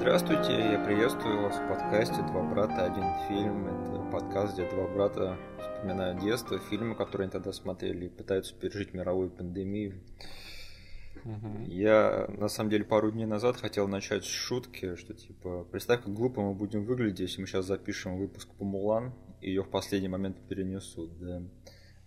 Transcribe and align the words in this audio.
Здравствуйте, 0.00 0.52
я 0.52 0.82
приветствую 0.82 1.42
вас 1.42 1.56
в 1.56 1.68
подкасте 1.68 2.22
«Два 2.22 2.42
брата, 2.42 2.86
один 2.86 3.04
фильм». 3.28 3.66
Это 3.66 4.00
подкаст, 4.10 4.54
где 4.54 4.66
два 4.66 4.86
брата 4.88 5.36
вспоминают 5.58 6.22
детство, 6.22 6.58
фильмы, 6.58 6.94
которые 6.94 7.26
они 7.26 7.32
тогда 7.32 7.52
смотрели, 7.52 8.06
и 8.06 8.08
пытаются 8.08 8.54
пережить 8.54 8.94
мировую 8.94 9.28
пандемию. 9.28 10.00
Угу. 11.22 11.64
Я, 11.66 12.28
на 12.28 12.48
самом 12.48 12.70
деле, 12.70 12.84
пару 12.84 13.12
дней 13.12 13.26
назад 13.26 13.58
хотел 13.58 13.88
начать 13.88 14.24
с 14.24 14.28
шутки, 14.28 14.96
что 14.96 15.12
типа, 15.12 15.66
представь, 15.70 16.02
как 16.02 16.14
глупо 16.14 16.40
мы 16.40 16.54
будем 16.54 16.86
выглядеть, 16.86 17.20
если 17.20 17.42
мы 17.42 17.46
сейчас 17.46 17.66
запишем 17.66 18.16
выпуск 18.16 18.48
по 18.54 18.64
Мулан, 18.64 19.12
и 19.42 19.50
ее 19.50 19.64
в 19.64 19.68
последний 19.68 20.08
момент 20.08 20.38
перенесут, 20.48 21.18
да. 21.18 21.42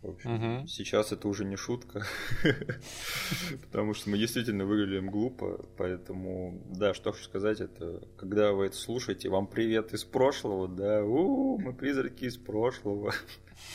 В 0.03 0.09
общем, 0.09 0.33
угу. 0.57 0.67
сейчас 0.67 1.13
это 1.13 1.29
уже 1.29 1.45
не 1.45 1.55
шутка, 1.55 2.05
потому 3.61 3.93
что 3.93 4.09
мы 4.09 4.17
действительно 4.17 4.65
выглядим 4.65 5.09
глупо, 5.09 5.65
поэтому, 5.77 6.61
да, 6.65 6.93
что 6.93 7.13
хочу 7.13 7.23
сказать, 7.23 7.61
это, 7.61 8.05
когда 8.17 8.51
вы 8.51 8.65
это 8.65 8.75
слушаете, 8.75 9.29
вам 9.29 9.47
привет 9.47 9.93
из 9.93 10.03
прошлого, 10.03 10.67
да, 10.67 11.05
у, 11.05 11.57
мы 11.57 11.73
призраки 11.73 12.25
из 12.25 12.35
прошлого, 12.35 13.13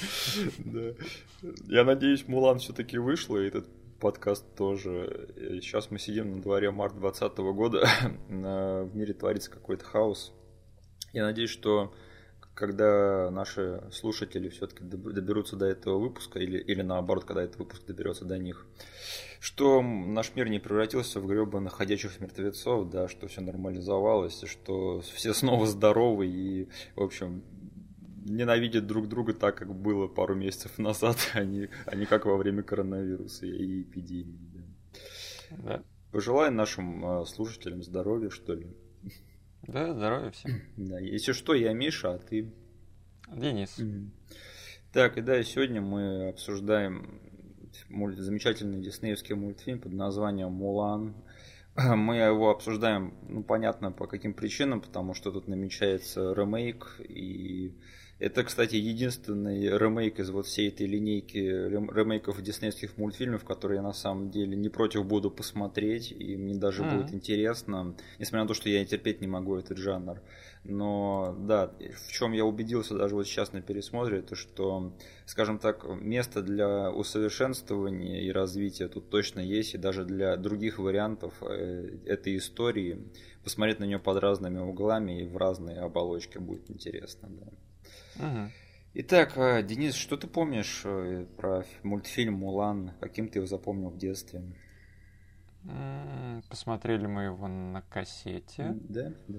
да. 0.58 0.92
Я 1.66 1.84
надеюсь, 1.84 2.28
Мулан 2.28 2.58
все-таки 2.58 2.98
вышла, 2.98 3.38
и 3.38 3.48
этот 3.48 3.66
подкаст 3.98 4.44
тоже. 4.54 5.30
Сейчас 5.62 5.90
мы 5.90 5.98
сидим 5.98 6.36
на 6.36 6.42
дворе 6.42 6.70
март 6.70 6.92
2020 6.92 7.38
года, 7.56 7.88
в 8.28 8.90
мире 8.94 9.14
творится 9.14 9.50
какой-то 9.50 9.86
хаос. 9.86 10.34
Я 11.14 11.24
надеюсь, 11.24 11.50
что 11.50 11.94
когда 12.58 13.30
наши 13.30 13.80
слушатели 13.92 14.48
все-таки 14.48 14.82
доберутся 14.82 15.54
до 15.54 15.66
этого 15.66 15.98
выпуска, 15.98 16.40
или, 16.40 16.58
или 16.58 16.82
наоборот, 16.82 17.24
когда 17.24 17.44
этот 17.44 17.60
выпуск 17.60 17.84
доберется 17.86 18.24
до 18.24 18.36
них, 18.36 18.66
что 19.38 19.80
наш 19.80 20.34
мир 20.34 20.48
не 20.48 20.58
превратился 20.58 21.20
в 21.20 21.26
гребаных 21.28 21.74
ходячих 21.74 22.18
мертвецов, 22.18 22.90
да, 22.90 23.06
что 23.06 23.28
все 23.28 23.42
нормализовалось, 23.42 24.42
что 24.46 25.02
все 25.02 25.34
снова 25.34 25.68
здоровы 25.68 26.26
и, 26.26 26.68
в 26.96 27.02
общем, 27.02 27.44
ненавидят 28.24 28.88
друг 28.88 29.06
друга 29.06 29.34
так, 29.34 29.56
как 29.56 29.72
было 29.72 30.08
пару 30.08 30.34
месяцев 30.34 30.78
назад, 30.78 31.16
а 31.34 31.44
не, 31.44 31.68
а 31.86 31.94
не 31.94 32.06
как 32.06 32.26
во 32.26 32.36
время 32.36 32.64
коронавируса 32.64 33.46
и 33.46 33.82
эпидемии. 33.82 34.64
Да. 35.50 35.76
Да. 35.76 35.82
Пожелаем 36.10 36.56
нашим 36.56 37.04
э, 37.04 37.24
слушателям 37.26 37.84
здоровья, 37.84 38.30
что 38.30 38.54
ли. 38.54 38.74
Да, 39.62 39.92
здоровья 39.92 40.30
всем. 40.30 40.62
Да, 40.76 40.98
если 40.98 41.32
что, 41.32 41.54
я 41.54 41.72
Миша, 41.72 42.14
а 42.14 42.18
ты... 42.18 42.52
Денис. 43.30 43.78
Так, 44.92 45.18
и 45.18 45.20
да, 45.20 45.42
сегодня 45.42 45.80
мы 45.80 46.28
обсуждаем 46.28 47.20
мульт... 47.88 48.18
замечательный 48.18 48.80
диснеевский 48.80 49.34
мультфильм 49.34 49.80
под 49.80 49.92
названием 49.92 50.52
«Мулан». 50.52 51.14
Мы 51.76 52.16
его 52.16 52.50
обсуждаем, 52.50 53.14
ну, 53.28 53.44
понятно, 53.44 53.92
по 53.92 54.06
каким 54.06 54.34
причинам, 54.34 54.80
потому 54.80 55.14
что 55.14 55.30
тут 55.30 55.46
намечается 55.46 56.32
ремейк, 56.32 57.00
и 57.00 57.78
это, 58.18 58.42
кстати, 58.42 58.74
единственный 58.74 59.68
ремейк 59.78 60.18
из 60.18 60.30
вот 60.30 60.46
всей 60.46 60.68
этой 60.70 60.86
линейки 60.86 61.38
ремейков 61.38 62.42
диснейских 62.42 62.96
мультфильмов, 62.96 63.44
которые 63.44 63.76
я 63.76 63.82
на 63.82 63.92
самом 63.92 64.30
деле 64.30 64.56
не 64.56 64.68
против 64.68 65.06
буду 65.06 65.30
посмотреть, 65.30 66.10
и 66.10 66.36
мне 66.36 66.56
даже 66.56 66.82
mm-hmm. 66.82 66.96
будет 66.96 67.14
интересно, 67.14 67.94
несмотря 68.18 68.42
на 68.42 68.48
то, 68.48 68.54
что 68.54 68.68
я 68.68 68.84
терпеть 68.84 69.20
не 69.20 69.28
могу 69.28 69.56
этот 69.56 69.78
жанр. 69.78 70.20
Но 70.64 71.36
да, 71.38 71.72
в 72.08 72.12
чем 72.12 72.32
я 72.32 72.44
убедился 72.44 72.98
даже 72.98 73.14
вот 73.14 73.24
сейчас 73.28 73.52
на 73.52 73.62
пересмотре, 73.62 74.18
это 74.18 74.34
что, 74.34 74.92
скажем 75.24 75.60
так, 75.60 75.86
место 75.88 76.42
для 76.42 76.90
усовершенствования 76.90 78.22
и 78.22 78.32
развития 78.32 78.88
тут 78.88 79.10
точно 79.10 79.38
есть, 79.38 79.74
и 79.74 79.78
даже 79.78 80.04
для 80.04 80.36
других 80.36 80.80
вариантов 80.80 81.34
э, 81.40 81.98
этой 82.04 82.36
истории 82.36 82.98
посмотреть 83.44 83.78
на 83.78 83.84
нее 83.84 84.00
под 84.00 84.18
разными 84.18 84.58
углами 84.58 85.22
и 85.22 85.28
в 85.28 85.36
разные 85.36 85.78
оболочки 85.78 86.38
будет 86.38 86.68
интересно, 86.68 87.28
да. 87.30 87.46
Угу. 88.18 88.50
Итак, 88.94 89.36
э, 89.36 89.62
Денис, 89.62 89.94
что 89.94 90.16
ты 90.16 90.26
помнишь 90.26 90.82
э, 90.84 91.26
про 91.36 91.64
мультфильм 91.82 92.34
Мулан? 92.34 92.92
Каким 93.00 93.28
ты 93.28 93.38
его 93.38 93.46
запомнил 93.46 93.90
в 93.90 93.98
детстве? 93.98 94.42
Посмотрели 96.48 97.06
мы 97.06 97.24
его 97.24 97.48
на 97.48 97.82
кассете. 97.82 98.76
Да, 98.88 99.12
да. 99.26 99.38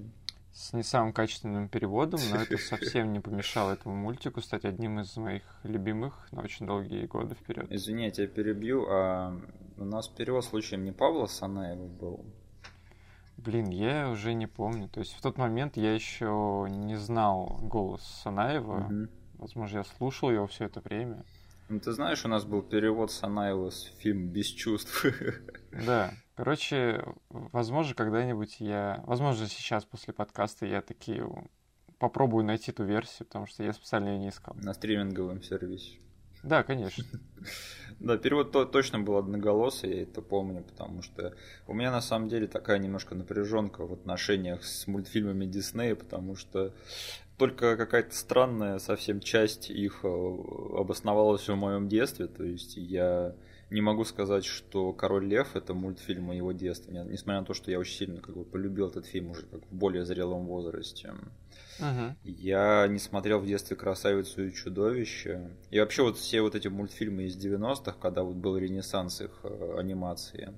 С 0.51 0.73
не 0.73 0.84
самым 0.84 1.13
качественным 1.13 1.69
переводом, 1.69 2.19
но 2.31 2.41
это 2.41 2.57
совсем 2.57 3.13
не 3.13 3.19
помешало 3.19 3.73
этому 3.73 3.95
мультику 3.95 4.41
стать 4.41 4.66
одним 4.66 5.00
из 5.00 5.16
моих 5.17 5.44
любимых 5.63 6.28
на 6.31 6.41
очень 6.41 6.66
долгие 6.66 7.06
годы 7.06 7.35
вперед. 7.35 7.72
Извини, 7.72 8.06
я 8.06 8.11
тебя 8.11 8.28
перебью, 8.28 8.85
а 8.90 9.40
у 9.78 9.85
нас 9.85 10.07
перевод 10.07 10.44
случаем 10.44 10.84
не 10.84 10.91
Павла 10.91 11.28
Санаева 11.28 11.88
был? 11.88 12.25
Блин, 13.44 13.69
я 13.69 14.09
уже 14.09 14.33
не 14.33 14.47
помню. 14.47 14.89
То 14.89 15.00
есть 15.00 15.13
в 15.13 15.22
тот 15.22 15.38
момент 15.38 15.77
я 15.77 15.94
еще 15.94 16.67
не 16.69 16.97
знал 16.97 17.57
голос 17.61 18.03
Санаева. 18.23 18.85
Угу. 18.85 19.07
Возможно, 19.39 19.77
я 19.77 19.83
слушал 19.83 20.29
его 20.29 20.47
все 20.47 20.66
это 20.66 20.81
время. 20.81 21.23
Ну, 21.69 21.79
ты 21.79 21.91
знаешь, 21.91 22.25
у 22.25 22.28
нас 22.28 22.45
был 22.45 22.61
перевод 22.61 23.11
Санаева 23.11 23.69
с 23.69 23.83
фильм 23.99 24.29
«Без 24.29 24.47
чувств». 24.47 25.05
Да. 25.85 26.11
Короче, 26.35 27.05
возможно, 27.29 27.94
когда-нибудь 27.94 28.59
я... 28.59 29.03
Возможно, 29.05 29.47
сейчас 29.47 29.85
после 29.85 30.13
подкаста 30.13 30.66
я 30.66 30.81
таки 30.81 31.22
попробую 31.99 32.44
найти 32.44 32.72
ту 32.72 32.83
версию, 32.83 33.28
потому 33.28 33.45
что 33.45 33.63
я 33.63 33.72
специально 33.72 34.09
ее 34.09 34.19
не 34.19 34.29
искал. 34.29 34.55
На 34.55 34.73
стриминговом 34.73 35.44
сервисе. 35.44 35.99
Да, 36.44 36.63
конечно. 36.63 37.03
Да, 37.99 38.17
перевод 38.17 38.51
то, 38.51 38.63
точно 38.63 38.99
был 38.99 39.17
одноголосый, 39.17 39.93
я 39.93 40.03
это 40.03 40.21
помню, 40.21 40.63
потому 40.63 41.01
что 41.01 41.33
у 41.67 41.73
меня 41.73 41.91
на 41.91 41.99
самом 41.99 42.29
деле 42.29 42.47
такая 42.47 42.77
немножко 42.77 43.13
напряженка 43.13 43.85
в 43.85 43.91
отношениях 43.91 44.63
с 44.63 44.87
мультфильмами 44.87 45.45
Диснея, 45.45 45.95
потому 45.95 46.35
что 46.35 46.73
только 47.37 47.75
какая-то 47.75 48.15
странная 48.15 48.79
совсем 48.79 49.19
часть 49.19 49.69
их 49.69 49.99
э, 50.03 50.07
обосновалась 50.07 51.47
в 51.47 51.55
моем 51.55 51.89
детстве, 51.89 52.27
то 52.27 52.43
есть 52.43 52.77
я 52.77 53.35
не 53.69 53.81
могу 53.81 54.05
сказать, 54.05 54.45
что 54.45 54.93
Король 54.93 55.25
Лев 55.25 55.55
это 55.55 55.73
мультфильм 55.73 56.23
моего 56.23 56.53
детства, 56.53 56.91
несмотря 56.91 57.41
на 57.41 57.45
то, 57.45 57.53
что 57.53 57.69
я 57.69 57.79
очень 57.79 57.97
сильно 57.97 58.21
как 58.21 58.35
бы 58.35 58.45
полюбил 58.45 58.87
этот 58.87 59.05
фильм 59.05 59.31
уже 59.31 59.43
как 59.43 59.61
в 59.69 59.75
более 59.75 60.05
зрелом 60.05 60.45
возрасте. 60.45 61.13
Я 62.23 62.88
не 62.88 63.00
смотрел 63.00 63.40
в 63.40 63.47
детстве 63.47 63.75
«Красавицу 63.75 64.47
и 64.47 64.53
чудовище». 64.53 65.51
И 65.72 65.79
вообще 65.79 66.03
вот 66.03 66.17
все 66.17 66.41
вот 66.41 66.56
эти 66.56 66.67
мультфильмы 66.67 67.23
из 67.23 67.38
90-х, 67.38 67.95
когда 68.01 68.23
вот 68.23 68.35
был 68.35 68.57
ренессанс 68.57 69.22
их 69.22 69.40
э, 69.44 69.75
анимации, 69.78 70.53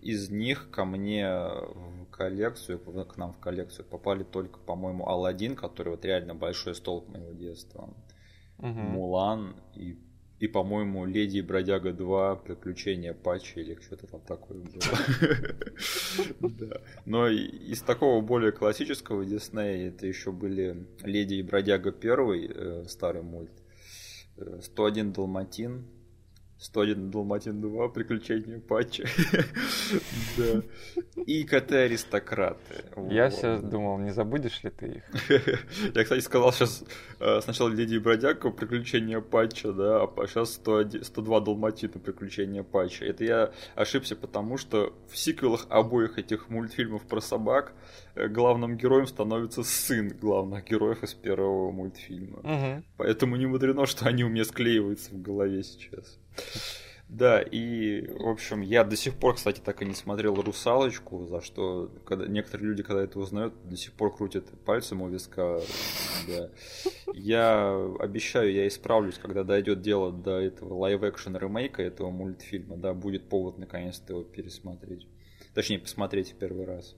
из 0.00 0.30
них 0.30 0.70
ко 0.70 0.84
мне 0.84 1.28
в 1.28 2.06
коллекцию, 2.10 2.78
к 2.78 3.16
нам 3.16 3.32
в 3.32 3.38
коллекцию 3.38 3.84
попали 3.84 4.24
только, 4.24 4.58
по-моему, 4.58 5.08
Алладин, 5.08 5.56
который 5.56 5.90
вот 5.90 6.04
реально 6.04 6.34
большой 6.34 6.74
столб 6.74 7.08
моего 7.08 7.32
детства. 7.32 7.94
Мулан 8.58 9.56
и 9.74 9.98
и, 10.42 10.48
по-моему, 10.48 11.06
Леди 11.06 11.38
и 11.38 11.40
Бродяга 11.40 11.92
2, 11.92 12.34
Приключения 12.34 13.14
Патчи 13.14 13.60
или 13.60 13.78
что-то 13.80 14.08
там 14.08 14.20
такое 14.22 14.58
было. 14.58 14.82
Но 17.06 17.28
из 17.28 17.80
такого 17.82 18.20
более 18.22 18.50
классического 18.50 19.24
Диснея 19.24 19.90
это 19.90 20.04
еще 20.04 20.32
были 20.32 20.88
Леди 21.04 21.34
и 21.34 21.42
Бродяга 21.42 21.90
1, 21.90 22.50
э, 22.56 22.84
старый 22.88 23.22
мульт, 23.22 23.52
101 24.62 25.10
э, 25.10 25.12
Далматин, 25.12 25.86
101 26.62 27.10
Далматин 27.10 27.60
2, 27.60 27.88
Приключения 27.88 28.60
Патча. 28.60 29.04
да. 30.38 30.62
И 31.26 31.42
коты-аристократы. 31.42 32.84
Я 33.10 33.24
вот. 33.24 33.34
сейчас 33.34 33.60
думал, 33.62 33.98
не 33.98 34.12
забудешь 34.12 34.62
ли 34.62 34.70
ты 34.70 34.86
их? 34.86 35.04
Я, 35.94 36.04
кстати, 36.04 36.20
сказал 36.20 36.52
сейчас 36.52 36.84
э, 37.18 37.40
сначала 37.40 37.68
Леди 37.68 37.96
и 37.96 37.98
Бродяга, 37.98 38.50
Приключения 38.50 39.20
Патча, 39.20 39.72
да, 39.72 40.04
а 40.04 40.26
сейчас 40.28 40.54
101, 40.54 41.02
102 41.02 41.40
Далматина, 41.40 41.98
Приключения 41.98 42.62
Патча. 42.62 43.06
Это 43.06 43.24
я 43.24 43.52
ошибся, 43.74 44.14
потому 44.14 44.56
что 44.56 44.92
в 45.10 45.18
сиквелах 45.18 45.66
обоих 45.68 46.18
этих 46.18 46.48
мультфильмов 46.48 47.02
про 47.02 47.20
собак 47.20 47.72
главным 48.14 48.76
героем 48.76 49.06
становится 49.06 49.62
сын 49.62 50.08
главных 50.20 50.64
героев 50.64 51.02
из 51.02 51.14
первого 51.14 51.70
мультфильма. 51.70 52.38
Угу. 52.38 52.84
Поэтому 52.96 53.36
не 53.36 53.46
мудрено, 53.46 53.86
что 53.86 54.06
они 54.06 54.24
у 54.24 54.28
меня 54.28 54.44
склеиваются 54.44 55.14
в 55.14 55.22
голове 55.22 55.62
сейчас. 55.62 56.18
Да, 57.12 57.42
и, 57.42 58.06
в 58.06 58.26
общем, 58.26 58.62
я 58.62 58.84
до 58.84 58.96
сих 58.96 59.16
пор, 59.16 59.34
кстати, 59.34 59.60
так 59.60 59.82
и 59.82 59.84
не 59.84 59.92
смотрел 59.92 60.34
«Русалочку», 60.34 61.26
за 61.26 61.42
что 61.42 61.92
когда, 62.06 62.26
некоторые 62.26 62.68
люди, 62.68 62.82
когда 62.82 63.02
это 63.02 63.18
узнают, 63.18 63.52
до 63.64 63.76
сих 63.76 63.92
пор 63.92 64.16
крутят 64.16 64.46
пальцем 64.64 65.02
у 65.02 65.10
виска. 65.10 65.60
Да. 66.26 66.48
Я 67.12 67.74
обещаю, 67.98 68.50
я 68.50 68.66
исправлюсь, 68.66 69.18
когда 69.18 69.44
дойдет 69.44 69.82
дело 69.82 70.10
до 70.10 70.40
этого 70.40 70.72
live-action 70.72 71.36
ремейка 71.36 71.82
этого 71.82 72.10
мультфильма, 72.10 72.78
да, 72.78 72.94
будет 72.94 73.28
повод 73.28 73.58
наконец-то 73.58 74.14
его 74.14 74.22
пересмотреть. 74.24 75.06
Точнее, 75.52 75.80
посмотреть 75.80 76.32
в 76.32 76.36
первый 76.36 76.64
раз. 76.64 76.96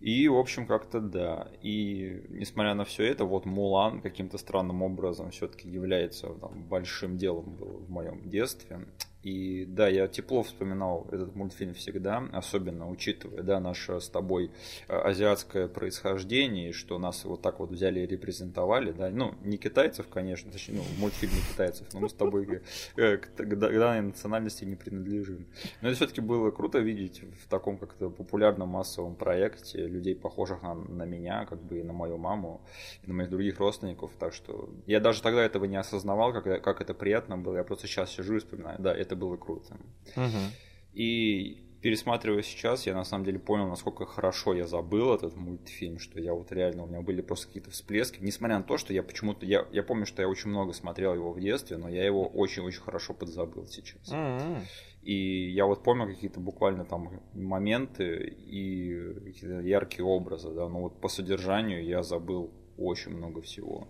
И, 0.00 0.28
в 0.28 0.36
общем, 0.36 0.66
как-то 0.66 1.00
да. 1.00 1.48
И, 1.60 2.24
несмотря 2.28 2.74
на 2.74 2.84
все 2.84 3.04
это, 3.04 3.24
вот 3.24 3.46
Мулан 3.46 4.00
каким-то 4.00 4.38
странным 4.38 4.82
образом 4.82 5.30
все-таки 5.30 5.68
является 5.68 6.28
там, 6.28 6.62
большим 6.64 7.16
делом 7.16 7.56
был 7.56 7.84
в 7.86 7.90
моем 7.90 8.28
детстве. 8.28 8.86
И 9.22 9.64
да, 9.66 9.88
я 9.88 10.06
тепло 10.06 10.44
вспоминал 10.44 11.08
этот 11.10 11.34
мультфильм 11.34 11.74
всегда, 11.74 12.22
особенно 12.32 12.88
учитывая, 12.88 13.42
да, 13.42 13.58
наше 13.58 14.00
с 14.00 14.08
тобой 14.08 14.52
э, 14.86 14.96
азиатское 14.96 15.66
происхождение, 15.66 16.72
что 16.72 16.98
нас 16.98 17.24
вот 17.24 17.42
так 17.42 17.58
вот 17.58 17.70
взяли 17.70 18.00
и 18.00 18.06
репрезентовали, 18.06 18.92
да, 18.92 19.10
ну, 19.10 19.34
не 19.42 19.58
китайцев, 19.58 20.06
конечно, 20.08 20.52
точнее, 20.52 20.76
ну, 20.76 20.84
мультфильм 20.98 21.32
не 21.32 21.40
китайцев, 21.52 21.88
но 21.92 22.00
мы 22.00 22.08
с 22.08 22.12
тобой 22.12 22.62
э, 22.96 23.16
к 23.16 23.58
данной 23.58 24.02
национальности 24.02 24.64
не 24.64 24.76
принадлежим. 24.76 25.46
Но 25.80 25.88
это 25.88 25.96
все-таки 25.96 26.20
было 26.20 26.52
круто 26.52 26.78
видеть 26.78 27.22
в 27.42 27.48
таком 27.48 27.76
как-то 27.76 28.10
популярном 28.10 28.68
массовом 28.68 29.16
проекте 29.16 29.86
людей, 29.86 30.14
похожих 30.14 30.62
на, 30.62 30.74
на 30.74 31.02
меня, 31.02 31.44
как 31.44 31.60
бы 31.60 31.80
и 31.80 31.82
на 31.82 31.92
мою 31.92 32.18
маму, 32.18 32.60
и 33.02 33.08
на 33.08 33.14
моих 33.14 33.30
других 33.30 33.58
родственников, 33.58 34.12
так 34.18 34.32
что 34.32 34.68
я 34.86 35.00
даже 35.00 35.22
тогда 35.22 35.42
этого 35.42 35.64
не 35.64 35.76
осознавал, 35.76 36.32
как, 36.32 36.62
как 36.62 36.80
это 36.80 36.94
приятно 36.94 37.36
было, 37.36 37.56
я 37.56 37.64
просто 37.64 37.88
сейчас 37.88 38.12
сижу 38.12 38.36
и 38.36 38.38
вспоминаю, 38.38 38.78
да, 38.78 38.94
это 38.94 39.07
было 39.16 39.36
круто. 39.36 39.76
Угу. 40.16 40.52
И 40.94 41.68
пересматривая 41.80 42.42
сейчас, 42.42 42.86
я 42.86 42.94
на 42.94 43.04
самом 43.04 43.24
деле 43.24 43.38
понял, 43.38 43.68
насколько 43.68 44.04
хорошо 44.04 44.54
я 44.54 44.66
забыл 44.66 45.14
этот 45.14 45.36
мультфильм, 45.36 45.98
что 45.98 46.20
я 46.20 46.34
вот 46.34 46.50
реально, 46.50 46.84
у 46.84 46.86
меня 46.86 47.02
были 47.02 47.20
просто 47.20 47.46
какие-то 47.46 47.70
всплески, 47.70 48.18
несмотря 48.20 48.58
на 48.58 48.64
то, 48.64 48.78
что 48.78 48.92
я 48.92 49.02
почему-то, 49.02 49.46
я, 49.46 49.66
я 49.72 49.82
помню, 49.82 50.06
что 50.06 50.22
я 50.22 50.28
очень 50.28 50.50
много 50.50 50.72
смотрел 50.72 51.14
его 51.14 51.32
в 51.32 51.40
детстве, 51.40 51.76
но 51.76 51.88
я 51.88 52.04
его 52.04 52.26
очень-очень 52.26 52.80
хорошо 52.80 53.14
подзабыл 53.14 53.66
сейчас. 53.66 54.10
М-м. 54.10 54.62
И 55.02 55.50
я 55.50 55.66
вот 55.66 55.84
помню 55.84 56.06
какие-то 56.06 56.40
буквально 56.40 56.84
там 56.84 57.22
моменты 57.32 58.34
и 58.46 59.14
какие-то 59.24 59.60
яркие 59.60 60.04
образы, 60.04 60.50
да, 60.52 60.68
но 60.68 60.82
вот 60.82 61.00
по 61.00 61.08
содержанию 61.08 61.84
я 61.84 62.02
забыл 62.02 62.50
очень 62.78 63.12
много 63.12 63.42
всего. 63.42 63.88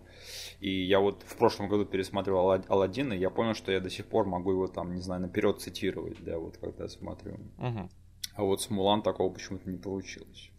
И 0.59 0.69
я 0.69 0.99
вот 0.99 1.23
в 1.25 1.37
прошлом 1.37 1.69
году 1.69 1.85
пересматривал 1.85 2.61
Алладина, 2.67 3.13
и 3.13 3.19
я 3.19 3.29
понял, 3.29 3.53
что 3.53 3.71
я 3.71 3.79
до 3.79 3.89
сих 3.89 4.05
пор 4.05 4.25
могу 4.25 4.51
его 4.51 4.67
там, 4.67 4.93
не 4.93 5.01
знаю, 5.01 5.21
наперед 5.21 5.61
цитировать, 5.61 6.23
да, 6.23 6.37
вот 6.37 6.57
когда 6.57 6.87
смотрю. 6.87 7.35
Угу. 7.57 7.89
А 8.35 8.43
вот 8.43 8.61
с 8.61 8.69
Мулан 8.69 9.01
такого 9.01 9.31
почему-то 9.31 9.69
не 9.69 9.77
получилось. 9.77 10.51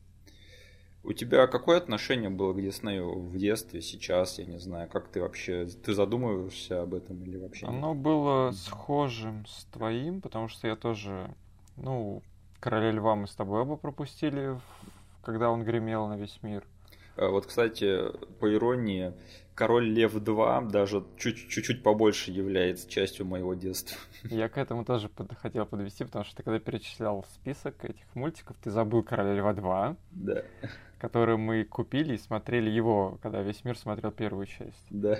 У 1.02 1.14
тебя 1.14 1.46
какое 1.46 1.78
отношение 1.78 2.28
было 2.28 2.52
к 2.52 2.60
Диснею 2.60 3.20
в 3.20 3.36
детстве, 3.38 3.80
сейчас, 3.80 4.38
я 4.38 4.44
не 4.44 4.58
знаю, 4.58 4.88
как 4.90 5.08
ты 5.08 5.22
вообще, 5.22 5.64
ты 5.66 5.94
задумываешься 5.94 6.82
об 6.82 6.92
этом 6.92 7.22
или 7.22 7.38
вообще 7.38 7.66
нет? 7.66 7.74
Оно 7.74 7.94
было 7.94 8.50
схожим 8.52 9.46
с 9.46 9.64
твоим, 9.72 10.20
потому 10.20 10.48
что 10.48 10.68
я 10.68 10.76
тоже, 10.76 11.34
ну, 11.76 12.22
Короля 12.60 12.90
Льва 12.90 13.16
мы 13.16 13.26
с 13.26 13.34
тобой 13.34 13.62
оба 13.62 13.76
пропустили, 13.76 14.60
когда 15.22 15.50
он 15.50 15.64
гремел 15.64 16.06
на 16.06 16.18
весь 16.18 16.38
мир. 16.42 16.66
А 17.16 17.28
вот, 17.28 17.46
кстати, 17.46 17.98
по 18.38 18.52
иронии, 18.52 19.12
Король 19.60 19.90
Лев 19.90 20.14
2 20.14 20.62
даже 20.62 21.04
чуть-чуть 21.18 21.82
побольше 21.82 22.30
является 22.30 22.88
частью 22.88 23.26
моего 23.26 23.52
детства. 23.52 23.98
Я 24.22 24.48
к 24.48 24.56
этому 24.56 24.86
тоже 24.86 25.10
под, 25.10 25.36
хотел 25.36 25.66
подвести, 25.66 26.04
потому 26.04 26.24
что 26.24 26.36
ты 26.36 26.42
когда 26.42 26.58
перечислял 26.58 27.26
список 27.34 27.84
этих 27.84 28.06
мультиков, 28.14 28.56
ты 28.62 28.70
забыл 28.70 29.02
Короля 29.02 29.34
Льва 29.34 29.52
2. 29.52 29.96
Да. 30.12 30.42
Который 30.98 31.36
мы 31.36 31.64
купили 31.64 32.14
и 32.14 32.18
смотрели 32.18 32.70
его, 32.70 33.18
когда 33.22 33.42
весь 33.42 33.62
мир 33.64 33.76
смотрел 33.76 34.12
первую 34.12 34.46
часть. 34.46 34.86
Да. 34.88 35.18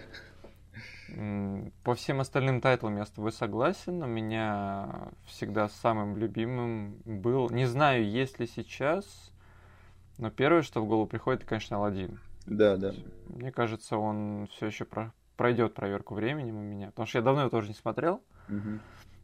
По 1.84 1.94
всем 1.94 2.20
остальным 2.20 2.62
тайтлам 2.62 2.96
я 2.96 3.04
с 3.04 3.10
тобой 3.10 3.32
согласен. 3.32 4.02
У 4.02 4.06
меня 4.06 5.10
всегда 5.26 5.68
самым 5.68 6.16
любимым 6.16 6.94
был... 7.04 7.50
Не 7.50 7.66
знаю, 7.66 8.08
есть 8.08 8.38
ли 8.38 8.46
сейчас, 8.46 9.32
но 10.20 10.30
первое, 10.30 10.62
что 10.62 10.82
в 10.82 10.86
голову 10.86 11.06
приходит, 11.06 11.40
это, 11.40 11.48
конечно, 11.48 11.78
Алладин. 11.78 12.20
Да, 12.44 12.76
да. 12.76 12.92
Мне 13.28 13.50
кажется, 13.50 13.96
он 13.96 14.48
все 14.52 14.66
еще 14.66 14.84
про... 14.84 15.12
пройдет 15.36 15.72
проверку 15.72 16.14
временем 16.14 16.56
у 16.56 16.62
меня. 16.62 16.88
Потому 16.88 17.06
что 17.06 17.18
я 17.18 17.24
давно 17.24 17.40
его 17.42 17.50
тоже 17.50 17.68
не 17.68 17.74
смотрел. 17.74 18.22
Угу. 18.48 18.80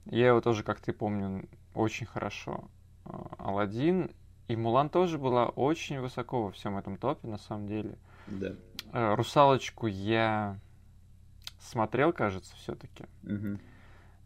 Я 0.06 0.28
его 0.28 0.40
тоже, 0.40 0.62
как 0.62 0.80
ты 0.80 0.94
помню, 0.94 1.46
очень 1.74 2.06
хорошо. 2.06 2.70
А, 3.04 3.26
Алладин 3.38 4.10
и 4.48 4.56
Мулан 4.56 4.88
тоже 4.88 5.18
была 5.18 5.46
очень 5.46 6.00
высоко 6.00 6.44
во 6.44 6.50
всем 6.52 6.78
этом 6.78 6.96
топе, 6.96 7.28
на 7.28 7.38
самом 7.38 7.66
деле. 7.66 7.98
Да. 8.26 8.54
А, 8.92 9.16
Русалочку 9.16 9.86
я 9.86 10.58
смотрел, 11.58 12.14
кажется, 12.14 12.54
все-таки. 12.56 13.04
Угу. 13.24 13.58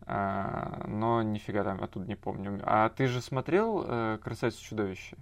А, 0.03 0.85
но 0.87 1.23
нифига 1.23 1.65
там 1.65 1.83
оттуда 1.83 2.07
не 2.07 2.17
помню. 2.17 2.61
А 2.63 2.91
ты 2.91 3.09
же 3.09 3.21
смотрел 3.21 3.85
э, 3.85 4.19
Красавицу 4.23 4.63
чудовище? 4.63 5.17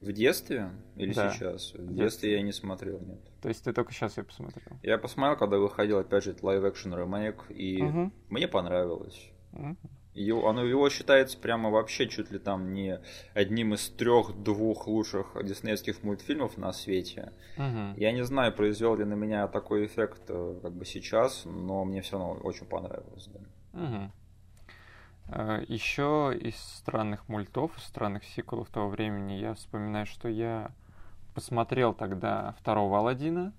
В 0.00 0.12
детстве 0.12 0.70
или 0.96 1.12
Да. 1.12 1.30
сейчас? 1.32 1.72
В 1.72 1.76
детстве. 1.78 1.94
детстве 1.96 2.32
я 2.34 2.42
не 2.42 2.52
смотрел, 2.52 3.00
нет. 3.00 3.18
То 3.42 3.48
есть 3.48 3.64
ты 3.64 3.72
только 3.72 3.92
сейчас 3.92 4.16
ее 4.16 4.24
посмотрел? 4.24 4.78
Я 4.82 4.96
посмотрел, 4.98 5.36
когда 5.36 5.58
выходил, 5.58 5.98
опять 5.98 6.24
же, 6.24 6.32
live-action 6.34 6.96
ремейк, 6.96 7.44
и 7.50 7.82
Мгм. 7.82 8.12
мне 8.28 8.46
понравилось. 8.46 9.30
Мгм. 9.52 9.76
Его, 10.14 10.48
оно, 10.48 10.64
его 10.64 10.88
считается 10.90 11.38
прямо 11.38 11.70
вообще 11.70 12.08
чуть 12.08 12.30
ли 12.32 12.38
там 12.40 12.72
не 12.72 13.00
одним 13.34 13.74
из 13.74 13.88
трех-двух 13.90 14.86
лучших 14.88 15.36
диснеевских 15.44 16.02
мультфильмов 16.02 16.56
на 16.58 16.72
свете. 16.72 17.32
Мгм. 17.56 17.94
Я 17.96 18.10
не 18.12 18.24
знаю, 18.24 18.52
произвел 18.52 18.96
ли 18.96 19.04
на 19.04 19.14
меня 19.14 19.46
такой 19.48 19.86
эффект 19.86 20.22
э, 20.28 20.58
как 20.62 20.72
бы 20.72 20.84
сейчас, 20.84 21.42
но 21.44 21.84
мне 21.84 22.02
все 22.02 22.18
равно 22.18 22.34
очень 22.42 22.66
понравилось. 22.66 23.28
Да. 23.32 23.40
Мгм. 23.80 24.12
А, 25.30 25.62
Еще 25.68 26.36
из 26.40 26.56
странных 26.56 27.28
мультов, 27.28 27.76
из 27.76 27.84
странных 27.84 28.24
сиквелов 28.24 28.68
того 28.70 28.88
времени 28.88 29.34
я 29.34 29.54
вспоминаю, 29.54 30.06
что 30.06 30.28
я 30.28 30.70
посмотрел 31.34 31.92
тогда 31.94 32.54
второго 32.60 32.98
Алладина. 32.98 33.52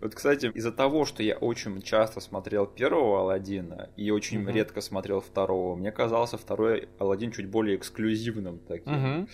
Вот, 0.00 0.14
кстати, 0.14 0.46
из-за 0.54 0.70
того, 0.70 1.04
что 1.04 1.22
я 1.24 1.36
очень 1.36 1.82
часто 1.82 2.20
смотрел 2.20 2.66
первого 2.66 3.20
Алладина 3.20 3.90
и 3.96 4.10
очень 4.10 4.40
Мгм. 4.40 4.50
редко 4.50 4.80
смотрел 4.80 5.20
второго, 5.20 5.74
мне 5.74 5.90
казался 5.90 6.38
второй 6.38 6.88
Алладин 6.98 7.32
чуть 7.32 7.48
более 7.48 7.76
эксклюзивным 7.76 8.60
таким. 8.60 8.92
Мгм. 8.92 9.28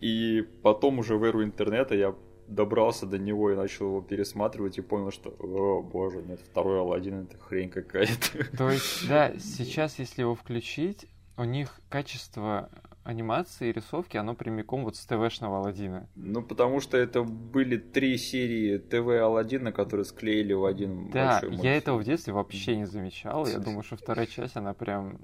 И 0.00 0.42
потом 0.62 1.00
уже 1.00 1.16
в 1.16 1.24
эру 1.24 1.42
интернета 1.42 1.94
я 1.96 2.14
добрался 2.54 3.06
до 3.06 3.18
него 3.18 3.50
и 3.50 3.56
начал 3.56 3.86
его 3.86 4.00
пересматривать 4.00 4.78
и 4.78 4.80
понял, 4.82 5.10
что, 5.10 5.30
о 5.38 5.82
боже, 5.82 6.22
нет, 6.22 6.40
второй 6.40 6.80
Алладин 6.80 7.24
это 7.24 7.38
хрень 7.38 7.70
какая-то. 7.70 8.56
То 8.56 8.70
есть, 8.70 9.08
да, 9.08 9.32
сейчас, 9.38 9.98
если 9.98 10.22
его 10.22 10.34
включить, 10.34 11.06
у 11.36 11.44
них 11.44 11.80
качество 11.88 12.70
анимации 13.04 13.70
и 13.70 13.72
рисовки, 13.72 14.16
оно 14.16 14.34
прямиком 14.34 14.84
вот 14.84 14.96
с 14.96 15.04
ТВшного 15.06 15.58
Алладина. 15.58 16.08
Ну, 16.14 16.42
потому 16.42 16.80
что 16.80 16.96
это 16.96 17.22
были 17.24 17.76
три 17.76 18.16
серии 18.16 18.78
ТВ 18.78 19.20
Алладина, 19.20 19.72
которые 19.72 20.04
склеили 20.04 20.52
в 20.52 20.64
один 20.64 21.10
Да, 21.10 21.32
большой 21.32 21.48
я 21.48 21.50
мультфильм. 21.50 21.76
этого 21.76 21.98
в 21.98 22.04
детстве 22.04 22.32
вообще 22.32 22.76
не 22.76 22.86
замечал. 22.86 23.46
Я 23.46 23.58
думаю, 23.58 23.82
что 23.82 23.96
вторая 23.96 24.26
часть, 24.26 24.56
она 24.56 24.72
прям 24.72 25.18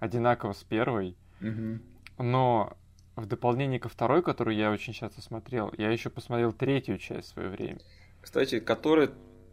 одинакова 0.00 0.52
с 0.52 0.62
первой. 0.64 1.16
Но 2.18 2.76
в 3.16 3.26
дополнение 3.26 3.78
ко 3.78 3.88
второй, 3.88 4.22
которую 4.22 4.56
я 4.56 4.70
очень 4.70 4.92
часто 4.92 5.22
смотрел, 5.22 5.72
я 5.76 5.90
еще 5.90 6.10
посмотрел 6.10 6.52
третью 6.52 6.98
часть 6.98 7.28
в 7.28 7.32
свое 7.32 7.48
время. 7.48 7.78
Кстати, 8.20 8.58
которая 8.60 9.10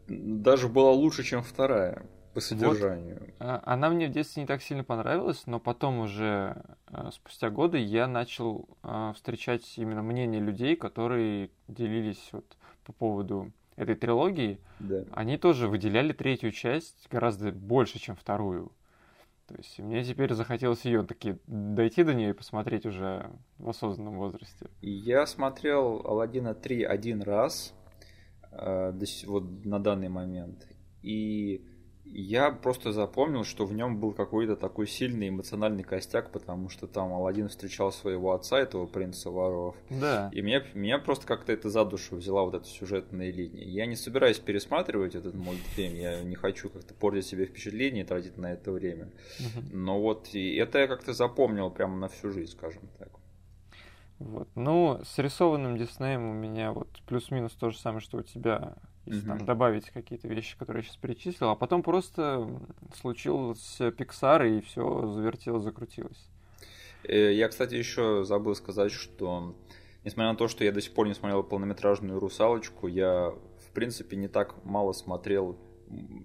даже 0.08 0.68
была 0.68 0.92
лучше, 0.92 1.24
чем 1.24 1.44
вторая 1.44 2.04
по 2.34 2.40
содержанию. 2.40 3.34
А, 3.40 3.62
Она 3.66 3.90
мне 3.90 4.08
в 4.08 4.12
детстве 4.12 4.44
не 4.44 4.48
так 4.48 4.62
сильно 4.62 4.84
понравилась, 4.84 5.44
но 5.48 5.60
потом 5.60 6.00
уже 6.00 6.64
э, 6.88 7.10
спустя 7.12 7.50
годы 7.50 7.78
я 7.78 8.08
начал 8.08 8.70
э, 8.84 9.12
встречать 9.16 9.78
именно 9.78 10.02
мнение 10.02 10.40
людей, 10.40 10.76
которые 10.76 11.50
делились 11.68 12.30
вот 12.32 12.46
по 12.86 12.94
поводу 12.94 13.52
этой 13.76 13.96
трилогии. 13.96 14.60
Да. 14.80 15.04
Они 15.12 15.38
тоже 15.38 15.68
выделяли 15.68 16.14
третью 16.14 16.52
часть 16.52 17.08
гораздо 17.10 17.52
больше, 17.52 18.00
чем 18.00 18.16
вторую. 18.16 18.72
То 19.52 19.58
есть 19.58 19.80
мне 19.80 20.04
теперь 20.04 20.34
захотелось 20.34 20.86
ее 20.86 21.04
таки 21.04 21.38
дойти 21.46 22.04
до 22.04 22.14
нее 22.14 22.30
и 22.30 22.34
посмотреть 22.34 22.86
уже 22.86 23.30
в 23.58 23.70
осознанном 23.70 24.18
возрасте. 24.18 24.70
Я 24.82 25.26
смотрел 25.26 26.02
Алладина 26.06 26.54
3 26.54 26.84
один 26.84 27.22
раз 27.22 27.74
э, 28.52 28.94
вот 29.28 29.66
на 29.66 29.80
данный 29.80 30.08
момент. 30.08 30.68
И 31.02 31.66
я 32.06 32.52
просто 32.52 32.92
запомнил, 32.92 33.44
что 33.44 33.66
в 33.66 33.74
нем 33.74 34.00
был 34.00 34.12
какой-то 34.12 34.56
такой 34.56 34.88
сильный 34.88 35.30
эмоциональный 35.30 35.84
костяк, 35.84 36.32
потому 36.32 36.70
что 36.70 36.88
там 36.88 37.14
Алладин 37.14 37.48
встречал 37.48 37.92
своего 37.92 38.34
отца, 38.34 38.60
этого 38.60 38.86
принца 38.86 39.30
воров. 39.30 39.76
Да. 39.90 40.30
И 40.34 40.42
меня, 40.42 40.64
меня 40.74 41.00
просто 41.00 41.26
как-то 41.26 41.54
это 41.54 41.70
за 41.70 41.86
душу 41.86 42.18
взяла 42.18 42.44
вот 42.44 42.56
эта 42.56 42.66
сюжетная 42.66 43.32
линия. 43.32 43.64
Я 43.64 43.86
не 43.86 43.96
собираюсь 43.96 44.40
пересматривать 44.40 45.16
этот 45.16 45.36
мультфильм, 45.36 45.96
я 45.96 46.22
не 46.22 46.36
хочу 46.36 46.70
как-то 46.70 46.94
портить 46.94 47.26
себе 47.26 47.46
впечатление 47.46 48.04
и 48.04 48.08
тратить 48.08 48.38
на 48.38 48.52
это 48.52 48.72
время. 48.72 49.10
Но 49.72 50.00
вот 50.02 50.30
и 50.34 50.56
это 50.56 50.80
я 50.80 50.88
как-то 50.88 51.14
запомнил 51.14 51.70
прямо 51.70 51.96
на 51.96 52.10
всю 52.10 52.32
жизнь, 52.32 52.52
скажем 52.52 52.84
так. 53.00 53.10
Вот. 54.20 54.50
Ну, 54.56 55.02
с 55.04 55.18
рисованным 55.18 55.78
Диснеем 55.78 56.30
у 56.30 56.34
меня 56.34 56.74
вот 56.74 56.90
плюс-минус 57.08 57.54
то 57.54 57.72
же 57.72 57.80
самое, 57.80 58.02
что 58.02 58.18
у 58.18 58.24
тебя. 58.24 58.76
Если 59.06 59.28
Мгм. 59.28 59.38
там 59.40 59.46
добавить 59.46 59.90
какие-то 59.90 60.28
вещи, 60.28 60.58
которые 60.58 60.82
я 60.82 60.88
сейчас 60.88 60.98
перечислил, 60.98 61.50
а 61.50 61.56
потом 61.56 61.82
просто 61.82 62.48
случилось 62.96 63.78
Pixar, 63.80 64.48
и 64.48 64.62
все 64.62 65.08
завертелось, 65.08 65.64
закрутилось. 65.64 66.30
Э, 67.04 67.34
Я, 67.34 67.48
кстати, 67.50 67.76
еще 67.76 68.24
забыл 68.24 68.54
сказать, 68.56 68.92
что 68.92 69.56
несмотря 70.04 70.32
на 70.32 70.38
то, 70.38 70.48
что 70.48 70.64
я 70.64 70.72
до 70.72 70.82
сих 70.82 70.94
пор 70.94 71.08
не 71.08 71.14
смотрел 71.16 71.44
полнометражную 71.44 72.20
русалочку, 72.20 72.88
я 72.88 73.34
в 73.60 73.72
принципе 73.74 74.18
не 74.18 74.28
так 74.28 74.64
мало 74.66 74.94
смотрел 74.94 75.58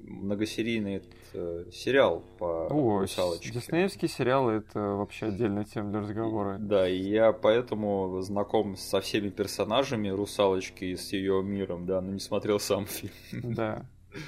многосерийный 0.06 1.02
э, 1.34 1.64
сериал 1.72 2.24
по 2.38 2.66
О, 2.68 3.00
русалочке. 3.00 3.50
Диснеевские 3.50 4.08
сериалы 4.08 4.52
это 4.54 4.80
вообще 4.80 5.26
отдельная 5.26 5.64
тема 5.64 5.90
для 5.90 6.00
разговора. 6.00 6.58
Да, 6.58 6.88
и 6.88 6.98
я 6.98 7.32
поэтому 7.32 8.20
знаком 8.22 8.76
со 8.76 9.00
всеми 9.00 9.28
персонажами 9.28 10.08
русалочки 10.08 10.84
и 10.84 10.96
с 10.96 11.12
ее 11.12 11.42
миром, 11.42 11.86
да, 11.86 12.00
но 12.00 12.12
не 12.12 12.20
смотрел 12.20 12.58
сам 12.60 12.86
фильм. 12.86 13.12
Да. 13.54 13.86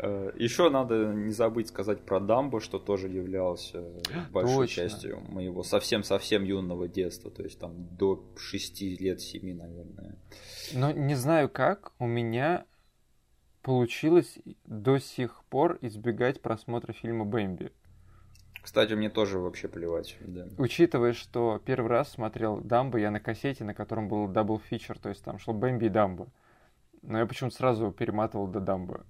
Э, 0.00 0.30
Еще 0.36 0.70
надо 0.70 1.06
не 1.12 1.32
забыть 1.32 1.68
сказать 1.68 2.02
про 2.04 2.20
Дамбо, 2.20 2.60
что 2.60 2.78
тоже 2.78 3.08
являлся 3.08 3.82
большой 4.30 4.68
Точно. 4.68 4.82
частью 4.82 5.20
моего 5.28 5.64
совсем-совсем 5.64 6.44
юного 6.44 6.86
детства, 6.86 7.30
то 7.30 7.42
есть 7.42 7.58
там 7.58 7.72
до 7.96 8.24
6 8.36 8.80
лет, 9.00 9.20
7, 9.20 9.56
наверное. 9.56 10.14
Но 10.72 10.92
не 10.92 11.16
знаю 11.16 11.48
как, 11.48 11.92
у 11.98 12.06
меня 12.06 12.64
получилось 13.68 14.38
до 14.64 14.98
сих 14.98 15.44
пор 15.50 15.76
избегать 15.82 16.40
просмотра 16.40 16.94
фильма 16.94 17.26
«Бэмби». 17.26 17.70
Кстати, 18.62 18.94
мне 18.94 19.10
тоже 19.10 19.38
вообще 19.38 19.68
плевать, 19.68 20.16
да. 20.20 20.46
Учитывая, 20.56 21.12
что 21.12 21.60
первый 21.62 21.88
раз 21.88 22.12
смотрел 22.12 22.62
Дамбо 22.62 22.96
я 22.96 23.10
на 23.10 23.20
кассете, 23.20 23.64
на 23.64 23.74
котором 23.74 24.08
был 24.08 24.26
double 24.26 24.58
feature, 24.58 24.98
то 24.98 25.10
есть 25.10 25.22
там 25.22 25.38
шло 25.38 25.52
Бэмби 25.52 25.84
и 25.84 25.88
Дамбо. 25.90 26.28
Но 27.02 27.18
я 27.18 27.26
почему-то 27.26 27.56
сразу 27.56 27.92
перематывал 27.92 28.46
до 28.46 28.60
Дамбо. 28.60 29.04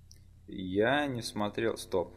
Я 0.49 1.07
не 1.07 1.23
смотрел... 1.23 1.77
Стоп. 1.77 2.13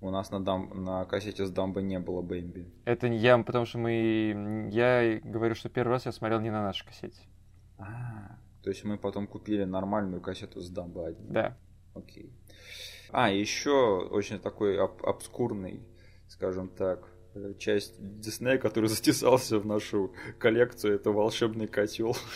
У 0.00 0.10
нас 0.10 0.32
на, 0.32 0.40
дам... 0.40 0.82
на 0.82 1.04
кассете 1.04 1.46
с 1.46 1.50
Дамбо 1.52 1.80
не 1.80 2.00
было 2.00 2.22
Бэмби. 2.22 2.66
Это 2.86 3.08
не 3.08 3.18
я, 3.18 3.38
потому 3.38 3.66
что 3.66 3.78
мы... 3.78 4.68
Я 4.72 5.20
говорю, 5.22 5.54
что 5.54 5.68
первый 5.68 5.92
раз 5.92 6.06
я 6.06 6.12
смотрел 6.12 6.40
не 6.40 6.50
на 6.50 6.64
нашей 6.64 6.84
кассете. 6.84 7.22
А, 7.78 8.36
то 8.62 8.70
есть 8.70 8.84
мы 8.84 8.98
потом 8.98 9.26
купили 9.26 9.64
нормальную 9.64 10.20
кассету 10.20 10.60
с 10.60 10.70
Дамбо 10.70 11.08
один. 11.08 11.32
Да. 11.32 11.56
Окей. 11.94 12.32
А, 13.10 13.30
еще 13.30 13.98
очень 14.10 14.38
такой 14.38 14.78
об- 14.78 15.04
обскурный, 15.04 15.82
скажем 16.28 16.68
так, 16.68 17.11
часть 17.58 17.94
Диснея, 17.98 18.58
который 18.58 18.88
затесался 18.88 19.58
в 19.58 19.66
нашу 19.66 20.12
коллекцию, 20.38 20.94
это 20.96 21.10
волшебный 21.10 21.66
котел. 21.66 22.16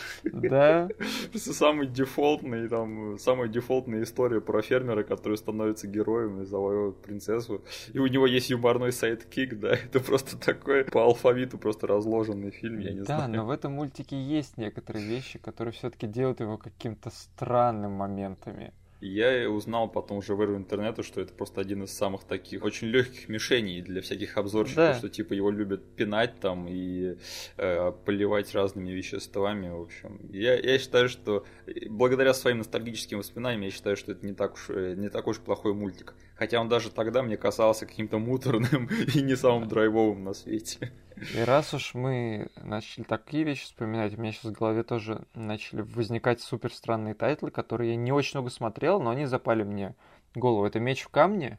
Да. 0.47 0.89
Просто 1.31 1.53
самый 1.53 1.87
дефолтный, 1.87 2.67
там, 2.69 3.17
самая 3.17 3.47
дефолтная 3.47 4.03
история 4.03 4.39
про 4.39 4.61
фермера, 4.61 5.03
который 5.03 5.37
становится 5.37 5.87
героем 5.87 6.41
и 6.41 6.45
завоевывает 6.45 6.97
принцессу. 7.01 7.63
И 7.93 7.99
у 7.99 8.07
него 8.07 8.27
есть 8.27 8.49
юморной 8.49 8.91
сайт-кик, 8.91 9.59
да, 9.59 9.69
это 9.85 9.99
просто 9.99 10.37
такой 10.37 10.85
по 10.85 11.03
алфавиту 11.03 11.57
просто 11.57 11.87
разложенный 11.87 12.51
фильм, 12.51 12.79
я 12.79 12.91
не 12.91 12.99
да, 12.99 13.17
знаю. 13.17 13.31
но 13.31 13.45
в 13.45 13.49
этом 13.49 13.73
мультике 13.73 14.21
есть 14.21 14.57
некоторые 14.57 15.05
вещи, 15.05 15.39
которые 15.39 15.73
все-таки 15.73 16.07
делают 16.07 16.39
его 16.39 16.57
каким-то 16.57 17.09
странным 17.09 17.93
моментами. 17.93 18.73
Я 18.99 19.49
узнал 19.49 19.87
потом 19.89 20.17
уже 20.17 20.33
в 20.33 20.41
эру 20.41 20.55
интернета, 20.57 21.03
что 21.03 21.21
это 21.21 21.31
просто 21.31 21.61
один 21.61 21.83
из 21.83 21.91
самых 21.91 22.23
таких 22.23 22.63
очень 22.63 22.87
легких 22.87 23.29
мишеней 23.29 23.81
для 23.81 24.01
всяких 24.01 24.37
обзорщиков, 24.37 24.75
Да. 24.83 24.93
что 24.95 25.07
типа 25.09 25.33
его 25.33 25.51
любят 25.51 25.83
пинать 25.95 26.39
там 26.39 26.67
и 26.67 27.17
э, 27.57 27.91
поливать 28.05 28.55
разными 28.55 28.91
веществами, 28.91 29.69
в 29.69 29.81
общем. 29.81 30.19
Я, 30.31 30.55
я 30.59 30.79
считаю, 30.79 31.09
что 31.09 31.45
э, 31.67 31.87
благодаря 31.89 32.33
своим 32.33 32.57
ностальгическим 32.59 33.19
воспоминаниям, 33.19 33.61
я 33.61 33.69
считаю, 33.71 33.97
что 33.97 34.13
это 34.13 34.25
не 34.25 34.33
так 34.33 34.55
уж, 34.55 34.69
э, 34.69 34.95
не 34.97 35.09
такой 35.09 35.31
уж 35.31 35.39
плохой 35.39 35.73
мультик. 35.75 36.15
Хотя 36.37 36.61
он 36.61 36.69
даже 36.69 36.91
тогда 36.91 37.23
мне 37.23 37.35
казался 37.35 37.85
каким-то 37.85 38.19
муторным 38.19 38.89
и 39.15 39.21
не 39.21 39.35
самым 39.35 39.67
драйвовым 39.67 40.23
на 40.23 40.33
свете. 40.33 40.91
И 41.35 41.39
раз 41.41 41.73
уж 41.73 41.95
мы 41.95 42.49
начали 42.63 43.03
такие 43.03 43.43
вещи 43.43 43.65
вспоминать, 43.65 44.15
у 44.15 44.21
меня 44.21 44.31
сейчас 44.31 44.51
в 44.51 44.57
голове 44.57 44.83
тоже 44.83 45.25
начали 45.33 45.81
возникать 45.81 46.41
супер 46.41 46.71
странные 46.71 47.15
тайтлы, 47.15 47.49
которые 47.49 47.91
я 47.91 47.95
не 47.95 48.11
очень 48.11 48.37
много 48.37 48.51
смотрел, 48.51 49.01
но 49.01 49.09
они 49.09 49.25
запали 49.25 49.63
мне 49.63 49.95
в 50.35 50.39
голову. 50.39 50.65
Это 50.65 50.79
«Меч 50.79 51.01
в 51.01 51.09
камне», 51.09 51.57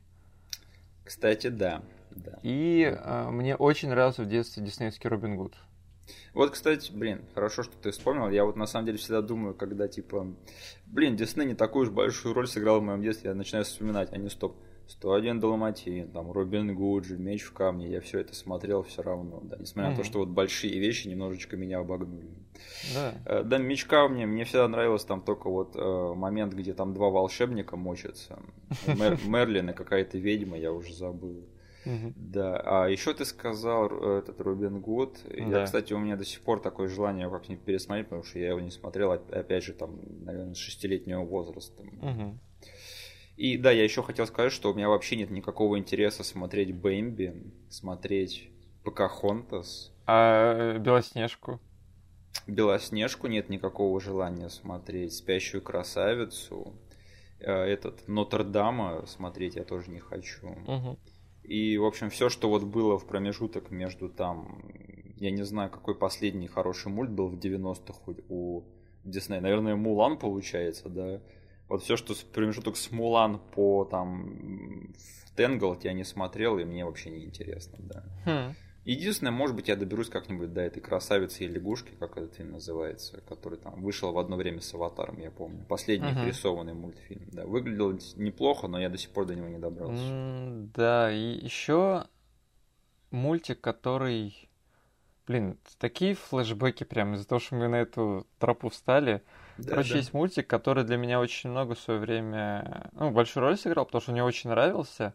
Кстати, 1.04 1.48
да. 1.48 1.82
да. 2.10 2.38
и 2.44 2.84
э, 2.84 3.30
мне 3.30 3.56
очень 3.56 3.88
нравился 3.88 4.22
в 4.22 4.28
детстве 4.28 4.62
диснеевский 4.62 5.08
Робин 5.08 5.36
Гуд. 5.36 5.56
Вот, 6.34 6.50
кстати, 6.50 6.92
блин, 6.92 7.22
хорошо, 7.34 7.62
что 7.62 7.76
ты 7.76 7.90
вспомнил. 7.90 8.30
Я 8.30 8.44
вот 8.44 8.56
на 8.56 8.66
самом 8.66 8.86
деле 8.86 8.98
всегда 8.98 9.22
думаю, 9.22 9.54
когда 9.54 9.88
типа, 9.88 10.26
блин, 10.86 11.16
Дисней 11.16 11.46
не 11.46 11.54
такую 11.54 11.86
уж 11.86 11.92
большую 11.92 12.34
роль 12.34 12.46
сыграл 12.46 12.80
в 12.80 12.84
моем 12.84 13.02
детстве, 13.02 13.30
я 13.30 13.34
начинаю 13.34 13.64
вспоминать, 13.64 14.12
а 14.12 14.16
не 14.16 14.30
стоп. 14.30 14.56
101 14.88 15.38
Далматин, 15.40 16.08
там, 16.08 16.32
Робин 16.32 16.74
Гуд, 16.74 17.04
же, 17.04 17.18
Меч 17.18 17.42
в 17.42 17.52
камне, 17.52 17.88
я 17.88 18.00
все 18.00 18.20
это 18.20 18.34
смотрел 18.34 18.82
все 18.82 19.02
равно, 19.02 19.40
да, 19.42 19.56
несмотря 19.58 19.90
на 19.90 19.96
то, 19.96 20.02
что 20.04 20.18
вот 20.20 20.28
большие 20.28 20.78
вещи 20.80 21.08
немножечко 21.08 21.56
меня 21.56 21.78
обогнули. 21.80 22.28
Да. 22.94 23.14
Э, 23.26 23.42
Да, 23.44 23.58
Меч 23.58 23.84
в 23.84 23.88
камне, 23.88 24.26
мне 24.26 24.44
всегда 24.44 24.66
нравился 24.66 25.06
там 25.06 25.20
только 25.20 25.48
вот 25.50 25.76
э, 25.76 26.14
момент, 26.14 26.54
где 26.54 26.72
там 26.72 26.94
два 26.94 27.10
волшебника 27.10 27.76
мочатся. 27.76 28.38
Мер- 28.86 29.18
Мерлин 29.26 29.70
и 29.70 29.72
какая-то 29.74 30.16
ведьма, 30.18 30.56
я 30.58 30.72
уже 30.72 30.94
забыл. 30.94 31.44
Мгм. 31.84 32.12
Да, 32.16 32.60
а 32.64 32.88
еще 32.88 33.14
ты 33.14 33.24
сказал 33.24 33.88
э, 33.90 34.18
этот 34.18 34.40
Робин 34.40 34.80
Гуд. 34.80 35.18
Я, 35.34 35.48
Да. 35.50 35.64
кстати, 35.64 35.92
у 35.92 35.98
меня 35.98 36.16
до 36.16 36.24
сих 36.24 36.40
пор 36.40 36.60
такое 36.60 36.88
желание 36.88 37.24
его 37.26 37.38
как-нибудь 37.38 37.62
пересмотреть, 37.64 38.06
потому 38.08 38.24
что 38.24 38.38
я 38.38 38.48
его 38.48 38.60
не 38.60 38.70
смотрел, 38.70 39.12
оп- 39.12 39.32
опять 39.32 39.64
же, 39.64 39.72
там, 39.74 39.98
наверное, 40.24 40.54
с 40.54 40.58
шестилетнего 40.58 41.22
возраста. 41.24 41.82
Мгм. 41.84 42.38
И 43.38 43.56
да, 43.56 43.70
я 43.70 43.84
еще 43.84 44.02
хотел 44.02 44.26
сказать, 44.26 44.50
что 44.50 44.72
у 44.72 44.74
меня 44.74 44.88
вообще 44.88 45.14
нет 45.14 45.30
никакого 45.30 45.78
интереса 45.78 46.24
смотреть 46.24 46.74
Бэмби, 46.74 47.52
смотреть 47.70 48.50
Покахонтас, 48.82 49.92
А 50.06 50.74
э, 50.74 50.78
Белоснежку? 50.78 51.60
Белоснежку 52.48 53.28
нет 53.28 53.48
никакого 53.48 54.00
желания 54.00 54.48
смотреть, 54.48 55.12
Спящую 55.12 55.62
красавицу, 55.62 56.74
э, 57.38 57.52
этот 57.52 58.08
Нотр-Дама 58.08 59.04
смотреть 59.06 59.54
я 59.54 59.62
тоже 59.62 59.92
не 59.92 60.00
хочу. 60.00 60.48
Мгм. 60.66 60.98
И, 61.44 61.78
в 61.78 61.84
общем, 61.84 62.10
все, 62.10 62.30
что 62.30 62.48
вот 62.50 62.64
было 62.64 62.98
в 62.98 63.06
промежуток 63.06 63.70
между 63.70 64.08
там, 64.08 64.64
я 65.16 65.30
не 65.30 65.44
знаю, 65.44 65.70
какой 65.70 65.94
последний 65.94 66.48
хороший 66.48 66.90
мульт 66.90 67.10
был 67.10 67.28
в 67.28 67.38
90-х 67.38 68.00
у, 68.06 68.16
у 68.28 68.64
Диснея. 69.04 69.40
Наверное, 69.40 69.76
Мулан 69.76 70.18
получается, 70.18 70.88
да. 70.88 71.20
Вот 71.68 71.82
все, 71.82 71.96
что 71.96 72.14
промежуток 72.32 72.76
с 72.76 72.90
Мулан 72.90 73.38
по 73.38 73.84
там 73.84 74.92
в 74.94 75.36
Тенглт 75.36 75.84
я 75.84 75.92
не 75.92 76.04
смотрел, 76.04 76.58
и 76.58 76.64
мне 76.64 76.84
вообще 76.84 77.10
не 77.10 77.24
интересно, 77.24 77.78
да. 77.80 78.04
Хм. 78.24 78.54
Единственное, 78.84 79.32
может 79.32 79.54
быть, 79.54 79.68
я 79.68 79.76
доберусь 79.76 80.08
как-нибудь 80.08 80.54
до 80.54 80.62
этой 80.62 80.80
красавицы 80.80 81.44
и 81.44 81.46
лягушки, 81.48 81.92
как 81.98 82.16
этот 82.16 82.34
фильм 82.34 82.52
называется, 82.52 83.20
который 83.28 83.58
там 83.58 83.82
вышел 83.82 84.12
в 84.12 84.18
одно 84.18 84.36
время 84.36 84.62
с 84.62 84.72
Аватаром, 84.72 85.18
я 85.18 85.30
помню. 85.30 85.62
Последний 85.68 86.12
Мгм. 86.12 86.24
рисованный 86.24 86.72
мультфильм. 86.72 87.28
Да, 87.30 87.44
выглядел 87.44 87.92
неплохо, 88.16 88.66
но 88.66 88.80
я 88.80 88.88
до 88.88 88.96
сих 88.96 89.10
пор 89.10 89.26
до 89.26 89.34
него 89.34 89.48
не 89.48 89.58
добрался. 89.58 90.02
М, 90.10 90.70
Да, 90.74 91.12
и 91.12 91.38
еще 91.44 92.06
мультик, 93.10 93.60
который... 93.60 94.48
Блин, 95.26 95.58
такие 95.78 96.14
флешбеки 96.14 96.84
прям 96.84 97.14
из-за 97.14 97.28
того, 97.28 97.40
что 97.40 97.56
мы 97.56 97.68
на 97.68 97.76
эту 97.76 98.26
тропу 98.38 98.70
встали. 98.70 99.22
Да, 99.58 99.70
Короче, 99.70 99.92
да. 99.92 99.98
есть 99.98 100.14
мультик, 100.14 100.46
который 100.46 100.84
для 100.84 100.96
меня 100.96 101.20
очень 101.20 101.50
много 101.50 101.74
в 101.74 101.80
свое 101.80 101.98
время... 101.98 102.90
Ну, 102.92 103.10
большую 103.10 103.44
роль 103.44 103.56
сыграл, 103.56 103.86
потому 103.86 104.00
что 104.00 104.12
мне 104.12 104.22
очень 104.22 104.50
нравился. 104.50 105.14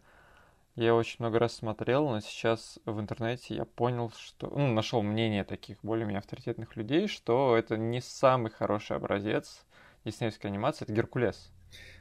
Я 0.76 0.88
его 0.88 0.98
очень 0.98 1.18
много 1.20 1.40
раз 1.40 1.54
смотрел, 1.56 2.10
но 2.10 2.20
сейчас 2.20 2.80
в 2.86 3.00
интернете 3.00 3.56
я 3.56 3.64
понял, 3.64 4.12
что... 4.18 4.48
Ну, 4.48 4.74
нашел 4.74 5.02
мнение 5.02 5.44
таких 5.44 5.78
более-менее 5.82 6.20
авторитетных 6.20 6.76
людей, 6.76 7.08
что 7.08 7.56
это 7.56 7.78
не 7.78 8.02
самый 8.02 8.52
хороший 8.52 8.98
образец 8.98 9.64
диснеевской 10.04 10.50
анимации, 10.50 10.84
это 10.84 10.94
Геркулес. 10.94 11.52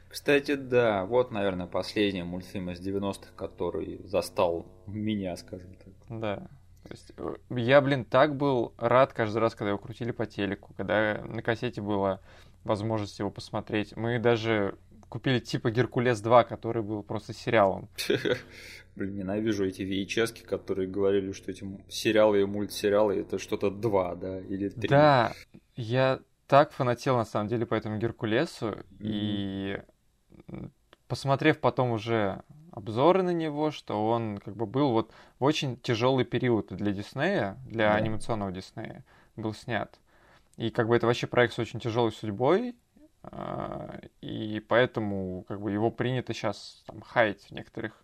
Кстати, 0.09 0.55
да, 0.55 1.05
вот, 1.05 1.31
наверное, 1.31 1.65
последний 1.65 2.23
мультфильм 2.23 2.69
из 2.71 2.79
90-х, 2.85 3.31
который 3.35 4.01
застал 4.05 4.65
меня, 4.85 5.35
скажем 5.37 5.75
так. 5.75 6.19
Да. 6.19 6.47
То 6.83 6.91
есть, 6.91 7.13
э, 7.17 7.35
я, 7.49 7.81
блин, 7.81 8.05
так 8.05 8.35
был 8.35 8.73
рад 8.77 9.13
каждый 9.13 9.37
раз, 9.37 9.55
когда 9.55 9.69
его 9.69 9.79
крутили 9.79 10.11
по 10.11 10.25
телеку, 10.25 10.73
когда 10.75 11.23
на 11.25 11.41
кассете 11.41 11.81
была 11.81 12.19
возможность 12.63 13.19
его 13.19 13.31
посмотреть. 13.31 13.95
Мы 13.95 14.19
даже 14.19 14.77
купили 15.09 15.39
типа 15.39 15.71
Геркулес 15.71 16.21
2, 16.21 16.43
который 16.43 16.81
был 16.81 17.03
просто 17.03 17.33
сериалом. 17.33 17.87
Блин, 18.95 19.15
ненавижу 19.15 19.65
эти 19.65 19.81
VHS, 19.81 20.45
которые 20.45 20.87
говорили, 20.87 21.31
что 21.31 21.51
эти 21.51 21.65
сериалы 21.89 22.41
и 22.41 22.45
мультсериалы 22.45 23.19
это 23.19 23.39
что-то 23.39 23.71
два, 23.71 24.15
да, 24.15 24.39
или 24.39 24.69
три. 24.69 24.87
Да, 24.87 25.33
я 25.75 26.19
так 26.47 26.71
фанател 26.71 27.17
на 27.17 27.25
самом 27.25 27.47
деле 27.47 27.65
по 27.65 27.73
этому 27.73 27.97
Геркулесу, 27.97 28.77
и 28.99 29.79
м, 30.47 30.71
посмотрев 31.07 31.59
потом 31.59 31.91
уже 31.91 32.43
обзоры 32.73 33.21
на 33.23 33.31
него, 33.31 33.71
что 33.71 34.07
он 34.09 34.39
как 34.39 34.55
бы 34.55 34.65
был 34.65 34.91
вот 34.91 35.13
в 35.39 35.43
очень 35.43 35.77
тяжелый 35.77 36.25
период 36.25 36.67
для 36.69 36.91
Диснея, 36.91 37.57
для 37.65 37.89
Да. 37.89 37.95
анимационного 37.95 38.51
Диснея 38.51 39.03
был 39.35 39.53
снят. 39.53 39.99
И 40.57 40.69
как 40.69 40.87
бы 40.87 40.95
это 40.95 41.07
вообще 41.07 41.27
проект 41.27 41.53
с 41.53 41.59
очень 41.59 41.79
тяжелой 41.79 42.11
судьбой, 42.11 42.75
а, 43.23 43.99
и 44.21 44.63
поэтому 44.67 45.45
как 45.47 45.61
бы 45.61 45.71
его 45.71 45.89
принято 45.91 46.33
сейчас 46.33 46.83
там 46.87 47.01
хаять 47.01 47.41
в 47.43 47.51
некоторых, 47.51 48.03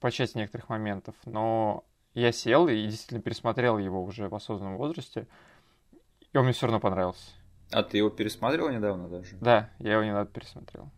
по 0.00 0.10
части 0.10 0.36
некоторых 0.36 0.68
моментов. 0.68 1.14
Но 1.24 1.84
я 2.14 2.32
сел 2.32 2.68
и 2.68 2.86
действительно 2.86 3.20
пересмотрел 3.20 3.78
его 3.78 4.02
уже 4.02 4.28
в 4.28 4.34
осознанном 4.34 4.76
возрасте, 4.76 5.26
и 6.32 6.38
он 6.38 6.44
мне 6.44 6.52
все 6.52 6.66
равно 6.66 6.80
понравился. 6.80 7.30
А 7.70 7.82
ты 7.82 7.98
его 7.98 8.10
пересматривал 8.10 8.68
недавно 8.70 9.08
даже? 9.08 9.36
Да, 9.40 9.70
я 9.78 9.94
его 9.94 10.04
недавно 10.04 10.26
пересмотрел. 10.26 10.90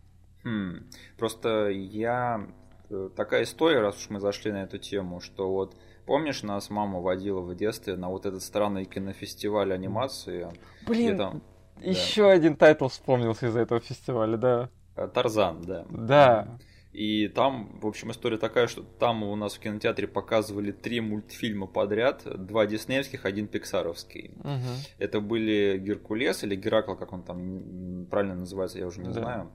Хм. 0.42 0.90
Просто 1.16 1.68
я... 1.68 2.46
Э, 2.90 3.10
такая 3.14 3.44
история, 3.44 3.80
раз 3.80 3.96
уж 3.96 4.10
мы 4.10 4.20
зашли 4.20 4.52
на 4.52 4.62
эту 4.62 4.78
тему, 4.78 5.20
что 5.20 5.50
вот 5.50 5.74
Помнишь, 6.06 6.42
нас 6.42 6.68
мама 6.68 7.00
водила 7.00 7.40
в 7.40 7.54
детстве 7.54 7.96
на 7.96 8.10
вот 8.10 8.26
этот 8.26 8.42
странный 8.42 8.84
кинофестиваль 8.84 9.72
анимации? 9.72 10.48
Блин, 10.86 11.16
там... 11.16 11.42
еще 11.80 12.24
да. 12.24 12.32
один 12.32 12.56
тайтл 12.56 12.88
вспомнился 12.88 13.46
из 13.46 13.56
этого 13.56 13.80
фестиваля, 13.80 14.36
да. 14.36 14.68
Э, 14.96 15.08
Тарзан, 15.08 15.62
да. 15.62 15.86
Да. 15.88 16.58
И 16.94 17.26
там, 17.26 17.80
в 17.80 17.86
общем, 17.88 18.12
история 18.12 18.38
такая, 18.38 18.68
что 18.68 18.82
там 18.82 19.24
у 19.24 19.34
нас 19.34 19.54
в 19.54 19.58
кинотеатре 19.58 20.06
показывали 20.06 20.70
три 20.70 21.00
мультфильма 21.00 21.66
подряд, 21.66 22.22
два 22.24 22.66
диснеевских, 22.66 23.24
один 23.24 23.48
пиксаровский. 23.48 24.30
Угу. 24.38 24.72
Это 24.98 25.20
были 25.20 25.76
Геркулес 25.78 26.44
или 26.44 26.54
Геракл, 26.54 26.94
как 26.94 27.12
он 27.12 27.24
там 27.24 28.06
правильно 28.06 28.36
называется, 28.36 28.78
я 28.78 28.86
уже 28.86 29.00
не 29.00 29.08
да. 29.08 29.12
знаю. 29.12 29.52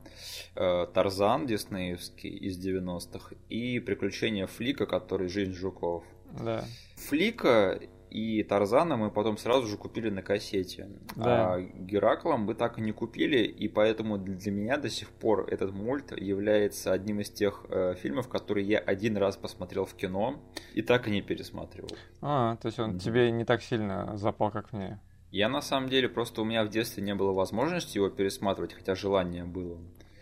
Э, 0.55 0.86
Тарзан 0.93 1.48
диснеевский 1.48 2.29
из 2.29 2.60
90-х 2.60 3.36
и 3.48 3.79
Приключения 3.79 4.46
Флика, 4.46 4.86
который 4.86 5.29
Жизнь 5.29 5.53
жуков. 5.53 6.03
Да. 6.43 6.65
Флика 6.96 7.79
и 8.10 8.44
Тарзана 8.44 8.98
мы 8.98 9.12
потом 9.12 9.38
сразу 9.38 9.68
же 9.68 9.78
купили 9.78 10.10
на 10.10 10.22
кассете. 10.22 10.89
Да. 11.16 11.54
А 11.54 11.62
Геракла 11.62 12.38
мы 12.38 12.56
так 12.56 12.80
и 12.80 12.82
не 12.82 12.92
купили, 12.92 13.39
и 13.39 13.68
поэтому 13.68 14.18
для 14.18 14.51
меня 14.51 14.78
до 14.78 14.89
сих 14.89 15.10
пор 15.10 15.46
этот 15.50 15.74
мульт 15.74 16.18
является 16.18 16.92
одним 16.92 17.22
из 17.22 17.30
тех 17.30 17.66
э, 17.70 17.96
фильмов, 17.96 18.28
которые 18.28 18.68
я 18.68 18.80
один 18.80 19.18
раз 19.18 19.38
посмотрел 19.38 19.86
в 19.86 19.94
кино 19.94 20.39
и 20.74 20.82
так 20.82 21.08
и 21.08 21.12
не 21.12 21.22
пересматривал. 21.22 21.89
А, 22.22 22.56
то 22.58 22.68
есть 22.68 22.80
он 22.80 22.96
mm-hmm. 22.96 23.00
тебе 23.00 23.32
не 23.32 23.46
так 23.46 23.62
сильно 23.62 24.18
запал, 24.18 24.51
как 24.51 24.74
мне. 24.74 25.00
Я 25.32 25.48
на 25.48 25.62
самом 25.62 25.89
деле 25.89 26.10
просто 26.10 26.42
у 26.42 26.46
меня 26.46 26.63
в 26.63 26.70
детстве 26.70 27.04
не 27.04 27.13
было 27.13 27.32
возможности 27.32 27.98
его 27.98 28.10
пересматривать, 28.10 28.74
хотя 28.74 28.96
желание 28.96 29.44
было. 29.44 29.78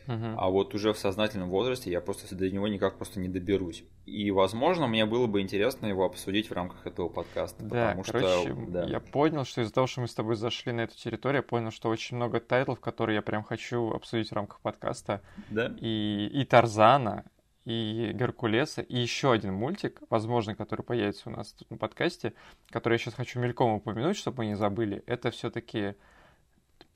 Uh-huh. 0.08 0.36
А 0.38 0.50
вот 0.50 0.74
уже 0.74 0.94
в 0.94 0.98
сознательном 0.98 1.50
возрасте 1.50 1.92
я 1.92 2.00
просто 2.02 2.34
до 2.34 2.50
него 2.50 2.68
никак 2.68 2.98
просто 2.98 3.20
не 3.20 3.28
доберусь. 3.28 3.84
И, 4.06 4.32
возможно, 4.32 4.88
мне 4.88 5.06
было 5.06 5.28
бы 5.28 5.42
интересно 5.42 5.86
его 5.86 6.06
обсудить 6.06 6.50
в 6.50 6.54
рамках 6.54 6.88
этого 6.88 7.10
подкаста. 7.10 7.62
Да, 7.64 7.90
потому 7.90 8.04
короче, 8.04 8.54
что, 8.54 8.72
да. 8.72 8.84
я 8.86 9.00
понял, 9.02 9.44
что 9.44 9.62
из-за 9.62 9.74
того, 9.74 9.86
что 9.86 10.02
мы 10.02 10.08
с 10.08 10.14
тобой 10.14 10.36
зашли 10.38 10.72
на 10.72 10.82
эту 10.82 10.96
территорию, 10.96 11.40
я 11.40 11.44
понял, 11.44 11.72
что 11.72 11.90
очень 11.90 12.16
много 12.16 12.40
тайтлов, 12.40 12.80
которые 12.80 13.18
я 13.18 13.22
прям 13.22 13.44
хочу 13.44 13.92
обсудить 13.92 14.30
в 14.30 14.34
рамках 14.34 14.62
подкаста. 14.62 15.22
Да. 15.50 15.76
И, 15.82 16.30
и 16.32 16.46
Тарзана, 16.46 17.26
и 17.66 18.12
Геркулеса, 18.14 18.82
и 18.82 18.98
еще 18.98 19.34
один 19.34 19.54
мультик, 19.54 20.02
возможно, 20.10 20.56
который 20.56 20.84
появится 20.84 21.30
у 21.30 21.34
нас 21.34 21.52
тут 21.52 21.70
на 21.70 21.76
подкасте, 21.76 22.34
который 22.70 22.94
я 22.94 22.98
сейчас 23.00 23.16
хочу 23.16 23.42
мельком 23.42 23.74
упомянуть, 23.74 24.16
чтобы 24.16 24.38
мы 24.38 24.46
не 24.46 24.56
забыли. 24.56 25.04
Это 25.06 25.32
все-таки 25.32 25.96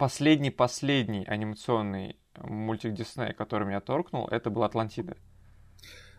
последний-последний 0.01 1.25
анимационный 1.25 2.15
мультик 2.35 2.95
Диснея, 2.95 3.33
который 3.33 3.67
меня 3.67 3.81
торкнул, 3.81 4.27
это 4.29 4.49
был 4.49 4.63
Атлантида. 4.63 5.15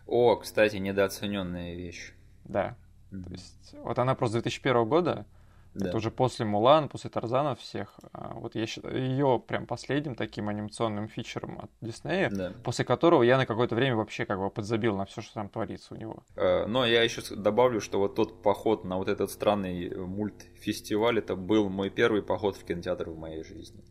О, 0.06 0.36
кстати, 0.36 0.76
недооцененная 0.76 1.74
вещь. 1.74 2.12
Да. 2.44 2.76
Mm-hmm. 3.10 3.24
То 3.24 3.30
есть, 3.32 3.74
вот 3.74 3.98
она 3.98 4.14
просто 4.14 4.34
2001 4.34 4.88
года, 4.88 5.26
да. 5.74 5.88
это 5.88 5.96
уже 5.96 6.10
после 6.10 6.44
Мулан, 6.44 6.88
после 6.88 7.10
Тарзана 7.10 7.54
всех. 7.54 7.94
А 8.12 8.34
вот 8.34 8.54
я 8.54 8.66
считаю 8.66 8.96
ее 8.96 9.42
прям 9.46 9.66
последним 9.66 10.14
таким 10.14 10.48
анимационным 10.48 11.08
фичером 11.08 11.58
от 11.60 11.70
Диснея, 11.80 12.30
да. 12.30 12.52
после 12.62 12.84
которого 12.84 13.22
я 13.22 13.36
на 13.36 13.46
какое-то 13.46 13.74
время 13.74 13.96
вообще 13.96 14.26
как 14.26 14.38
бы 14.38 14.50
подзабил 14.50 14.96
на 14.96 15.04
все, 15.04 15.22
что 15.22 15.34
там 15.34 15.48
творится 15.48 15.94
у 15.94 15.96
него. 15.96 16.22
Э, 16.36 16.66
но 16.66 16.84
я 16.84 17.02
еще 17.02 17.22
добавлю, 17.34 17.80
что 17.80 17.98
вот 17.98 18.14
тот 18.14 18.42
поход 18.42 18.84
на 18.84 18.98
вот 18.98 19.08
этот 19.08 19.30
странный 19.30 19.94
мультфестиваль, 19.94 21.18
это 21.18 21.36
был 21.36 21.68
мой 21.68 21.90
первый 21.90 22.22
поход 22.22 22.56
в 22.56 22.64
кинотеатр 22.64 23.10
в 23.10 23.18
моей 23.18 23.42
жизни. 23.42 23.82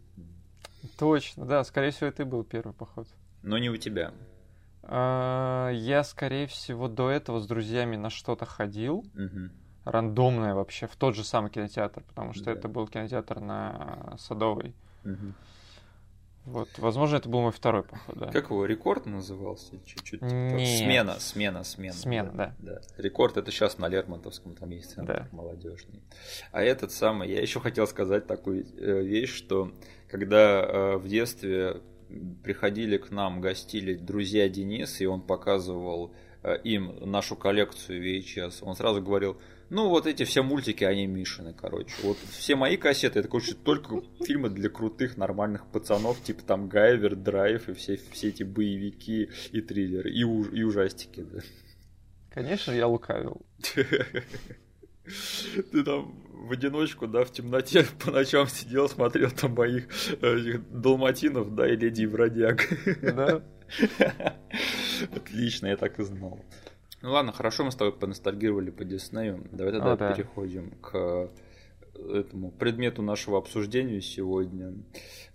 Точно, 0.97 1.45
да, 1.45 1.63
скорее 1.63 1.91
всего, 1.91 2.07
это 2.07 2.25
был 2.25 2.43
первый 2.43 2.73
поход. 2.73 3.07
Но 3.43 3.57
не 3.57 3.69
у 3.69 3.77
тебя. 3.77 4.13
А, 4.83 5.69
я, 5.69 6.03
скорее 6.03 6.47
всего, 6.47 6.87
до 6.87 7.09
этого 7.09 7.39
с 7.39 7.47
друзьями 7.47 7.95
на 7.95 8.09
что-то 8.09 8.45
ходил. 8.45 9.05
Угу. 9.15 9.60
Рандомное 9.85 10.53
вообще, 10.53 10.87
в 10.87 10.95
тот 10.95 11.15
же 11.15 11.23
самый 11.23 11.49
кинотеатр, 11.49 12.03
потому 12.03 12.33
что 12.33 12.45
да. 12.45 12.51
это 12.51 12.67
был 12.67 12.87
кинотеатр 12.87 13.39
на 13.39 14.15
Садовой. 14.19 14.75
Угу. 15.03 15.33
Вот, 16.45 16.69
возможно, 16.79 17.17
это 17.17 17.29
был 17.29 17.41
мой 17.41 17.51
второй 17.51 17.83
поход, 17.83 18.17
да. 18.17 18.27
Как 18.31 18.49
его, 18.49 18.65
рекорд 18.65 19.05
назывался? 19.05 19.73
Чуть-чуть. 19.85 20.21
Смена, 20.21 21.19
смена, 21.19 21.63
смена. 21.63 21.93
Смена, 21.93 22.31
да. 22.33 22.55
да. 22.57 22.73
да. 22.73 22.81
Рекорд 22.97 23.37
это 23.37 23.51
сейчас 23.51 23.77
на 23.77 23.87
Лермонтовском, 23.87 24.55
там 24.55 24.71
есть 24.71 24.91
центр 24.91 25.27
да. 25.31 25.35
молодежный. 25.35 26.01
А 26.51 26.63
этот 26.63 26.91
самый, 26.91 27.29
я 27.29 27.41
еще 27.41 27.59
хотел 27.59 27.85
сказать 27.85 28.25
такую 28.25 28.65
э, 28.65 29.03
вещь, 29.03 29.35
что 29.35 29.71
когда 30.07 30.63
э, 30.63 30.97
в 30.97 31.07
детстве 31.07 31.81
приходили 32.43 32.97
к 32.97 33.11
нам, 33.11 33.39
гостили 33.39 33.93
друзья 33.93 34.49
Денис, 34.49 34.99
и 34.99 35.05
он 35.05 35.21
показывал 35.21 36.11
э, 36.41 36.57
им 36.63 36.97
нашу 37.01 37.35
коллекцию 37.35 38.03
VHS, 38.03 38.59
он 38.61 38.75
сразу 38.75 38.99
говорил, 39.01 39.39
ну 39.71 39.87
вот 39.87 40.05
эти 40.05 40.23
все 40.25 40.43
мультики, 40.43 40.83
они 40.83 41.07
Мишины, 41.07 41.53
короче. 41.53 41.93
Вот 42.03 42.17
все 42.29 42.55
мои 42.57 42.75
кассеты, 42.75 43.19
это, 43.19 43.29
короче, 43.29 43.53
только 43.53 44.01
фильмы 44.23 44.49
для 44.49 44.69
крутых, 44.69 45.15
нормальных 45.15 45.65
пацанов, 45.65 46.21
типа 46.21 46.43
там 46.43 46.67
Гайвер, 46.67 47.15
Драйв 47.15 47.69
и 47.69 47.73
все, 47.73 47.97
все 48.11 48.27
эти 48.27 48.43
боевики 48.43 49.29
и 49.51 49.61
триллеры, 49.61 50.11
и, 50.11 50.25
уж, 50.25 50.49
и 50.51 50.63
ужастики, 50.63 51.21
да. 51.21 51.39
Конечно, 52.31 52.73
я 52.73 52.85
лукавил. 52.85 53.41
Ты 55.71 55.83
там 55.83 56.21
в 56.31 56.51
одиночку, 56.51 57.07
да, 57.07 57.23
в 57.23 57.31
темноте 57.31 57.85
по 57.99 58.11
ночам 58.11 58.47
сидел, 58.47 58.89
смотрел 58.89 59.31
там 59.31 59.53
моих 59.53 59.87
э, 60.21 60.57
далматинов, 60.69 61.55
да, 61.55 61.67
и 61.67 61.77
леди 61.77 62.03
и 62.03 62.07
бродяг. 62.07 62.67
Да. 63.01 63.41
Отлично, 65.15 65.67
я 65.67 65.77
так 65.77 65.97
и 65.99 66.03
знал. 66.03 66.43
Ну 67.01 67.11
ладно, 67.11 67.31
хорошо, 67.31 67.63
мы 67.63 67.71
с 67.71 67.75
тобой 67.75 67.93
поностальгировали 67.93 68.69
по 68.69 68.83
Диснею. 68.83 69.47
Давай 69.51 69.73
тогда 69.73 69.93
О, 69.93 69.97
да. 69.97 70.13
переходим 70.13 70.71
к 70.81 71.31
этому 72.09 72.51
предмету 72.51 73.01
нашего 73.01 73.37
обсуждения 73.37 74.01
сегодня. 74.01 74.73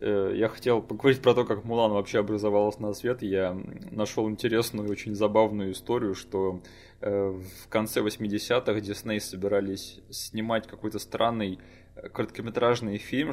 Э, 0.00 0.33
я 0.35 0.48
хотел 0.48 0.83
поговорить 0.83 1.20
про 1.22 1.35
то, 1.35 1.44
как 1.44 1.64
Мулан 1.64 1.92
вообще 1.92 2.20
образовалась 2.20 2.79
на 2.79 2.92
свет. 2.92 3.22
Я 3.22 3.57
нашел 3.90 4.29
интересную, 4.29 4.90
очень 4.90 5.14
забавную 5.14 5.72
историю, 5.72 6.14
что 6.14 6.61
э, 7.00 7.11
в 7.11 7.68
конце 7.68 8.00
80-х 8.00 8.81
Дисней 8.81 9.20
собирались 9.20 10.00
снимать 10.11 10.66
какой-то 10.66 10.98
странный 10.98 11.59
э, 11.94 12.09
короткометражный 12.09 12.98
фильм 12.98 13.33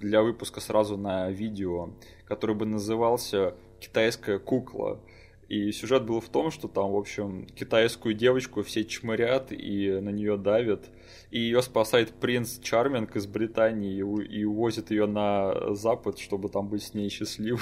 для 0.00 0.22
выпуска 0.22 0.60
сразу 0.60 0.96
на 0.96 1.30
видео, 1.30 1.90
который 2.26 2.54
бы 2.54 2.66
назывался 2.66 3.54
«Китайская 3.80 4.38
кукла». 4.38 5.00
И 5.48 5.72
сюжет 5.72 6.04
был 6.04 6.20
в 6.20 6.28
том, 6.28 6.50
что 6.50 6.68
там, 6.68 6.92
в 6.92 6.96
общем, 6.96 7.46
китайскую 7.46 8.14
девочку 8.14 8.62
все 8.62 8.84
чмырят 8.84 9.52
и 9.52 9.98
на 10.00 10.10
нее 10.10 10.36
давят. 10.36 10.90
И 11.30 11.38
ее 11.38 11.62
спасает 11.62 12.12
принц 12.12 12.58
Чарминг 12.58 13.16
из 13.16 13.26
Британии 13.26 13.96
и 13.96 14.44
увозит 14.44 14.90
ее 14.90 15.06
на 15.06 15.74
запад, 15.74 16.18
чтобы 16.18 16.48
там 16.48 16.68
быть 16.68 16.82
с 16.82 16.94
ней 16.94 17.08
счастливой. 17.08 17.60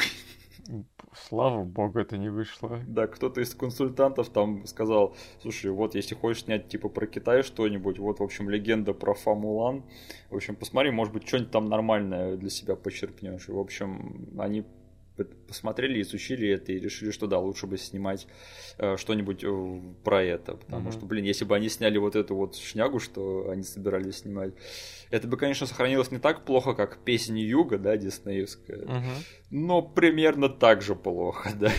Слава 1.28 1.64
богу, 1.64 1.98
это 1.98 2.16
не 2.16 2.30
вышло. 2.30 2.80
Да, 2.86 3.06
кто-то 3.06 3.40
из 3.40 3.54
консультантов 3.54 4.30
там 4.30 4.64
сказал, 4.66 5.14
слушай, 5.40 5.70
вот 5.70 5.94
если 5.94 6.14
хочешь 6.14 6.44
снять 6.44 6.68
типа 6.68 6.88
про 6.88 7.06
Китай 7.06 7.42
что-нибудь, 7.42 7.98
вот, 7.98 8.20
в 8.20 8.22
общем, 8.22 8.48
легенда 8.48 8.94
про 8.94 9.12
Фамулан, 9.12 9.84
в 10.30 10.36
общем, 10.36 10.56
посмотри, 10.56 10.90
может 10.90 11.12
быть, 11.12 11.26
что-нибудь 11.26 11.50
там 11.50 11.68
нормальное 11.68 12.36
для 12.36 12.48
себя 12.48 12.76
почерпнешь. 12.76 13.48
И, 13.48 13.52
в 13.52 13.58
общем, 13.58 14.30
они 14.38 14.64
посмотрели, 15.46 16.00
изучили 16.00 16.48
это 16.48 16.72
и 16.72 16.78
решили, 16.78 17.10
что 17.10 17.26
да, 17.26 17.38
лучше 17.38 17.66
бы 17.66 17.76
снимать 17.76 18.26
э, 18.78 18.96
что-нибудь 18.96 19.44
э, 19.44 19.80
про 20.02 20.22
это. 20.22 20.54
Потому 20.56 20.88
mm-hmm. 20.88 20.92
что, 20.92 21.06
блин, 21.06 21.24
если 21.24 21.44
бы 21.44 21.54
они 21.54 21.68
сняли 21.68 21.98
вот 21.98 22.16
эту 22.16 22.34
вот 22.34 22.56
шнягу, 22.56 22.98
что 22.98 23.50
они 23.50 23.62
собирались 23.62 24.18
снимать, 24.18 24.54
это 25.10 25.28
бы, 25.28 25.36
конечно, 25.36 25.66
сохранилось 25.66 26.10
не 26.10 26.18
так 26.18 26.44
плохо, 26.44 26.74
как 26.74 26.98
песня 26.98 27.44
Юга, 27.44 27.78
да, 27.78 27.96
диснеевская, 27.96 28.78
mm-hmm. 28.78 29.26
но 29.50 29.82
примерно 29.82 30.48
так 30.48 30.82
же 30.82 30.94
плохо, 30.94 31.50
да. 31.54 31.70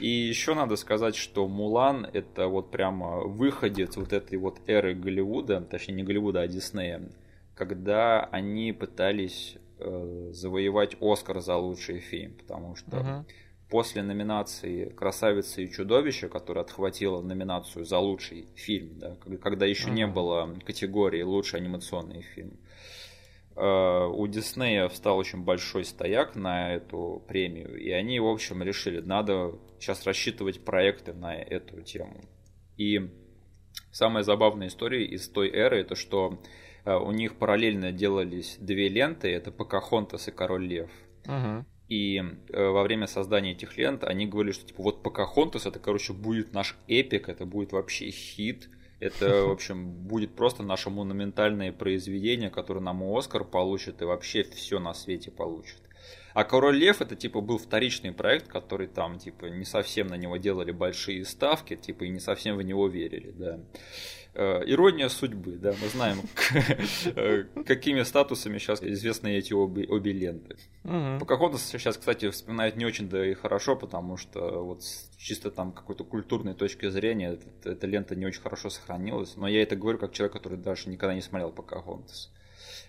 И 0.00 0.08
еще 0.08 0.54
надо 0.54 0.74
сказать, 0.74 1.14
что 1.14 1.46
Мулан 1.46 2.04
это 2.12 2.48
вот 2.48 2.72
прямо 2.72 3.20
выходец 3.20 3.96
вот 3.96 4.12
этой 4.12 4.38
вот 4.38 4.60
эры 4.66 4.94
Голливуда, 4.94 5.60
точнее 5.60 5.94
не 5.94 6.02
Голливуда, 6.02 6.40
а 6.40 6.48
Диснея, 6.48 7.08
когда 7.54 8.24
они 8.24 8.72
пытались 8.72 9.56
завоевать 10.32 10.96
Оскар 11.00 11.40
за 11.40 11.56
лучший 11.56 12.00
фильм, 12.00 12.34
потому 12.34 12.76
что 12.76 12.96
uh-huh. 12.96 13.24
после 13.68 14.02
номинации 14.02 14.86
«Красавица 14.90 15.62
и 15.62 15.70
чудовище», 15.70 16.28
которая 16.28 16.64
отхватила 16.64 17.20
номинацию 17.20 17.84
за 17.84 17.98
лучший 17.98 18.48
фильм, 18.54 18.98
да, 18.98 19.16
когда 19.42 19.66
еще 19.66 19.88
uh-huh. 19.88 19.94
не 19.94 20.06
было 20.06 20.54
категории 20.64 21.22
«Лучший 21.22 21.60
анимационный 21.60 22.22
фильм», 22.22 22.58
э, 23.56 24.06
у 24.06 24.26
Диснея 24.26 24.88
встал 24.88 25.18
очень 25.18 25.42
большой 25.44 25.84
стояк 25.84 26.36
на 26.36 26.74
эту 26.74 27.22
премию, 27.28 27.78
и 27.78 27.90
они, 27.90 28.20
в 28.20 28.26
общем, 28.26 28.62
решили, 28.62 29.00
надо 29.00 29.58
сейчас 29.78 30.04
рассчитывать 30.06 30.64
проекты 30.64 31.12
на 31.12 31.34
эту 31.34 31.80
тему. 31.82 32.20
И 32.76 33.10
самая 33.90 34.22
забавная 34.22 34.68
история 34.68 35.04
из 35.04 35.28
той 35.28 35.50
эры, 35.50 35.80
это 35.80 35.94
что 35.94 36.38
Э, 36.38 36.61
у 36.84 37.12
них 37.12 37.36
параллельно 37.36 37.92
делались 37.92 38.56
две 38.58 38.88
ленты, 38.88 39.28
это 39.28 39.52
Покахонтас 39.52 40.28
и 40.28 40.30
Король 40.32 40.66
Лев. 40.66 40.90
Угу. 41.26 41.64
И 41.88 42.22
э, 42.48 42.68
во 42.68 42.82
время 42.82 43.06
создания 43.06 43.52
этих 43.52 43.76
лент 43.76 44.02
они 44.04 44.26
говорили, 44.26 44.52
что 44.52 44.66
типа 44.66 44.82
вот 44.82 45.02
Покахонтас 45.02 45.66
это, 45.66 45.78
короче, 45.78 46.12
будет 46.12 46.54
наш 46.54 46.76
эпик, 46.88 47.28
это 47.28 47.44
будет 47.44 47.72
вообще 47.72 48.10
хит. 48.10 48.70
Это, 48.98 49.44
в 49.44 49.50
общем, 49.52 49.90
будет 49.90 50.34
просто 50.34 50.62
наше 50.62 50.88
монументальное 50.88 51.72
произведение, 51.72 52.50
которое 52.50 52.80
нам 52.80 53.02
Оскар 53.02 53.44
получит 53.44 54.00
и 54.00 54.06
вообще 54.06 54.42
все 54.42 54.78
на 54.78 54.94
свете 54.94 55.30
получит. 55.30 55.82
А 56.34 56.44
Король 56.44 56.76
Лев 56.76 57.02
это 57.02 57.14
типа 57.14 57.40
был 57.40 57.58
вторичный 57.58 58.12
проект, 58.12 58.48
который 58.48 58.86
там 58.86 59.18
типа 59.18 59.46
не 59.46 59.64
совсем 59.64 60.06
на 60.06 60.14
него 60.14 60.38
делали 60.38 60.72
большие 60.72 61.24
ставки, 61.24 61.76
типа 61.76 62.04
и 62.04 62.08
не 62.08 62.20
совсем 62.20 62.56
в 62.56 62.62
него 62.62 62.88
верили, 62.88 63.32
да. 63.32 63.60
Э, 64.34 64.62
ирония 64.64 65.10
судьбы, 65.10 65.58
да, 65.58 65.74
мы 65.78 65.88
знаем, 65.88 66.16
э, 67.16 67.44
какими 67.66 68.02
статусами 68.02 68.56
сейчас 68.56 68.82
известны 68.82 69.36
эти 69.36 69.52
обе, 69.52 69.86
обе 69.86 70.12
ленты. 70.12 70.56
Угу. 70.84 71.18
Покахонтас 71.20 71.62
сейчас, 71.62 71.98
кстати, 71.98 72.30
вспоминает 72.30 72.76
не 72.76 72.86
очень 72.86 73.10
да 73.10 73.26
и 73.26 73.34
хорошо, 73.34 73.76
потому 73.76 74.16
что 74.16 74.64
вот 74.64 74.82
чисто 75.18 75.50
там 75.50 75.72
какой-то 75.72 76.04
культурной 76.04 76.54
точки 76.54 76.88
зрения 76.88 77.32
эта, 77.32 77.72
эта 77.72 77.86
лента 77.86 78.16
не 78.16 78.24
очень 78.24 78.40
хорошо 78.40 78.70
сохранилась, 78.70 79.36
но 79.36 79.46
я 79.46 79.62
это 79.62 79.76
говорю 79.76 79.98
как 79.98 80.12
человек, 80.12 80.32
который 80.32 80.56
даже 80.56 80.88
никогда 80.88 81.14
не 81.14 81.20
смотрел 81.20 81.50
Покахонтас. 81.50 82.32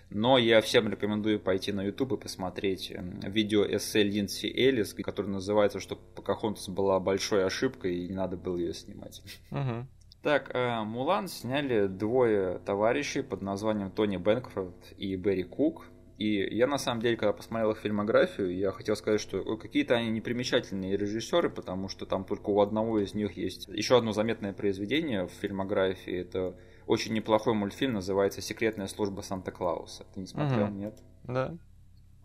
Но 0.08 0.38
я 0.38 0.62
всем 0.62 0.88
рекомендую 0.88 1.40
пойти 1.40 1.72
на 1.72 1.82
YouTube 1.82 2.12
и 2.12 2.16
посмотреть 2.16 2.90
видео 3.22 3.64
эссе 3.66 4.02
Линдси 4.02 4.46
Эллис, 4.46 4.94
которое 4.94 5.28
называется, 5.28 5.78
что 5.78 5.96
Покахонтас 5.96 6.70
была 6.70 7.00
большой 7.00 7.44
ошибкой 7.44 7.96
и 7.96 8.08
не 8.08 8.14
надо 8.14 8.38
было 8.38 8.56
ее 8.56 8.72
снимать. 8.72 9.20
Угу. 9.50 9.86
Так, 10.24 10.52
э, 10.54 10.82
Мулан 10.84 11.28
сняли 11.28 11.86
двое 11.86 12.58
товарищей 12.60 13.20
под 13.20 13.42
названием 13.42 13.90
Тони 13.90 14.16
Бэнкрофт 14.16 14.94
и 14.96 15.14
Берри 15.16 15.42
Кук. 15.44 15.84
И 16.16 16.56
я 16.56 16.66
на 16.66 16.78
самом 16.78 17.02
деле, 17.02 17.18
когда 17.18 17.34
посмотрел 17.34 17.72
их 17.72 17.78
фильмографию, 17.78 18.56
я 18.56 18.72
хотел 18.72 18.96
сказать, 18.96 19.20
что 19.20 19.58
какие-то 19.58 19.96
они 19.96 20.08
непримечательные 20.08 20.96
режиссеры, 20.96 21.50
потому 21.50 21.88
что 21.88 22.06
там 22.06 22.24
только 22.24 22.48
у 22.48 22.60
одного 22.60 23.00
из 23.00 23.12
них 23.12 23.32
есть 23.32 23.68
еще 23.68 23.98
одно 23.98 24.12
заметное 24.12 24.54
произведение 24.54 25.26
в 25.26 25.30
фильмографии. 25.30 26.14
Это 26.14 26.56
очень 26.86 27.12
неплохой 27.12 27.52
мультфильм, 27.52 27.92
называется 27.92 28.40
«Секретная 28.40 28.86
служба 28.86 29.20
Санта-Клауса». 29.20 30.06
Ты 30.14 30.20
не 30.20 30.26
смотрел, 30.26 30.68
угу. 30.68 30.74
нет? 30.74 31.02
Да. 31.24 31.54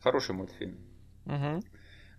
Хороший 0.01 0.35
мультфильм. 0.35 0.77
Угу. 1.25 1.63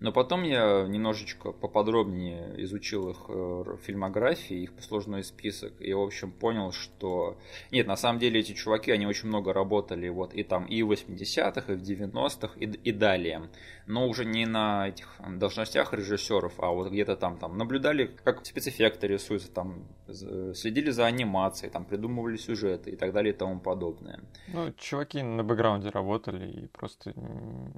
Но 0.00 0.12
потом 0.12 0.44
я 0.44 0.86
немножечко 0.88 1.52
поподробнее 1.52 2.54
изучил 2.62 3.10
их 3.10 3.26
э, 3.28 3.76
фильмографии, 3.82 4.62
их 4.62 4.72
послужной 4.72 5.22
список, 5.22 5.74
и, 5.78 5.92
в 5.92 6.00
общем, 6.00 6.32
понял, 6.32 6.72
что... 6.72 7.36
Нет, 7.70 7.86
на 7.86 7.96
самом 7.96 8.18
деле 8.18 8.40
эти 8.40 8.52
чуваки, 8.52 8.90
они 8.90 9.06
очень 9.06 9.28
много 9.28 9.52
работали 9.52 10.08
вот 10.08 10.32
и 10.32 10.42
там 10.42 10.64
и 10.64 10.82
в 10.82 10.90
80-х, 10.90 11.72
и 11.72 11.76
в 11.76 11.82
90-х, 11.82 12.54
и, 12.58 12.64
и 12.64 12.92
далее. 12.92 13.50
Но 13.86 14.08
уже 14.08 14.24
не 14.24 14.46
на 14.46 14.88
этих 14.88 15.20
должностях 15.28 15.92
режиссеров, 15.92 16.54
а 16.58 16.70
вот 16.70 16.90
где-то 16.90 17.16
там, 17.16 17.36
там 17.36 17.58
наблюдали, 17.58 18.10
как 18.24 18.46
спецэффекты 18.46 19.06
рисуются, 19.06 19.52
там 19.52 19.84
следили 20.54 20.90
за 20.90 21.06
анимацией, 21.06 21.70
там 21.70 21.84
придумывали 21.84 22.36
сюжеты 22.36 22.90
и 22.92 22.96
так 22.96 23.12
далее 23.12 23.34
и 23.34 23.36
тому 23.36 23.60
подобное. 23.60 24.20
Ну, 24.48 24.72
чуваки 24.78 25.22
на 25.22 25.44
бэкграунде 25.44 25.90
работали, 25.90 26.50
и 26.50 26.66
просто 26.68 27.12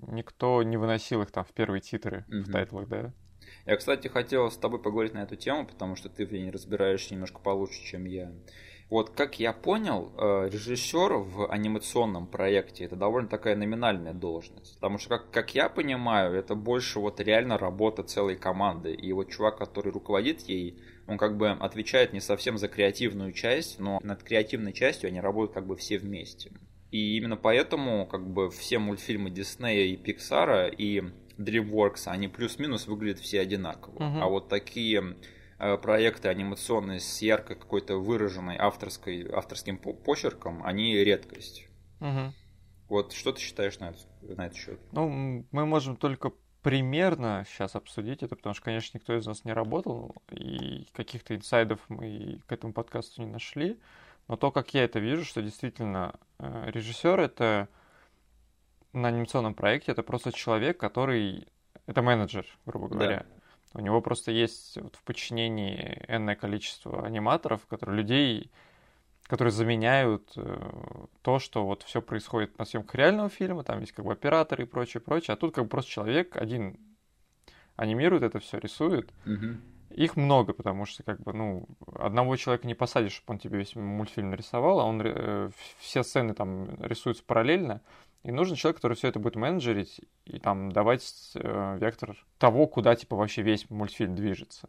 никто 0.06 0.62
не 0.62 0.76
выносил 0.76 1.22
их 1.22 1.30
там 1.32 1.44
в 1.44 1.52
первые 1.52 1.80
титры 2.12 2.24
mm-hmm. 2.28 2.42
в 2.42 2.52
тайтлах, 2.52 2.88
да? 2.88 3.12
Я, 3.66 3.76
кстати, 3.76 4.08
хотел 4.08 4.50
с 4.50 4.56
тобой 4.56 4.80
поговорить 4.80 5.14
на 5.14 5.22
эту 5.22 5.36
тему, 5.36 5.66
потому 5.66 5.96
что 5.96 6.08
ты 6.08 6.26
в 6.26 6.32
ней 6.32 6.50
разбираешься 6.50 7.14
немножко 7.14 7.40
получше, 7.40 7.82
чем 7.84 8.04
я. 8.04 8.32
Вот 8.90 9.10
как 9.10 9.40
я 9.40 9.54
понял, 9.54 10.12
э, 10.18 10.50
режиссер 10.52 11.14
в 11.14 11.50
анимационном 11.50 12.26
проекте 12.26 12.84
это 12.84 12.94
довольно 12.94 13.26
такая 13.26 13.56
номинальная 13.56 14.12
должность. 14.12 14.74
Потому 14.74 14.98
что, 14.98 15.08
как, 15.08 15.30
как 15.30 15.54
я 15.54 15.70
понимаю, 15.70 16.34
это 16.34 16.54
больше 16.54 17.00
вот 17.00 17.18
реально 17.18 17.56
работа 17.56 18.02
целой 18.02 18.36
команды. 18.36 18.92
И 18.92 19.12
вот 19.14 19.30
чувак, 19.30 19.56
который 19.56 19.92
руководит 19.92 20.42
ей, 20.42 20.78
он 21.06 21.16
как 21.16 21.38
бы 21.38 21.48
отвечает 21.50 22.12
не 22.12 22.20
совсем 22.20 22.58
за 22.58 22.68
креативную 22.68 23.32
часть, 23.32 23.80
но 23.80 23.98
над 24.02 24.22
креативной 24.22 24.74
частью 24.74 25.08
они 25.08 25.22
работают 25.22 25.54
как 25.54 25.66
бы 25.66 25.74
все 25.76 25.96
вместе. 25.96 26.52
И 26.90 27.16
именно 27.16 27.38
поэтому 27.38 28.06
как 28.06 28.26
бы 28.28 28.50
все 28.50 28.78
мультфильмы 28.78 29.30
Диснея 29.30 29.86
и 29.86 29.96
Пиксара 29.96 30.68
и 30.68 31.02
DreamWorks, 31.42 32.06
они 32.06 32.28
плюс-минус 32.28 32.86
выглядят 32.86 33.20
все 33.20 33.40
одинаково. 33.40 33.94
Угу. 33.94 34.18
А 34.20 34.28
вот 34.28 34.48
такие 34.48 35.16
э, 35.58 35.76
проекты 35.78 36.28
анимационные 36.28 37.00
с 37.00 37.22
яркой 37.22 37.56
какой-то 37.56 37.96
выраженной 37.96 38.56
авторской, 38.56 39.28
авторским 39.30 39.78
почерком, 39.78 40.64
они 40.64 40.96
редкость. 40.96 41.68
Угу. 42.00 42.32
Вот 42.88 43.12
что 43.12 43.32
ты 43.32 43.40
считаешь 43.40 43.78
на, 43.78 43.90
это, 43.90 43.98
на 44.20 44.46
этот 44.46 44.58
счет? 44.58 44.80
Ну, 44.92 45.46
мы 45.50 45.66
можем 45.66 45.96
только 45.96 46.32
примерно 46.62 47.44
сейчас 47.48 47.74
обсудить 47.74 48.22
это, 48.22 48.36
потому 48.36 48.54
что, 48.54 48.64
конечно, 48.64 48.96
никто 48.96 49.16
из 49.16 49.26
нас 49.26 49.44
не 49.44 49.52
работал, 49.52 50.14
и 50.30 50.86
каких-то 50.92 51.34
инсайдов 51.34 51.80
мы 51.88 52.40
к 52.46 52.52
этому 52.52 52.72
подкасту 52.72 53.22
не 53.22 53.28
нашли. 53.28 53.78
Но 54.28 54.36
то, 54.36 54.50
как 54.50 54.72
я 54.74 54.84
это 54.84 55.00
вижу, 55.00 55.24
что 55.24 55.42
действительно 55.42 56.14
э, 56.38 56.70
режиссер 56.70 57.18
это 57.20 57.68
на 58.92 59.08
анимационном 59.08 59.54
проекте 59.54 59.92
это 59.92 60.02
просто 60.02 60.32
человек, 60.32 60.78
который 60.78 61.48
это 61.86 62.02
менеджер, 62.02 62.46
грубо 62.66 62.88
говоря. 62.88 63.26
Да. 63.28 63.80
У 63.80 63.80
него 63.80 64.00
просто 64.00 64.30
есть 64.30 64.76
вот 64.80 64.96
в 64.96 65.02
подчинении 65.02 66.04
энное 66.08 66.36
количество 66.36 67.04
аниматоров, 67.06 67.66
которые 67.66 67.96
людей, 67.96 68.50
которые 69.24 69.52
заменяют 69.52 70.32
э, 70.36 71.04
то, 71.22 71.38
что 71.38 71.64
вот 71.64 71.82
все 71.82 72.02
происходит 72.02 72.58
на 72.58 72.66
съемках 72.66 72.94
реального 72.96 73.30
фильма, 73.30 73.64
там 73.64 73.80
есть 73.80 73.92
как 73.92 74.04
бы 74.04 74.12
операторы 74.12 74.64
и 74.64 74.66
прочее, 74.66 75.00
прочее, 75.00 75.34
а 75.34 75.36
тут 75.36 75.54
как 75.54 75.64
бы 75.64 75.70
просто 75.70 75.90
человек 75.90 76.36
один 76.36 76.78
анимирует 77.76 78.22
это 78.22 78.40
все, 78.40 78.58
рисует. 78.58 79.10
Угу. 79.24 79.56
Их 79.94 80.16
много, 80.16 80.52
потому 80.52 80.84
что 80.84 81.02
как 81.02 81.20
бы, 81.20 81.32
ну, 81.32 81.66
одного 81.94 82.36
человека 82.36 82.66
не 82.66 82.74
посадишь, 82.74 83.12
чтобы 83.12 83.34
он 83.34 83.38
тебе 83.38 83.58
весь 83.58 83.74
мультфильм 83.74 84.30
нарисовал, 84.30 84.80
а 84.80 84.84
он 84.84 85.00
э, 85.02 85.50
все 85.78 86.02
сцены 86.02 86.34
там 86.34 86.68
рисуются 86.82 87.24
параллельно, 87.24 87.80
и 88.22 88.30
нужен 88.30 88.56
человек, 88.56 88.76
который 88.76 88.94
все 88.94 89.08
это 89.08 89.18
будет 89.18 89.36
менеджерить 89.36 90.00
и 90.24 90.38
там 90.38 90.70
давать 90.70 91.32
э, 91.34 91.78
вектор 91.80 92.16
того, 92.38 92.66
куда 92.66 92.94
типа 92.94 93.16
вообще 93.16 93.42
весь 93.42 93.68
мультфильм 93.68 94.14
движется. 94.14 94.68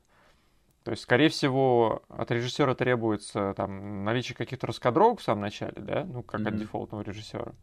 То 0.84 0.92
есть, 0.92 1.04
скорее 1.04 1.30
всего, 1.30 2.04
от 2.10 2.30
режиссера 2.32 2.76
требуется 2.76 3.54
там 3.56 4.04
наличие 4.04 4.36
каких-то 4.36 4.68
раскадровок 4.68 5.20
в 5.20 5.24
самом 5.24 5.42
начале, 5.42 5.82
да, 5.82 6.04
ну, 6.04 6.24
как 6.24 6.42
mm-hmm. 6.42 6.48
от 6.50 6.58
дефолтного 6.58 7.02
режиссера. 7.04 7.54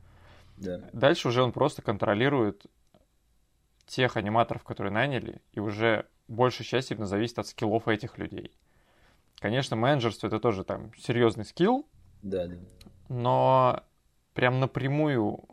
Да. 0.57 0.81
Дальше 0.92 1.29
уже 1.29 1.42
он 1.42 1.53
просто 1.53 1.83
контролирует 1.83 2.64
тех 3.87 4.16
аниматоров, 4.16 4.62
которые 4.62 4.92
наняли, 4.92 5.42
и 5.53 5.61
уже 5.61 6.07
большая 6.29 6.66
часть 6.66 6.92
именно 6.92 7.07
зависит 7.07 7.38
от 7.38 7.46
скиллов 7.46 7.88
этих 7.88 8.16
людей. 8.16 8.53
Конечно, 9.38 9.74
менеджерство 9.76 10.29
это 10.29 10.38
тоже 10.38 10.64
там 10.64 10.94
серьезный 10.96 11.44
скилл, 11.44 11.87
да, 12.22 12.46
да. 12.46 12.57
но 13.09 13.83
прям 14.35 14.61
напрямую, 14.61 15.44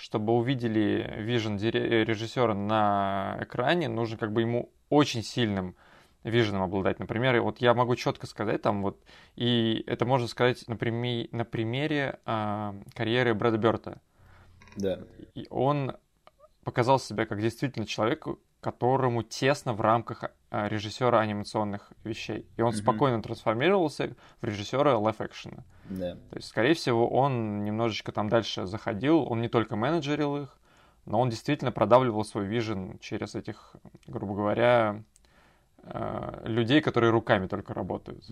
чтобы 0.00 0.32
увидели 0.32 1.14
вижен 1.18 1.58
режиссера 1.58 2.54
на 2.54 3.38
экране, 3.42 3.88
нужно 3.88 4.16
как 4.16 4.32
бы 4.32 4.40
ему 4.40 4.70
очень 4.88 5.22
сильным 5.22 5.76
виженом 6.24 6.62
обладать. 6.62 6.98
Например, 6.98 7.40
вот 7.42 7.58
я 7.58 7.74
могу 7.74 7.96
четко 7.96 8.26
сказать 8.26 8.62
там 8.62 8.82
вот, 8.82 8.98
и 9.36 9.84
это 9.86 10.06
можно 10.06 10.26
сказать 10.26 10.66
на, 10.68 10.76
прими, 10.76 11.28
на 11.32 11.44
примере 11.44 12.18
э, 12.24 12.72
карьеры 12.94 13.34
Брэда 13.34 13.58
Берта. 13.58 14.00
Да. 14.76 15.00
И 15.34 15.46
он 15.50 15.96
показал 16.64 16.98
себя 16.98 17.26
как 17.26 17.40
действительно 17.40 17.86
человек, 17.86 18.26
которому 18.60 19.22
тесно 19.22 19.72
в 19.72 19.80
рамках 19.80 20.24
э, 20.24 20.68
режиссера 20.68 21.20
анимационных 21.20 21.92
вещей. 22.04 22.46
И 22.56 22.62
он 22.62 22.72
mm-hmm. 22.72 22.76
спокойно 22.76 23.22
трансформировался 23.22 24.14
в 24.40 24.44
режиссера 24.44 24.96
лайф-экшена. 24.98 25.64
Да. 25.88 26.14
То 26.14 26.36
есть, 26.36 26.48
скорее 26.48 26.74
всего, 26.74 27.08
он 27.08 27.64
немножечко 27.64 28.12
там 28.12 28.28
дальше 28.28 28.66
заходил, 28.66 29.26
он 29.30 29.40
не 29.40 29.48
только 29.48 29.76
менеджерил 29.76 30.36
их, 30.36 30.58
но 31.06 31.20
он 31.20 31.30
действительно 31.30 31.72
продавливал 31.72 32.24
свой 32.24 32.46
вижен 32.46 32.98
через 33.00 33.34
этих, 33.34 33.74
грубо 34.06 34.34
говоря, 34.34 35.02
Э, 35.82 36.42
людей, 36.44 36.82
которые 36.82 37.10
руками 37.10 37.46
только 37.46 37.72
работают. 37.72 38.24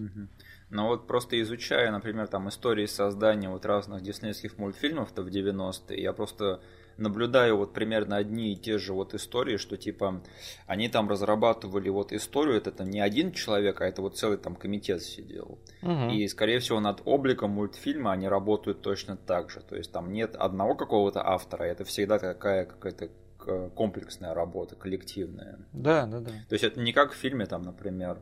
Но 0.70 0.88
вот 0.88 1.06
просто 1.06 1.40
изучая, 1.40 1.90
например, 1.90 2.26
там 2.26 2.48
истории 2.48 2.84
создания 2.84 3.48
вот 3.48 3.64
разных 3.64 4.02
диснейских 4.02 4.58
мультфильмов-то 4.58 5.22
в 5.22 5.28
90-е, 5.28 6.00
я 6.00 6.12
просто 6.12 6.60
наблюдаю 6.98 7.56
вот 7.56 7.72
примерно 7.72 8.16
одни 8.16 8.52
и 8.52 8.56
те 8.56 8.78
же 8.78 8.92
вот 8.92 9.14
истории, 9.14 9.56
что 9.56 9.76
типа 9.76 10.22
они 10.66 10.88
там 10.88 11.08
разрабатывали 11.08 11.88
вот 11.88 12.12
историю, 12.12 12.56
это, 12.56 12.70
это 12.70 12.84
не 12.84 13.00
один 13.00 13.32
человек, 13.32 13.80
а 13.80 13.86
это 13.86 14.02
вот 14.02 14.16
целый 14.18 14.38
там 14.38 14.54
комитет 14.54 15.02
сидел. 15.02 15.58
Угу. 15.82 16.10
И, 16.10 16.28
скорее 16.28 16.58
всего, 16.58 16.80
над 16.80 17.02
обликом 17.04 17.52
мультфильма 17.52 18.12
они 18.12 18.28
работают 18.28 18.82
точно 18.82 19.16
так 19.16 19.50
же. 19.50 19.60
То 19.60 19.76
есть 19.76 19.92
там 19.92 20.12
нет 20.12 20.36
одного 20.36 20.74
какого-то 20.74 21.26
автора, 21.26 21.64
это 21.64 21.84
всегда 21.84 22.18
такая 22.18 22.66
какая-то 22.66 23.08
Э, 23.50 23.70
комплексная 23.74 24.34
работа, 24.34 24.76
коллективная. 24.76 25.58
Да, 25.72 26.06
да, 26.06 26.20
да. 26.20 26.30
То 26.48 26.52
есть 26.52 26.64
это 26.64 26.80
не 26.80 26.92
как 26.92 27.12
в 27.12 27.16
фильме, 27.16 27.46
там, 27.46 27.62
например, 27.62 28.18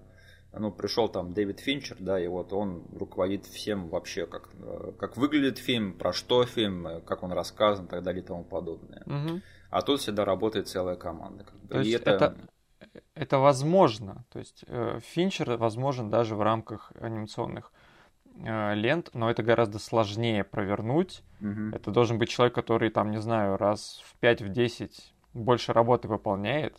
ну, 0.58 0.70
пришел 0.70 1.08
там 1.08 1.32
Дэвид 1.32 1.60
Финчер, 1.60 1.96
да, 2.00 2.20
и 2.20 2.26
вот 2.26 2.52
он 2.52 2.84
руководит 2.94 3.46
всем 3.46 3.88
вообще, 3.88 4.26
как, 4.26 4.48
э, 4.54 4.92
как 4.98 5.16
выглядит 5.16 5.58
фильм, 5.58 5.92
про 5.92 6.12
что 6.12 6.44
фильм, 6.44 6.86
э, 6.86 7.00
как 7.00 7.22
он 7.22 7.32
рассказан 7.32 7.86
и 7.86 7.88
так 7.88 8.02
далее 8.02 8.22
и 8.22 8.26
тому 8.26 8.44
подобное. 8.44 9.02
Угу. 9.06 9.40
А 9.70 9.82
тут 9.82 10.00
всегда 10.00 10.24
работает 10.24 10.68
целая 10.68 10.96
команда. 10.96 11.44
Как 11.44 11.54
бы. 11.54 11.68
То 11.68 11.78
есть 11.80 11.94
это... 11.94 12.10
это 12.10 12.36
это 13.14 13.38
возможно. 13.38 14.24
То 14.30 14.38
есть 14.38 14.64
э, 14.66 15.00
Финчер 15.02 15.56
возможен 15.56 16.10
даже 16.10 16.34
в 16.34 16.42
рамках 16.42 16.92
анимационных 17.00 17.72
э, 18.34 18.74
лент, 18.74 19.10
но 19.14 19.30
это 19.30 19.42
гораздо 19.42 19.78
сложнее 19.78 20.44
провернуть. 20.44 21.22
Мгм. 21.40 21.74
Это 21.74 21.90
должен 21.90 22.18
быть 22.18 22.28
человек, 22.28 22.54
который 22.54 22.90
там, 22.90 23.10
не 23.10 23.20
знаю, 23.20 23.56
раз 23.56 24.02
в 24.04 24.22
5-10 24.22 24.90
больше 25.34 25.72
работы 25.72 26.08
выполняет, 26.08 26.76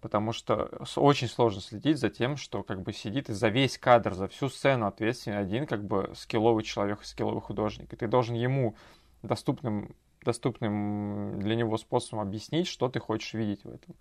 потому 0.00 0.32
что 0.32 0.70
очень 0.96 1.28
сложно 1.28 1.60
следить 1.60 1.98
за 1.98 2.10
тем, 2.10 2.36
что 2.36 2.62
как 2.62 2.82
бы 2.82 2.92
сидит 2.92 3.28
и 3.30 3.32
за 3.32 3.48
весь 3.48 3.78
кадр, 3.78 4.14
за 4.14 4.28
всю 4.28 4.48
сцену 4.48 4.86
ответственен 4.86 5.38
один 5.38 5.66
как 5.66 5.84
бы 5.84 6.12
скилловый 6.16 6.64
человек, 6.64 7.04
скилловый 7.04 7.40
художник. 7.40 7.92
И 7.92 7.96
ты 7.96 8.06
должен 8.06 8.34
ему 8.34 8.76
доступным, 9.22 9.94
доступным 10.22 11.40
для 11.40 11.56
него 11.56 11.76
способом 11.78 12.20
объяснить, 12.20 12.68
что 12.68 12.88
ты 12.88 13.00
хочешь 13.00 13.34
видеть 13.34 13.64
в 13.64 13.68
этом. 13.68 13.94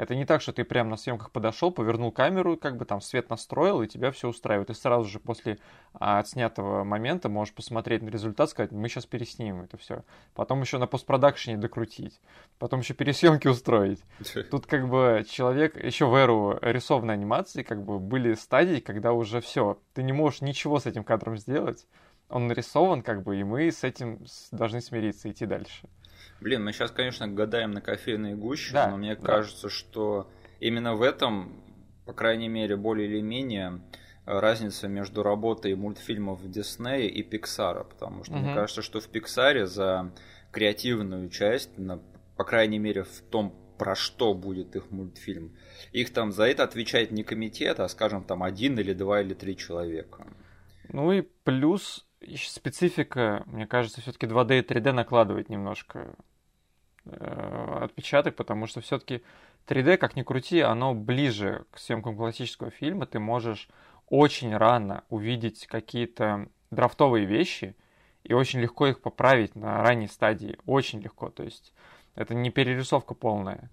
Это 0.00 0.14
не 0.14 0.24
так, 0.24 0.40
что 0.40 0.54
ты 0.54 0.64
прямо 0.64 0.88
на 0.88 0.96
съемках 0.96 1.30
подошел, 1.30 1.70
повернул 1.70 2.10
камеру, 2.10 2.56
как 2.56 2.78
бы 2.78 2.86
там 2.86 3.02
свет 3.02 3.28
настроил, 3.28 3.82
и 3.82 3.86
тебя 3.86 4.10
все 4.12 4.30
устраивает. 4.30 4.68
Ты 4.68 4.74
сразу 4.74 5.04
же 5.04 5.20
после 5.20 5.58
а, 5.92 6.18
отснятого 6.20 6.84
момента 6.84 7.28
можешь 7.28 7.52
посмотреть 7.52 8.00
на 8.00 8.08
результат, 8.08 8.48
сказать, 8.48 8.72
мы 8.72 8.88
сейчас 8.88 9.04
переснимем 9.04 9.60
это 9.60 9.76
все. 9.76 10.02
Потом 10.32 10.62
еще 10.62 10.78
на 10.78 10.86
постпродакшене 10.86 11.58
докрутить. 11.58 12.18
Потом 12.58 12.80
еще 12.80 12.94
пересъемки 12.94 13.46
устроить. 13.46 14.02
Тут 14.50 14.64
как 14.64 14.88
бы 14.88 15.22
человек, 15.28 15.76
еще 15.76 16.06
в 16.06 16.14
эру 16.14 16.58
рисованной 16.62 17.12
анимации, 17.12 17.62
как 17.62 17.84
бы 17.84 17.98
были 17.98 18.32
стадии, 18.32 18.80
когда 18.80 19.12
уже 19.12 19.42
все, 19.42 19.78
ты 19.92 20.02
не 20.02 20.12
можешь 20.12 20.40
ничего 20.40 20.80
с 20.80 20.86
этим 20.86 21.04
кадром 21.04 21.36
сделать. 21.36 21.86
Он 22.30 22.46
нарисован, 22.46 23.02
как 23.02 23.22
бы, 23.22 23.38
и 23.38 23.44
мы 23.44 23.70
с 23.70 23.84
этим 23.84 24.24
должны 24.50 24.80
смириться, 24.80 25.30
идти 25.30 25.44
дальше. 25.44 25.90
Блин, 26.40 26.64
мы 26.64 26.72
сейчас, 26.72 26.90
конечно, 26.90 27.28
гадаем 27.28 27.72
на 27.72 27.80
кофейной 27.80 28.34
гуще, 28.34 28.72
Да, 28.74 28.90
но 28.90 28.96
мне 28.96 29.14
да. 29.14 29.22
кажется, 29.22 29.68
что 29.68 30.30
именно 30.58 30.94
в 30.94 31.02
этом, 31.02 31.52
по 32.06 32.12
крайней 32.12 32.48
мере, 32.48 32.76
более 32.76 33.08
или 33.08 33.20
менее 33.20 33.80
э, 34.26 34.38
разница 34.38 34.88
между 34.88 35.22
работой 35.22 35.74
мультфильмов 35.74 36.48
Диснея 36.50 37.08
и 37.08 37.22
Пиксара, 37.22 37.84
потому 37.84 38.24
что 38.24 38.34
мне 38.34 38.46
Мгм. 38.46 38.54
кажется, 38.54 38.82
что 38.82 39.00
в 39.00 39.08
Пиксаре 39.08 39.66
за 39.66 40.12
креативную 40.50 41.28
часть, 41.28 41.76
на- 41.78 42.00
по 42.36 42.44
крайней 42.44 42.78
мере, 42.78 43.02
в 43.04 43.20
том, 43.30 43.54
про 43.78 43.94
что 43.94 44.34
будет 44.34 44.76
их 44.76 44.90
мультфильм, 44.90 45.56
их 45.92 46.12
там 46.12 46.32
за 46.32 46.44
это 46.44 46.64
отвечает 46.64 47.10
не 47.12 47.22
комитет, 47.22 47.80
а, 47.80 47.88
скажем, 47.88 48.24
там 48.24 48.42
один 48.42 48.78
или 48.78 48.92
два 48.92 49.20
или 49.22 49.32
три 49.34 49.56
человека. 49.56 50.26
Ну 50.88 51.12
и 51.12 51.22
плюс 51.22 52.06
специфика, 52.20 53.42
мне 53.46 53.66
кажется, 53.66 54.00
все-таки 54.00 54.26
2D 54.26 54.60
и 54.60 54.62
3D 54.62 54.92
накладывает 54.92 55.48
немножко 55.48 56.14
э, 57.04 57.78
отпечаток, 57.82 58.36
потому 58.36 58.66
что 58.66 58.80
все-таки 58.80 59.22
3D, 59.66 59.96
как 59.96 60.16
ни 60.16 60.22
крути, 60.22 60.60
оно 60.60 60.94
ближе 60.94 61.64
к 61.70 61.78
съемкам 61.78 62.16
классического 62.16 62.70
фильма. 62.70 63.06
Ты 63.06 63.18
можешь 63.18 63.68
очень 64.08 64.56
рано 64.56 65.04
увидеть 65.08 65.66
какие-то 65.66 66.48
драфтовые 66.70 67.26
вещи 67.26 67.76
и 68.24 68.34
очень 68.34 68.60
легко 68.60 68.86
их 68.86 69.00
поправить 69.00 69.54
на 69.54 69.82
ранней 69.82 70.08
стадии. 70.08 70.58
Очень 70.66 71.00
легко. 71.00 71.30
То 71.30 71.42
есть 71.42 71.72
это 72.14 72.34
не 72.34 72.50
перерисовка 72.50 73.14
полная. 73.14 73.70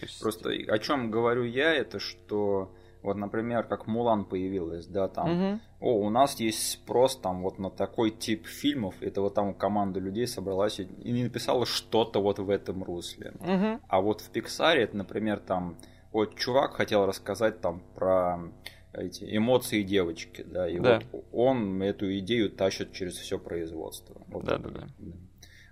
Есть... 0.00 0.20
Просто 0.20 0.50
о 0.50 0.78
чем 0.78 1.10
говорю 1.10 1.44
я, 1.44 1.72
это 1.72 2.00
что 2.00 2.74
вот, 3.04 3.16
например, 3.16 3.64
как 3.64 3.86
Мулан 3.86 4.24
появилась, 4.24 4.86
да, 4.86 5.08
там, 5.08 5.30
Мгм. 5.30 5.60
о, 5.80 5.98
у 6.00 6.10
нас 6.10 6.40
есть 6.40 6.70
спрос 6.72 7.16
там 7.16 7.42
вот 7.42 7.58
на 7.58 7.70
такой 7.70 8.10
тип 8.10 8.46
фильмов, 8.46 8.94
это 9.02 9.20
вот 9.20 9.34
там 9.34 9.54
команда 9.54 10.00
людей 10.00 10.26
собралась 10.26 10.80
и 10.80 10.84
и 10.84 11.22
написала 11.22 11.66
что-то 11.66 12.20
вот 12.22 12.38
в 12.38 12.48
этом 12.50 12.82
русле. 12.82 13.34
Мгм. 13.40 13.80
А 13.86 14.00
вот 14.00 14.22
в 14.22 14.30
Пиксаре, 14.30 14.84
это, 14.84 14.96
например, 14.96 15.38
там, 15.38 15.76
вот 16.12 16.34
чувак 16.36 16.72
хотел 16.74 17.04
рассказать 17.06 17.60
там 17.60 17.82
про 17.94 18.38
эти 18.94 19.36
эмоции 19.36 19.82
девочки, 19.82 20.42
да, 20.42 20.68
и 20.68 20.78
Да. 20.78 21.00
вот 21.12 21.24
он 21.32 21.82
эту 21.82 22.16
идею 22.20 22.50
тащит 22.50 22.92
через 22.92 23.14
все 23.18 23.38
производство. 23.38 24.16
Вот 24.28 24.44
Да-да-да. 24.44 24.80
так. 24.80 24.88
Да. 24.98 25.12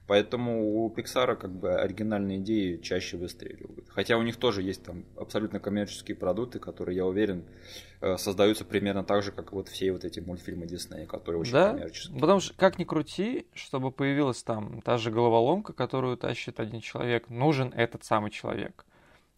Поэтому 0.06 0.84
у 0.84 0.90
Пиксара 0.90 1.36
как 1.36 1.52
бы 1.52 1.74
оригинальные 1.74 2.38
идеи 2.38 2.76
чаще 2.76 3.16
выстреливают. 3.16 3.88
Хотя 3.88 4.18
у 4.18 4.22
них 4.22 4.36
тоже 4.36 4.62
есть 4.62 4.82
там 4.82 5.04
абсолютно 5.16 5.60
коммерческие 5.60 6.16
продукты, 6.16 6.58
которые, 6.58 6.96
я 6.96 7.06
уверен, 7.06 7.44
э, 8.00 8.16
создаются 8.16 8.64
примерно 8.64 9.04
так 9.04 9.22
же, 9.22 9.30
как 9.30 9.52
вот 9.52 9.68
все 9.68 9.92
вот 9.92 10.04
эти 10.04 10.18
мультфильмы 10.20 10.66
Диснея, 10.66 11.06
которые 11.06 11.40
очень 11.40 11.52
Да, 11.52 11.70
коммерческие. 11.70 12.20
Потому 12.20 12.40
что, 12.40 12.54
как 12.54 12.78
ни 12.78 12.84
крути, 12.84 13.46
чтобы 13.54 13.92
появилась 13.92 14.42
там 14.42 14.82
та 14.82 14.98
же 14.98 15.10
головоломка, 15.10 15.72
которую 15.72 16.16
тащит 16.16 16.58
один 16.58 16.80
человек, 16.80 17.30
нужен 17.30 17.72
этот 17.72 18.04
самый 18.04 18.30
человек. 18.30 18.84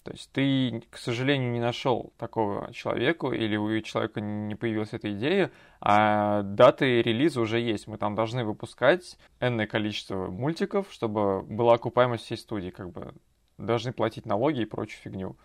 То 0.05 0.13
есть 0.13 0.31
ты, 0.33 0.83
к 0.91 0.99
сожалению, 0.99 1.51
не 1.51 1.61
нашел 1.61 2.13
такого 2.19 2.71
человека, 2.75 3.29
или 3.29 3.57
у 3.57 3.81
человека 3.81 4.21
не 4.21 4.55
появилась 4.55 4.93
эта 4.93 5.11
идея, 5.15 5.51
а 5.81 6.43
даты 6.43 7.01
релиза 7.01 7.41
уже 7.41 7.59
есть. 7.59 7.87
Мы 7.87 7.97
там 7.97 8.15
должны 8.15 8.45
выпускать 8.45 9.17
энное 9.41 9.67
количество 9.67 10.27
мультиков, 10.27 10.89
чтобы 10.91 11.43
была 11.43 11.75
окупаемость 11.75 12.25
всей 12.25 12.37
студии, 12.37 12.69
как 12.69 12.91
бы 12.93 13.15
должны 13.57 13.95
платить 13.95 14.27
налоги 14.27 14.61
и 14.61 14.67
прочую 14.67 15.01
фигню. 15.01 15.37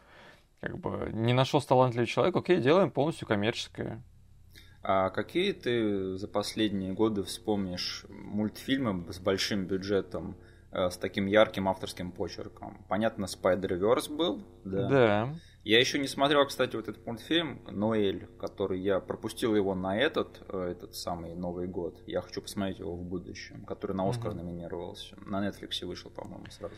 Как 0.60 0.78
бы 0.78 1.10
не 1.14 1.32
нашел 1.32 1.62
талантливый 1.62 2.08
человек, 2.08 2.36
окей, 2.36 2.58
делаем 2.58 2.92
полностью 2.92 3.30
коммерческое. 3.30 4.04
А 4.84 5.10
какие 5.10 5.54
ты 5.54 6.18
за 6.18 6.28
последние 6.28 6.92
годы 6.92 7.24
вспомнишь 7.24 8.06
мультфильмы 8.10 9.06
с 9.12 9.20
большим 9.20 9.66
бюджетом, 9.68 10.36
с 10.72 10.98
таким 10.98 11.26
ярким 11.28 11.68
авторским 11.68 12.12
почерком? 12.12 12.84
Понятно, 12.88 13.26
Spider-Verse 13.26 14.16
был, 14.16 14.44
да. 14.64 14.88
да. 14.88 15.36
Я 15.64 15.80
еще 15.80 16.00
не 16.00 16.08
смотрел, 16.08 16.46
кстати, 16.48 16.76
вот 16.76 16.88
этот 16.88 17.06
мультфильм 17.06 17.62
«Ноэль», 17.70 18.28
который 18.40 18.80
я 18.80 19.00
пропустил 19.00 19.56
его 19.56 19.76
на 19.76 19.98
этот, 19.98 20.42
э, 20.48 20.72
этот 20.72 20.96
самый 20.96 21.36
Новый 21.36 21.68
год. 21.68 22.02
Я 22.08 22.22
хочу 22.22 22.42
посмотреть 22.42 22.80
его 22.80 22.96
в 22.96 23.04
будущем, 23.04 23.66
который 23.66 23.96
на 23.96 24.08
Оскар 24.10 24.32
Мгм. 24.34 24.38
номинировался. 24.46 25.16
На 25.26 25.46
Netflix 25.48 25.86
вышел, 25.86 26.12
по-моему, 26.12 26.46
сразу. 26.50 26.74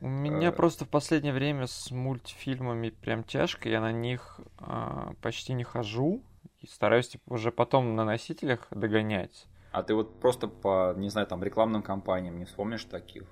У 0.00 0.08
меня 0.08 0.48
Э. 0.48 0.52
просто 0.52 0.84
в 0.84 0.88
последнее 0.88 1.32
время 1.32 1.66
с 1.66 1.90
мультфильмами 1.90 2.90
прям 2.90 3.22
тяжко, 3.22 3.68
я 3.68 3.80
на 3.80 3.92
них 3.92 4.40
а, 4.58 5.12
почти 5.20 5.52
не 5.52 5.64
хожу 5.64 6.22
и 6.60 6.66
стараюсь 6.66 7.08
типа, 7.08 7.34
уже 7.34 7.52
потом 7.52 7.94
на 7.96 8.04
носителях 8.04 8.66
догонять. 8.70 9.46
А 9.72 9.82
ты 9.82 9.94
вот 9.94 10.20
просто 10.20 10.48
по, 10.48 10.94
не 10.96 11.08
знаю, 11.08 11.26
там, 11.26 11.42
рекламным 11.42 11.82
кампаниям 11.82 12.38
не 12.38 12.44
вспомнишь 12.44 12.84
таких? 12.84 13.24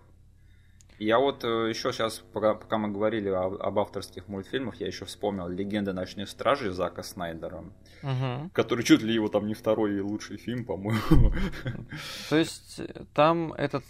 Я 0.99 1.19
вот 1.19 1.45
еще 1.45 1.93
сейчас, 1.93 2.19
пока, 2.19 2.55
пока 2.55 2.77
мы 2.77 2.89
говорили 2.91 3.29
об, 3.31 3.55
об 3.55 3.79
авторских 3.79 4.29
мультфильмах, 4.29 4.77
я 4.81 4.87
еще 4.87 5.07
вспомнил 5.07 5.49
«Легенда 5.49 5.95
ночных 5.95 6.29
стражей» 6.29 6.71
Зака 6.71 7.03
Снайдера, 7.03 7.65
Мгм. 8.03 8.51
который 8.53 8.85
чуть 8.85 9.01
ли 9.03 9.15
его 9.15 9.29
там 9.29 9.47
не 9.47 9.55
второй 9.55 9.99
лучший 10.01 10.37
фильм, 10.37 10.65
по-моему. 10.67 11.33
То 12.29 12.37
есть 12.37 12.81
э, 12.81 13.05
там 13.15 13.53
этот 13.55 13.85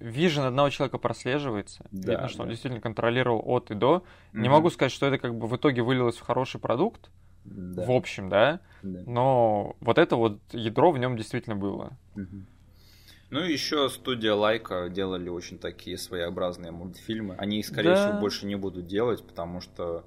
вижен 0.00 0.44
одного 0.44 0.70
человека 0.70 0.98
прослеживается. 0.98 1.84
Да, 1.90 2.12
Видно, 2.12 2.28
что 2.28 2.42
он 2.42 2.46
да. 2.48 2.52
действительно 2.52 2.80
контролировал 2.80 3.42
от 3.46 3.70
и 3.70 3.74
до. 3.74 4.04
Не 4.32 4.42
Мгм. 4.42 4.50
могу 4.52 4.70
сказать, 4.70 4.92
что 4.92 5.06
это 5.06 5.18
как 5.18 5.34
бы 5.36 5.46
в 5.48 5.56
итоге 5.56 5.82
вылилось 5.82 6.16
в 6.16 6.20
хороший 6.22 6.60
продукт, 6.60 7.10
Да, 7.44 7.84
в 7.84 7.90
общем, 7.90 8.28
да, 8.28 8.60
да. 8.82 9.00
но 9.06 9.76
вот 9.80 9.98
это 9.98 10.16
вот 10.16 10.40
ядро 10.52 10.90
в 10.90 10.98
нем 10.98 11.16
действительно 11.16 11.56
было. 11.56 11.96
Ну 13.30 13.40
и 13.44 13.52
еще 13.52 13.88
студия 13.88 14.34
Лайка 14.34 14.88
делали 14.88 15.28
очень 15.28 15.58
такие 15.58 15.98
своеобразные 15.98 16.70
мультфильмы. 16.70 17.34
Они 17.36 17.58
их, 17.58 17.66
скорее 17.66 17.94
Да. 17.94 17.96
всего, 17.96 18.20
больше 18.20 18.46
не 18.46 18.54
будут 18.54 18.86
делать, 18.86 19.26
потому 19.26 19.60
что 19.60 20.04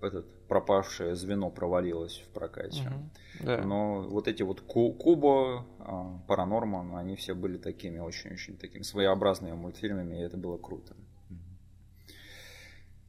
этот 0.00 0.26
пропавшее 0.46 1.16
звено 1.16 1.50
провалилось 1.50 2.22
в 2.24 2.28
прокате. 2.32 2.82
Мгм. 2.84 3.10
Да. 3.40 3.62
Но 3.64 4.02
вот 4.02 4.28
эти 4.28 4.42
вот 4.42 4.60
Ку- 4.60 4.92
Кубо, 4.92 5.66
а, 5.80 6.20
Паранорман, 6.28 6.94
они 6.96 7.16
все 7.16 7.34
были 7.34 7.58
такими 7.58 7.98
очень-очень 7.98 8.56
такими 8.56 8.82
своеобразными 8.82 9.54
мультфильмами, 9.54 10.16
и 10.16 10.22
это 10.22 10.36
было 10.36 10.56
круто. 10.56 10.94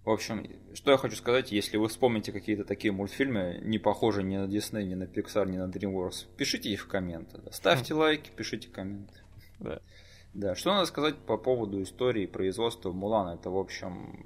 В 0.06 0.12
общем, 0.12 0.48
что 0.74 0.92
я 0.92 0.98
хочу 0.98 1.16
сказать, 1.16 1.52
если 1.52 1.78
вы 1.78 1.88
вспомните 1.88 2.32
какие-то 2.32 2.64
такие 2.64 2.92
мультфильмы, 2.92 3.60
не 3.62 3.78
похожие 3.80 4.24
ни 4.24 4.38
на 4.38 4.46
Disney, 4.46 4.84
ни 4.84 4.96
на 4.96 5.04
Pixar, 5.04 5.48
ни 5.50 5.58
на 5.58 5.70
DreamWorks, 5.70 6.26
пишите 6.38 6.70
их 6.70 6.82
в 6.82 6.88
комменты. 6.88 7.42
да. 7.44 7.52
Ставьте 7.52 7.94
лайки, 7.94 8.32
пишите 8.36 8.70
комменты. 8.70 9.14
Да. 9.60 9.82
Да, 10.34 10.56
что 10.56 10.74
надо 10.74 10.86
сказать 10.86 11.18
по 11.18 11.38
поводу 11.38 11.82
истории 11.82 12.26
производства 12.28 12.92
Мулана? 12.92 13.36
Это, 13.36 13.50
в 13.50 13.58
общем, 13.58 14.24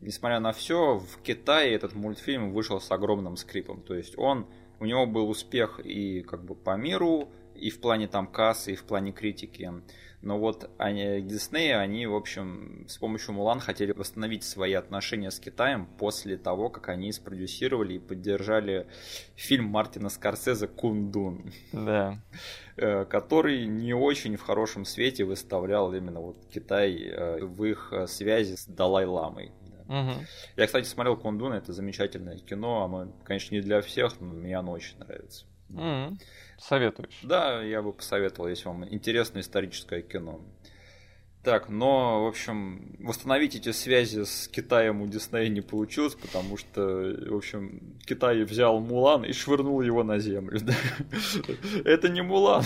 несмотря 0.00 0.38
на 0.38 0.52
все, 0.52 0.98
в 0.98 1.22
Китае 1.22 1.74
этот 1.74 1.94
мультфильм 1.94 2.52
вышел 2.52 2.80
с 2.80 2.90
огромным 2.90 3.36
скрипом. 3.36 3.82
То 3.82 3.94
есть 3.94 4.18
он, 4.18 4.46
у 4.78 4.84
него 4.84 5.06
был 5.06 5.28
успех 5.28 5.80
и 5.80 6.22
как 6.22 6.44
бы 6.44 6.54
по 6.54 6.76
миру, 6.76 7.30
и 7.60 7.70
в 7.70 7.80
плане 7.80 8.08
там 8.08 8.26
кассы, 8.26 8.72
и 8.72 8.76
в 8.76 8.84
плане 8.84 9.12
критики. 9.12 9.70
Но 10.22 10.38
вот 10.38 10.70
они, 10.76 11.22
Дисней, 11.22 11.74
они, 11.74 12.06
в 12.06 12.14
общем, 12.14 12.84
с 12.88 12.98
помощью 12.98 13.32
Мулан 13.32 13.58
хотели 13.58 13.92
восстановить 13.92 14.44
свои 14.44 14.74
отношения 14.74 15.30
с 15.30 15.40
Китаем 15.40 15.86
после 15.98 16.36
того, 16.36 16.68
как 16.68 16.90
они 16.90 17.10
спродюсировали 17.10 17.94
и 17.94 17.98
поддержали 17.98 18.86
фильм 19.34 19.66
Мартина 19.66 20.10
Скорсезе 20.10 20.68
«Кундун». 20.68 21.50
Да. 21.72 22.18
Э, 22.76 23.06
который 23.06 23.66
не 23.66 23.94
очень 23.94 24.36
в 24.36 24.42
хорошем 24.42 24.84
свете 24.84 25.24
выставлял 25.24 25.92
именно 25.94 26.20
вот 26.20 26.36
Китай 26.52 26.96
э, 26.96 27.44
в 27.44 27.64
их 27.64 27.90
э, 27.92 28.06
связи 28.06 28.56
с 28.56 28.66
Далай-ламой. 28.66 29.52
Угу. 29.86 30.26
Я, 30.56 30.66
кстати, 30.66 30.86
смотрел 30.86 31.16
Кундун, 31.16 31.52
это 31.52 31.72
замечательное 31.72 32.38
кино, 32.38 32.84
оно, 32.84 33.12
конечно, 33.24 33.54
не 33.54 33.60
для 33.60 33.80
всех, 33.80 34.20
но 34.20 34.28
мне 34.28 34.56
оно 34.56 34.72
очень 34.72 34.98
нравится. 34.98 35.46
Угу. 35.70 36.18
Советуешь? 36.60 37.18
Да, 37.22 37.62
я 37.62 37.82
бы 37.82 37.92
посоветовал, 37.92 38.48
если 38.48 38.68
вам 38.68 38.86
интересно 38.88 39.40
историческое 39.40 40.02
кино. 40.02 40.40
Так, 41.42 41.70
но, 41.70 42.24
в 42.24 42.28
общем, 42.28 42.96
восстановить 42.98 43.54
эти 43.54 43.72
связи 43.72 44.24
с 44.24 44.46
Китаем 44.46 45.00
у 45.00 45.06
Диснея 45.06 45.48
не 45.48 45.62
получилось, 45.62 46.14
потому 46.14 46.58
что, 46.58 46.82
в 46.82 47.34
общем, 47.34 47.98
Китай 48.04 48.42
взял 48.42 48.78
Мулан 48.78 49.24
и 49.24 49.32
швырнул 49.32 49.80
его 49.80 50.04
на 50.04 50.18
землю. 50.18 50.60
Это 51.86 52.10
не 52.10 52.20
Мулан. 52.20 52.62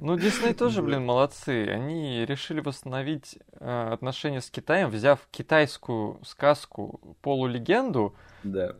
Ну, 0.00 0.18
Дисней 0.18 0.52
тоже, 0.52 0.82
блин, 0.82 1.06
молодцы. 1.06 1.68
Они 1.68 2.26
решили 2.26 2.58
восстановить 2.58 3.38
э, 3.52 3.88
отношения 3.92 4.40
с 4.40 4.50
Китаем, 4.50 4.90
взяв 4.90 5.20
китайскую 5.30 6.20
сказку 6.24 7.16
полулегенду. 7.22 8.16
Да. 8.42 8.74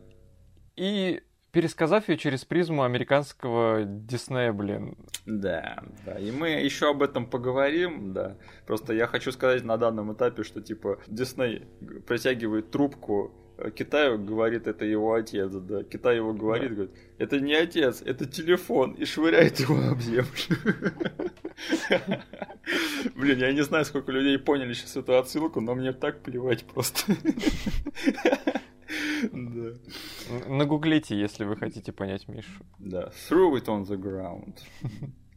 И 0.75 1.21
пересказав 1.51 2.09
ее 2.09 2.17
через 2.17 2.45
призму 2.45 2.83
американского 2.83 3.83
Диснея, 3.83 4.53
блин. 4.53 4.95
Да, 5.25 5.83
да. 6.05 6.19
И 6.19 6.31
мы 6.31 6.49
еще 6.49 6.89
об 6.89 7.01
этом 7.01 7.25
поговорим, 7.25 8.13
да. 8.13 8.37
Просто 8.65 8.93
я 8.93 9.07
хочу 9.07 9.31
сказать 9.31 9.63
на 9.63 9.77
данном 9.77 10.13
этапе, 10.13 10.43
что 10.43 10.61
типа 10.61 10.99
Дисней 11.07 11.67
протягивает 12.07 12.71
трубку 12.71 13.31
э, 13.57 13.71
Китаю 13.71 14.23
говорит, 14.23 14.67
это 14.67 14.85
его 14.85 15.13
отец, 15.13 15.51
да. 15.51 15.83
Китай 15.83 16.17
его 16.17 16.33
говорит, 16.33 16.69
да. 16.69 16.75
говорит, 16.75 16.95
это 17.17 17.39
не 17.39 17.55
отец, 17.55 18.01
это 18.05 18.25
телефон, 18.25 18.93
и 18.93 19.05
швыряет 19.05 19.59
его 19.59 19.75
об 19.89 19.99
землю. 19.99 20.25
Блин, 23.15 23.39
я 23.39 23.51
не 23.51 23.61
знаю, 23.61 23.85
сколько 23.85 24.11
людей 24.11 24.37
поняли 24.37 24.73
сейчас 24.73 24.95
эту 24.95 25.17
отсылку, 25.17 25.61
но 25.61 25.75
мне 25.75 25.93
так 25.93 26.21
плевать 26.21 26.63
просто. 26.65 27.13
Да. 29.31 30.47
Нагуглите, 30.47 31.19
если 31.19 31.43
вы 31.43 31.55
хотите 31.55 31.91
понять 31.91 32.27
Мишу. 32.27 32.63
Да. 32.79 33.11
Throw 33.29 33.55
it 33.55 33.65
on 33.65 33.85
the 33.85 33.97
ground. 33.97 34.59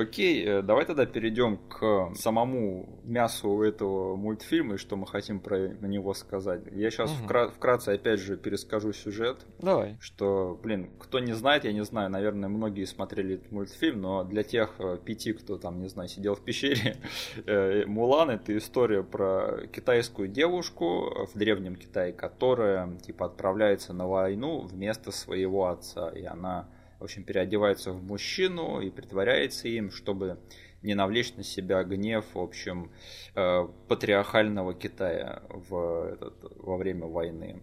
Окей, 0.00 0.44
э, 0.46 0.62
давай 0.62 0.86
тогда 0.86 1.04
перейдем 1.04 1.58
к 1.58 2.12
самому 2.14 3.00
мясу 3.04 3.62
этого 3.62 4.16
мультфильма 4.16 4.74
и 4.74 4.78
что 4.78 4.96
мы 4.96 5.06
хотим 5.06 5.40
про 5.40 5.68
него 5.68 6.14
сказать. 6.14 6.62
Я 6.72 6.90
сейчас 6.90 7.10
угу. 7.10 7.26
вкра- 7.26 7.50
вкратце 7.50 7.90
опять 7.90 8.18
же 8.20 8.38
перескажу 8.38 8.94
сюжет. 8.94 9.44
Давай. 9.58 9.98
Что, 10.00 10.58
блин, 10.62 10.90
кто 10.98 11.18
не 11.18 11.34
знает, 11.34 11.64
я 11.64 11.72
не 11.72 11.84
знаю, 11.84 12.08
наверное, 12.10 12.48
многие 12.48 12.84
смотрели 12.84 13.34
этот 13.34 13.52
мультфильм, 13.52 14.00
но 14.00 14.24
для 14.24 14.42
тех 14.42 14.74
э, 14.78 14.98
пяти, 15.04 15.34
кто 15.34 15.58
там, 15.58 15.82
не 15.82 15.88
знаю, 15.88 16.08
сидел 16.08 16.34
в 16.34 16.40
пещере, 16.40 16.96
э, 17.46 17.84
Мулан 17.84 18.30
это 18.30 18.56
история 18.56 19.02
про 19.02 19.66
китайскую 19.70 20.28
девушку 20.28 21.26
в 21.32 21.36
древнем 21.36 21.76
Китае, 21.76 22.14
которая 22.14 22.96
типа 22.98 23.26
отправляется 23.26 23.92
на 23.92 24.06
войну 24.06 24.60
вместо 24.60 25.10
своего 25.10 25.68
отца, 25.68 26.08
и 26.08 26.24
она 26.24 26.68
в 27.00 27.04
общем, 27.04 27.24
переодевается 27.24 27.92
в 27.92 28.02
мужчину 28.02 28.80
и 28.80 28.90
притворяется 28.90 29.68
им, 29.68 29.90
чтобы 29.90 30.38
не 30.82 30.94
навлечь 30.94 31.34
на 31.34 31.42
себя 31.42 31.82
гнев, 31.82 32.24
в 32.34 32.38
общем, 32.38 32.90
э, 33.34 33.68
патриархального 33.88 34.74
Китая 34.74 35.42
в 35.48 36.12
этот, 36.12 36.34
во 36.56 36.76
время 36.76 37.06
войны. 37.06 37.62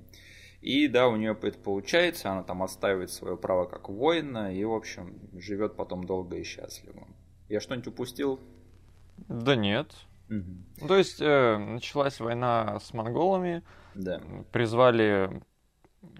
И 0.61 0.87
да, 0.87 1.07
у 1.07 1.15
нее 1.15 1.37
это 1.39 1.57
получается, 1.59 2.31
она 2.31 2.43
там 2.43 2.63
отстаивает 2.63 3.11
свое 3.11 3.37
право 3.37 3.65
как 3.65 3.89
воина 3.89 4.53
и, 4.53 4.63
в 4.63 4.73
общем, 4.73 5.19
живет 5.33 5.75
потом 5.75 6.03
долго 6.03 6.37
и 6.37 6.43
счастливо. 6.43 7.07
Я 7.47 7.59
что-нибудь 7.59 7.87
упустил? 7.87 8.39
Да 9.29 9.55
нет. 9.55 9.93
Угу. 10.29 10.87
То 10.87 10.97
есть 10.97 11.21
э, 11.21 11.57
началась 11.57 12.19
война 12.19 12.79
с 12.79 12.93
монголами, 12.93 13.63
да. 13.95 14.21
призвали 14.51 15.41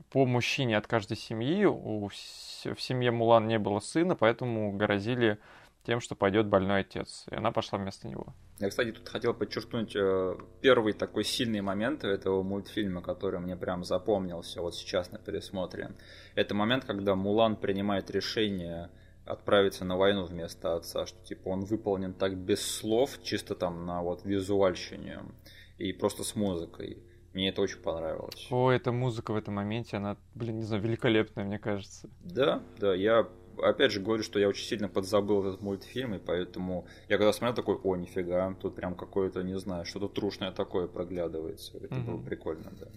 по 0.10 0.26
мужчине 0.26 0.78
от 0.78 0.88
каждой 0.88 1.18
семьи. 1.18 1.66
У, 1.66 2.08
в 2.08 2.14
семье 2.82 3.12
Мулан 3.12 3.48
не 3.48 3.60
было 3.60 3.80
сына, 3.80 4.16
поэтому 4.16 4.72
грозили 4.72 5.38
тем, 5.86 6.02
что 6.02 6.16
пойдет 6.16 6.48
больной 6.48 6.82
отец. 6.82 7.26
И 7.32 7.36
она 7.36 7.52
пошла 7.52 7.80
вместо 7.80 8.08
него. 8.08 8.34
Я, 8.60 8.70
кстати, 8.70 8.92
тут 8.92 9.08
хотел 9.08 9.34
подчеркнуть 9.34 9.96
э, 9.96 10.36
первый 10.62 10.94
такой 10.94 11.24
сильный 11.24 11.62
момент 11.62 12.04
этого 12.04 12.44
мультфильма, 12.44 13.02
который 13.02 13.40
мне 13.40 13.56
прям 13.56 13.84
запомнился 13.84 14.62
вот 14.62 14.76
сейчас 14.76 15.12
на 15.12 15.20
пересмотре. 15.20 15.92
Это 16.36 16.56
момент, 16.56 16.84
когда 16.84 17.16
Мулан 17.16 17.56
принимает 17.56 18.10
решение 18.10 18.90
отправиться 19.26 19.86
на 19.86 19.96
войну 19.98 20.26
вместо 20.26 20.76
отца, 20.76 21.06
что 21.06 21.24
типа 21.24 21.50
он 21.50 21.66
выполнен 21.66 22.14
так 22.14 22.36
без 22.36 22.62
слов, 22.62 23.20
чисто 23.22 23.56
там 23.56 23.86
на 23.86 24.02
вот 24.02 24.26
визуальщине 24.26 25.20
и 25.78 25.94
просто 25.94 26.24
с 26.24 26.36
музыкой. 26.36 27.04
Мне 27.38 27.50
это 27.50 27.62
очень 27.62 27.78
понравилось. 27.78 28.48
О, 28.50 28.72
эта 28.72 28.92
музыка 28.92 29.32
в 29.32 29.36
этом 29.36 29.54
моменте, 29.54 29.98
она, 29.98 30.18
блин, 30.34 30.56
не 30.56 30.64
знаю, 30.64 30.82
великолепная, 30.82 31.46
мне 31.46 31.60
кажется. 31.60 32.10
Да, 32.24 32.64
да, 32.80 32.96
я 32.96 33.28
опять 33.62 33.92
же 33.92 34.00
говорю, 34.00 34.24
что 34.24 34.40
я 34.40 34.50
очень 34.50 34.66
сильно 34.66 34.90
подзабыл 34.90 35.46
этот 35.46 35.62
мультфильм, 35.62 36.16
и 36.16 36.18
поэтому 36.18 36.88
я 37.08 37.18
когда 37.18 37.32
смотрел 37.32 37.54
такой, 37.54 37.76
о, 37.76 37.96
нифига, 37.96 38.56
тут 38.60 38.74
прям 38.74 38.96
какое-то, 38.96 39.44
не 39.44 39.56
знаю, 39.60 39.86
что-то 39.86 40.08
трушное 40.08 40.52
такое 40.52 40.88
проглядывается. 40.88 41.78
Это 41.78 41.94
угу. 41.94 42.12
было 42.14 42.24
прикольно, 42.24 42.72
да. 42.72 42.88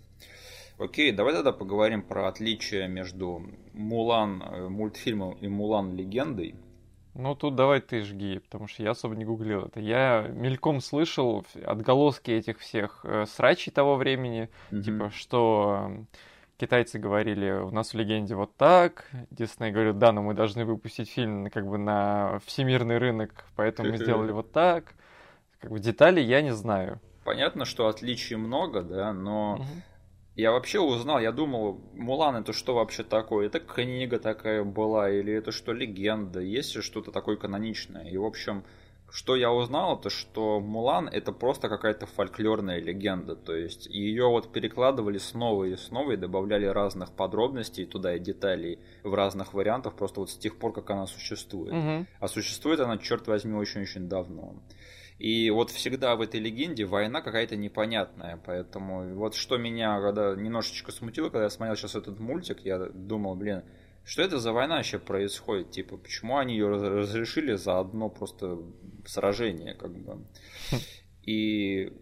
Окей, 0.83 1.13
давай 1.13 1.35
тогда 1.35 1.53
поговорим 1.53 2.03
про 2.03 2.27
отличия 2.27 2.89
между 2.89 3.43
Мулан 3.75 4.43
э, 4.43 4.69
мультфильмом 4.71 5.35
и 5.35 5.49
Мулан 5.49 5.95
легендой. 5.95 6.55
Ну, 7.15 7.35
тут 7.35 7.57
давай 7.57 7.81
ты 7.81 8.03
жги, 8.03 8.39
потому 8.39 8.69
что 8.69 8.83
я 8.83 8.91
особо 8.91 9.17
не 9.17 9.25
гуглил 9.25 9.67
это. 9.67 9.81
Я 9.81 10.29
мельком 10.29 10.81
слышал 10.81 11.45
отголоски 11.65 12.31
этих 12.31 12.61
всех 12.61 13.01
э, 13.05 13.27
срачей 13.27 13.73
того 13.73 13.97
времени, 13.97 14.49
mm-hmm. 14.71 14.83
типа, 14.83 15.11
что 15.11 15.91
э, 15.91 16.05
китайцы 16.57 16.99
говорили, 16.99 17.51
у 17.51 17.71
нас 17.73 17.93
в 17.93 17.97
легенде 17.97 18.37
вот 18.37 18.57
так, 18.57 19.11
Дисней 19.31 19.73
говорит, 19.73 19.99
да, 19.99 20.13
но 20.13 20.23
мы 20.23 20.35
должны 20.35 20.65
выпустить 20.65 21.11
фильм 21.11 21.51
как 21.51 21.67
бы 21.67 21.79
на 21.79 22.39
всемирный 22.47 22.99
рынок, 22.99 23.45
поэтому 23.57 23.91
мы 23.91 23.97
сделали 23.97 24.31
вот 24.33 24.53
так. 24.53 24.95
Как 25.59 25.71
бы 25.71 25.81
детали 25.81 26.21
я 26.21 26.43
не 26.43 26.55
знаю. 26.55 27.01
Понятно, 27.25 27.65
что 27.65 27.89
отличий 27.89 28.37
много, 28.37 28.83
да, 28.83 29.13
но 29.13 29.55
угу. 29.55 29.65
Я 30.37 30.53
вообще 30.53 30.81
узнал, 30.81 31.21
я 31.21 31.33
думал, 31.33 31.81
Мулан 31.95 32.37
это 32.37 32.53
что 32.53 32.75
вообще 32.75 33.03
такое? 33.03 33.47
Это 33.47 33.61
книга 33.61 34.19
такая 34.19 34.65
была, 34.65 35.11
или 35.11 35.33
это 35.33 35.53
что, 35.53 35.73
легенда? 35.73 36.41
Есть 36.41 36.77
ли 36.77 36.83
что-то 36.83 37.11
такое 37.11 37.37
каноничное? 37.37 38.09
И, 38.09 38.17
в 38.17 38.25
общем, 38.25 38.65
что 39.11 39.35
я 39.35 39.53
узнал, 39.53 39.99
это 39.99 40.09
что 40.09 40.61
Мулан 40.61 41.09
это 41.09 41.33
просто 41.33 41.69
какая-то 41.69 42.07
фольклорная 42.07 42.81
легенда. 42.81 43.35
То 43.35 43.55
есть 43.55 43.87
ее 43.87 44.27
вот 44.29 44.53
перекладывали 44.53 45.19
снова 45.19 45.65
и 45.65 45.77
снова 45.77 46.13
и 46.13 46.17
добавляли 46.17 46.67
разных 46.67 47.11
подробностей 47.13 47.85
туда 47.87 48.15
и 48.15 48.21
деталей 48.21 48.79
в 49.03 49.13
разных 49.15 49.53
вариантах, 49.53 49.95
просто 49.95 50.21
вот 50.21 50.31
с 50.31 50.37
тех 50.37 50.57
пор, 50.57 50.73
как 50.73 50.91
она 50.91 51.07
существует. 51.07 51.73
Угу. 51.73 52.07
А 52.21 52.29
существует 52.29 52.81
она, 52.81 52.99
черт 52.99 53.27
возьми, 53.27 53.55
очень-очень 53.55 54.09
давно. 54.09 54.55
И 55.21 55.51
вот 55.51 55.71
всегда 55.71 56.17
в 56.17 56.23
этой 56.23 56.41
легенде 56.41 56.87
война 56.87 57.21
какая-то 57.21 57.55
непонятная. 57.55 58.41
Поэтому 58.47 59.15
вот 59.17 59.35
что 59.35 59.59
меня 59.59 60.01
когда 60.01 60.35
немножечко 60.35 60.93
смутило, 60.93 61.29
когда 61.29 61.45
я 61.45 61.51
смотрел 61.51 61.77
сейчас 61.77 61.95
этот 61.95 62.19
мультик, 62.19 62.61
я 62.65 62.79
думал, 62.87 63.37
блин, 63.37 63.63
что 64.03 64.23
это 64.23 64.39
за 64.39 64.53
война 64.53 64.77
вообще 64.77 64.99
происходит? 64.99 65.73
Типа, 65.73 65.99
почему 65.99 66.39
они 66.39 66.55
ее 66.55 66.71
разрешили 66.71 67.55
за 67.57 67.79
одно 67.79 68.09
просто 68.09 68.61
сражение, 69.07 69.75
как 69.75 69.93
бы. 69.93 70.25
Хм. 70.71 70.77
И 71.25 71.93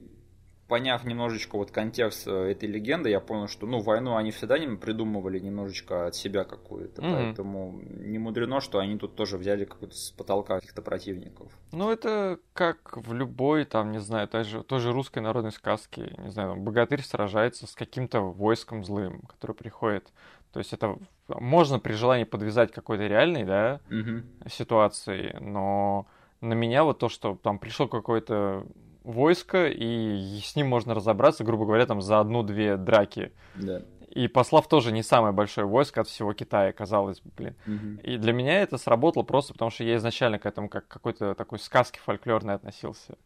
поняв 0.69 1.05
немножечко 1.05 1.57
вот 1.57 1.71
контекст 1.71 2.29
э, 2.29 2.51
этой 2.51 2.69
легенды, 2.69 3.09
я 3.09 3.21
понял, 3.21 3.49
что 3.49 3.67
ну 3.67 3.81
войну 3.81 4.17
они 4.17 4.31
всегда 4.31 4.59
не 4.59 4.77
придумывали 4.77 5.39
немножечко 5.39 6.07
от 6.07 6.15
себя 6.15 6.45
какую-то, 6.45 7.01
mm-hmm. 7.01 7.13
поэтому 7.13 7.81
не 7.83 8.19
мудрено, 8.19 8.61
что 8.61 8.79
они 8.79 8.99
тут 8.99 9.17
тоже 9.17 9.39
взяли 9.39 9.65
какую-то 9.65 9.97
с 9.97 10.11
потолка 10.11 10.57
каких-то 10.57 10.83
противников. 10.83 11.51
Ну 11.73 11.91
это 11.91 12.39
как 12.53 12.99
в 12.99 13.15
любой 13.15 13.65
там, 13.65 13.93
не 13.93 13.99
знаю, 13.99 14.29
тоже, 14.29 14.63
тоже 14.63 14.93
русской 14.93 15.21
народной 15.21 15.53
сказке, 15.53 16.15
не 16.19 16.31
знаю, 16.31 16.51
там, 16.51 16.65
богатырь 16.65 17.03
сражается 17.03 17.67
с 17.67 17.75
каким-то 17.75 18.21
войском 18.21 18.85
злым, 18.85 19.23
который 19.23 19.57
приходит. 19.57 20.13
То 20.53 20.61
есть 20.61 20.75
это 20.75 20.99
можно 21.29 21.79
при 21.79 21.95
желании 21.95 22.25
подвязать 22.25 22.73
какой-то 22.73 23.07
реальной, 23.07 23.45
да, 23.45 23.81
mm-hmm. 23.89 24.51
ситуации, 24.51 25.37
но 25.41 26.07
на 26.43 26.53
меня 26.53 26.85
вот 26.85 26.99
то, 26.99 27.09
что 27.09 27.39
там 27.43 27.59
пришел 27.59 27.89
какой-то 27.89 28.67
войско, 29.09 29.69
и 29.69 30.41
с 30.41 30.55
ним 30.55 30.69
можно 30.69 30.95
разобраться, 30.95 31.45
грубо 31.45 31.65
говоря, 31.65 31.87
там 31.87 32.03
за 32.03 32.21
одну-две 32.21 32.77
драки. 32.77 33.33
Да. 33.55 33.83
И 34.11 34.29
послав 34.29 34.69
тоже 34.69 34.93
не 34.93 35.03
самое 35.03 35.33
большое 35.33 35.67
войско 35.67 36.01
от 36.01 36.09
всего 36.09 36.33
Китая, 36.33 36.73
казалось 36.73 37.21
бы, 37.21 37.31
блин. 37.37 37.57
Мгм. 37.67 37.97
И 38.03 38.17
для 38.17 38.33
меня 38.33 38.63
это 38.63 38.79
сработало 38.79 39.23
просто 39.23 39.53
потому, 39.53 39.71
что 39.71 39.85
я 39.85 39.97
изначально 39.97 40.39
к 40.39 40.47
этому 40.47 40.69
как 40.69 40.87
к 40.87 40.91
какой-то 40.91 41.35
такой 41.35 41.59
сказке 41.59 42.01
фольклорной 42.01 42.55
относился. 42.55 43.17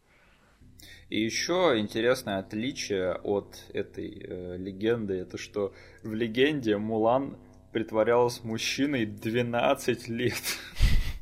И 1.09 1.21
еще 1.21 1.75
интересное 1.77 2.39
отличие 2.39 3.13
от 3.13 3.55
этой 3.73 4.25
э, 4.25 4.57
легенды, 4.57 5.15
это 5.15 5.37
что 5.37 5.73
в 6.01 6.13
легенде 6.13 6.77
Мулан 6.77 7.37
притворялась 7.71 8.43
мужчиной 8.43 9.05
12 9.05 10.07
лет. 10.09 10.59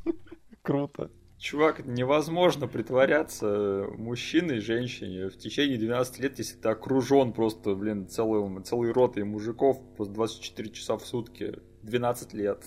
Круто. 0.62 1.10
Чувак, 1.42 1.84
невозможно 1.84 2.68
притворяться 2.68 3.88
мужчиной, 3.98 4.60
женщине 4.60 5.28
в 5.28 5.36
течение 5.36 5.76
12 5.76 6.20
лет, 6.20 6.38
если 6.38 6.56
ты 6.56 6.68
окружен 6.68 7.32
просто, 7.32 7.74
блин, 7.74 8.06
целым, 8.06 8.62
целой 8.62 8.92
ротой 8.92 9.24
мужиков 9.24 9.80
просто 9.96 10.14
24 10.14 10.70
часа 10.70 10.96
в 10.96 11.04
сутки. 11.04 11.58
12 11.82 12.32
лет. 12.34 12.64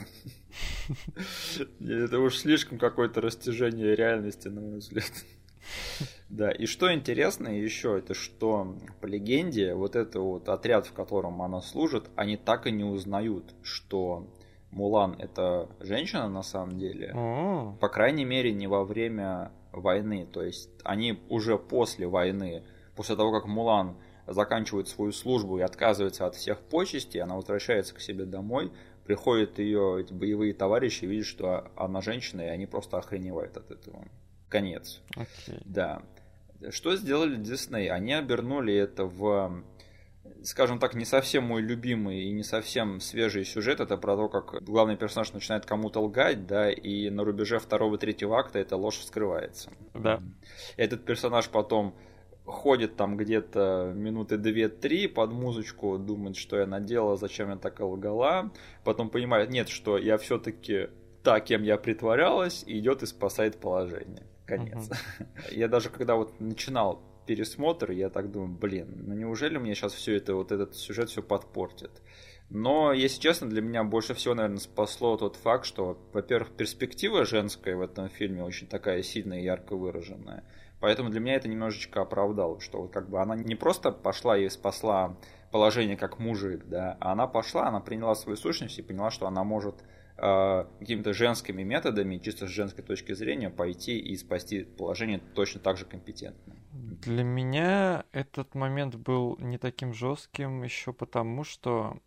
Это 1.80 2.20
уж 2.20 2.38
слишком 2.38 2.78
какое-то 2.78 3.22
растяжение 3.22 3.96
реальности, 3.96 4.50
на 4.50 4.60
мой 4.60 4.80
взгляд. 4.80 5.14
Да, 6.28 6.52
и 6.52 6.66
что 6.66 6.94
интересно 6.94 7.48
еще, 7.48 7.98
это 7.98 8.14
что 8.14 8.78
по 9.00 9.06
легенде 9.06 9.74
вот 9.74 9.96
это 9.96 10.20
вот 10.20 10.50
отряд, 10.50 10.86
в 10.86 10.94
котором 10.94 11.42
она 11.42 11.62
служит, 11.62 12.10
они 12.16 12.36
так 12.36 12.68
и 12.68 12.72
не 12.72 12.84
узнают, 12.84 13.56
что 13.64 14.28
Мулан 14.76 15.16
это 15.20 15.70
женщина 15.80 16.28
на 16.28 16.44
самом 16.44 16.78
деле. 16.78 17.14
О, 17.16 17.78
По 17.80 17.88
крайней 17.88 18.26
мере, 18.26 18.54
не 18.54 18.68
во 18.68 18.84
время 18.84 19.54
войны. 19.72 20.28
То 20.32 20.44
есть 20.44 20.70
они 20.84 21.18
уже 21.30 21.58
после 21.58 22.08
войны, 22.08 22.64
после 22.94 23.16
того, 23.16 23.32
как 23.32 23.48
Мулан 23.48 23.96
заканчивает 24.28 24.90
свою 24.90 25.14
службу 25.14 25.58
и 25.58 25.62
отказывается 25.62 26.26
от 26.26 26.36
всех 26.36 26.60
почестей, 26.60 27.22
она 27.22 27.36
возвращается 27.36 27.96
к 27.96 28.02
себе 28.02 28.26
домой, 28.26 28.70
приходят 29.06 29.60
ее 29.60 30.02
эти 30.02 30.12
боевые 30.12 30.54
товарищи, 30.54 31.06
видят, 31.06 31.28
что 31.28 31.72
она 31.78 32.02
женщина, 32.02 32.42
и 32.42 32.48
они 32.48 32.66
просто 32.66 32.98
охреневают 32.98 33.56
от 33.56 33.72
этого. 33.72 34.04
Конец. 34.50 35.02
окей. 35.16 35.62
Да. 35.64 36.02
Что 36.70 36.98
сделали 36.98 37.38
Дисней? 37.38 37.90
Они 37.90 38.12
обернули 38.12 38.74
это 38.74 39.06
в, 39.06 39.64
скажем 40.46 40.80
так, 40.80 40.94
не 40.94 41.06
совсем 41.06 41.44
мой 41.44 41.62
любимый 41.62 42.24
и 42.24 42.32
не 42.32 42.44
совсем 42.44 43.00
свежий 43.00 43.44
сюжет. 43.46 43.80
Это 43.80 43.98
про 43.98 44.16
то, 44.16 44.30
как 44.30 44.64
главный 44.64 44.96
персонаж 44.96 45.34
начинает 45.34 45.66
кому-то 45.66 46.00
лгать, 46.02 46.46
да, 46.46 46.72
и 46.72 47.10
на 47.10 47.24
рубеже 47.24 47.60
второго-третьего 47.60 48.40
акта 48.40 48.60
эта 48.60 48.78
ложь 48.78 48.98
вскрывается. 49.00 49.72
Да. 49.94 50.22
Этот 50.78 51.04
персонаж 51.04 51.50
потом 51.50 51.96
ходит 52.46 52.96
там 52.96 53.18
где-то 53.18 53.92
минуты 53.96 54.38
две-три 54.38 55.08
под 55.08 55.32
музычку, 55.32 55.98
думает, 55.98 56.38
что 56.38 56.58
я 56.58 56.68
наделала, 56.68 57.18
зачем 57.18 57.50
я 57.50 57.56
так 57.56 57.80
лгала. 57.80 58.52
Потом 58.84 59.10
понимает, 59.10 59.50
нет, 59.50 59.68
что 59.68 59.98
я 59.98 60.18
все-таки 60.18 60.90
та, 61.24 61.40
кем 61.40 61.64
я 61.64 61.78
притворялась, 61.78 62.64
идет 62.68 63.02
и 63.02 63.08
спасает 63.08 63.60
положение. 63.60 64.28
Конец. 64.46 64.92
Я 65.52 65.68
даже 65.68 65.90
когда 65.90 66.14
вот 66.14 66.40
начинал 66.40 67.02
пересмотр, 67.26 67.92
я 67.92 68.10
так 68.10 68.32
думаю, 68.32 68.58
блин, 68.58 69.04
ну 69.08 69.14
неужели 69.14 69.58
мне 69.58 69.76
сейчас 69.76 69.94
все 69.94 70.16
это, 70.16 70.36
вот 70.36 70.52
этот 70.52 70.76
сюжет 70.76 71.10
все 71.10 71.22
подпортит? 71.22 72.02
Но, 72.50 72.94
если 72.94 73.20
честно, 73.20 73.50
для 73.50 73.62
меня 73.62 73.84
больше 73.84 74.14
всего, 74.14 74.36
наверное, 74.36 74.60
спасло 74.60 75.18
тот 75.18 75.36
факт, 75.36 75.66
что, 75.66 75.98
во-первых, 76.14 76.52
перспектива 76.52 77.26
женская 77.26 77.76
в 77.76 77.82
этом 77.82 78.08
фильме 78.08 78.44
очень 78.44 78.68
такая 78.68 79.02
сильная 79.02 79.40
и 79.40 79.44
ярко 79.44 79.76
выраженная. 79.76 80.44
Поэтому 80.80 81.10
для 81.10 81.20
меня 81.20 81.36
это 81.36 81.48
немножечко 81.48 82.02
оправдало, 82.02 82.60
что 82.60 82.84
вот 82.84 82.92
как 82.92 83.10
бы 83.10 83.20
она 83.20 83.36
не 83.36 83.56
просто 83.56 83.92
пошла 83.92 84.38
и 84.38 84.48
спасла 84.50 85.18
положение 85.52 85.98
как 85.98 86.20
мужик, 86.20 86.66
да, 86.68 86.98
а 87.00 87.14
она 87.14 87.28
пошла, 87.28 87.68
она 87.68 87.80
приняла 87.80 88.14
свою 88.14 88.36
сущность 88.36 88.78
и 88.78 88.84
поняла, 88.84 89.10
что 89.10 89.26
она 89.26 89.44
может 89.44 89.76
э, 90.18 90.66
какими-то 90.80 91.14
женскими 91.14 91.64
методами, 91.64 92.18
чисто 92.18 92.46
с 92.46 92.50
женской 92.50 92.84
точки 92.84 93.14
зрения, 93.14 93.50
пойти 93.50 93.98
и 93.98 94.16
спасти 94.18 94.64
положение 94.64 95.22
точно 95.34 95.62
так 95.62 95.78
же 95.78 95.86
компетентно. 95.86 96.55
Для 97.02 97.24
меня 97.24 98.06
этот 98.12 98.56
момент 98.56 98.96
был 98.96 99.38
не 99.40 99.58
таким 99.58 99.94
жестким 99.94 100.64
еще 100.64 100.94
потому, 100.94 101.44
что 101.44 101.98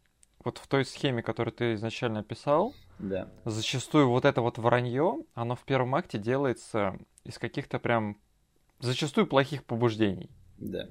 вот 0.45 0.59
в 0.59 0.67
той 0.67 0.85
схеме, 0.85 1.23
которую 1.23 1.53
ты 1.55 1.75
изначально 1.75 2.21
описал, 2.21 2.75
Да. 2.99 3.29
зачастую 3.45 4.09
вот 4.09 4.25
это 4.25 4.41
вот 4.41 4.59
вранье, 4.59 5.25
оно 5.35 5.55
в 5.57 5.65
первом 5.65 5.95
акте 5.95 6.19
делается 6.19 6.99
из 7.25 7.39
каких-то 7.39 7.79
прям 7.79 8.17
зачастую 8.81 9.27
плохих 9.27 9.65
побуждений. 9.65 10.31
Да. 10.59 10.89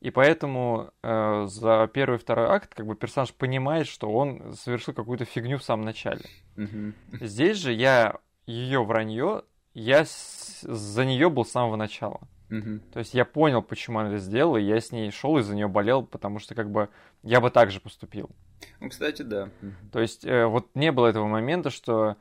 И 0.00 0.10
поэтому 0.10 0.90
э, 1.02 1.46
за 1.48 1.88
первый 1.92 2.16
и 2.16 2.18
второй 2.18 2.46
акт 2.48 2.74
как 2.74 2.86
бы 2.86 2.94
персонаж 2.94 3.32
понимает, 3.32 3.86
что 3.86 4.10
он 4.10 4.52
совершил 4.54 4.92
какую-то 4.94 5.24
фигню 5.24 5.58
в 5.58 5.64
самом 5.64 5.84
начале. 5.84 6.22
Здесь 7.20 7.56
же 7.58 7.72
я 7.72 8.18
ее 8.46 8.84
вранье, 8.84 9.44
я 9.72 10.04
с- 10.04 10.60
за 10.62 11.04
нее 11.04 11.30
был 11.30 11.44
с 11.44 11.50
самого 11.52 11.76
начала. 11.76 12.20
Мгм. 12.50 12.80
То 12.92 12.98
есть 13.00 13.14
я 13.14 13.24
понял, 13.24 13.62
почему 13.62 13.98
она 14.00 14.08
это 14.10 14.18
сделала, 14.18 14.56
и 14.58 14.64
я 14.64 14.80
с 14.80 14.92
ней 14.92 15.10
шел 15.10 15.38
и 15.38 15.42
за 15.42 15.54
нее 15.54 15.66
болел, 15.68 16.02
потому 16.04 16.38
что 16.38 16.54
как 16.54 16.70
бы 16.70 16.88
я 17.22 17.40
бы 17.40 17.50
так 17.50 17.70
же 17.70 17.80
поступил. 17.80 18.30
Ну, 18.80 18.88
кстати, 18.90 19.22
да. 19.22 19.48
То 19.92 20.00
есть 20.00 20.24
э, 20.24 20.46
вот 20.46 20.66
не 20.74 20.92
было 20.92 21.06
этого 21.08 21.26
момента, 21.26 21.70
что 21.70 22.16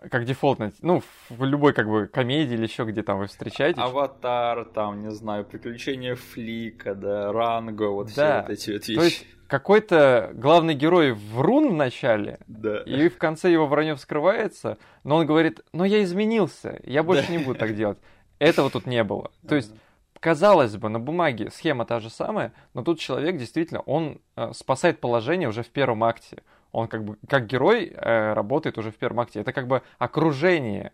э, 0.00 0.08
как 0.08 0.24
дефолтно, 0.24 0.72
ну, 0.82 1.02
в 1.28 1.44
любой 1.44 1.72
как 1.72 1.88
бы 1.88 2.06
комедии 2.06 2.54
или 2.54 2.62
еще 2.62 2.84
где 2.84 3.02
там 3.02 3.18
вы 3.18 3.26
встречаетесь. 3.26 3.80
Аватар, 3.82 4.64
там, 4.66 5.02
не 5.02 5.10
знаю, 5.10 5.44
приключения 5.44 6.14
Флика, 6.14 6.94
да, 6.94 7.32
Ранго, 7.32 7.90
вот 7.90 8.10
все 8.10 8.20
Да. 8.20 8.42
вот 8.42 8.50
эти 8.50 8.70
вот 8.70 8.82
То 8.84 8.92
вещи. 8.92 9.02
есть 9.04 9.26
какой-то 9.48 10.30
главный 10.34 10.74
герой 10.74 11.12
врун 11.12 11.70
в 11.70 11.74
начале, 11.74 12.38
Да. 12.46 12.82
и 12.82 13.08
в 13.08 13.18
конце 13.18 13.50
его 13.50 13.66
вранье 13.66 13.94
вскрывается, 13.94 14.76
но 15.04 15.16
он 15.16 15.26
говорит, 15.26 15.60
но 15.72 15.84
я 15.84 16.02
изменился, 16.02 16.80
я 16.84 17.02
больше 17.02 17.26
Да. 17.28 17.32
не 17.32 17.38
буду 17.44 17.58
так 17.58 17.74
делать. 17.76 17.98
Этого 18.38 18.70
тут 18.70 18.86
не 18.86 19.02
было. 19.04 19.30
То 19.48 19.56
есть 19.56 19.72
Казалось 20.20 20.76
бы, 20.76 20.88
на 20.88 20.98
бумаге 20.98 21.50
схема 21.50 21.84
та 21.84 22.00
же 22.00 22.10
самая, 22.10 22.52
но 22.74 22.82
тут 22.82 22.98
человек 22.98 23.36
действительно, 23.36 23.80
он 23.80 24.20
э, 24.34 24.52
спасает 24.54 24.98
положение 24.98 25.48
уже 25.48 25.62
в 25.62 25.68
первом 25.68 26.02
акте. 26.04 26.42
Он 26.72 26.88
как 26.88 27.04
бы, 27.04 27.16
как 27.28 27.46
герой, 27.46 27.92
э, 27.94 28.32
работает 28.32 28.78
уже 28.78 28.90
в 28.90 28.96
первом 28.96 29.20
акте. 29.20 29.40
Это 29.40 29.52
как 29.52 29.66
бы 29.68 29.82
окружение 29.98 30.92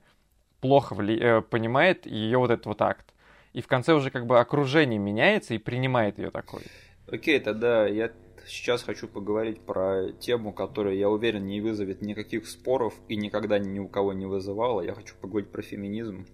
плохо 0.61 0.95
вли- 0.95 1.18
э, 1.18 1.40
понимает 1.40 2.05
ее 2.05 2.38
вот 2.38 2.51
этот 2.51 2.66
вот 2.66 2.82
акт. 2.82 3.07
И 3.53 3.61
в 3.61 3.66
конце 3.68 3.95
уже 3.95 4.11
как 4.11 4.26
бы 4.26 4.38
окружение 4.38 4.99
меняется 4.99 5.55
и 5.55 5.59
принимает 5.59 6.18
ее 6.18 6.30
такой. 6.30 6.62
Окей, 7.11 7.38
тогда 7.40 7.86
я 7.86 8.11
сейчас 8.47 8.82
хочу 8.82 9.09
поговорить 9.09 9.61
про 9.61 10.12
тему, 10.20 10.53
которая, 10.53 10.95
я 10.95 11.09
уверен, 11.09 11.47
не 11.47 11.61
вызовет 11.61 12.03
никаких 12.03 12.49
споров 12.49 12.95
и 13.09 13.16
никогда 13.16 13.59
ни 13.59 13.78
у 13.78 13.88
кого 13.88 14.12
не 14.12 14.26
вызывала. 14.26 14.80
Я 14.80 14.95
хочу 14.95 15.14
поговорить 15.20 15.51
про 15.51 15.62
феминизм. 15.62 16.26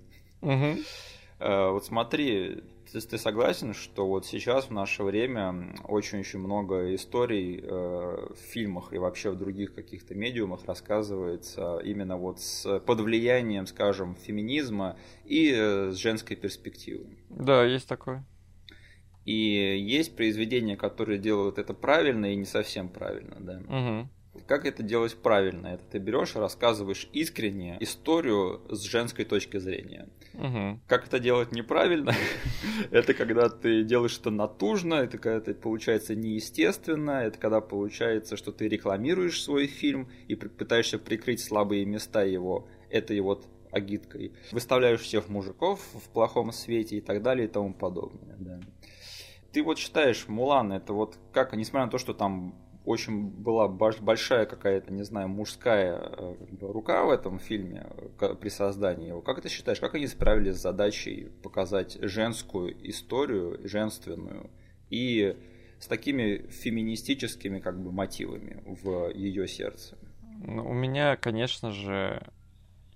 Э, 1.39 1.71
Вот 1.71 1.85
смотри, 1.85 2.63
ты, 2.93 3.01
ты 3.01 3.19
согласен, 3.19 3.75
что 3.75 4.07
вот 4.07 4.27
сейчас 4.27 4.67
в 4.67 4.71
наше 4.71 5.03
время 5.03 5.75
очень-очень 5.85 6.39
много 6.39 6.95
историй 6.95 7.61
э, 7.63 7.67
в 7.69 8.39
фильмах 8.39 8.93
и 8.93 8.99
вообще 8.99 9.31
в 9.31 9.39
других 9.39 9.75
каких-то 9.75 10.15
медиумах 10.15 10.65
рассказывается 10.67 11.79
именно 11.85 12.17
вот 12.17 12.41
с, 12.41 12.81
под 12.81 13.01
влиянием, 13.01 13.67
скажем, 13.67 14.17
феминизма 14.17 14.97
и 15.25 15.53
э, 15.55 15.91
с 15.91 15.97
женской 15.97 16.37
перспективы. 16.37 17.07
Да, 17.31 17.65
есть 17.65 17.89
такое. 17.89 18.25
И 19.25 19.33
есть 19.33 20.17
произведения, 20.17 20.77
которые 20.77 21.19
делают 21.19 21.59
это 21.59 21.75
правильно 21.75 22.33
и 22.33 22.37
не 22.37 22.47
совсем 22.47 22.89
правильно, 22.89 23.37
да. 23.39 23.61
Мгм. 23.61 24.11
Как 24.47 24.65
это 24.65 24.83
делать 24.83 25.17
правильно? 25.17 25.69
Это 25.69 25.85
ты 25.85 25.99
берешь 25.99 26.35
и 26.35 26.39
рассказываешь 26.39 27.09
искренне 27.13 27.77
историю 27.81 28.63
с 28.69 28.83
женской 28.83 29.25
точки 29.25 29.59
зрения. 29.59 30.09
Мгм. 30.35 30.81
Как 30.87 31.07
это 31.07 31.19
делать 31.19 31.53
неправильно? 31.53 32.13
Это 32.91 33.15
когда 33.15 33.49
ты 33.49 33.83
делаешь 33.83 34.19
это 34.19 34.31
натужно, 34.31 34.95
это 34.95 35.19
когда 35.19 35.39
это 35.39 35.55
получается 35.55 36.15
неестественно, 36.15 37.23
это 37.23 37.39
когда 37.39 37.61
получается, 37.61 38.37
что 38.37 38.53
ты 38.53 38.69
рекламируешь 38.69 39.43
свой 39.43 39.67
фильм 39.67 40.09
и 40.29 40.35
пытаешься 40.35 40.99
прикрыть 40.99 41.41
слабые 41.41 41.85
места 41.85 42.23
его 42.23 42.69
этой 42.91 43.19
вот 43.21 43.47
агиткой. 43.71 44.33
Выставляешь 44.53 45.01
всех 45.01 45.29
мужиков 45.29 45.81
в 45.93 46.09
плохом 46.11 46.53
свете 46.53 46.97
и 46.97 47.01
так 47.01 47.23
далее 47.23 47.47
и 47.47 47.51
тому 47.51 47.75
подобное. 47.75 48.37
да. 48.39 48.61
Ты 49.53 49.63
вот 49.63 49.79
считаешь, 49.79 50.29
Мулан, 50.29 50.73
это 50.73 50.93
вот 50.93 51.19
как, 51.33 51.55
несмотря 51.55 51.87
на 51.87 51.91
то, 51.91 51.99
что 51.99 52.13
там 52.13 52.55
очень 52.89 53.29
была 53.31 53.69
большая 53.69 54.47
какая-то, 54.47 54.93
не 54.93 55.03
знаю, 55.05 55.29
мужская 55.29 55.95
э, 55.99 56.35
рука 56.61 57.05
в 57.05 57.11
этом 57.11 57.39
фильме 57.39 57.87
э, 58.21 58.35
при 58.41 58.49
создании 58.49 59.09
его. 59.09 59.21
Как 59.21 59.41
ты 59.43 59.49
считаешь, 59.49 59.79
как 59.81 59.95
они 59.95 60.07
справились 60.07 60.57
с 60.57 60.63
задачей 60.63 61.29
показать 61.43 61.99
женскую 62.01 62.75
историю, 62.89 63.61
женственную, 63.69 64.51
и 64.91 65.37
с 65.79 65.87
такими 65.87 66.49
феминистическими 66.51 67.59
как 67.61 67.79
бы 67.83 67.93
мотивами 67.93 68.63
в 68.65 69.11
ее 69.15 69.47
сердце? 69.47 69.97
Ну, 70.45 70.69
у 70.69 70.73
меня, 70.73 71.17
конечно 71.17 71.73
же, 71.73 72.23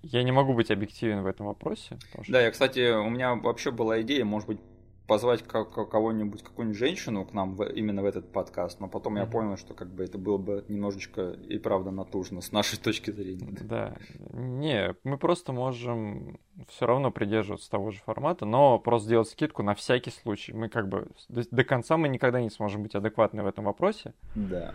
я 0.01 0.23
не 0.23 0.31
могу 0.31 0.53
быть 0.53 0.71
объективен 0.71 1.21
в 1.21 1.27
этом 1.27 1.45
вопросе. 1.45 1.97
что- 2.23 2.31
Да, 2.31 2.41
я, 2.41 2.51
кстати, 2.51 2.91
у 2.93 3.09
меня 3.09 3.35
вообще 3.35 3.71
была 3.71 4.01
идея, 4.01 4.25
может 4.25 4.47
быть, 4.47 4.59
позвать 5.07 5.43
кого-нибудь, 5.43 6.43
какую-нибудь 6.43 6.77
женщину 6.77 7.25
к 7.25 7.33
нам 7.33 7.55
в, 7.55 7.63
именно 7.63 8.01
в 8.01 8.05
этот 8.05 8.31
подкаст, 8.31 8.79
но 8.79 8.87
потом 8.87 9.15
mm-hmm. 9.15 9.19
я 9.19 9.25
понял, 9.25 9.57
что 9.57 9.73
как 9.73 9.89
бы 9.89 10.03
это 10.03 10.17
было 10.17 10.37
бы 10.37 10.63
немножечко 10.67 11.31
и 11.31 11.57
правда 11.57 11.91
натужно 11.91 12.41
с 12.41 12.51
нашей 12.51 12.79
точки 12.79 13.11
зрения. 13.11 13.49
Да, 13.61 13.95
не, 14.31 14.95
мы 15.03 15.17
просто 15.17 15.51
можем 15.51 16.39
все 16.69 16.85
равно 16.85 17.11
придерживаться 17.11 17.69
того 17.69 17.91
же 17.91 17.99
формата, 17.99 18.45
но 18.45 18.79
просто 18.79 19.07
сделать 19.07 19.29
скидку 19.29 19.63
на 19.63 19.75
всякий 19.75 20.11
случай. 20.11 20.53
Мы 20.53 20.69
как 20.69 20.87
бы 20.87 21.07
до, 21.27 21.43
до 21.49 21.63
конца 21.63 21.97
мы 21.97 22.07
никогда 22.07 22.41
не 22.41 22.49
сможем 22.49 22.83
быть 22.83 22.95
адекватны 22.95 23.43
в 23.43 23.47
этом 23.47 23.65
вопросе. 23.65 24.13
Да. 24.35 24.73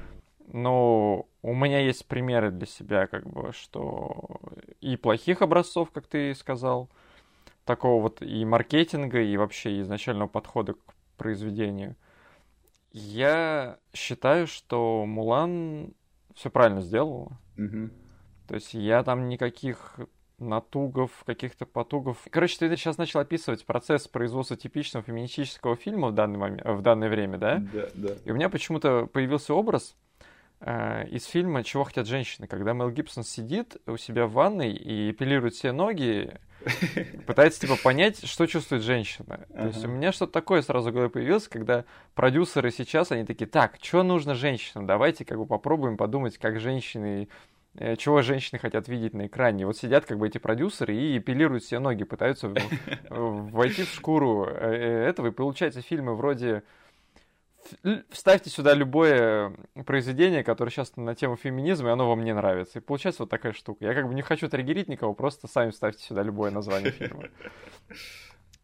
Но 0.51 1.27
у 1.43 1.55
меня 1.55 1.81
есть 1.81 2.07
примеры 2.07 2.51
для 2.51 2.67
себя, 2.67 3.07
как 3.07 3.27
бы, 3.27 3.53
что 3.53 4.41
и 4.81 4.97
плохих 4.97 5.43
образцов, 5.43 5.91
как 5.91 6.07
ты 6.07 6.35
сказал, 6.35 6.89
такого 7.69 8.03
вот 8.03 8.23
и 8.23 8.45
маркетинга, 8.47 9.21
и 9.21 9.37
вообще 9.37 9.81
изначального 9.83 10.27
подхода 10.27 10.73
к 10.73 10.95
произведению. 11.19 11.97
Я 12.93 13.79
считаю, 13.93 14.47
что 14.47 15.05
Мулан 15.05 15.93
все 16.35 16.51
правильно 16.51 16.81
сделала. 16.81 17.39
Угу. 17.59 17.91
То 18.49 18.55
есть 18.55 18.73
я 18.73 19.03
там 19.05 19.29
никаких 19.29 20.01
натугов, 20.39 21.11
каких-то 21.27 21.67
потугов. 21.67 22.17
Короче, 22.31 22.59
ты 22.59 22.75
сейчас 22.77 22.97
начал 22.97 23.21
описывать 23.21 23.67
процесс 23.67 24.09
производства 24.09 24.57
типичного 24.57 25.05
феминистического 25.05 25.77
фильма 25.77 26.09
в 26.09 26.15
данный 26.15 26.39
момент, 26.39 26.65
в 26.65 26.81
данное 26.81 27.11
время, 27.11 27.37
да? 27.37 27.59
Да, 27.73 27.89
да. 27.95 28.15
И 28.25 28.31
у 28.31 28.35
меня 28.35 28.49
почему-то 28.49 29.07
появился 29.07 29.53
образ 29.53 29.95
э, 30.61 31.07
из 31.09 31.27
фильма 31.27 31.65
«Чего 31.65 31.85
хотят 31.85 32.07
женщины», 32.07 32.47
когда 32.47 32.73
Мел 32.73 32.91
Гибсон 32.91 33.25
сидит 33.25 33.77
у 33.87 33.99
себя 33.99 34.27
в 34.27 34.33
ванной 34.33 34.73
и 34.73 35.11
эпилирует 35.11 35.55
все 35.55 35.73
ноги, 35.73 36.39
пытается 37.27 37.61
типа 37.61 37.77
понять, 37.83 38.27
что 38.27 38.47
чувствует 38.47 38.83
женщина. 38.83 39.47
То 39.53 39.67
есть 39.67 39.85
у 39.85 39.89
меня 39.89 40.13
что-то 40.13 40.33
такое 40.33 40.63
сразу 40.63 40.91
в 40.91 40.93
голове 40.93 41.11
появилось, 41.11 41.49
когда 41.49 41.85
продюсеры 42.15 42.71
сейчас, 42.71 43.13
они 43.13 43.25
такие, 43.25 43.47
так, 43.47 43.77
что 43.81 44.03
нужно 44.03 44.35
женщинам? 44.35 44.87
Давайте 44.87 45.25
как 45.25 45.39
бы 45.39 45.47
попробуем 45.47 45.97
подумать, 45.97 46.39
как 46.39 46.61
женщины 46.61 47.29
э, 47.77 47.97
чего 47.97 48.23
женщины 48.23 48.59
хотят 48.59 48.89
видеть 48.89 49.15
на 49.15 49.27
экране. 49.27 49.67
Вот 49.67 49.77
сидят 49.77 50.05
как 50.05 50.19
бы 50.19 50.27
эти 50.27 50.39
продюсеры 50.39 50.97
и 50.97 51.19
эпилируют 51.19 51.65
все 51.65 51.79
ноги, 51.79 52.05
пытаются 52.05 52.53
войти 53.09 53.85
в 53.85 53.89
шкуру 53.89 54.47
э, 54.47 54.51
э, 54.51 55.09
этого. 55.09 55.29
И 55.29 55.31
получается 55.31 55.83
фильмы 55.83 56.15
вроде 56.17 56.63
вставьте 58.11 58.51
сюда 58.51 58.75
любое 58.75 59.55
произведение, 59.87 60.45
которое 60.45 60.71
сейчас 60.71 60.97
на 60.97 61.15
тему 61.15 61.37
феминизма, 61.37 61.89
и 61.89 61.93
оно 61.93 62.09
вам 62.09 62.25
не 62.25 62.35
нравится. 62.35 62.79
И 62.79 62.83
получается 62.83 63.23
вот 63.23 63.31
такая 63.31 63.53
штука. 63.53 63.85
Я 63.85 63.95
как 63.95 64.09
бы 64.09 64.15
не 64.15 64.23
хочу 64.23 64.49
триггерить 64.49 64.89
никого, 64.89 65.15
просто 65.15 65.47
сами 65.47 65.71
вставьте 65.71 66.05
сюда 66.05 66.23
любое 66.23 66.51
название 66.51 66.91
фильма. 66.93 67.25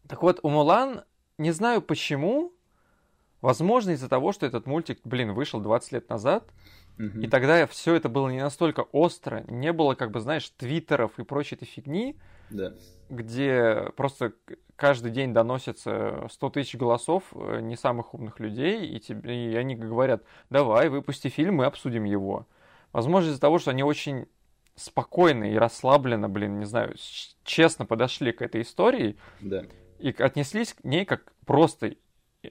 Так 0.07 0.21
вот, 0.21 0.39
у 0.43 0.49
Мулан, 0.49 1.03
не 1.39 1.49
знаю 1.49 1.81
почему, 1.81 2.53
возможно 3.41 3.89
из-за 3.89 4.07
того, 4.07 4.33
что 4.33 4.45
этот 4.45 4.67
мультик, 4.67 4.99
блин, 5.03 5.33
вышел 5.33 5.59
20 5.59 5.93
лет 5.93 6.09
назад, 6.09 6.51
Угу. 6.97 7.19
И 7.19 7.27
тогда 7.27 7.67
все 7.67 7.95
это 7.95 8.09
было 8.09 8.29
не 8.29 8.41
настолько 8.41 8.81
остро, 8.81 9.43
не 9.47 9.73
было, 9.73 9.95
как 9.95 10.11
бы, 10.11 10.19
знаешь, 10.21 10.49
твиттеров 10.57 11.19
и 11.19 11.23
прочей 11.23 11.55
этой 11.55 11.65
фигни, 11.65 12.17
да. 12.49 12.73
где 13.09 13.91
просто 13.97 14.33
каждый 14.75 15.11
день 15.11 15.33
доносится 15.33 16.27
100 16.29 16.49
тысяч 16.51 16.75
голосов 16.75 17.23
э, 17.33 17.59
не 17.61 17.75
самых 17.75 18.13
умных 18.13 18.39
людей, 18.39 18.87
и, 18.87 18.99
тебе, 18.99 19.51
и 19.51 19.55
они 19.55 19.75
говорят, 19.75 20.23
давай, 20.49 20.89
выпусти 20.89 21.27
фильм, 21.29 21.55
мы 21.55 21.65
обсудим 21.65 22.03
его. 22.03 22.47
Возможно, 22.91 23.29
из-за 23.29 23.41
того, 23.41 23.59
что 23.59 23.71
они 23.71 23.83
очень 23.83 24.27
спокойно 24.75 25.45
и 25.45 25.55
расслабленно, 25.55 26.29
блин, 26.29 26.59
не 26.59 26.65
знаю, 26.65 26.95
честно 27.43 27.85
подошли 27.85 28.31
к 28.31 28.41
этой 28.41 28.61
истории 28.61 29.17
да. 29.39 29.63
и 29.99 30.13
отнеслись 30.17 30.73
к 30.73 30.83
ней 30.83 31.05
как 31.05 31.33
просто 31.45 31.95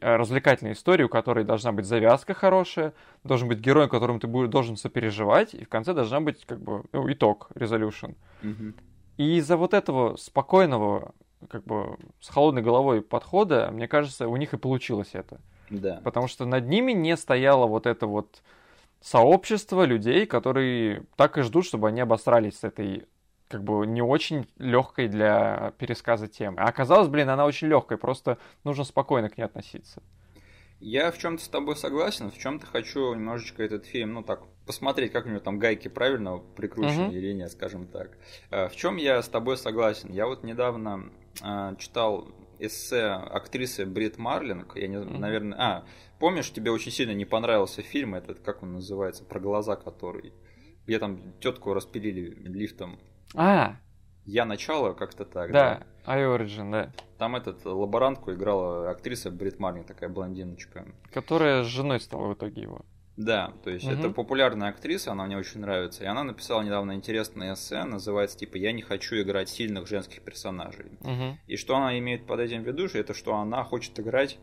Э, 0.00 0.16
развлекательной 0.16 0.72
истории, 0.72 1.04
у 1.04 1.08
которой 1.08 1.44
должна 1.44 1.72
быть 1.72 1.86
завязка 1.86 2.34
хорошая, 2.34 2.94
должен 3.22 3.48
быть 3.48 3.58
герой, 3.58 3.88
которым 3.88 4.20
ты 4.20 4.26
будешь, 4.26 4.48
должен 4.48 4.76
сопереживать, 4.76 5.54
и 5.54 5.64
в 5.64 5.68
конце 5.68 5.92
должна 5.94 6.20
быть 6.20 6.44
как 6.44 6.60
бы 6.60 6.84
ну, 6.92 7.10
итог. 7.12 7.48
Угу. 8.42 8.72
И 9.18 9.36
из-за 9.36 9.56
вот 9.56 9.74
этого 9.74 10.16
спокойного, 10.16 11.14
как 11.50 11.64
бы 11.64 11.96
с 12.20 12.28
холодной 12.28 12.62
головой 12.62 13.02
подхода, 13.02 13.70
мне 13.72 13.88
кажется, 13.88 14.28
у 14.28 14.36
них 14.36 14.54
и 14.54 14.58
получилось 14.58 15.10
это. 15.12 15.40
Да. 15.70 16.00
Потому 16.04 16.28
что 16.28 16.44
над 16.44 16.66
ними 16.68 16.92
не 16.92 17.16
стояло 17.16 17.66
вот 17.66 17.86
это 17.86 18.06
вот 18.06 18.42
сообщество 19.00 19.84
людей, 19.84 20.26
которые 20.26 21.04
так 21.16 21.38
и 21.38 21.42
ждут, 21.42 21.66
чтобы 21.66 21.88
они 21.88 22.00
обосрались 22.00 22.58
с 22.58 22.64
этой 22.64 23.06
как 23.48 23.62
бы 23.62 23.86
не 23.86 24.02
очень 24.02 24.48
легкой 24.58 25.08
для 25.08 25.72
пересказа 25.78 26.26
темы. 26.26 26.60
А 26.60 26.64
оказалось, 26.64 27.08
блин, 27.08 27.28
она 27.28 27.44
очень 27.44 27.68
легкая, 27.68 27.98
просто 27.98 28.38
нужно 28.64 28.84
спокойно 28.84 29.28
к 29.28 29.36
ней 29.36 29.44
относиться. 29.44 30.02
Я 30.80 31.10
в 31.12 31.18
чем-то 31.18 31.42
с 31.42 31.48
тобой 31.48 31.76
согласен, 31.76 32.30
в 32.30 32.38
чем-то 32.38 32.66
хочу 32.66 33.14
немножечко 33.14 33.62
этот 33.62 33.86
фильм, 33.86 34.14
ну 34.14 34.22
так, 34.22 34.42
посмотреть, 34.66 35.12
как 35.12 35.26
у 35.26 35.28
него 35.28 35.40
там 35.40 35.58
гайки 35.58 35.88
правильно 35.88 36.38
прикручены 36.56 37.10
uh-huh. 37.10 37.14
или 37.14 37.32
нет, 37.32 37.52
скажем 37.52 37.86
так. 37.86 38.10
А, 38.50 38.68
в 38.68 38.76
чем 38.76 38.96
я 38.96 39.22
с 39.22 39.28
тобой 39.28 39.56
согласен? 39.56 40.10
Я 40.10 40.26
вот 40.26 40.42
недавно 40.42 41.10
читал 41.78 42.28
эссе 42.58 43.02
актрисы 43.02 43.86
Брит 43.86 44.18
Марлинг, 44.18 44.76
я 44.76 44.86
не, 44.88 44.96
uh-huh. 44.96 45.18
наверное, 45.18 45.58
а, 45.58 45.84
помнишь, 46.18 46.50
тебе 46.52 46.70
очень 46.70 46.92
сильно 46.92 47.12
не 47.12 47.24
понравился 47.24 47.82
фильм 47.82 48.14
этот, 48.14 48.40
как 48.40 48.62
он 48.62 48.74
называется, 48.74 49.24
про 49.24 49.40
глаза 49.40 49.76
который, 49.76 50.32
где 50.86 50.98
там 50.98 51.34
тетку 51.40 51.74
распилили 51.74 52.34
лифтом. 52.48 52.98
А, 53.34 53.76
я 54.24 54.44
начало 54.44 54.94
как-то 54.94 55.24
так, 55.24 55.52
да? 55.52 55.86
Да, 56.06 56.16
iOrigin, 56.18 56.70
да. 56.70 56.92
Там 57.18 57.36
этот 57.36 57.64
лаборантку 57.64 58.32
играла 58.32 58.90
актриса 58.90 59.30
Брит 59.30 59.58
Марлин, 59.58 59.84
такая 59.84 60.08
блондиночка. 60.08 60.86
Которая 61.12 61.62
с 61.64 61.66
женой 61.66 62.00
стала 62.00 62.28
в 62.28 62.34
итоге 62.34 62.62
его. 62.62 62.84
Да, 63.16 63.52
то 63.62 63.70
есть 63.70 63.86
угу. 63.86 63.94
это 63.94 64.10
популярная 64.10 64.70
актриса, 64.70 65.12
она 65.12 65.24
мне 65.26 65.36
очень 65.36 65.60
нравится. 65.60 66.02
И 66.02 66.06
она 66.06 66.24
написала 66.24 66.62
недавно 66.62 66.92
интересное 66.92 67.54
эссе, 67.54 67.84
называется 67.84 68.36
типа 68.38 68.56
«Я 68.56 68.72
не 68.72 68.82
хочу 68.82 69.16
играть 69.20 69.48
сильных 69.48 69.86
женских 69.86 70.22
персонажей». 70.22 70.86
Угу. 71.00 71.38
И 71.46 71.56
что 71.56 71.76
она 71.76 71.98
имеет 71.98 72.26
под 72.26 72.40
этим 72.40 72.62
в 72.62 72.66
виду, 72.66 72.86
это 72.92 73.14
что 73.14 73.36
она 73.36 73.62
хочет 73.62 73.98
играть 74.00 74.38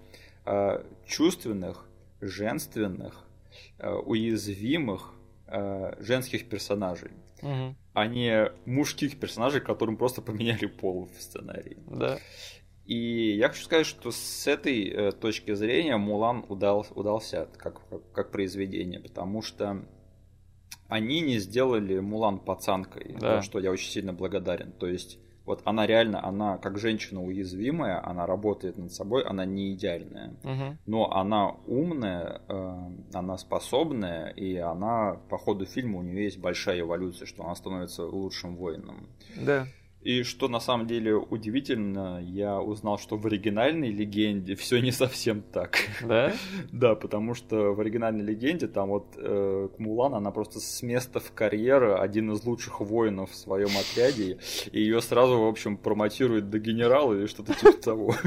э, 0.45 0.83
чувственных, 1.05 1.85
женственных, 2.21 3.25
э, 3.77 3.89
уязвимых 3.89 5.13
э, 5.47 5.95
женских 5.99 6.47
персонажей 6.47 7.11
угу. 7.41 7.75
а 7.93 8.07
не 8.07 8.51
мужских 8.65 9.19
персонажей, 9.19 9.61
которым 9.61 9.97
просто 9.97 10.21
поменяли 10.21 10.65
пол 10.65 11.09
в 11.17 11.21
сценарии. 11.21 11.77
Да. 11.87 12.19
И 12.91 13.37
я 13.37 13.47
хочу 13.47 13.63
сказать, 13.63 13.85
что 13.85 14.11
с 14.11 14.47
этой 14.47 14.89
э, 14.89 15.11
точки 15.13 15.53
зрения 15.53 15.95
Мулан 15.95 16.43
удал, 16.49 16.85
удался 16.93 17.47
как, 17.57 17.79
как, 17.89 18.11
как 18.11 18.31
произведение, 18.31 18.99
потому 18.99 19.41
что 19.41 19.85
они 20.89 21.21
не 21.21 21.39
сделали 21.39 21.99
Мулан 21.99 22.39
пацанкой, 22.39 23.15
да. 23.17 23.37
за 23.37 23.43
что 23.43 23.59
я 23.59 23.71
очень 23.71 23.89
сильно 23.89 24.11
благодарен. 24.11 24.73
То 24.73 24.87
есть 24.87 25.19
вот 25.45 25.61
она 25.63 25.87
реально, 25.87 26.21
она 26.21 26.57
как 26.57 26.77
женщина 26.79 27.23
уязвимая, 27.23 28.05
она 28.05 28.25
работает 28.25 28.77
над 28.77 28.91
собой, 28.91 29.23
она 29.23 29.45
не 29.45 29.71
идеальная, 29.71 30.35
угу. 30.43 30.77
но 30.85 31.13
она 31.13 31.51
умная, 31.67 32.41
э, 32.49 32.89
она 33.13 33.37
способная, 33.37 34.31
и 34.31 34.57
она 34.57 35.13
по 35.29 35.37
ходу 35.37 35.65
фильма 35.65 35.99
у 35.99 36.01
нее 36.01 36.25
есть 36.25 36.39
большая 36.39 36.81
эволюция, 36.81 37.25
что 37.25 37.45
она 37.45 37.55
становится 37.55 38.03
лучшим 38.05 38.57
воином. 38.57 39.07
Да. 39.37 39.65
И 40.03 40.23
что 40.23 40.47
на 40.47 40.59
самом 40.59 40.87
деле 40.87 41.15
удивительно, 41.15 42.19
я 42.23 42.59
узнал, 42.59 42.97
что 42.97 43.17
в 43.17 43.27
оригинальной 43.27 43.91
легенде 43.91 44.55
все 44.55 44.79
не 44.79 44.91
совсем 44.91 45.43
так. 45.43 45.77
Да? 46.01 46.33
да, 46.71 46.95
потому 46.95 47.35
что 47.35 47.73
в 47.73 47.79
оригинальной 47.79 48.23
легенде 48.23 48.67
там 48.67 48.89
вот 48.89 49.13
э, 49.17 49.69
Мулан, 49.77 50.15
она 50.15 50.31
просто 50.31 50.59
с 50.59 50.81
места 50.81 51.19
в 51.19 51.31
карьеру 51.33 51.99
один 52.01 52.31
из 52.31 52.43
лучших 52.43 52.81
воинов 52.81 53.31
в 53.31 53.35
своем 53.35 53.69
отряде, 53.77 54.39
и 54.71 54.79
ее 54.79 55.01
сразу, 55.01 55.39
в 55.39 55.47
общем, 55.47 55.77
промотируют 55.77 56.49
до 56.49 56.57
генерала 56.57 57.13
или 57.13 57.27
что-то 57.27 57.53
типа 57.53 57.73
того. 57.73 58.15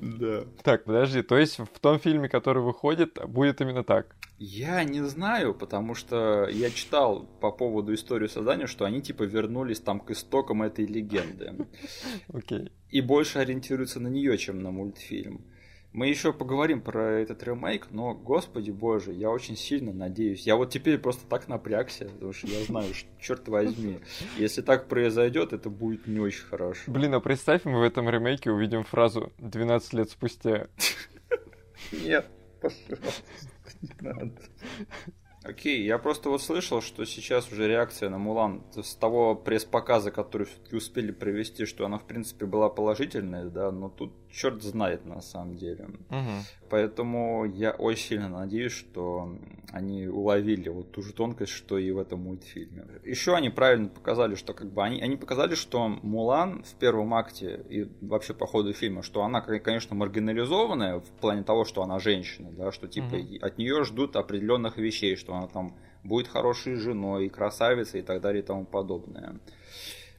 Да. 0.00 0.44
Так, 0.64 0.82
подожди, 0.82 1.22
то 1.22 1.38
есть 1.38 1.58
в 1.58 1.78
том 1.80 2.00
фильме, 2.00 2.28
который 2.28 2.60
выходит, 2.60 3.20
будет 3.28 3.60
именно 3.60 3.84
так? 3.84 4.16
Я 4.38 4.84
не 4.84 5.02
знаю, 5.02 5.52
потому 5.52 5.94
что 5.94 6.48
я 6.48 6.70
читал 6.70 7.26
по 7.40 7.50
поводу 7.50 7.92
истории 7.92 8.28
создания, 8.28 8.66
что 8.66 8.84
они 8.84 9.02
типа 9.02 9.24
вернулись 9.24 9.80
там 9.80 9.98
к 9.98 10.12
истокам 10.12 10.62
этой 10.62 10.86
легенды. 10.86 11.66
Okay. 12.28 12.70
И 12.90 13.00
больше 13.00 13.40
ориентируются 13.40 13.98
на 13.98 14.08
нее, 14.08 14.38
чем 14.38 14.62
на 14.62 14.70
мультфильм. 14.70 15.44
Мы 15.92 16.06
еще 16.06 16.32
поговорим 16.32 16.82
про 16.82 17.18
этот 17.18 17.42
ремейк, 17.42 17.88
но, 17.90 18.14
господи 18.14 18.70
боже, 18.70 19.12
я 19.12 19.30
очень 19.30 19.56
сильно 19.56 19.92
надеюсь. 19.92 20.46
Я 20.46 20.54
вот 20.54 20.70
теперь 20.70 20.98
просто 20.98 21.26
так 21.26 21.48
напрягся, 21.48 22.04
потому 22.04 22.32
что 22.32 22.46
я 22.46 22.62
знаю, 22.62 22.94
что, 22.94 23.08
черт 23.18 23.48
возьми, 23.48 23.98
если 24.36 24.60
так 24.60 24.86
произойдет, 24.86 25.52
это 25.52 25.70
будет 25.70 26.06
не 26.06 26.20
очень 26.20 26.44
хорошо. 26.44 26.82
Блин, 26.86 27.14
а 27.14 27.20
представь, 27.20 27.64
мы 27.64 27.80
в 27.80 27.82
этом 27.82 28.08
ремейке 28.08 28.52
увидим 28.52 28.84
фразу 28.84 29.32
«12 29.38 29.96
лет 29.96 30.10
спустя». 30.10 30.68
Нет, 31.92 32.26
пожалуйста, 32.60 33.22
Окей, 35.44 35.84
я 35.84 35.98
просто 35.98 36.30
вот 36.30 36.42
слышал, 36.42 36.82
что 36.82 37.04
сейчас 37.04 37.50
уже 37.50 37.68
реакция 37.68 38.10
на 38.10 38.18
Мулан 38.18 38.64
с 38.74 38.94
того 38.96 39.34
пресс-показа, 39.34 40.10
который 40.10 40.46
все-таки 40.46 40.76
успели 40.76 41.12
провести, 41.12 41.64
что 41.64 41.86
она 41.86 41.98
в 41.98 42.06
принципе 42.06 42.44
была 42.44 42.68
положительная, 42.68 43.44
да, 43.44 43.70
но 43.70 43.88
тут 43.88 44.12
черт 44.32 44.62
знает 44.62 45.04
на 45.06 45.20
самом 45.20 45.56
деле. 45.56 45.86
Угу. 46.10 46.68
Поэтому 46.70 47.44
я 47.44 47.70
очень 47.72 48.08
сильно 48.08 48.28
надеюсь, 48.28 48.72
что 48.72 49.36
они 49.72 50.06
уловили 50.06 50.68
вот 50.68 50.92
ту 50.92 51.02
же 51.02 51.12
тонкость, 51.12 51.52
что 51.52 51.78
и 51.78 51.90
в 51.90 51.98
этом 51.98 52.20
мультфильме. 52.20 52.86
Еще 53.04 53.34
они 53.34 53.50
правильно 53.50 53.88
показали, 53.88 54.34
что 54.34 54.54
как 54.54 54.72
бы 54.72 54.82
они, 54.82 55.00
они 55.00 55.16
показали, 55.16 55.54
что 55.54 55.88
Мулан 55.88 56.62
в 56.62 56.74
первом 56.74 57.14
акте 57.14 57.64
и 57.68 57.88
вообще 58.00 58.34
по 58.34 58.46
ходу 58.46 58.72
фильма, 58.72 59.02
что 59.02 59.22
она, 59.22 59.40
конечно, 59.40 59.94
маргинализованная 59.94 61.00
в 61.00 61.10
плане 61.20 61.42
того, 61.42 61.64
что 61.64 61.82
она 61.82 61.98
женщина, 61.98 62.50
да, 62.52 62.72
что 62.72 62.88
типа 62.88 63.16
угу. 63.16 63.38
от 63.40 63.58
нее 63.58 63.84
ждут 63.84 64.16
определенных 64.16 64.76
вещей, 64.76 65.16
что 65.16 65.34
она 65.34 65.48
там 65.48 65.76
будет 66.04 66.28
хорошей 66.28 66.76
женой, 66.76 67.28
красавицей 67.28 68.00
и 68.00 68.02
так 68.02 68.20
далее 68.20 68.42
и 68.42 68.46
тому 68.46 68.64
подобное. 68.64 69.40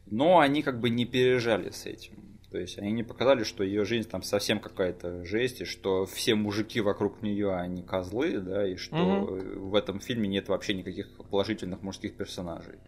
Но 0.05 0.39
они 0.39 0.64
как 0.64 0.80
бы 0.80 0.89
не 0.89 1.05
пережали 1.05 1.70
с 1.70 1.86
этим. 1.86 2.28
То 2.52 2.58
есть 2.58 2.80
они 2.80 2.91
не 2.91 3.04
показали, 3.04 3.43
что 3.43 3.64
ее 3.64 3.86
жизнь 3.86 4.10
там 4.10 4.24
совсем 4.24 4.60
какая-то 4.60 5.24
жесть, 5.24 5.62
и 5.62 5.66
что 5.66 6.06
все 6.06 6.34
мужики 6.34 6.82
вокруг 6.82 7.22
нее 7.22 7.54
они 7.56 7.84
козлы, 7.84 8.39
да, 8.39 8.68
и 8.68 8.76
что 8.76 9.24
угу. 9.24 9.70
в 9.70 9.76
этом 9.76 10.00
фильме 10.00 10.28
нет 10.28 10.50
вообще 10.50 10.74
никаких 10.74 11.16
положительных 11.30 11.84
мужских 11.84 12.16
персонажей. 12.16 12.80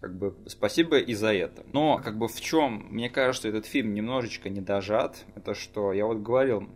Как 0.00 0.18
бы 0.18 0.36
спасибо 0.46 0.98
и 0.98 1.14
за 1.14 1.32
это. 1.32 1.64
Но 1.72 2.00
как 2.02 2.18
бы 2.18 2.26
в 2.26 2.40
чем, 2.40 2.88
мне 2.90 3.08
кажется, 3.08 3.48
этот 3.48 3.66
фильм 3.66 3.94
немножечко 3.94 4.48
не 4.48 4.60
дожат, 4.60 5.24
это 5.36 5.54
что 5.54 5.92
я 5.92 6.04
вот 6.04 6.18
говорил, 6.18 6.68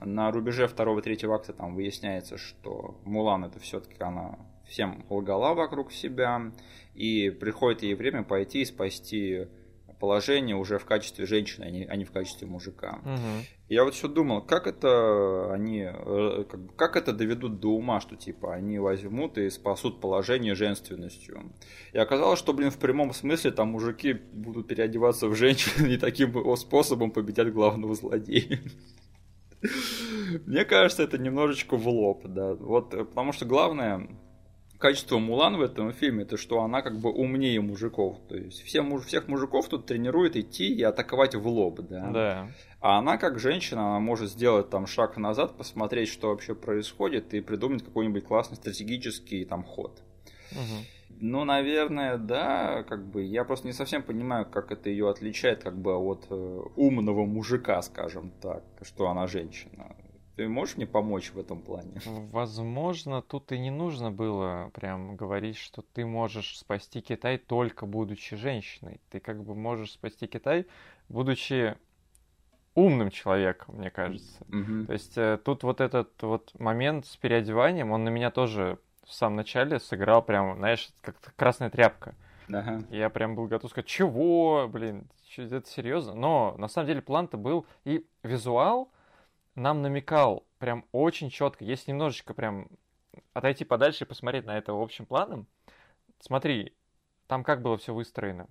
на 0.00 0.30
рубеже 0.30 0.66
второго-третьего 0.66 1.34
акта 1.34 1.52
там 1.52 1.74
выясняется, 1.74 2.36
что 2.36 3.00
Мулан 3.04 3.44
это 3.44 3.58
все-таки 3.58 4.02
она 4.02 4.38
всем 4.66 5.04
лгала 5.08 5.54
вокруг 5.54 5.92
себя, 5.92 6.52
и 6.94 7.30
приходит 7.30 7.82
ей 7.82 7.94
время 7.94 8.22
пойти 8.22 8.62
и 8.62 8.64
спасти 8.64 9.48
положение 10.00 10.56
уже 10.56 10.78
в 10.78 10.84
качестве 10.86 11.26
женщины, 11.26 11.64
а 11.64 11.70
не, 11.70 11.84
а 11.84 11.94
не 11.94 12.04
в 12.04 12.10
качестве 12.10 12.48
мужика. 12.48 13.00
Угу. 13.04 13.44
Я 13.68 13.84
вот 13.84 13.94
все 13.94 14.08
думал, 14.08 14.42
как 14.42 14.66
это 14.66 15.52
они, 15.52 15.86
э, 15.86 16.44
как, 16.50 16.74
как 16.74 16.96
это 16.96 17.12
доведут 17.12 17.60
до 17.60 17.68
ума, 17.68 18.00
что 18.00 18.16
типа 18.16 18.54
они 18.54 18.78
возьмут 18.78 19.38
и 19.38 19.48
спасут 19.50 20.00
положение 20.00 20.56
женственностью. 20.56 21.52
И 21.92 21.98
оказалось, 21.98 22.38
что, 22.38 22.52
блин, 22.52 22.70
в 22.70 22.78
прямом 22.78 23.12
смысле 23.12 23.52
там 23.52 23.68
мужики 23.68 24.14
будут 24.14 24.66
переодеваться 24.66 25.28
в 25.28 25.36
женщин 25.36 25.86
и 25.86 25.96
таким 25.98 26.56
способом 26.56 27.12
победят 27.12 27.52
главного 27.52 27.94
злодея. 27.94 28.58
Мне 30.46 30.64
кажется, 30.64 31.02
это 31.02 31.18
немножечко 31.18 31.76
в 31.76 31.86
лоб, 31.86 32.26
да. 32.26 32.54
Вот, 32.54 32.94
э, 32.94 33.04
потому 33.04 33.32
что 33.32 33.44
главное, 33.44 34.08
качество 34.80 35.18
Мулан 35.18 35.56
в 35.58 35.60
этом 35.60 35.92
фильме, 35.92 36.24
это 36.24 36.36
что 36.36 36.62
она 36.62 36.82
как 36.82 36.98
бы 36.98 37.12
умнее 37.12 37.60
мужиков. 37.60 38.18
То 38.28 38.36
есть 38.36 38.62
все, 38.62 38.82
всех 39.00 39.28
мужиков 39.28 39.68
тут 39.68 39.86
тренирует 39.86 40.36
идти 40.36 40.74
и 40.74 40.82
атаковать 40.82 41.34
в 41.34 41.46
лоб, 41.46 41.80
да. 41.80 42.10
Да. 42.10 42.48
А 42.80 42.98
она 42.98 43.18
как 43.18 43.38
женщина, 43.38 43.90
она 43.90 44.00
может 44.00 44.30
сделать 44.30 44.70
там 44.70 44.86
шаг 44.86 45.18
назад, 45.18 45.56
посмотреть, 45.56 46.08
что 46.08 46.30
вообще 46.30 46.54
происходит, 46.54 47.34
и 47.34 47.40
придумать 47.40 47.84
какой-нибудь 47.84 48.24
классный 48.24 48.56
стратегический 48.56 49.44
там 49.44 49.62
ход. 49.62 50.02
Угу. 50.52 51.18
Ну, 51.20 51.44
наверное, 51.44 52.16
да, 52.16 52.82
как 52.84 53.04
бы 53.04 53.22
я 53.22 53.44
просто 53.44 53.66
не 53.66 53.74
совсем 53.74 54.02
понимаю, 54.02 54.46
как 54.46 54.72
это 54.72 54.88
ее 54.88 55.10
отличает 55.10 55.62
как 55.62 55.76
бы 55.76 55.94
от 55.94 56.26
э, 56.30 56.60
умного 56.76 57.26
мужика, 57.26 57.82
скажем 57.82 58.32
так, 58.40 58.64
что 58.80 59.08
она 59.10 59.26
женщина. 59.26 59.94
Ты 60.40 60.48
можешь 60.48 60.78
мне 60.78 60.86
помочь 60.86 61.32
в 61.32 61.38
этом 61.38 61.60
плане? 61.60 62.00
Возможно, 62.06 63.20
тут 63.20 63.52
и 63.52 63.58
не 63.58 63.70
нужно 63.70 64.10
было 64.10 64.70
прям 64.72 65.14
говорить, 65.14 65.58
что 65.58 65.82
ты 65.82 66.06
можешь 66.06 66.58
спасти 66.58 67.02
Китай 67.02 67.36
только 67.36 67.84
будучи 67.84 68.36
женщиной. 68.36 69.02
Ты 69.10 69.20
как 69.20 69.44
бы 69.44 69.54
можешь 69.54 69.92
спасти 69.92 70.26
Китай, 70.26 70.66
будучи 71.10 71.76
умным 72.74 73.10
человеком, 73.10 73.74
мне 73.76 73.90
кажется. 73.90 74.42
Mm-hmm. 74.48 74.86
То 74.86 74.92
есть 74.94 75.18
э, 75.18 75.38
тут 75.44 75.62
вот 75.62 75.82
этот 75.82 76.10
вот 76.22 76.58
момент 76.58 77.04
с 77.04 77.18
переодеванием, 77.18 77.90
он 77.90 78.04
на 78.04 78.08
меня 78.08 78.30
тоже 78.30 78.78
в 79.04 79.12
самом 79.12 79.36
начале 79.36 79.78
сыграл 79.78 80.22
прям, 80.22 80.56
знаешь, 80.56 80.88
как 81.02 81.16
красная 81.36 81.68
тряпка. 81.68 82.14
Ага. 82.48 82.82
Я 82.88 83.10
прям 83.10 83.34
был 83.34 83.46
готов 83.46 83.70
сказать, 83.72 83.88
чего, 83.88 84.66
блин, 84.72 85.06
это 85.36 85.68
серьезно? 85.68 86.14
Но 86.14 86.54
на 86.56 86.68
самом 86.68 86.86
деле 86.86 87.02
план-то 87.02 87.36
был 87.36 87.66
и 87.84 88.06
визуал, 88.22 88.90
нам 89.54 89.82
намекал 89.82 90.46
прям 90.58 90.84
очень 90.92 91.30
четко, 91.30 91.64
если 91.64 91.90
немножечко 91.90 92.34
прям 92.34 92.68
отойти 93.32 93.64
подальше 93.64 94.04
и 94.04 94.06
посмотреть 94.06 94.46
на 94.46 94.56
это 94.56 94.72
общим 94.72 95.06
планом, 95.06 95.46
смотри, 96.20 96.74
там 97.26 97.44
как 97.44 97.62
было 97.62 97.76
все 97.78 97.94
выстроено. 97.94 98.48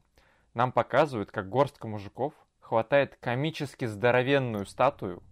Нам 0.54 0.72
показывают, 0.72 1.32
как 1.32 1.50
горстка 1.50 1.88
мужиков 1.88 2.34
хватает 2.60 3.18
комически 3.20 3.86
здоровенную 3.86 4.66
статую 4.66 5.24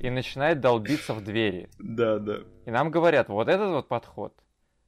и 0.00 0.08
начинает 0.10 0.60
долбиться 0.60 1.12
в 1.14 1.22
двери. 1.22 1.68
Да, 1.78 2.18
да. 2.18 2.38
И 2.64 2.70
нам 2.70 2.90
говорят, 2.90 3.28
вот 3.28 3.48
этот 3.48 3.70
вот 3.70 3.88
подход, 3.88 4.34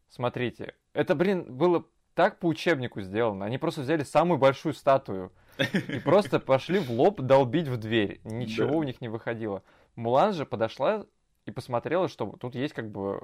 смотрите, 0.09 0.74
это, 0.94 1.14
блин, 1.14 1.57
было 1.57 1.84
так 2.14 2.38
по 2.38 2.46
учебнику 2.46 3.02
сделано. 3.02 3.44
Они 3.44 3.59
просто 3.59 3.82
взяли 3.82 4.04
самую 4.04 4.38
большую 4.38 4.72
статую 4.72 5.32
и 5.59 5.98
просто 6.04 6.40
пошли 6.40 6.78
в 6.78 6.90
лоб 6.90 7.20
долбить 7.20 7.68
в 7.68 7.76
дверь. 7.76 8.20
Ничего 8.24 8.70
да. 8.70 8.76
у 8.76 8.82
них 8.82 9.02
не 9.02 9.09
выходило. 9.09 9.62
Мулан 9.97 10.32
же 10.32 10.47
подошла 10.47 11.05
и 11.47 11.51
посмотрела, 11.51 12.09
что 12.09 12.36
тут 12.38 12.55
есть 12.55 12.74
как 12.74 12.90
бы 12.90 13.20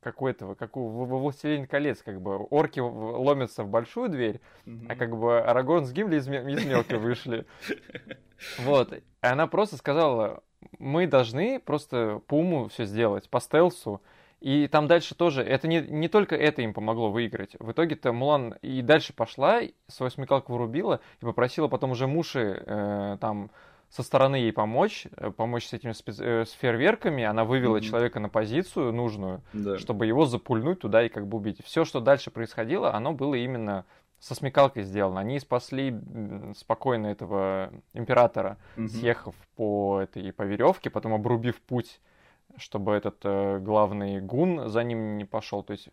какой-то, 0.00 0.54
как 0.54 0.76
у 0.76 0.88
во 0.88 1.18
«Властелин 1.18 1.66
колец», 1.66 2.02
как 2.02 2.20
бы 2.20 2.36
орки 2.36 2.80
ломятся 2.80 3.64
в 3.64 3.68
большую 3.68 4.08
дверь, 4.08 4.40
mm-hmm. 4.64 4.86
а 4.88 4.96
как 4.96 5.16
бы 5.16 5.40
Арагорн 5.40 5.84
с 5.84 5.92
Гимли 5.92 6.16
из, 6.16 6.28
из 6.28 6.66
мелкой 6.66 6.98
вышли. 6.98 7.46
Вот. 8.58 8.94
И 8.94 9.02
она 9.20 9.46
просто 9.46 9.76
сказала, 9.76 10.42
мы 10.78 11.06
должны 11.06 11.60
просто 11.60 12.22
по 12.26 12.38
уму 12.38 12.68
все 12.68 12.86
сделать, 12.86 13.28
по 13.28 13.38
стелсу. 13.38 14.00
И 14.40 14.66
там 14.68 14.86
дальше 14.86 15.14
тоже, 15.14 15.42
это 15.42 15.68
не, 15.68 15.82
не 15.82 16.08
только 16.08 16.36
это 16.36 16.62
им 16.62 16.72
помогло 16.72 17.10
выиграть. 17.10 17.54
В 17.58 17.72
итоге-то 17.72 18.14
Мулан 18.14 18.54
и 18.62 18.80
дальше 18.80 19.12
пошла, 19.12 19.60
свою 19.88 20.08
смекалку 20.08 20.54
вырубила 20.54 21.00
и 21.20 21.26
попросила 21.26 21.68
потом 21.68 21.90
уже 21.90 22.06
Муши 22.06 22.62
э, 22.64 23.18
там 23.20 23.50
со 23.90 24.04
стороны 24.04 24.36
ей 24.36 24.52
помочь, 24.52 25.08
э, 25.16 25.30
помочь 25.30 25.66
с 25.66 25.72
этими 25.72 25.92
спец... 25.92 26.20
э, 26.20 26.44
с 26.44 26.52
фейерверками, 26.52 27.24
она 27.24 27.44
вывела 27.44 27.76
mm-hmm. 27.76 27.80
человека 27.80 28.20
на 28.20 28.28
позицию 28.28 28.92
нужную, 28.92 29.42
да. 29.52 29.78
чтобы 29.78 30.06
его 30.06 30.26
запульнуть 30.26 30.80
туда 30.80 31.02
и 31.02 31.08
как 31.08 31.26
бы 31.26 31.38
убить. 31.38 31.62
Все, 31.64 31.84
что 31.84 32.00
дальше 32.00 32.30
происходило, 32.30 32.94
оно 32.94 33.12
было 33.12 33.34
именно 33.34 33.84
со 34.20 34.34
смекалкой 34.34 34.84
сделано. 34.84 35.20
Они 35.20 35.40
спасли 35.40 35.98
спокойно 36.56 37.08
этого 37.08 37.72
императора, 37.92 38.58
mm-hmm. 38.76 38.88
съехав 38.88 39.34
по 39.56 40.00
этой 40.00 40.32
по 40.32 40.42
веревке, 40.42 40.88
потом 40.88 41.14
обрубив 41.14 41.60
путь, 41.60 42.00
чтобы 42.58 42.92
этот 42.92 43.16
э, 43.24 43.58
главный 43.58 44.20
гун 44.20 44.68
за 44.68 44.84
ним 44.84 45.16
не 45.18 45.24
пошел. 45.24 45.64
То 45.64 45.72
есть 45.72 45.88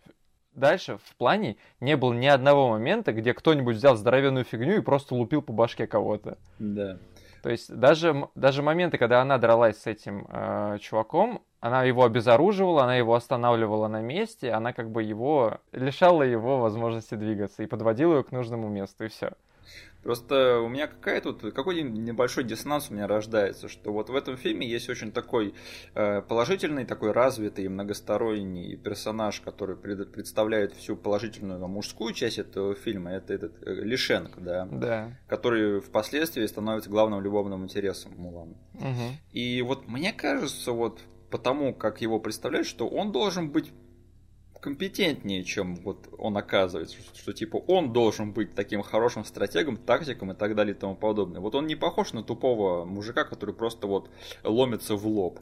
дальше 0.53 0.97
в 0.97 1.15
плане 1.15 1.57
не 1.79 1.97
было 1.97 2.13
ни 2.13 2.27
одного 2.27 2.69
момента, 2.69 3.11
где 3.11 3.33
кто-нибудь 3.33 3.77
взял 3.77 3.95
здоровенную 3.95 4.43
фигню 4.43 4.77
и 4.77 4.81
просто 4.81 5.15
лупил 5.15 5.41
по 5.41 5.53
башке 5.53 5.87
кого-то. 5.87 6.37
Да. 6.59 6.99
То 7.47 7.51
есть 7.51 7.73
даже, 7.73 8.27
даже 8.35 8.61
моменты, 8.61 8.97
когда 8.97 9.21
она 9.21 9.37
дралась 9.37 9.77
с 9.77 9.87
этим 9.87 10.27
э, 10.29 10.79
чуваком, 10.81 11.41
она 11.61 11.85
его 11.85 12.03
обезоруживала, 12.03 12.83
она 12.83 12.97
его 12.97 13.15
останавливала 13.15 13.87
на 13.87 14.01
месте, 14.01 14.51
она 14.51 14.73
как 14.73 14.91
бы 14.91 15.01
его 15.01 15.61
лишала 15.71 16.23
его 16.23 16.59
возможности 16.59 17.15
двигаться 17.15 17.63
и 17.63 17.65
подводила 17.65 18.15
его 18.15 18.23
к 18.25 18.33
нужному 18.33 18.67
месту, 18.67 19.05
и 19.05 19.07
все. 19.07 19.31
Просто 20.07 20.61
у 20.61 20.69
меня 20.69 20.87
какая-то 20.87 21.33
вот 21.33 21.53
какой 21.53 21.81
небольшой 21.81 22.45
диссонанс 22.45 22.89
у 22.89 22.93
меня 22.93 23.07
рождается, 23.07 23.67
что 23.67 23.91
вот 23.91 24.09
в 24.09 24.15
этом 24.15 24.37
фильме 24.37 24.65
есть 24.65 24.87
очень 24.87 25.11
такой 25.11 25.53
э, 25.95 26.21
положительный, 26.21 26.85
такой 26.85 27.11
развитый, 27.11 27.67
многосторонний 27.67 28.77
персонаж, 28.77 29.41
который 29.41 29.75
пред, 29.75 30.13
представляет 30.13 30.73
всю 30.75 30.95
положительную 30.95 31.67
мужскую 31.67 32.13
часть 32.13 32.39
этого 32.39 32.73
фильма. 32.73 33.11
Это 33.11 33.33
этот 33.33 33.61
э, 33.61 33.83
Лишенко, 33.83 34.39
да, 34.39 34.65
да, 34.71 35.17
который 35.27 35.81
впоследствии 35.81 36.45
становится 36.45 36.89
главным 36.89 37.19
любовным 37.19 37.65
интересом 37.65 38.13
Мулана. 38.15 38.55
Угу. 38.75 39.17
И 39.33 39.61
вот 39.61 39.89
мне 39.89 40.13
кажется, 40.13 40.71
вот 40.71 41.01
потому 41.29 41.73
как 41.73 41.99
его 41.99 42.21
представляют, 42.21 42.67
что 42.67 42.87
он 42.87 43.11
должен 43.11 43.49
быть 43.49 43.73
компетентнее, 44.61 45.43
чем 45.43 45.75
вот 45.75 46.09
он 46.17 46.37
оказывается, 46.37 46.97
что, 46.97 47.15
что 47.15 47.33
типа 47.33 47.57
он 47.57 47.93
должен 47.93 48.31
быть 48.31 48.55
таким 48.55 48.81
хорошим 48.81 49.25
стратегом, 49.25 49.77
тактиком 49.77 50.31
и 50.31 50.35
так 50.35 50.55
далее 50.55 50.75
и 50.75 50.77
тому 50.77 50.95
подобное. 50.95 51.41
Вот 51.41 51.55
он 51.55 51.67
не 51.67 51.75
похож 51.75 52.13
на 52.13 52.23
тупого 52.23 52.85
мужика, 52.85 53.23
который 53.23 53.55
просто 53.55 53.87
вот 53.87 54.09
ломится 54.43 54.95
в 54.95 55.07
лоб. 55.07 55.39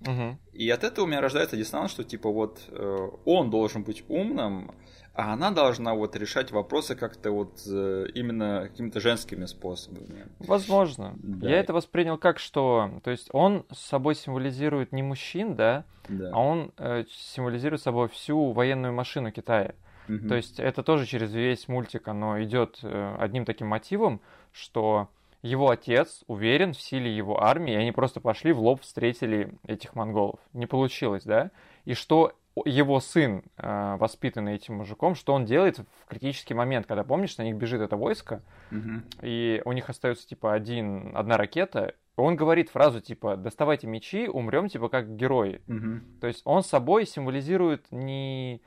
Мгм. 0.00 0.38
И 0.52 0.68
от 0.70 0.84
этого 0.84 1.04
у 1.04 1.08
меня 1.08 1.20
рождается 1.20 1.56
диссонанс, 1.56 1.90
что 1.90 2.04
типа 2.04 2.30
вот 2.30 2.60
э, 2.68 3.08
он 3.24 3.50
должен 3.50 3.82
быть 3.82 4.02
умным, 4.08 4.74
а 5.14 5.32
она 5.32 5.50
должна 5.50 5.94
вот 5.94 6.16
решать 6.16 6.50
вопросы 6.50 6.94
как-то 6.94 7.30
вот 7.32 7.60
э, 7.66 8.06
именно 8.14 8.68
какими-то 8.68 9.00
женскими 9.00 9.44
способами. 9.46 10.26
Возможно. 10.38 11.14
Да. 11.22 11.48
Я 11.48 11.58
это 11.58 11.72
воспринял 11.72 12.16
как, 12.16 12.38
что... 12.38 12.90
То 13.02 13.10
есть 13.10 13.28
он 13.32 13.66
с 13.72 13.78
собой 13.78 14.14
символизирует 14.14 14.92
не 14.92 15.02
мужчин, 15.02 15.56
да, 15.56 15.84
Да. 16.08 16.30
а 16.32 16.38
он 16.38 16.72
э, 16.78 17.04
символизирует 17.10 17.82
собой 17.82 18.08
всю 18.08 18.52
военную 18.52 18.92
машину 18.92 19.32
Китая. 19.32 19.74
Мгм. 20.08 20.28
То 20.28 20.36
есть 20.36 20.58
это 20.58 20.82
тоже 20.82 21.06
через 21.06 21.32
весь 21.32 21.68
мультик 21.68 22.08
оно 22.08 22.42
идет 22.42 22.78
э, 22.82 23.16
одним 23.18 23.44
таким 23.44 23.68
мотивом, 23.68 24.20
что 24.52 25.08
его 25.42 25.70
отец 25.70 26.22
уверен 26.26 26.74
в 26.74 26.80
силе 26.80 27.14
его 27.14 27.42
армии, 27.42 27.72
и 27.72 27.76
они 27.76 27.92
просто 27.92 28.20
пошли 28.20 28.52
в 28.52 28.60
лоб 28.60 28.82
встретили 28.82 29.54
этих 29.66 29.94
монголов. 29.94 30.38
Не 30.52 30.66
получилось, 30.66 31.24
да? 31.24 31.50
И 31.84 31.94
что 31.94 32.32
его 32.64 33.00
сын, 33.00 33.42
э, 33.56 33.96
воспитанный 33.98 34.54
этим 34.56 34.74
мужиком, 34.76 35.14
что 35.14 35.32
он 35.34 35.44
делает 35.44 35.78
в 35.78 36.06
критический 36.08 36.54
момент, 36.54 36.86
когда, 36.86 37.04
помнишь, 37.04 37.38
на 37.38 37.42
них 37.42 37.56
бежит 37.56 37.80
это 37.80 37.96
войско, 37.96 38.42
Мгм. 38.70 39.04
и 39.22 39.62
у 39.64 39.72
них 39.72 39.88
остается 39.88 40.26
типа 40.26 40.52
один, 40.52 41.12
одна 41.16 41.36
ракета, 41.36 41.94
он 42.16 42.36
говорит 42.36 42.68
фразу 42.68 43.00
типа 43.00 43.36
«доставайте 43.36 43.86
мечи, 43.86 44.28
умрем 44.28 44.68
типа 44.68 44.88
как 44.88 45.16
герои». 45.16 45.62
Мгм. 45.68 46.18
То 46.20 46.26
есть 46.26 46.42
он 46.44 46.62
собой 46.62 47.06
символизирует 47.06 47.86
не 47.90 48.60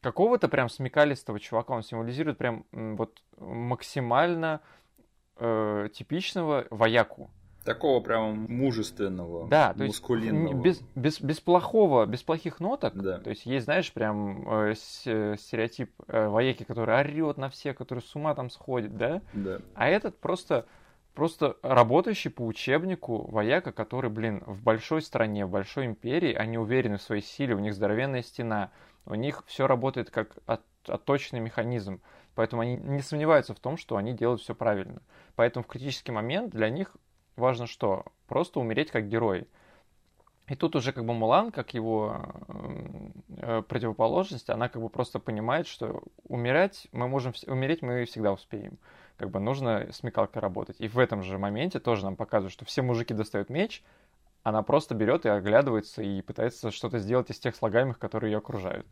какого-то 0.00 0.48
прям 0.48 0.68
смекалистого 0.68 1.40
чувака, 1.40 1.74
он 1.74 1.82
символизирует 1.82 2.38
прям 2.38 2.64
вот 2.72 3.22
максимально 3.38 4.60
э, 5.36 5.88
типичного 5.92 6.66
вояку. 6.70 7.30
Такого 7.64 8.00
прям 8.00 8.46
мужественного, 8.48 9.46
Да, 9.48 9.74
то 9.74 9.84
есть 9.84 10.00
мускулинного. 10.00 10.54
н- 10.54 10.62
без, 10.62 10.80
без, 10.94 11.20
без 11.20 11.40
плохого, 11.40 12.06
без 12.06 12.22
плохих 12.22 12.58
ноток. 12.58 12.94
Да. 12.94 13.18
То 13.18 13.28
есть 13.30 13.44
есть, 13.44 13.66
знаешь, 13.66 13.92
прям 13.92 14.48
э, 14.48 14.74
э, 15.04 15.36
стереотип 15.38 15.92
э, 16.08 16.28
вояки, 16.28 16.64
который 16.64 16.94
орет 16.98 17.36
на 17.36 17.50
всех, 17.50 17.76
который 17.76 18.00
с 18.00 18.16
ума 18.16 18.34
там 18.34 18.48
сходит, 18.48 18.96
да? 18.96 19.20
Да. 19.34 19.58
А 19.74 19.88
этот 19.88 20.18
просто, 20.18 20.64
просто 21.14 21.56
работающий 21.62 22.30
по 22.30 22.46
учебнику 22.46 23.30
вояка, 23.30 23.72
который, 23.72 24.08
блин, 24.10 24.42
в 24.46 24.62
большой 24.62 25.02
стране, 25.02 25.44
в 25.44 25.50
большой 25.50 25.84
империи, 25.84 26.32
они 26.32 26.56
уверены 26.56 26.96
в 26.96 27.02
своей 27.02 27.22
силе, 27.22 27.54
у 27.54 27.58
них 27.58 27.74
здоровенная 27.74 28.22
стена, 28.22 28.70
у 29.04 29.14
них 29.14 29.44
все 29.46 29.66
работает 29.66 30.10
как 30.10 30.30
от- 30.46 30.62
отточенный 30.88 31.40
механизм. 31.40 32.00
Поэтому 32.34 32.62
они 32.62 32.76
не 32.78 33.02
сомневаются 33.02 33.54
в 33.54 33.60
том, 33.60 33.76
что 33.76 33.96
они 33.96 34.14
делают 34.14 34.40
все 34.40 34.54
правильно. 34.54 35.02
Поэтому 35.36 35.62
в 35.62 35.66
критический 35.66 36.12
момент 36.12 36.52
для 36.54 36.70
них 36.70 36.96
важно 37.40 37.66
что? 37.66 38.04
Просто 38.28 38.60
умереть 38.60 38.92
как 38.92 39.08
герой. 39.08 39.48
И 40.46 40.56
тут 40.56 40.74
уже 40.74 40.92
как 40.92 41.04
бы 41.04 41.14
Мулан, 41.14 41.52
как 41.52 41.74
его 41.74 42.22
э, 43.38 43.62
противоположность, 43.68 44.50
она 44.50 44.68
как 44.68 44.82
бы 44.82 44.88
просто 44.88 45.20
понимает, 45.20 45.68
что 45.68 46.02
умирать 46.24 46.88
мы 46.90 47.06
можем, 47.06 47.32
умереть 47.46 47.82
мы 47.82 48.04
всегда 48.04 48.32
успеем. 48.32 48.78
Как 49.16 49.30
бы 49.30 49.38
нужно 49.38 49.88
смекалкой 49.92 50.42
работать. 50.42 50.76
И 50.80 50.88
в 50.88 50.98
этом 50.98 51.22
же 51.22 51.38
моменте 51.38 51.78
тоже 51.78 52.04
нам 52.04 52.16
показывают, 52.16 52.52
что 52.52 52.64
все 52.64 52.82
мужики 52.82 53.14
достают 53.14 53.48
меч, 53.48 53.84
она 54.42 54.62
просто 54.62 54.94
берет 54.94 55.26
и 55.26 55.28
оглядывается 55.28 56.02
и 56.02 56.22
пытается 56.22 56.70
что-то 56.70 56.98
сделать 56.98 57.30
из 57.30 57.38
тех 57.38 57.54
слагаемых, 57.54 57.98
которые 57.98 58.32
ее 58.32 58.38
окружают. 58.38 58.86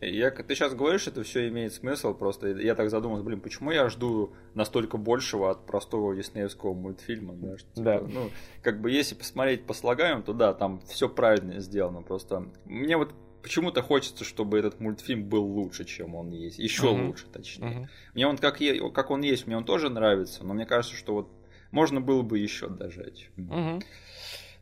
Я, 0.00 0.30
ты 0.30 0.54
сейчас 0.54 0.74
говоришь, 0.74 1.06
это 1.06 1.22
все 1.22 1.48
имеет 1.48 1.74
смысл, 1.74 2.14
просто 2.14 2.48
я 2.48 2.74
так 2.74 2.88
задумался, 2.90 3.22
блин, 3.22 3.40
почему 3.40 3.70
я 3.70 3.88
жду 3.90 4.32
настолько 4.54 4.96
большего 4.96 5.50
от 5.50 5.66
простого 5.66 6.14
диснеевского 6.16 6.72
мультфильма, 6.72 7.34
да, 7.34 7.58
что, 7.58 7.68
типа, 7.74 7.84
Да. 7.84 8.00
ну, 8.00 8.30
как 8.62 8.80
бы 8.80 8.90
если 8.90 9.14
посмотреть 9.14 9.66
по 9.66 9.74
слагаемым, 9.74 10.22
то 10.22 10.32
да, 10.32 10.54
там 10.54 10.80
все 10.86 11.08
правильно 11.08 11.60
сделано, 11.60 12.00
просто 12.02 12.46
мне 12.64 12.96
вот 12.96 13.12
почему-то 13.42 13.82
хочется, 13.82 14.24
чтобы 14.24 14.58
этот 14.58 14.80
мультфильм 14.80 15.24
был 15.28 15.44
лучше, 15.44 15.84
чем 15.84 16.14
он 16.14 16.30
есть, 16.30 16.58
еще 16.58 16.90
Мгм. 16.92 17.08
лучше, 17.08 17.26
точнее. 17.32 17.68
Мгм. 17.68 17.88
Мне 18.14 18.26
он 18.26 18.38
как, 18.38 18.60
е- 18.60 18.90
как 18.90 19.10
он 19.10 19.20
есть, 19.22 19.46
мне 19.46 19.56
он 19.56 19.64
тоже 19.64 19.90
нравится, 19.90 20.44
но 20.44 20.54
мне 20.54 20.64
кажется, 20.66 20.96
что 20.96 21.14
вот 21.14 21.30
можно 21.70 22.00
было 22.00 22.22
бы 22.22 22.38
еще 22.38 22.68
дожать. 22.68 23.28
Мгм. 23.36 23.80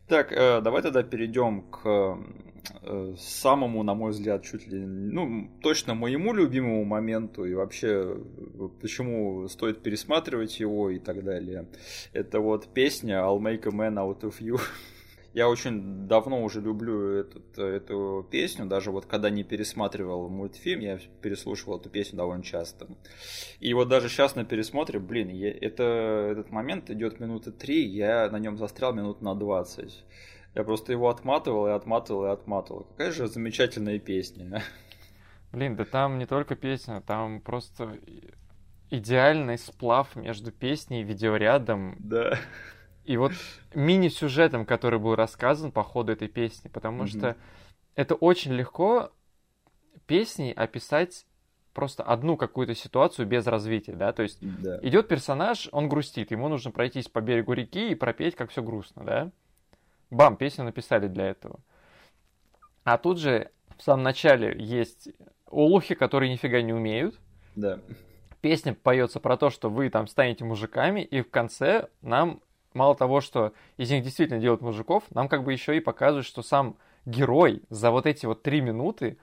Так, 0.08 0.32
э, 0.32 0.62
давай 0.62 0.82
тогда 0.82 1.02
перейдем 1.02 1.62
к 1.70 2.18
э, 2.82 3.14
самому, 3.18 3.82
на 3.82 3.94
мой 3.94 4.12
взгляд, 4.12 4.42
чуть 4.42 4.66
ли, 4.66 4.80
ну, 4.80 5.50
точно 5.62 5.94
моему 5.94 6.32
любимому 6.32 6.84
моменту 6.84 7.44
и 7.44 7.52
вообще, 7.52 8.16
почему 8.80 9.46
стоит 9.48 9.82
пересматривать 9.82 10.60
его 10.60 10.88
и 10.88 10.98
так 10.98 11.22
далее. 11.22 11.68
Это 12.14 12.40
вот 12.40 12.72
песня 12.72 13.16
I'll 13.16 13.38
make 13.38 13.66
a 13.66 13.70
man 13.70 13.98
out 13.98 14.22
of 14.22 14.40
you. 14.40 14.58
Я 15.38 15.48
очень 15.48 16.08
давно 16.08 16.42
уже 16.42 16.60
люблю 16.60 17.12
этот, 17.12 17.56
эту 17.56 18.26
песню, 18.28 18.66
даже 18.66 18.90
вот 18.90 19.06
когда 19.06 19.30
не 19.30 19.44
пересматривал 19.44 20.28
мультфильм, 20.28 20.80
я 20.80 20.98
переслушивал 21.22 21.78
эту 21.78 21.88
песню 21.90 22.16
довольно 22.16 22.42
часто. 22.42 22.88
И 23.60 23.72
вот 23.72 23.88
даже 23.88 24.08
сейчас 24.08 24.34
на 24.34 24.44
пересмотре, 24.44 24.98
блин, 24.98 25.28
я- 25.28 25.52
это, 25.52 25.84
этот 26.32 26.50
момент 26.50 26.90
идет 26.90 27.20
минуты 27.20 27.52
три, 27.52 27.86
я 27.86 28.28
на 28.32 28.40
нем 28.40 28.58
застрял 28.58 28.92
минут 28.92 29.22
на 29.22 29.36
20. 29.36 30.04
Я 30.56 30.64
просто 30.64 30.90
его 30.90 31.08
отматывал 31.08 31.68
и 31.68 31.70
отматывал 31.70 32.24
и 32.24 32.30
отматывал. 32.30 32.88
Какая 32.96 33.12
же 33.12 33.28
замечательная 33.28 34.00
песня. 34.00 34.64
Блин, 35.52 35.76
да 35.76 35.84
там 35.84 36.18
не 36.18 36.26
только 36.26 36.56
песня, 36.56 37.00
там 37.00 37.40
просто 37.42 37.96
идеальный 38.90 39.56
сплав 39.56 40.16
между 40.16 40.50
песней 40.50 41.02
и 41.02 41.04
видеорядом 41.04 41.94
Да. 42.00 42.36
И 43.08 43.16
вот 43.16 43.32
мини-сюжетом, 43.74 44.66
который 44.66 44.98
был 44.98 45.14
рассказан 45.14 45.72
по 45.72 45.82
ходу 45.82 46.12
этой 46.12 46.28
песни, 46.28 46.68
потому 46.68 46.98
Мгм. 47.04 47.08
что 47.08 47.36
это 47.94 48.14
очень 48.14 48.52
легко 48.52 49.10
песней 50.06 50.52
описать 50.52 51.24
просто 51.72 52.02
одну 52.02 52.36
какую-то 52.36 52.74
ситуацию 52.74 53.26
без 53.26 53.46
развития, 53.46 53.94
да, 53.94 54.12
то 54.12 54.22
есть 54.22 54.38
Да. 54.62 54.78
идет 54.82 55.08
персонаж, 55.08 55.68
он 55.72 55.88
грустит, 55.88 56.30
ему 56.32 56.48
нужно 56.48 56.70
пройтись 56.70 57.08
по 57.08 57.20
берегу 57.22 57.54
реки 57.54 57.90
и 57.90 57.94
пропеть, 57.94 58.36
как 58.36 58.50
все 58.50 58.62
грустно, 58.62 59.04
да? 59.04 59.30
Бам, 60.10 60.36
песню 60.36 60.64
написали 60.64 61.08
для 61.08 61.26
этого. 61.28 61.60
А 62.84 62.98
тут 62.98 63.18
же 63.18 63.50
в 63.78 63.82
самом 63.82 64.02
начале 64.02 64.54
есть 64.58 65.08
олухи, 65.46 65.94
которые 65.94 66.30
нифига 66.30 66.60
не 66.60 66.74
умеют. 66.74 67.18
Да. 67.54 67.78
Песня 68.42 68.74
поется 68.74 69.18
про 69.18 69.36
то, 69.38 69.48
что 69.48 69.70
вы 69.70 69.88
там 69.88 70.06
станете 70.08 70.44
мужиками, 70.44 71.00
и 71.00 71.22
в 71.22 71.30
конце 71.30 71.88
нам 72.02 72.40
мало 72.78 72.94
того, 72.94 73.20
что 73.20 73.52
из 73.76 73.90
них 73.90 74.02
действительно 74.04 74.40
делают 74.40 74.62
мужиков, 74.62 75.04
нам 75.10 75.28
как 75.28 75.44
бы 75.44 75.52
еще 75.52 75.76
и 75.76 75.80
показывают, 75.80 76.26
что 76.26 76.42
сам 76.42 76.76
герой 77.04 77.62
за 77.68 77.90
вот 77.90 78.06
эти 78.06 78.24
вот 78.26 78.42
три 78.42 78.60
минуты, 78.60 79.18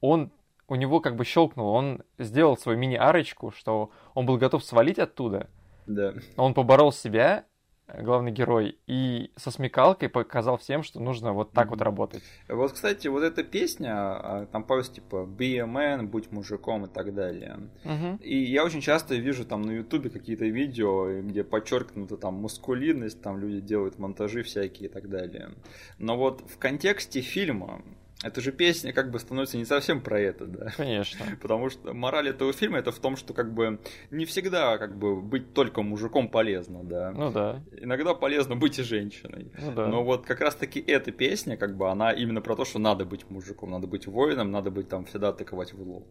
он 0.00 0.30
у 0.66 0.74
него 0.76 1.00
как 1.00 1.14
бы 1.14 1.24
щелкнул, 1.24 1.68
он 1.68 2.02
сделал 2.18 2.56
свою 2.56 2.78
мини-арочку, 2.78 3.50
что 3.50 3.90
он 4.14 4.26
был 4.26 4.38
готов 4.38 4.64
свалить 4.64 4.98
оттуда, 4.98 5.48
Да. 5.86 6.14
он 6.36 6.54
поборол 6.54 6.90
себя, 6.92 7.44
главный 7.86 8.32
герой, 8.32 8.78
и 8.86 9.30
со 9.36 9.50
смекалкой 9.50 10.08
показал 10.08 10.56
всем, 10.56 10.82
что 10.82 11.00
нужно 11.00 11.32
вот 11.32 11.52
так 11.52 11.70
вот 11.70 11.80
работать. 11.82 12.22
Вот, 12.48 12.72
кстати, 12.72 13.08
вот 13.08 13.22
эта 13.22 13.44
песня, 13.44 13.92
а, 13.92 14.46
там 14.46 14.64
поется 14.64 14.94
типа 14.94 15.28
«Be 15.28 15.56
a 15.56 15.66
man», 15.66 16.06
«Будь 16.06 16.32
мужиком» 16.32 16.86
и 16.86 16.88
так 16.88 17.14
далее. 17.14 17.58
Мгм. 17.84 18.16
И 18.16 18.36
я 18.36 18.64
очень 18.64 18.80
часто 18.80 19.14
вижу 19.16 19.44
там 19.44 19.62
на 19.62 19.72
ютубе 19.72 20.10
какие-то 20.10 20.46
видео, 20.46 21.20
где 21.22 21.44
подчеркнута 21.44 22.16
там 22.16 22.34
мускулинность, 22.34 23.20
там 23.22 23.38
люди 23.38 23.60
делают 23.60 23.98
монтажи 23.98 24.42
всякие 24.42 24.88
и 24.88 24.92
так 24.92 25.08
далее. 25.08 25.50
Но 25.98 26.16
вот 26.16 26.42
в 26.48 26.58
контексте 26.58 27.20
фильма 27.20 27.82
эта 28.24 28.40
же 28.40 28.52
песня 28.52 28.92
как 28.92 29.10
бы 29.10 29.18
становится 29.18 29.56
не 29.56 29.64
совсем 29.64 30.00
про 30.00 30.18
это, 30.20 30.46
да. 30.46 30.70
Конечно. 30.76 31.24
Потому 31.42 31.70
что 31.70 31.92
мораль 31.92 32.28
этого 32.28 32.52
фильма 32.52 32.78
это 32.78 32.90
в 32.92 32.98
том, 32.98 33.16
что 33.16 33.34
как 33.34 33.52
бы 33.52 33.78
не 34.10 34.24
всегда 34.24 34.78
как 34.78 34.96
бы 34.96 35.20
быть 35.20 35.52
только 35.54 35.82
мужиком 35.82 36.28
полезно, 36.28 36.82
да. 36.84 37.12
Ну 37.12 37.30
да, 37.30 37.62
Иногда 37.80 38.14
полезно 38.14 38.56
быть 38.56 38.78
и 38.78 38.82
женщиной. 38.82 39.52
ну 39.58 39.72
да. 39.72 39.86
Но 39.86 40.02
вот 40.04 40.26
как 40.26 40.40
раз 40.40 40.54
таки 40.54 40.80
эта 40.80 41.12
песня, 41.12 41.56
как 41.56 41.76
бы, 41.76 41.90
она 41.90 42.10
именно 42.12 42.40
про 42.40 42.56
то, 42.56 42.64
что 42.64 42.78
надо 42.78 43.04
быть 43.04 43.28
мужиком, 43.30 43.70
надо 43.70 43.86
быть 43.86 44.06
воином, 44.06 44.50
надо 44.50 44.70
быть 44.70 44.88
там 44.88 45.04
всегда 45.04 45.28
атаковать 45.28 45.72
в 45.72 45.80
лоб. 45.82 46.06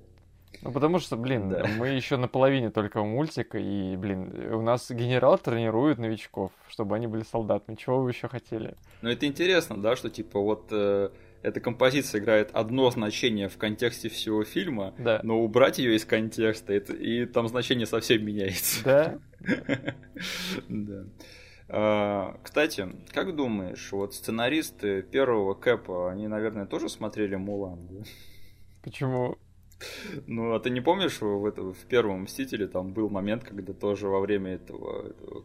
Ну, 0.61 0.71
потому 0.71 0.99
что, 0.99 1.17
блин, 1.17 1.49
Да. 1.49 1.65
мы 1.77 1.87
еще 1.89 2.15
на 2.15 2.27
половине 2.27 2.69
только 2.69 3.03
мультика, 3.03 3.57
и, 3.57 3.97
блин, 3.97 4.53
у 4.53 4.61
нас 4.61 4.89
генерал 4.91 5.37
тренирует 5.39 5.97
новичков, 5.97 6.51
чтобы 6.69 6.95
они 6.95 7.07
были 7.07 7.23
солдатами. 7.23 7.75
Чего 7.75 8.01
вы 8.03 8.11
еще 8.11 8.27
хотели? 8.27 8.75
Но 9.01 9.09
это 9.09 9.25
интересно, 9.25 9.81
да, 9.81 9.95
что 9.95 10.09
типа 10.11 10.39
вот 10.39 10.67
э, 10.71 11.09
эта 11.43 11.59
композиция 11.59 12.19
играет 12.21 12.49
одно 12.53 12.89
значение 12.89 13.49
в 13.49 13.57
контексте 13.57 14.09
всего 14.09 14.43
фильма, 14.43 14.95
Да. 14.97 15.19
но 15.23 15.39
убрать 15.41 15.77
ее 15.77 15.95
из 15.95 16.05
контекста, 16.05 16.73
это, 16.73 16.93
и 16.93 17.25
там 17.25 17.47
значение 17.47 17.85
совсем 17.85 18.25
меняется. 18.25 18.83
Да? 18.83 19.19
Да. 20.69 21.03
А, 21.69 22.37
Кстати, 22.43 22.87
как 23.13 23.35
думаешь, 23.35 23.91
вот 23.91 24.13
сценаристы 24.13 25.01
первого 25.01 25.53
Кэпа, 25.53 26.11
они, 26.11 26.27
наверное, 26.27 26.65
тоже 26.65 26.89
смотрели 26.89 27.35
Мулан, 27.35 27.87
да? 27.87 28.03
Почему? 28.83 29.37
Ну, 30.27 30.53
а 30.53 30.59
ты 30.59 30.69
не 30.69 30.81
помнишь, 30.81 31.19
в, 31.21 31.45
это- 31.45 31.73
в 31.73 31.85
первом 31.89 32.23
Мстителе 32.23 32.67
там 32.67 32.93
был 32.93 33.09
момент, 33.09 33.43
когда 33.43 33.73
тоже 33.73 34.07
во 34.07 34.19
время 34.19 34.53
этого, 34.55 35.09
этого 35.09 35.43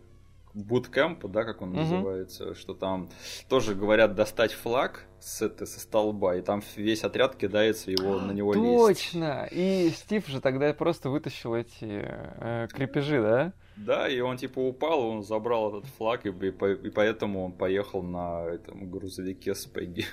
буткемпа, 0.64 1.28
да, 1.28 1.44
как 1.44 1.62
он 1.62 1.70
Мгм. 1.70 1.78
называется, 1.80 2.54
что 2.54 2.74
там 2.74 3.08
тоже 3.48 3.74
говорят 3.74 4.14
достать 4.14 4.52
флаг 4.52 5.04
с, 5.20 5.42
это, 5.42 5.66
со 5.66 5.80
столба, 5.80 6.36
и 6.36 6.42
там 6.42 6.62
весь 6.76 7.04
отряд 7.04 7.36
кидается 7.36 7.90
его 7.90 8.20
на 8.20 8.32
него 8.32 8.54
лезть. 8.54 9.12
Точно! 9.12 9.48
И 9.50 9.90
Стив 9.90 10.26
же 10.26 10.40
тогда 10.40 10.72
просто 10.74 11.10
вытащил 11.10 11.54
эти 11.54 11.76
э, 11.80 12.68
крепежи, 12.72 13.20
да? 13.22 13.52
Да, 13.76 14.08
и 14.08 14.18
он 14.20 14.36
типа 14.36 14.58
упал, 14.58 15.00
он 15.06 15.22
забрал 15.22 15.78
этот 15.78 15.90
флаг, 15.90 16.26
и, 16.26 16.30
и 16.30 16.48
и 16.88 16.90
поэтому 16.90 17.44
он 17.44 17.52
поехал 17.52 18.02
на 18.02 18.44
этом 18.44 18.90
грузовике 18.90 19.54
с 19.54 19.66
Пегги. 19.66 20.04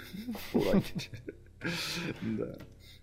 Да. 2.22 2.56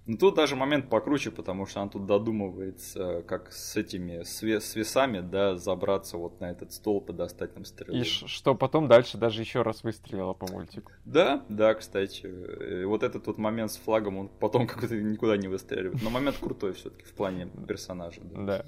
Ну 0.05 0.17
тут 0.17 0.35
даже 0.35 0.57
момент 0.57 0.89
покруче, 0.91 1.31
потому 1.31 1.65
что 1.67 1.81
он 1.81 1.89
тут 1.89 2.07
додумывается, 2.07 3.23
как 3.23 3.53
с 3.53 3.77
этими 3.77 4.25
с 4.25 4.43
ве- 4.43 4.59
с 4.61 4.75
весами, 4.75 5.21
да, 5.21 5.57
забраться 5.57 6.17
вот 6.17 6.41
на 6.41 6.51
этот 6.51 6.73
столб 6.73 7.11
и 7.11 7.13
достать 7.13 7.55
там 7.55 7.65
стрелу. 7.65 7.97
И 7.97 8.03
что 8.03 8.57
потом 8.57 8.89
дальше 8.89 9.17
даже 9.17 9.41
еще 9.43 9.63
раз 9.63 9.85
выстрелило 9.85 10.33
по 10.35 10.51
мультику. 10.51 10.91
Да, 11.05 11.45
да, 11.49 11.75
кстати. 11.75 12.27
Э, 12.27 12.85
Вот 12.87 13.05
этот 13.05 13.29
вот 13.29 13.39
момент 13.39 13.71
с 13.71 13.77
флагом, 13.77 14.19
он 14.19 14.29
потом 14.29 14.67
как-то 14.67 14.97
никуда 14.97 15.37
не 15.37 15.47
выстреливает. 15.47 16.03
Но 16.03 16.11
момент 16.11 16.37
крутой 16.39 16.73
все-таки 16.73 17.05
в 17.05 17.13
плане 17.13 17.49
персонажа. 17.69 18.21
Да. 18.25 18.43
Да. 18.45 18.65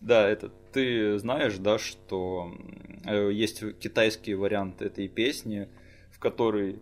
Да, 0.00 0.28
это 0.28 0.50
ты 0.72 1.18
знаешь, 1.18 1.56
да, 1.58 1.78
что 1.78 2.52
э, 3.04 3.30
есть 3.32 3.78
китайский 3.78 4.34
вариант 4.34 4.82
этой 4.82 5.08
песни, 5.08 5.68
в 6.10 6.18
которой 6.18 6.80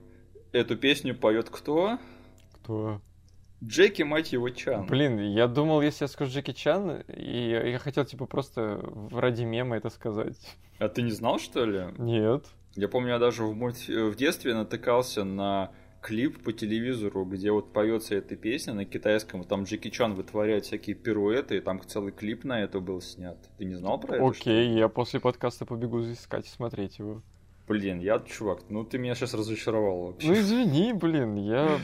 эту 0.53 0.77
песню 0.77 1.15
поет 1.17 1.49
кто? 1.49 1.99
Кто? 2.55 3.01
Джеки, 3.65 4.03
мать 4.03 4.33
его, 4.33 4.49
Чан. 4.51 4.87
Блин, 4.87 5.19
я 5.19 5.47
думал, 5.49 5.81
если 5.83 6.05
я 6.05 6.09
скажу 6.09 6.31
Джеки 6.33 6.53
Чан, 6.53 7.01
и 7.09 7.51
я 7.51 7.63
я 7.67 7.79
хотел, 7.79 8.05
типа, 8.05 8.27
просто 8.27 8.81
ради 9.11 9.45
мема 9.45 9.77
это 9.77 9.89
сказать. 9.91 10.37
А 10.79 10.89
ты 10.89 11.03
не 11.03 11.11
знал, 11.11 11.39
что 11.39 11.65
ли? 11.65 11.87
Нет. 11.99 12.45
Я 12.75 12.89
помню, 12.89 13.13
я 13.13 13.19
даже 13.19 13.45
в, 13.45 13.53
мультфи- 13.57 14.11
в 14.11 14.17
детстве 14.17 14.53
натыкался 14.55 15.25
на 15.25 15.71
клип 16.03 16.45
по 16.45 16.53
телевизору, 16.53 17.25
где 17.25 17.51
вот 17.51 17.73
поется 17.73 18.15
эта 18.15 18.37
песня 18.37 18.75
на 18.75 18.85
китайском, 18.85 19.43
там 19.43 19.65
Джеки 19.65 19.89
Чан 19.91 20.15
вытворяет 20.15 20.65
всякие 20.67 20.95
пируэты, 20.95 21.57
и 21.57 21.61
там 21.61 21.81
целый 21.85 22.13
клип 22.13 22.45
на 22.45 22.63
это 22.63 22.79
был 22.81 23.01
снят. 23.01 23.39
Ты 23.59 23.65
не 23.65 23.75
знал 23.75 23.99
про 23.99 24.17
это? 24.17 24.35
что? 24.35 24.43
Окей, 24.51 24.69
я 24.79 24.89
после 24.89 25.19
подкаста 25.19 25.65
побегу 25.67 26.01
искать 26.03 26.47
и 26.47 26.51
смотреть 26.51 26.99
его. 26.99 27.23
Блин, 27.67 27.99
я, 27.99 28.21
чувак, 28.21 28.61
ну 28.69 28.85
ты 28.85 28.99
меня 28.99 29.15
сейчас 29.17 29.35
разочаровал 29.35 30.07
вообще. 30.13 30.29
Ну 30.29 30.35
извини, 30.35 30.93
блин, 30.93 31.35
я... 31.37 31.79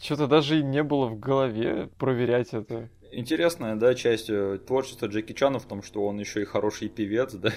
Что-то 0.00 0.26
даже 0.26 0.60
и 0.60 0.62
не 0.62 0.82
было 0.82 1.06
в 1.06 1.18
голове 1.18 1.88
проверять 1.98 2.52
это. 2.52 2.88
Интересная, 3.12 3.76
да, 3.76 3.94
часть 3.94 4.28
э, 4.28 4.58
творчества 4.58 5.06
Джеки 5.06 5.32
Чана 5.32 5.58
в 5.58 5.66
том, 5.66 5.82
что 5.82 6.04
он 6.06 6.18
еще 6.18 6.42
и 6.42 6.44
хороший 6.44 6.88
певец, 6.88 7.32
да, 7.34 7.52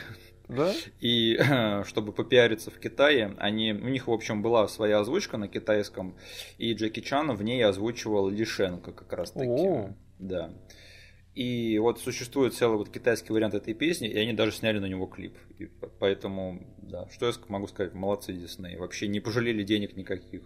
Да? 0.48 0.74
и 1.00 1.38
чтобы 1.86 2.14
попиариться 2.14 2.72
в 2.72 2.80
Китае, 2.80 3.36
они, 3.40 3.74
у 3.74 3.88
них, 3.90 4.08
в 4.08 4.12
общем, 4.12 4.42
была 4.42 4.68
своя 4.68 5.00
озвучка 5.00 5.38
на 5.38 5.48
китайском, 5.48 6.16
и 6.58 6.74
Джеки 6.74 7.02
Чана 7.02 7.34
в 7.34 7.44
ней 7.44 7.62
озвучивал 7.66 8.30
Лишенко 8.30 8.92
как 8.94 9.12
раз 9.14 9.32
таки, 9.32 9.48
О. 9.50 9.96
да. 10.20 10.54
И 11.36 11.78
вот 11.80 12.00
существует 12.00 12.54
целый 12.54 12.78
вот 12.78 12.90
китайский 12.90 13.32
вариант 13.32 13.54
этой 13.54 13.74
песни, 13.74 14.08
и 14.10 14.18
они 14.18 14.34
даже 14.34 14.52
сняли 14.52 14.80
на 14.80 14.88
него 14.88 15.06
клип. 15.06 15.38
И 15.58 15.66
по- 15.66 15.88
поэтому, 15.88 16.62
да, 16.78 17.08
что 17.12 17.28
я 17.28 17.34
могу 17.48 17.68
сказать, 17.68 17.94
молодцы 17.94 18.34
Дисней. 18.34 18.78
Вообще 18.78 19.08
не 19.08 19.20
пожалели 19.20 19.64
денег 19.64 19.96
никаких. 19.96 20.42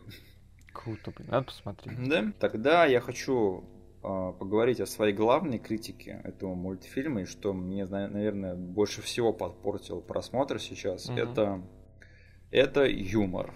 Круто, 0.74 1.12
блин, 1.12 1.30
надо 1.30 1.46
посмотреть. 1.46 2.10
Да? 2.10 2.34
Тогда 2.40 2.86
я 2.86 3.00
хочу 3.00 3.64
а, 4.02 4.34
поговорить 4.34 4.82
о 4.82 4.86
своей 4.86 5.14
главной 5.14 5.60
критике 5.60 6.20
этого 6.24 6.56
мультфильма, 6.56 7.22
и 7.22 7.26
что 7.26 7.54
мне, 7.54 7.86
наверное, 7.86 8.56
больше 8.56 9.02
всего 9.02 9.32
подпортил 9.34 10.02
просмотр 10.02 10.60
сейчас, 10.60 11.08
Мгм. 11.10 11.18
это, 11.20 11.62
это 12.52 12.86
юмор. 12.86 13.54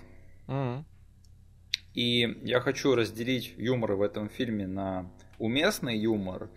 М, 0.47 0.86
И 1.93 2.38
я 2.43 2.59
хочу 2.59 2.93
разделить 2.95 3.55
юмор 3.57 3.93
в 3.93 4.01
этом 4.03 4.30
фильме 4.30 4.68
на 4.68 5.11
уместный 5.39 5.97
юмор 5.97 6.49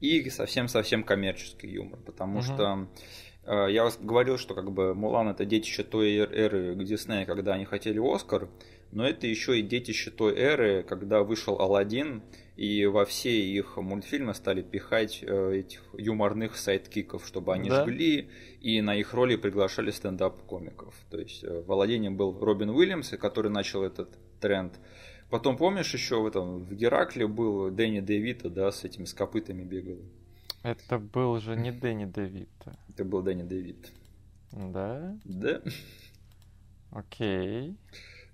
и 0.00 0.30
совсем-совсем 0.30 1.02
коммерческий 1.02 1.68
юмор, 1.68 1.98
потому 2.00 2.34
Мгм. 2.38 2.42
что 2.42 2.88
э, 3.46 3.66
я 3.72 3.90
говорил, 4.00 4.38
что 4.38 4.54
как 4.54 4.70
бы 4.72 4.94
Мулан 4.94 5.28
это 5.28 5.44
детище 5.44 5.82
той 5.82 6.16
эр- 6.16 6.32
эры 6.32 6.74
Диснея, 6.84 7.26
когда 7.26 7.54
они 7.54 7.64
хотели 7.64 7.98
Оскар, 7.98 8.48
но 8.94 9.06
это 9.06 9.26
еще 9.26 9.58
и 9.58 9.62
детище 9.62 10.10
той 10.10 10.34
эры, 10.36 10.82
когда 10.84 11.22
вышел 11.22 11.60
Алладин, 11.60 12.22
и 12.56 12.86
во 12.86 13.04
все 13.04 13.30
их 13.44 13.76
мультфильмы 13.76 14.32
стали 14.34 14.62
пихать 14.62 15.18
э, 15.22 15.56
этих 15.56 15.82
юморных 15.98 16.56
sidekick 16.56 17.07
ов, 17.07 17.26
чтобы 17.26 17.52
они 17.52 17.68
Да. 17.68 17.82
жгли, 17.82 18.30
и 18.60 18.80
на 18.80 18.94
их 18.96 19.12
роли 19.12 19.36
приглашали 19.36 19.90
стендап-комиков. 19.90 20.94
То 21.10 21.18
есть 21.18 21.42
э, 21.42 21.62
в 21.62 21.72
Алладине 21.72 22.10
был 22.10 22.38
Робин 22.38 22.70
Уильямс, 22.70 23.10
который 23.10 23.50
начал 23.50 23.82
этот 23.82 24.16
тренд. 24.40 24.78
Потом, 25.30 25.56
помнишь, 25.56 25.92
еще 25.92 26.20
в 26.20 26.26
этом 26.26 26.60
в 26.62 26.74
Геракле 26.74 27.26
был 27.26 27.70
Дэнни 27.70 28.00
Девита, 28.00 28.48
да, 28.48 28.70
с 28.70 28.84
этими 28.84 29.04
с 29.04 29.14
копытами 29.14 29.64
бегал. 29.64 29.98
Это 30.62 30.98
был 30.98 31.40
же 31.40 31.56
не 31.56 31.72
Дэнни 31.72 32.04
Девита. 32.04 32.78
Это 32.88 33.04
был 33.04 33.22
Дэнни 33.22 33.42
Девит. 33.42 33.90
Да? 34.52 35.18
Да? 35.24 35.60
Окей. 36.92 37.76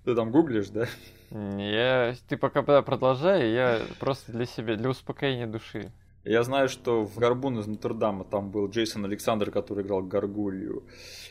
Ты 0.03 0.15
там 0.15 0.31
гуглишь, 0.31 0.69
да? 0.69 0.87
Я... 1.31 2.15
Ты 2.27 2.37
пока 2.37 2.63
продолжай, 2.81 3.51
я 3.51 3.81
просто 3.99 4.31
для 4.31 4.45
себя, 4.45 4.75
для 4.75 4.89
успокоения 4.89 5.47
души. 5.47 5.91
Я 6.23 6.43
знаю, 6.43 6.69
что 6.69 7.03
в 7.03 7.17
Горбун 7.17 7.59
из 7.59 7.67
Нотр-Дама 7.67 8.25
там 8.25 8.51
был 8.51 8.69
Джейсон 8.69 9.05
Александр, 9.05 9.49
который 9.49 9.83
играл 9.83 10.03
Гаргулью. 10.03 10.83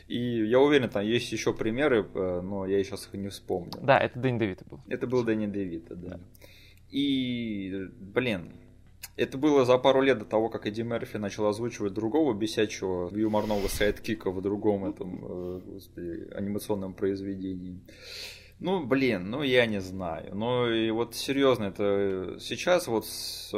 И 0.07 0.45
я 0.45 0.59
уверен, 0.59 0.89
там 0.89 1.05
есть 1.05 1.31
еще 1.31 1.53
примеры, 1.53 2.05
э, 2.13 2.41
но 2.41 2.65
я 2.65 2.83
сейчас 2.83 3.07
их 3.07 3.13
не 3.13 3.29
вспомню. 3.29 3.71
Да, 3.81 3.97
это 3.97 4.19
Дэнни 4.19 4.39
Девита 4.39 4.65
был. 4.69 4.81
Это 4.89 5.07
был 5.07 5.23
Дэнни 5.23 5.47
Девита, 5.47 5.95
да. 5.95 6.19
И, 6.89 7.87
блин, 7.99 8.51
это 9.15 9.37
было 9.37 9.63
за 9.63 9.77
пару 9.77 10.01
лет 10.01 10.19
до 10.19 10.25
того, 10.25 10.49
как 10.49 10.67
Эдди 10.67 10.81
Мерфи 10.81 11.15
начал 11.15 11.45
озвучивать 11.47 11.93
другого 11.93 12.33
бесячего 12.33 13.09
юморного 13.15 13.69
sidekick 13.69 14.22
а 14.22 14.29
в 14.29 14.41
другом 14.41 14.83
этом, 14.83 15.19
э, 15.23 15.61
господи, 15.67 16.33
анимационном 16.33 16.93
произведении. 16.93 17.79
Ну, 18.61 18.85
блин, 18.85 19.31
ну 19.31 19.41
я 19.41 19.65
не 19.65 19.81
знаю. 19.81 20.35
Ну 20.35 20.69
и 20.69 20.91
вот 20.91 21.15
серьезно, 21.15 21.65
это 21.65 22.37
сейчас 22.39 22.87
вот 22.87 23.07
с, 23.07 23.49
э, 23.51 23.57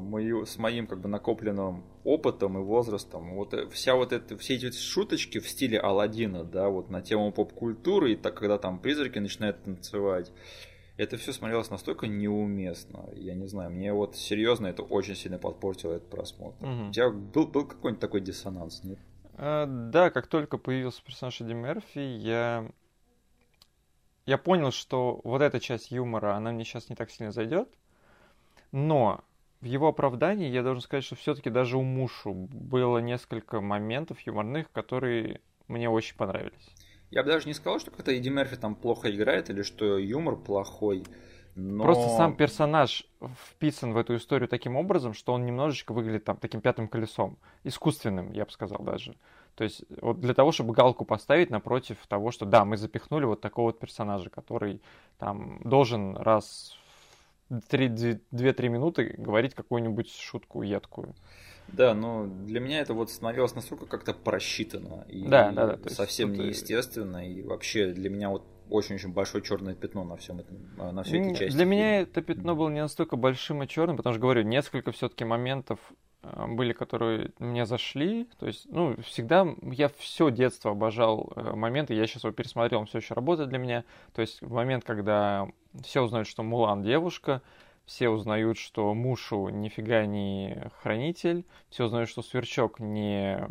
мою, 0.00 0.44
с 0.44 0.58
моим 0.58 0.88
как 0.88 1.00
бы 1.00 1.08
накопленным 1.08 1.84
опытом 2.02 2.58
и 2.58 2.60
возрастом, 2.60 3.36
вот 3.36 3.54
э, 3.54 3.68
вся 3.68 3.94
вот 3.94 4.12
эта, 4.12 4.36
все 4.36 4.56
эти 4.56 4.76
шуточки 4.76 5.38
в 5.38 5.48
стиле 5.48 5.78
Алладина, 5.78 6.42
да, 6.42 6.68
вот 6.68 6.90
на 6.90 7.00
тему 7.00 7.30
поп-культуры, 7.30 8.12
и 8.12 8.16
так, 8.16 8.34
когда 8.34 8.58
там 8.58 8.80
призраки 8.80 9.20
начинают 9.20 9.62
танцевать, 9.62 10.32
это 10.96 11.16
все 11.16 11.32
смотрелось 11.32 11.70
настолько 11.70 12.08
неуместно. 12.08 13.08
Я 13.14 13.34
не 13.34 13.46
знаю, 13.46 13.70
мне 13.70 13.92
вот 13.92 14.16
серьезно 14.16 14.66
это 14.66 14.82
очень 14.82 15.14
сильно 15.14 15.38
подпортило 15.38 15.92
этот 15.92 16.10
просмотр. 16.10 16.66
Мгм. 16.66 16.88
У 16.88 16.92
тебя 16.92 17.10
был, 17.10 17.46
был 17.46 17.66
какой-нибудь 17.66 18.00
такой 18.00 18.20
диссонанс, 18.20 18.82
нет? 18.82 18.98
А, 19.34 19.66
да, 19.66 20.10
как 20.10 20.26
только 20.26 20.58
появился 20.58 21.02
персонаж 21.04 21.40
Эдди 21.40 21.52
Мерфи, 21.52 22.00
я... 22.00 22.68
Я 24.30 24.38
понял, 24.38 24.70
что 24.70 25.20
вот 25.24 25.42
эта 25.42 25.58
часть 25.58 25.90
юмора, 25.90 26.36
она 26.36 26.52
мне 26.52 26.64
сейчас 26.64 26.88
не 26.88 26.94
так 26.94 27.10
сильно 27.10 27.32
зайдет. 27.32 27.68
Но 28.70 29.24
в 29.60 29.64
его 29.64 29.88
оправдании 29.88 30.48
я 30.48 30.62
должен 30.62 30.82
сказать, 30.82 31.02
что 31.02 31.16
все-таки 31.16 31.50
даже 31.50 31.76
у 31.76 31.82
Мушу 31.82 32.32
было 32.32 32.98
несколько 32.98 33.60
моментов 33.60 34.20
юморных, 34.20 34.70
которые 34.70 35.40
мне 35.66 35.90
очень 35.90 36.16
понравились. 36.16 36.70
Я 37.10 37.24
бы 37.24 37.30
даже 37.30 37.48
не 37.48 37.54
сказал, 37.54 37.80
что 37.80 37.90
как-то 37.90 38.12
Эдди 38.12 38.28
Мерфи 38.28 38.54
там 38.54 38.76
плохо 38.76 39.10
играет 39.10 39.50
или 39.50 39.62
что 39.62 39.98
юмор 39.98 40.36
плохой. 40.36 41.02
Но... 41.56 41.82
Просто 41.82 42.08
сам 42.10 42.36
персонаж 42.36 43.04
вписан 43.48 43.92
в 43.92 43.96
эту 43.96 44.14
историю 44.14 44.48
таким 44.48 44.76
образом, 44.76 45.12
что 45.12 45.32
он 45.32 45.44
немножечко 45.44 45.92
выглядит 45.92 46.22
там 46.22 46.36
таким 46.36 46.60
пятым 46.60 46.86
колесом. 46.86 47.36
Искусственным, 47.64 48.30
я 48.30 48.44
бы 48.44 48.52
сказал 48.52 48.78
даже. 48.84 49.16
То 49.54 49.64
есть 49.64 49.84
вот 50.00 50.20
для 50.20 50.34
того, 50.34 50.52
чтобы 50.52 50.72
галку 50.72 51.04
поставить 51.04 51.50
напротив 51.50 51.98
того, 52.08 52.30
что 52.30 52.46
да, 52.46 52.64
мы 52.64 52.76
запихнули 52.76 53.24
вот 53.24 53.40
такого 53.40 53.66
вот 53.66 53.78
персонажа, 53.78 54.30
который 54.30 54.80
там 55.18 55.60
должен 55.64 56.16
раз 56.16 56.76
в 57.48 57.58
2-3 57.58 58.68
минуты 58.68 59.14
говорить 59.18 59.54
какую-нибудь 59.54 60.10
шутку 60.12 60.62
едкую. 60.62 61.14
Да, 61.68 61.94
но 61.94 62.26
для 62.26 62.60
меня 62.60 62.80
это 62.80 62.94
вот 62.94 63.10
смотрелось 63.10 63.54
настолько 63.54 63.86
как-то 63.86 64.12
просчитанно 64.12 65.04
и 65.08 65.26
Да, 65.26 65.50
да, 65.52 65.66
да, 65.66 65.78
есть 65.84 65.96
совсем 65.96 66.32
э, 66.32 66.36
неестественно. 66.36 67.28
И 67.28 67.42
вообще 67.42 67.92
для 67.92 68.10
меня 68.10 68.30
вот 68.30 68.44
очень-очень 68.70 69.12
большое 69.12 69.42
черное 69.42 69.74
пятно 69.74 70.04
на 70.04 70.16
всем 70.16 70.40
этом, 70.40 70.56
а, 70.78 70.92
на 70.92 71.02
всей 71.02 71.20
этой 71.20 71.34
части. 71.36 71.56
Для 71.56 71.64
меня 71.64 72.00
это 72.00 72.22
пятно 72.22 72.56
было 72.56 72.68
не 72.70 72.80
настолько 72.80 73.16
большим 73.16 73.62
и 73.62 73.68
черным, 73.68 73.96
потому 73.96 74.14
что, 74.14 74.20
говорю, 74.20 74.42
несколько 74.42 74.92
все-таки 74.92 75.24
моментов 75.24 75.78
э, 75.90 75.94
были, 76.22 76.72
которые 76.72 77.30
мне 77.38 77.64
зашли. 77.64 78.28
То 78.38 78.46
есть, 78.46 78.66
ну, 78.70 78.96
всегда 79.02 79.46
я 79.62 79.88
все 79.88 80.30
детство 80.30 80.72
обожал 80.72 81.32
э, 81.34 81.54
моменты, 81.54 81.94
я 81.94 82.06
сейчас 82.06 82.24
его 82.24 82.32
пересмотрел, 82.32 82.80
он 82.80 82.86
все 82.86 82.98
еще 82.98 83.14
работает 83.14 83.48
для 83.48 83.58
меня. 83.58 83.84
То 84.12 84.20
есть, 84.20 84.42
в 84.42 84.52
момент, 84.52 84.84
когда 84.84 85.48
все 85.82 86.02
узнают, 86.02 86.28
что 86.28 86.42
Мулан 86.42 86.82
девушка, 86.82 87.42
все 87.86 88.10
узнают, 88.10 88.58
что 88.58 88.92
Мушу 88.94 89.48
нифига 89.48 90.04
не 90.06 90.70
хранитель, 90.80 91.44
все 91.70 91.84
узнают, 91.84 92.10
что 92.10 92.22
Сверчок 92.22 92.80
не 92.80 93.48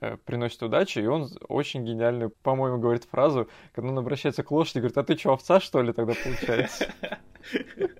э, 0.00 0.16
приносит 0.24 0.62
удачу, 0.62 1.00
и 1.00 1.06
он 1.06 1.30
очень 1.48 1.84
гениальную, 1.84 2.30
по-моему, 2.42 2.78
говорит 2.78 3.04
фразу, 3.04 3.48
когда 3.72 3.90
он 3.90 3.98
обращается 3.98 4.42
к 4.42 4.50
лошади, 4.50 4.78
говорит, 4.78 4.98
а 4.98 5.04
ты 5.04 5.16
что, 5.16 5.32
овца, 5.32 5.60
что 5.60 5.80
ли, 5.80 5.92
тогда 5.92 6.14
получается? 6.24 6.92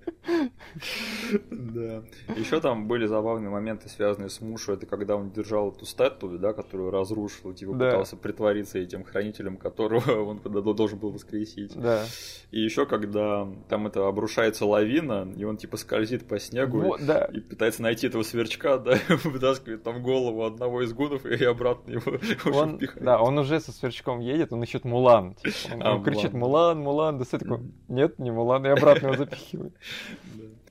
Да. 1.49 2.03
Еще 2.35 2.59
там 2.61 2.87
были 2.87 3.05
забавные 3.05 3.49
моменты, 3.49 3.89
связанные 3.89 4.29
с 4.29 4.41
Мушу. 4.41 4.73
Это 4.73 4.85
когда 4.85 5.15
он 5.15 5.31
держал 5.31 5.71
эту 5.71 5.85
статую, 5.85 6.39
да, 6.39 6.53
которую 6.53 6.91
разрушил, 6.91 7.53
типа 7.53 7.73
Да. 7.73 7.85
пытался 7.87 8.17
притвориться 8.17 8.79
этим 8.79 9.03
хранителем, 9.03 9.57
которого 9.57 10.23
он 10.45 10.75
должен 10.75 10.99
был 10.99 11.11
воскресить. 11.11 11.75
Да. 11.75 12.05
И 12.51 12.59
еще 12.59 12.85
когда 12.85 13.47
там 13.69 13.87
это 13.87 14.07
обрушается 14.07 14.65
лавина, 14.65 15.31
и 15.35 15.43
он 15.43 15.57
типа 15.57 15.77
скользит 15.77 16.27
по 16.27 16.39
снегу 16.39 16.81
Вот, 16.81 17.05
да. 17.05 17.25
и 17.25 17.39
пытается 17.39 17.81
найти 17.81 18.07
этого 18.07 18.23
сверчка, 18.23 18.77
да, 18.77 18.97
вытаскивает 19.23 19.83
там 19.83 20.03
голову 20.03 20.43
одного 20.45 20.83
из 20.83 20.93
гунов 20.93 21.25
и 21.25 21.43
обратно 21.43 21.91
его 21.91 22.19
Он, 22.53 22.79
да, 22.99 23.19
он 23.21 23.37
уже 23.37 23.59
со 23.59 23.71
сверчком 23.71 24.19
едет, 24.19 24.53
он 24.53 24.63
ищет 24.63 24.83
Мулан. 24.85 25.35
Типа, 25.35 25.75
он, 25.75 25.83
А, 25.83 25.95
он 25.95 26.03
кричит 26.03 26.33
Мулан. 26.33 26.79
Мулан, 26.79 26.79
Мулан, 26.81 27.17
да 27.17 27.25
такой, 27.25 27.59
нет, 27.87 28.19
не 28.19 28.31
Мулан, 28.31 28.65
и 28.65 28.69
обратно 28.69 29.07
его 29.07 29.17
запихивает. 29.17 29.73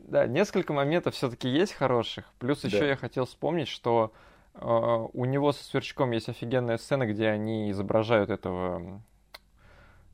Да. 0.01 0.27
Несколько 0.27 0.73
моментов 0.73 1.15
все-таки 1.15 1.49
есть 1.49 1.73
хороших. 1.73 2.25
Плюс 2.39 2.65
еще 2.65 2.87
я 2.89 2.97
хотел 2.97 3.27
вспомнить, 3.27 3.69
что 3.69 4.13
э, 4.55 4.59
у 4.61 5.25
него 5.25 5.53
со 5.53 5.63
сверчком 5.63 6.11
есть 6.11 6.29
офигенная 6.29 6.79
сцена, 6.79 7.07
где 7.07 7.29
они 7.29 7.71
изображают 7.71 8.29
этого 8.29 9.03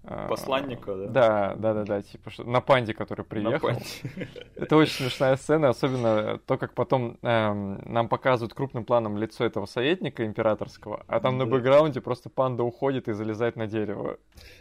э, 0.04 0.26
Посланника, 0.28 0.94
да? 0.94 1.06
Да, 1.06 1.54
да, 1.56 1.74
да, 1.74 1.84
да, 1.84 2.02
типа 2.02 2.28
что 2.30 2.44
на 2.44 2.60
панде, 2.60 2.92
который 2.92 3.22
На 3.22 3.26
приехал. 3.26 3.70
Это 4.54 4.76
очень 4.76 4.92
смешная 4.92 5.34
сцена, 5.36 5.70
особенно 5.70 6.38
то, 6.46 6.58
как 6.58 6.74
потом 6.74 7.16
эм, 7.22 7.80
нам 7.90 8.08
показывают 8.10 8.52
крупным 8.52 8.84
планом 8.84 9.16
лицо 9.16 9.46
этого 9.46 9.64
советника 9.64 10.26
императорского, 10.26 11.04
а 11.08 11.20
там 11.20 11.38
на 11.38 11.46
Да. 11.46 11.50
бэкграунде 11.52 12.02
просто 12.02 12.28
панда 12.28 12.62
уходит 12.64 13.08
и 13.08 13.14
залезает 13.14 13.56
на 13.56 13.66
дерево. 13.66 14.18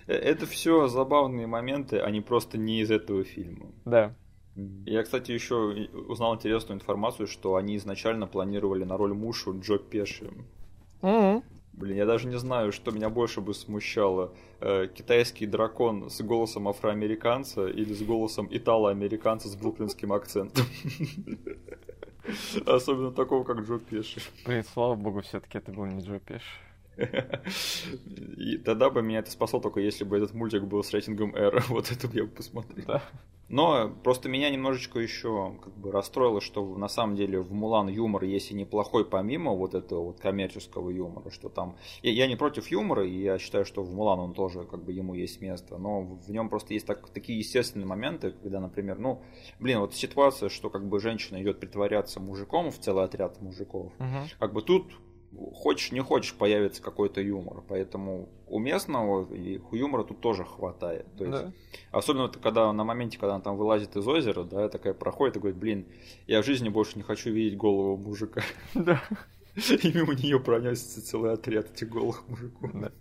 Э, 0.08 0.14
Это 0.14 0.46
все 0.46 0.88
забавные 0.88 1.46
моменты, 1.46 2.00
они 2.00 2.22
просто 2.22 2.58
не 2.58 2.80
из 2.80 2.90
этого 2.90 3.26
фильма. 3.26 3.66
Да. 3.84 4.14
Я, 4.56 5.04
кстати, 5.04 5.32
еще 5.32 5.90
узнал 6.08 6.36
интересную 6.36 6.78
информацию, 6.78 7.28
что 7.28 7.56
они 7.56 7.76
изначально 7.76 8.26
планировали 8.26 8.86
на 8.86 8.98
роль 8.98 9.14
Мушу 9.14 9.60
Джо 9.60 9.78
Пеши. 9.78 10.32
Мгм. 11.02 11.44
Блин, 11.74 11.98
я 11.98 12.06
даже 12.06 12.28
не 12.28 12.38
знаю, 12.38 12.72
что 12.72 12.92
меня 12.92 13.10
больше 13.10 13.42
бы 13.42 13.54
смущало. 13.54 14.34
Э, 14.62 14.88
китайский 14.88 15.46
дракон 15.46 16.10
с 16.10 16.22
голосом 16.22 16.70
афроамериканца 16.70 17.68
или 17.68 17.94
с 17.94 18.02
голосом 18.02 18.48
итало-американца 18.50 19.50
с 19.50 19.58
бруклинским 19.58 20.14
акцентом. 20.14 20.66
Особенно 22.66 23.12
такого, 23.12 23.44
как 23.44 23.60
Джо 23.60 23.78
Пеши. 23.78 24.22
Блин, 24.46 24.64
слава 24.64 24.96
богу, 24.96 25.22
все-таки 25.22 25.58
это 25.58 25.74
был 25.74 25.86
не 25.86 26.02
Джо 26.02 26.20
Пеш. 26.20 26.44
И 28.38 28.58
тогда 28.60 28.90
бы 28.90 29.02
меня 29.02 29.20
это 29.20 29.30
спасло 29.30 29.60
только 29.60 29.82
если 29.82 30.06
бы 30.06 30.16
этот 30.16 30.34
мультик 30.34 30.64
был 30.64 30.82
с 30.82 30.92
рейтингом 30.92 31.36
R. 31.36 31.62
Вот 31.68 31.92
это 31.92 32.08
бы 32.08 32.16
я 32.16 32.24
бы 32.24 32.30
посмотрел. 32.30 32.86
Да. 32.86 33.04
Но 33.48 33.90
просто 34.04 34.28
меня 34.28 34.50
немножечко 34.50 35.00
еще 35.00 35.54
как 35.62 35.78
бы 35.78 35.92
расстроило, 35.92 36.42
что 36.42 36.66
на 36.78 36.88
самом 36.88 37.16
деле 37.16 37.40
в 37.40 37.54
Мулан 37.54 37.88
юмор 37.88 38.24
есть 38.24 38.50
и 38.52 38.56
неплохой, 38.56 39.06
помимо 39.06 39.52
вот 39.54 39.76
этого 39.76 40.02
вот 40.06 40.20
коммерческого 40.20 40.90
юмора, 40.90 41.30
что 41.30 41.50
там... 41.50 41.76
Я, 42.02 42.12
я 42.12 42.28
не 42.28 42.36
против 42.36 42.68
юмора, 42.72 43.06
и 43.06 43.22
я 43.22 43.38
считаю, 43.38 43.64
что 43.66 43.84
в 43.84 43.94
Мулан 43.94 44.20
он 44.20 44.34
тоже, 44.34 44.64
как 44.64 44.84
бы, 44.84 44.92
ему 44.94 45.14
есть 45.14 45.42
место, 45.42 45.78
но 45.78 46.02
в 46.02 46.30
нем 46.32 46.50
просто 46.50 46.74
есть 46.74 46.88
так- 46.88 47.08
такие 47.10 47.38
естественные 47.38 47.86
моменты, 47.86 48.32
когда, 48.32 48.60
например, 48.60 48.98
ну, 48.98 49.22
блин, 49.60 49.80
вот 49.80 49.94
ситуация, 49.94 50.50
что 50.50 50.70
как 50.72 50.88
бы 50.90 51.00
женщина 51.00 51.40
идет 51.42 51.60
притворяться 51.60 52.20
мужиком 52.20 52.72
в 52.72 52.80
целый 52.80 53.04
отряд 53.06 53.42
мужиков, 53.42 53.94
Мгм. 54.00 54.28
как 54.40 54.54
бы 54.54 54.62
тут 54.64 54.92
хочешь 55.54 55.92
не 55.92 56.02
хочешь 56.02 56.34
появится 56.34 56.82
какой-то 56.82 57.22
юмор, 57.22 57.64
поэтому 57.68 58.30
уместного 58.48 59.34
и 59.34 59.60
юмора 59.72 60.04
тут 60.04 60.22
тоже 60.22 60.44
хватает. 60.44 61.06
То 61.18 61.26
есть, 61.26 61.38
Да. 61.38 61.52
Особенно 61.92 62.30
когда 62.30 62.72
на 62.72 62.84
моменте, 62.84 63.18
когда 63.18 63.36
она 63.36 63.44
там 63.44 63.58
вылазит 63.58 63.96
из 63.96 64.08
озера, 64.08 64.44
да, 64.44 64.70
такая 64.70 64.94
проходит 64.94 65.38
и 65.38 65.40
говорит, 65.40 65.58
блин, 65.58 65.88
я 66.28 66.42
в 66.42 66.46
жизни 66.46 66.70
больше 66.70 66.98
не 66.98 67.04
хочу 67.04 67.32
видеть 67.32 67.58
голову 67.58 67.98
мужика. 67.98 68.42
Да. 68.74 69.02
И 69.56 69.92
мимо 69.94 70.14
нее 70.16 70.40
пронесется 70.40 71.02
целый 71.06 71.32
отряд 71.32 71.72
этих 71.72 71.90
голых 71.90 72.28
мужиков. 72.28 72.72
Да. 72.74 72.92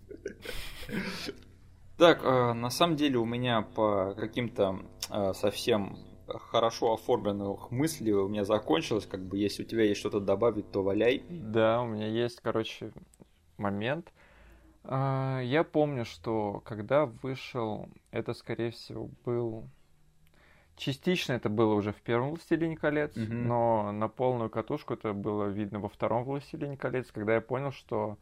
Так, 1.97 2.25
э, 2.25 2.53
на 2.53 2.71
самом 2.71 2.97
деле 2.97 3.19
у 3.19 3.25
меня 3.25 3.63
по 3.63 4.15
каким-то 4.17 4.81
э, 5.11 5.33
совсем 5.35 5.99
хорошо 6.29 6.93
оформленных 6.95 7.71
мыслей 7.71 8.13
у 8.13 8.29
меня 8.29 8.45
закончилось, 8.45 9.07
как 9.07 9.21
бы 9.25 9.37
если 9.39 9.63
у 9.63 9.67
тебя 9.67 9.85
есть 9.85 10.01
что-то 10.01 10.21
добавить, 10.21 10.71
то 10.71 10.83
валяй. 10.83 11.23
Да, 11.29 11.83
у 11.83 11.87
меня 11.87 12.07
есть, 12.07 12.41
короче, 12.41 12.93
момент. 13.59 14.13
А, 14.85 15.41
Я 15.41 15.65
помню, 15.65 16.05
что 16.05 16.63
когда 16.65 17.07
вышел, 17.07 17.89
это, 18.11 18.35
скорее 18.35 18.71
всего, 18.71 19.09
был... 19.25 19.65
Частично 20.77 21.35
это 21.35 21.49
было 21.49 21.75
уже 21.75 21.93
в 21.93 22.03
первом 22.03 22.31
«Властелине 22.31 22.77
колец», 22.77 23.15
Мгм. 23.15 23.47
но 23.47 23.93
на 23.93 24.09
полную 24.09 24.51
катушку 24.51 24.95
это 24.95 25.13
было 25.13 25.45
видно 25.45 25.79
во 25.79 25.89
втором 25.89 26.25
«Властелине 26.25 26.77
колец», 26.77 27.11
когда 27.13 27.35
я 27.35 27.41
понял, 27.41 27.71
что... 27.71 28.19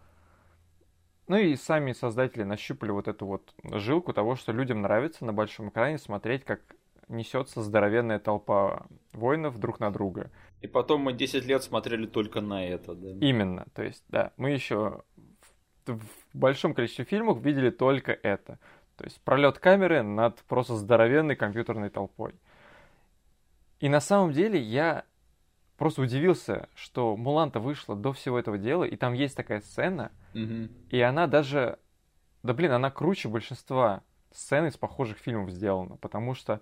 Ну 1.28 1.36
и 1.36 1.56
сами 1.56 1.92
создатели 1.92 2.42
нащупали 2.42 2.90
вот 2.90 3.08
эту 3.08 3.24
вот 3.26 3.54
жилку 3.62 4.12
того, 4.12 4.36
что 4.36 4.52
людям 4.52 4.82
нравится 4.82 5.24
на 5.24 5.32
большом 5.32 5.70
экране 5.70 5.96
смотреть, 5.96 6.44
как 6.44 6.60
несется 7.12 7.62
здоровенная 7.62 8.18
толпа 8.18 8.86
воинов 9.12 9.58
друг 9.58 9.80
на 9.80 9.92
друга. 9.92 10.30
И 10.60 10.66
потом 10.66 11.02
мы 11.02 11.12
10 11.12 11.44
лет 11.44 11.62
смотрели 11.62 12.06
только 12.06 12.40
на 12.40 12.64
это, 12.66 12.94
да. 12.94 13.10
Именно, 13.26 13.66
то 13.74 13.82
есть, 13.82 14.04
да, 14.08 14.32
мы 14.36 14.50
еще 14.50 15.02
в, 15.86 15.98
в 15.98 16.34
большом 16.34 16.74
количестве 16.74 17.04
фильмов 17.04 17.40
видели 17.42 17.70
только 17.70 18.12
это. 18.12 18.58
То 18.96 19.04
есть 19.04 19.20
пролет 19.22 19.58
камеры 19.58 20.02
над 20.02 20.38
просто 20.44 20.76
здоровенной 20.76 21.36
компьютерной 21.36 21.90
толпой. 21.90 22.34
И 23.80 23.88
на 23.88 24.00
самом 24.00 24.32
деле 24.32 24.60
я 24.60 25.04
просто 25.76 26.02
удивился, 26.02 26.68
что 26.74 27.16
Муланта 27.16 27.58
вышла 27.58 27.96
до 27.96 28.12
всего 28.12 28.38
этого 28.38 28.58
дела, 28.58 28.84
и 28.84 28.96
там 28.96 29.12
есть 29.14 29.36
такая 29.36 29.60
сцена, 29.60 30.12
Мгм. 30.34 30.70
и 30.90 31.00
она 31.00 31.26
даже, 31.26 31.78
да 32.44 32.54
блин, 32.54 32.70
она 32.70 32.90
круче 32.92 33.28
большинства 33.28 34.02
сцен 34.30 34.66
из 34.66 34.76
похожих 34.76 35.18
фильмов 35.18 35.50
сделана, 35.50 35.96
потому 35.96 36.34
что 36.34 36.60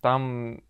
там 0.00 0.62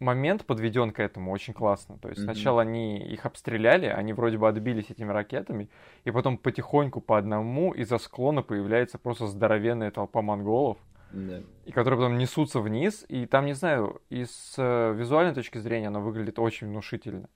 момент 0.00 0.44
подведен 0.44 0.92
к 0.92 1.00
этому 1.00 1.32
очень 1.32 1.54
классно. 1.54 1.98
То 1.98 2.08
есть 2.08 2.22
сначала 2.22 2.62
они 2.62 2.98
их 2.98 3.26
обстреляли, 3.26 3.86
они 3.86 4.12
вроде 4.12 4.38
бы 4.38 4.48
отбились 4.48 4.90
этими 4.90 5.10
ракетами, 5.10 5.70
и 6.04 6.10
потом 6.10 6.38
потихоньку 6.38 7.00
по 7.00 7.18
одному 7.18 7.72
из-за 7.74 7.98
склона 7.98 8.42
появляется 8.42 8.98
просто 8.98 9.26
здоровенная 9.26 9.90
толпа 9.90 10.22
монголов, 10.22 10.78
и 11.64 11.72
которые 11.72 11.98
потом 11.98 12.18
несутся 12.18 12.60
вниз, 12.60 13.04
и 13.08 13.26
там, 13.26 13.46
не 13.46 13.54
знаю, 13.54 14.02
из 14.10 14.54
э, 14.58 14.92
визуальной 14.94 15.34
точки 15.34 15.58
зрения 15.58 15.88
оно 15.88 16.00
выглядит 16.00 16.38
очень 16.38 16.68
внушительно. 16.68 17.28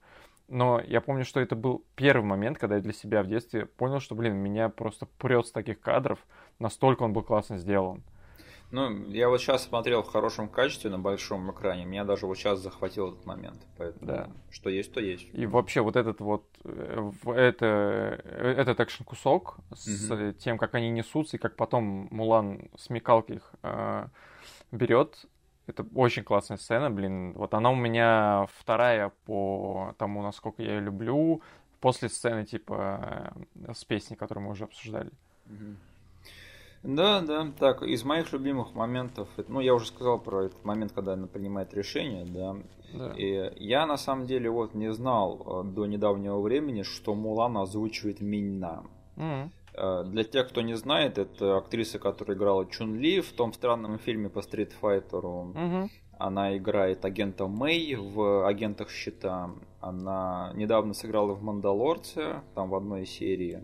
Но 0.47 0.79
я 0.79 1.01
помню, 1.01 1.25
что 1.25 1.39
это 1.39 1.55
был 1.55 1.83
первый 1.95 2.25
момент, 2.25 2.59
когда 2.59 2.75
я 2.75 2.81
для 2.81 2.93
себя 2.93 3.23
в 3.23 3.27
детстве 3.27 3.65
понял, 3.65 3.99
что, 3.99 4.13
блин, 4.13 4.35
меня 4.35 4.69
просто 4.69 5.07
прет 5.17 5.47
с 5.47 5.51
таких 5.51 5.79
кадров, 5.79 6.19
настолько 6.59 7.03
он 7.03 7.13
был 7.13 7.23
классно 7.23 7.57
сделан. 7.57 8.03
Ну, 8.73 9.05
я 9.09 9.29
вот 9.29 9.39
сейчас 9.39 9.65
смотрел 9.65 10.01
в 10.01 10.07
хорошем 10.07 10.49
качестве 10.49 10.89
на 10.89 10.97
большом 10.97 11.51
экране, 11.51 11.85
меня 11.85 12.03
даже 12.05 12.25
вот 12.25 12.35
сейчас 12.39 12.59
захватил 12.59 13.09
этот 13.09 13.23
момент. 13.23 13.61
Поэтому 13.77 14.05
Да. 14.07 14.29
что 14.49 14.71
есть, 14.71 14.91
то 14.91 14.99
есть. 14.99 15.27
И 15.31 15.45
вообще 15.45 15.81
вот 15.81 15.95
этот 15.95 16.19
вот, 16.21 16.43
э, 16.63 17.11
это, 17.35 18.19
э, 18.23 18.55
этот 18.57 18.79
экшн-кусок 18.79 19.57
с 19.75 20.09
Мгм. 20.09 20.19
э, 20.19 20.33
тем, 20.33 20.57
как 20.57 20.73
они 20.73 20.89
несутся, 20.89 21.37
и 21.37 21.39
как 21.39 21.55
потом 21.55 22.07
Мулан 22.09 22.71
смекалки 22.75 23.33
их 23.33 23.51
э, 23.61 24.07
берет, 24.71 25.27
это 25.67 25.85
очень 25.93 26.23
классная 26.23 26.57
сцена, 26.57 26.89
блин. 26.89 27.33
Вот 27.33 27.53
она 27.53 27.69
у 27.69 27.75
меня 27.75 28.47
вторая 28.57 29.11
по 29.25 29.93
тому, 29.99 30.23
насколько 30.23 30.63
я 30.63 30.77
ее 30.77 30.81
люблю, 30.81 31.43
после 31.79 32.09
сцены 32.09 32.43
типа 32.43 33.35
э, 33.67 33.73
с 33.73 33.85
песней, 33.85 34.15
которую 34.15 34.45
мы 34.45 34.51
уже 34.53 34.63
обсуждали. 34.63 35.11
Мгм. 35.45 35.77
Да, 36.83 37.21
да. 37.21 37.47
Так, 37.59 37.81
из 37.83 38.03
моих 38.03 38.33
любимых 38.33 38.75
моментов, 38.75 39.29
ну, 39.47 39.61
я 39.61 39.73
уже 39.73 39.87
сказал 39.87 40.19
про 40.19 40.45
этот 40.45 40.63
момент, 40.65 40.91
когда 40.91 41.13
она 41.13 41.27
принимает 41.27 41.73
решение, 41.73 42.25
да. 42.25 42.55
Да. 42.93 43.13
И 43.17 43.51
я 43.63 43.87
на 43.87 43.97
самом 43.97 44.27
деле 44.27 44.49
вот 44.49 44.75
не 44.75 44.93
знал 44.93 45.63
э, 45.65 45.67
до 45.67 45.85
недавнего 45.87 46.39
времени, 46.41 46.83
что 46.83 47.15
Мулан 47.15 47.57
озвучивает 47.57 48.21
Минна. 48.21 48.83
М, 49.17 49.51
Э, 49.75 50.03
Для 50.05 50.23
тех, 50.23 50.49
кто 50.49 50.61
не 50.61 50.75
знает, 50.75 51.17
это 51.17 51.57
актриса, 51.57 51.97
которая 51.97 52.37
играла 52.37 52.65
Чун 52.67 52.99
Ли 52.99 53.21
в 53.21 53.33
том 53.33 53.53
странном 53.53 53.97
фильме 53.97 54.29
по 54.29 54.41
стритфайтеру. 54.43 55.53
мгм. 55.55 55.89
Она 56.19 56.55
играет 56.55 57.03
агента 57.05 57.47
Мэй 57.47 57.95
в 57.95 58.45
«Агентах 58.47 58.91
Щита». 58.91 59.49
Она 59.81 60.51
недавно 60.53 60.93
сыграла 60.93 61.33
в 61.33 61.41
«Мандалорце», 61.41 62.41
там 62.53 62.69
в 62.69 62.75
одной 62.75 63.05
серии. 63.07 63.61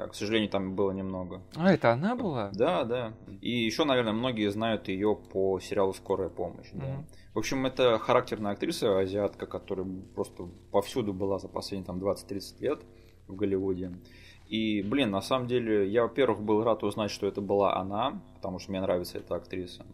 Э, 0.00 0.08
К 0.08 0.14
сожалению, 0.14 0.50
там 0.50 0.74
было 0.74 0.90
немного. 0.92 1.42
А, 1.56 1.72
это 1.72 1.92
она 1.92 2.14
была? 2.16 2.50
Да, 2.52 2.84
да. 2.84 3.12
И 3.40 3.50
еще, 3.50 3.84
наверное, 3.84 4.12
многие 4.12 4.50
знают 4.50 4.88
ее 4.88 5.16
по 5.16 5.60
сериалу 5.60 5.92
«Скорая 5.92 6.28
помощь». 6.28 6.68
да. 6.72 6.86
Мгм. 6.86 7.06
В 7.34 7.38
общем, 7.38 7.64
это 7.64 7.98
характерная 7.98 8.52
актриса, 8.52 8.98
азиатка, 8.98 9.46
которая 9.46 9.86
просто 10.14 10.48
повсюду 10.72 11.12
была 11.12 11.38
за 11.38 11.48
последние 11.48 11.86
там 11.86 11.98
20-30 12.00 12.60
лет 12.60 12.82
в 13.28 13.36
Голливуде. 13.36 13.92
И, 14.48 14.82
блин, 14.82 15.12
на 15.12 15.22
самом 15.22 15.46
деле, 15.46 15.88
я, 15.88 16.02
во-первых, 16.02 16.42
был 16.42 16.64
рад 16.64 16.82
узнать, 16.82 17.12
что 17.12 17.28
это 17.28 17.40
была 17.40 17.76
она, 17.76 18.20
потому 18.34 18.58
что 18.58 18.72
мне 18.72 18.80
нравится 18.80 19.18
эта 19.18 19.36
актриса. 19.36 19.86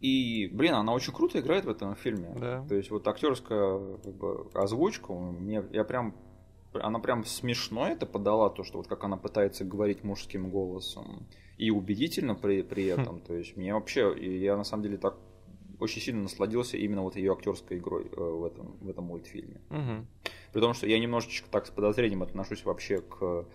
И, 0.00 0.48
блин, 0.52 0.74
она 0.74 0.94
очень 0.94 1.12
круто 1.12 1.40
играет 1.40 1.66
в 1.66 1.70
этом 1.70 1.94
фильме. 1.94 2.34
Да. 2.38 2.64
То 2.68 2.74
есть 2.74 2.90
вот 2.90 3.06
актерская 3.06 3.98
как 4.02 4.14
бы, 4.14 4.50
озвучка, 4.54 5.12
мне, 5.12 5.62
я 5.72 5.84
прям, 5.84 6.14
она 6.82 6.98
прям 6.98 7.24
смешно 7.24 7.88
это 7.88 8.06
подала, 8.06 8.50
то, 8.50 8.64
что 8.64 8.78
вот 8.78 8.86
как 8.86 9.04
она 9.04 9.16
пытается 9.16 9.64
говорить 9.64 10.04
мужским 10.04 10.50
голосом 10.50 11.26
и 11.58 11.70
убедительно 11.70 12.34
при, 12.34 12.62
при 12.62 12.92
Хм. 12.92 13.00
этом. 13.00 13.20
То 13.20 13.34
есть 13.34 13.56
мне 13.56 13.74
вообще, 13.74 14.14
и 14.16 14.38
я 14.38 14.56
на 14.56 14.64
самом 14.64 14.82
деле 14.82 14.96
так 14.98 15.16
очень 15.78 16.00
сильно 16.00 16.22
насладился 16.22 16.76
именно 16.76 17.02
вот 17.02 17.16
ее 17.16 17.32
актерской 17.32 17.78
игрой 17.78 18.06
э, 18.10 18.20
в 18.20 18.44
этом, 18.44 18.76
в 18.80 18.88
этом 18.88 19.04
мультфильме. 19.04 19.60
При 20.52 20.60
том, 20.60 20.72
что 20.72 20.86
я 20.86 20.98
немножечко 20.98 21.48
так 21.50 21.66
с 21.66 21.70
подозрением 21.70 22.22
отношусь 22.22 22.64
вообще 22.64 23.02
к 23.02 23.46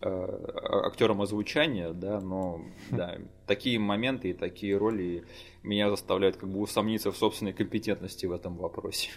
э, 0.00 0.48
актерам 0.84 1.22
озвучания, 1.22 1.92
да, 1.92 2.20
но 2.20 2.60
да, 2.90 3.18
такие 3.46 3.78
моменты 3.78 4.30
и 4.30 4.34
такие 4.34 4.76
роли 4.76 5.24
меня 5.62 5.88
заставляют 5.88 6.36
как 6.36 6.50
бы 6.50 6.60
усомниться 6.60 7.12
в 7.12 7.16
собственной 7.16 7.54
компетентности 7.54 8.26
в 8.26 8.32
этом 8.32 8.56
вопросе. 8.56 9.10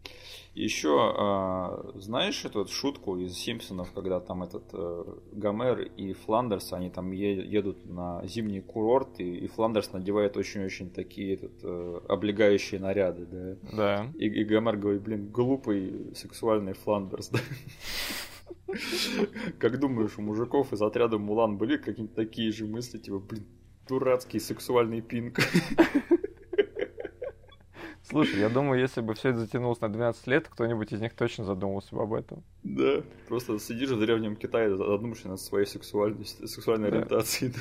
Еще 0.56 1.94
знаешь 1.96 2.46
эту 2.46 2.66
шутку 2.68 3.18
из 3.18 3.34
Симпсонов, 3.34 3.92
когда 3.92 4.22
там 4.22 4.42
этот 4.42 4.64
э, 4.72 5.04
Гомер 5.34 5.82
и 5.82 6.14
Фландерс, 6.14 6.72
они 6.72 6.90
там 6.90 7.12
едут 7.12 7.86
на 7.86 8.26
зимний 8.26 8.62
курорт, 8.62 9.20
и, 9.20 9.36
и 9.36 9.48
Фландерс 9.48 9.92
надевает 9.92 10.38
очень-очень 10.38 10.92
такие 10.92 11.34
этот, 11.34 11.52
э, 11.62 12.00
облегающие 12.08 12.80
наряды, 12.80 13.26
да. 13.26 13.58
Да. 13.76 14.14
И, 14.18 14.28
и 14.28 14.44
Гомер 14.46 14.78
говорит, 14.78 15.02
блин, 15.02 15.28
глупый 15.30 16.16
сексуальный 16.16 16.74
Фландерс, 16.74 17.30
да. 17.32 17.40
Как 19.60 19.78
думаешь, 19.80 20.18
у 20.18 20.22
мужиков 20.22 20.72
из 20.72 20.82
отряда 20.82 21.18
Мулан 21.18 21.58
были 21.58 21.76
какие-то 21.76 22.16
такие 22.16 22.54
же 22.54 22.66
мысли, 22.66 22.98
типа, 22.98 23.20
блин, 23.20 23.46
дурацкий 23.90 24.40
сексуальный 24.40 25.02
пинг? 25.02 25.40
Слушай, 28.08 28.40
я 28.40 28.50
думаю, 28.50 28.80
если 28.80 29.02
бы 29.02 29.14
все 29.16 29.30
это 29.30 29.40
затянулось 29.40 29.82
на 29.82 29.90
12 29.90 30.28
лет, 30.28 30.48
кто-нибудь 30.48 30.92
из 30.94 31.02
них 31.02 31.14
точно 31.16 31.44
задумался 31.44 31.96
бы 31.96 32.04
об 32.04 32.14
этом. 32.14 32.44
Да, 32.64 33.02
просто 33.28 33.58
сидишь 33.60 33.90
в 33.90 34.00
древнем 34.00 34.36
Китае, 34.36 34.76
задумаешься 34.78 35.28
над 35.28 35.40
своей 35.42 35.66
сексуальностью, 35.66 36.48
сексуальной 36.48 36.92
Да. 36.92 36.98
ориентацией. 36.98 37.54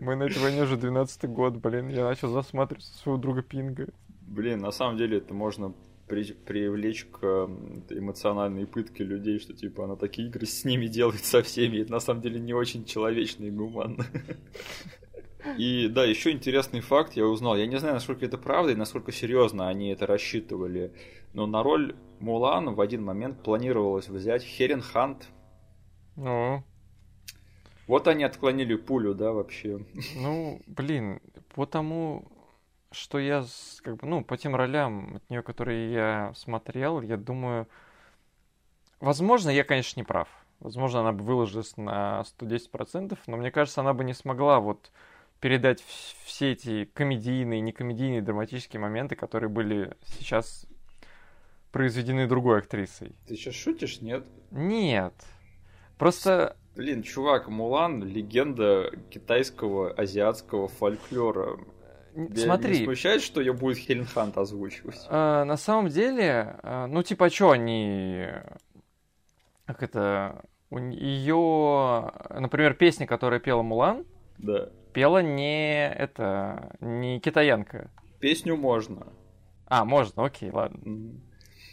Мы 0.00 0.16
на 0.16 0.24
этой 0.24 0.42
войне 0.42 0.62
уже 0.62 0.76
12 0.76 1.24
год, 1.30 1.56
блин, 1.56 1.88
я 1.88 2.04
начал 2.04 2.28
засматриваться 2.28 2.92
своего 2.98 3.18
друга 3.18 3.42
Пинга. 3.42 3.88
Блин, 4.26 4.60
на 4.60 4.72
самом 4.72 4.98
деле 4.98 5.18
это 5.18 5.32
можно 5.32 5.72
при- 6.08 6.32
привлечь 6.34 7.06
к 7.06 7.24
м, 7.24 7.82
эмоциональной 7.88 8.66
пытке 8.66 9.04
людей, 9.04 9.38
что 9.38 9.54
типа 9.54 9.84
она 9.84 9.96
такие 9.96 10.28
игры 10.28 10.44
с 10.44 10.64
ними 10.64 10.86
делает 10.86 11.24
со 11.24 11.42
всеми, 11.42 11.78
это 11.78 11.92
на 11.92 12.00
самом 12.00 12.20
деле 12.20 12.38
не 12.40 12.52
очень 12.52 12.84
человечно 12.84 13.44
и 13.44 13.50
гуманно. 13.50 14.04
И 15.58 15.88
да, 15.88 16.04
еще 16.04 16.30
интересный 16.32 16.80
факт 16.80 17.14
я 17.14 17.26
узнал. 17.26 17.56
Я 17.56 17.66
не 17.66 17.76
знаю, 17.78 17.94
насколько 17.94 18.24
это 18.24 18.38
правда 18.38 18.72
и 18.72 18.76
насколько 18.76 19.12
серьезно 19.12 19.68
они 19.68 19.90
это 19.90 20.06
рассчитывали. 20.06 20.92
Но 21.32 21.46
на 21.46 21.62
роль 21.62 21.96
Мулан 22.20 22.74
в 22.74 22.80
один 22.80 23.04
момент 23.04 23.42
планировалось 23.42 24.08
взять 24.08 24.42
Херен 24.42 24.80
Хант. 24.80 25.28
Ну, 26.16 26.62
Вот 27.86 28.08
они 28.08 28.24
отклонили 28.24 28.76
пулю, 28.76 29.14
да, 29.14 29.32
вообще. 29.32 29.84
ну, 30.14 30.60
блин, 30.66 31.20
по 31.54 31.66
тому, 31.66 32.24
что 32.92 33.18
я, 33.18 33.44
как 33.82 33.96
бы, 33.96 34.06
ну, 34.06 34.24
по 34.24 34.36
тем 34.36 34.54
ролям 34.54 35.16
от 35.16 35.30
нее, 35.30 35.42
которые 35.42 35.92
я 35.92 36.32
смотрел, 36.34 37.00
я 37.02 37.16
думаю, 37.16 37.68
возможно, 39.00 39.50
я, 39.50 39.64
конечно, 39.64 40.00
не 40.00 40.04
прав. 40.04 40.28
Возможно, 40.60 41.00
она 41.00 41.12
бы 41.12 41.24
выложилась 41.24 41.76
на 41.76 42.22
110%, 42.38 43.18
но 43.26 43.36
мне 43.36 43.50
кажется, 43.50 43.80
она 43.80 43.92
бы 43.92 44.04
не 44.04 44.14
смогла 44.14 44.60
вот 44.60 44.90
передать 45.40 45.80
вс- 45.80 46.14
все 46.24 46.52
эти 46.52 46.84
комедийные, 46.86 47.60
некомедийные, 47.60 48.22
драматические 48.22 48.80
моменты, 48.80 49.16
которые 49.16 49.50
были 49.50 49.96
сейчас 50.06 50.66
произведены 51.70 52.26
другой 52.26 52.58
актрисой. 52.58 53.14
Ты 53.26 53.36
сейчас 53.36 53.54
шутишь, 53.54 54.00
нет? 54.00 54.24
Нет. 54.50 55.14
Просто 55.98 56.56
Блин, 56.76 57.02
чувак, 57.02 57.48
Мулан 57.48 58.02
легенда 58.02 58.90
китайского 59.10 59.92
азиатского 59.92 60.68
фольклора. 60.68 61.58
Тебя 62.14 62.44
смотри, 62.44 62.78
не 62.78 62.84
смущает, 62.84 63.22
что 63.22 63.40
ее 63.40 63.52
будет 63.52 63.76
Хелен 63.78 64.06
Хант 64.06 64.38
озвучивать? 64.38 65.04
А, 65.08 65.44
на 65.44 65.56
самом 65.56 65.88
деле, 65.88 66.56
а, 66.62 66.86
ну 66.86 67.02
типа, 67.02 67.28
что 67.30 67.50
они, 67.50 68.26
как 69.66 69.82
это, 69.82 70.44
ее, 70.70 72.12
например, 72.30 72.74
песня, 72.74 73.06
которую 73.06 73.40
пела 73.40 73.62
Мулан, 73.62 74.04
Да. 74.38 74.70
Пела 74.94 75.22
не 75.22 75.86
это, 75.88 76.76
не 76.80 77.20
китаянка. 77.20 77.90
Песню 78.20 78.56
можно. 78.56 79.12
А, 79.66 79.84
можно, 79.84 80.24
окей, 80.24 80.50
ладно. 80.50 80.80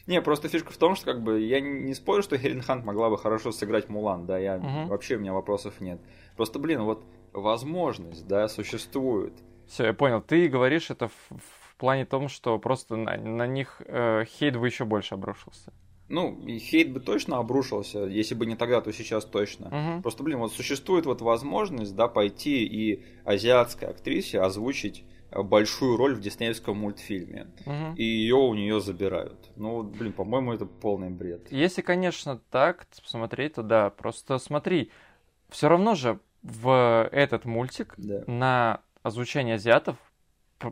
Не, 0.08 0.22
просто 0.22 0.50
фишка 0.50 0.74
в 0.74 0.78
том, 0.78 0.96
что 0.96 1.06
как 1.06 1.24
бы 1.24 1.40
я 1.40 1.62
не 1.62 1.94
спорю, 1.94 2.24
что 2.24 2.38
Хелен 2.38 2.62
Хант 2.62 2.84
могла 2.84 3.10
бы 3.10 3.18
хорошо 3.18 3.52
сыграть 3.52 3.88
Мулан, 3.88 4.26
да, 4.26 4.38
я 4.38 4.58
Мгм. 4.58 4.88
вообще 4.88 5.16
у 5.16 5.20
меня 5.20 5.32
вопросов 5.34 5.80
нет. 5.80 6.02
Просто, 6.36 6.60
блин, 6.60 6.82
вот 6.84 7.06
возможность, 7.34 8.28
да, 8.28 8.48
существует. 8.48 9.34
Все, 9.68 9.86
я 9.86 9.94
понял. 9.94 10.22
Ты 10.22 10.48
говоришь 10.50 10.90
это 10.90 11.08
в, 11.08 11.14
в 11.30 11.76
плане 11.78 12.06
том, 12.06 12.28
что 12.28 12.58
просто 12.60 12.96
на, 12.96 13.16
на 13.18 13.48
них 13.48 13.82
э, 13.86 14.26
хейт 14.26 14.58
бы 14.58 14.66
еще 14.68 14.86
больше 14.86 15.14
обрушился. 15.16 15.72
Ну, 16.12 16.38
и 16.46 16.60
хейт 16.60 16.92
бы 16.92 17.00
точно 17.00 17.38
обрушился, 17.38 18.00
если 18.00 18.36
бы 18.36 18.46
не 18.46 18.56
тогда, 18.56 18.82
то 18.82 18.92
сейчас 18.92 19.26
точно. 19.26 19.70
Мгм. 19.70 20.02
Просто, 20.02 20.24
блин, 20.24 20.40
вот 20.40 20.52
существует 20.52 21.06
вот 21.06 21.22
возможность, 21.22 21.96
да, 21.96 22.08
пойти 22.08 22.66
и 22.66 23.04
азиатской 23.24 23.88
актрисе 23.88 24.42
озвучить 24.42 25.06
э, 25.32 25.42
большую 25.42 25.96
роль 25.98 26.14
в 26.16 26.20
диснеевском 26.20 26.78
мультфильме. 26.78 27.48
Мгм. 27.66 27.96
И 27.96 28.04
ее 28.04 28.36
у 28.36 28.54
нее 28.54 28.82
забирают. 28.82 29.50
Ну, 29.56 29.84
блин, 29.84 30.12
по-моему, 30.12 30.52
это 30.54 30.66
полный 30.66 31.10
бред. 31.10 31.52
Если, 31.52 31.82
конечно, 31.82 32.42
так 32.52 32.88
посмотреть, 33.02 33.54
то 33.54 33.64
да. 33.64 33.90
Просто 33.90 34.38
смотри, 34.38 34.92
все 35.50 35.70
равно 35.70 35.96
же 35.96 36.20
в 36.44 37.08
этот 37.12 37.46
мультик 37.46 37.94
Да. 37.98 38.24
на 38.28 38.82
озвучение 39.04 39.56
азиатов 39.56 39.96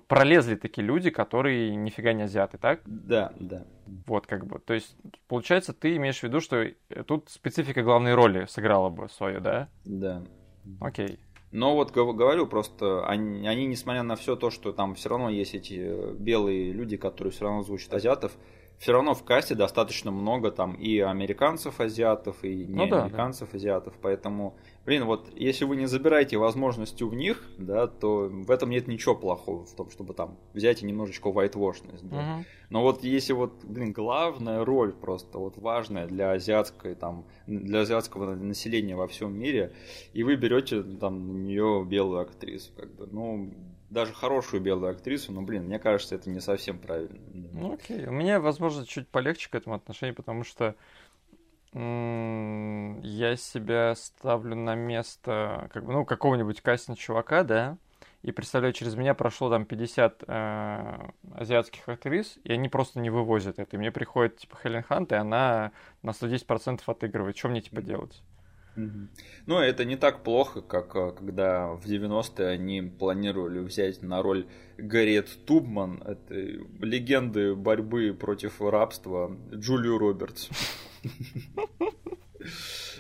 пролезли 0.08 0.56
такие 0.56 0.86
люди, 0.86 1.10
которые 1.10 1.76
нифига 1.76 2.14
не 2.14 2.24
азиаты, 2.24 2.58
так? 2.58 2.82
Да, 2.86 3.34
да. 3.40 3.66
Вот 4.06 4.28
как 4.28 4.46
бы. 4.46 4.60
То 4.60 4.74
есть, 4.74 4.96
получается, 5.28 5.74
ты 5.74 5.96
имеешь 5.96 6.20
в 6.20 6.24
виду, 6.24 6.40
что 6.42 6.58
э, 6.64 6.74
тут 7.06 7.30
специфика 7.30 7.82
главной 7.82 8.14
роли 8.14 8.46
сыграла 8.46 8.90
бы 8.90 9.10
свою, 9.10 9.40
да? 9.42 9.68
Да. 9.86 10.24
Окей. 10.80 11.20
Но 11.52 11.74
вот 11.74 11.92
гов- 11.92 12.16
говорю, 12.16 12.46
просто 12.46 13.08
они, 13.08 13.48
они, 13.48 13.66
несмотря 13.66 14.04
на 14.04 14.16
все 14.16 14.36
то, 14.36 14.52
что 14.52 14.72
там 14.72 14.94
все 14.94 15.10
равно 15.10 15.30
есть 15.30 15.56
эти 15.56 15.80
э, 15.82 16.14
белые 16.14 16.72
люди, 16.72 16.96
которые 16.98 17.32
все 17.32 17.46
равно 17.46 17.64
звучат 17.64 17.94
азиатов, 17.94 18.32
все 18.78 18.94
равно 18.94 19.14
в 19.14 19.24
касте 19.26 19.56
достаточно 19.56 20.12
много 20.12 20.52
там 20.52 20.74
и 20.76 21.00
американцев 21.00 21.82
азиатов, 21.82 22.44
и 22.44 22.66
не 22.66 22.76
Ну 22.76 22.88
да. 22.88 23.04
американцев 23.04 23.54
азиатов, 23.54 23.96
поэтому, 24.02 24.56
блин, 24.86 25.06
вот 25.06 25.30
если 25.36 25.66
вы 25.66 25.76
не 25.76 25.86
забираете 25.86 26.38
возможности 26.38 27.04
у 27.04 27.14
них, 27.14 27.44
да, 27.58 27.88
то 27.88 28.30
в 28.30 28.50
этом 28.52 28.70
нет 28.70 28.88
ничего 28.88 29.16
плохого, 29.16 29.66
в 29.66 29.76
том, 29.76 29.90
чтобы 29.92 30.14
там 30.14 30.38
взять 30.54 30.82
и 30.82 30.86
немножечко 30.86 31.30
whitewashность, 31.30 32.04
да. 32.04 32.22
Мгм. 32.22 32.46
Но 32.70 32.82
вот 32.84 33.04
если 33.04 33.34
вот, 33.34 33.64
блин, 33.64 33.92
главная 33.92 34.64
роль 34.64 34.94
просто 34.94 35.38
вот 35.38 35.58
важная 35.58 36.08
для 36.08 36.32
азиатской 36.32 36.96
там 36.96 37.26
для 37.48 37.82
азиатского 37.82 38.36
населения 38.36 38.96
во 38.96 39.08
всем 39.08 39.38
мире, 39.38 39.74
и 40.14 40.24
вы 40.24 40.36
берете 40.36 40.84
там 40.84 41.34
на 41.34 41.38
нее 41.38 41.86
белую 41.88 42.22
актрису, 42.22 42.72
как 42.76 42.94
бы, 42.96 43.08
ну 43.12 43.54
даже 43.90 44.14
хорошую 44.14 44.62
белую 44.62 44.92
актрису, 44.92 45.32
но 45.32 45.42
блин, 45.42 45.64
мне 45.64 45.80
кажется, 45.80 46.16
это 46.16 46.30
не 46.30 46.40
совсем 46.40 46.78
правильно. 46.78 47.20
Ну 47.34 47.74
окей. 47.74 48.06
У 48.06 48.12
меня, 48.12 48.40
возможно, 48.40 48.86
чуть 48.86 49.08
полегче 49.08 49.50
к 49.50 49.56
этому 49.56 49.76
отношению, 49.76 50.16
потому 50.16 50.44
что 50.44 50.76
я 51.74 53.36
себя 53.36 53.94
ставлю 53.96 54.56
на 54.56 54.76
место 54.76 55.70
как 55.74 55.86
бы, 55.86 55.94
ну, 55.94 56.06
какого-нибудь 56.06 56.62
кастинг 56.62 56.98
чувака, 56.98 57.44
да, 57.44 57.78
и 58.22 58.32
представляю, 58.34 58.74
через 58.74 58.96
меня 58.96 59.14
прошло 59.14 59.50
там 59.50 59.66
50 59.66 60.24
э, 60.28 60.98
азиатских 61.36 61.88
актрис, 61.88 62.38
и 62.44 62.52
они 62.52 62.68
просто 62.68 63.00
не 63.00 63.10
вывозят 63.10 63.60
это. 63.60 63.78
И 63.78 63.80
мне 63.80 63.92
приходит, 63.92 64.38
типа, 64.38 64.58
Хелен 64.62 64.84
Хант, 64.84 65.14
и 65.14 65.16
она 65.16 65.72
на 66.02 66.10
110% 66.10 66.82
отыгрывает. 66.86 67.38
Что 67.38 67.48
мне, 67.48 67.62
типа, 67.62 67.82
делать? 67.82 68.22
Ну, 69.46 69.60
это 69.60 69.86
не 69.86 69.96
так 69.96 70.24
плохо, 70.24 70.62
как 70.62 70.96
э, 70.96 71.12
когда 71.12 71.68
в 71.70 71.86
90-е 71.86 72.48
они 72.50 72.82
планировали 72.82 73.60
взять 73.60 74.02
на 74.02 74.22
роль 74.22 74.48
Гарриет 74.78 75.46
Тубман, 75.46 76.02
этой 76.04 76.68
легенды 76.82 77.56
борьбы 77.56 78.14
против 78.14 78.62
рабства, 78.62 79.36
Джулию 79.54 79.98
Робертс. 79.98 80.50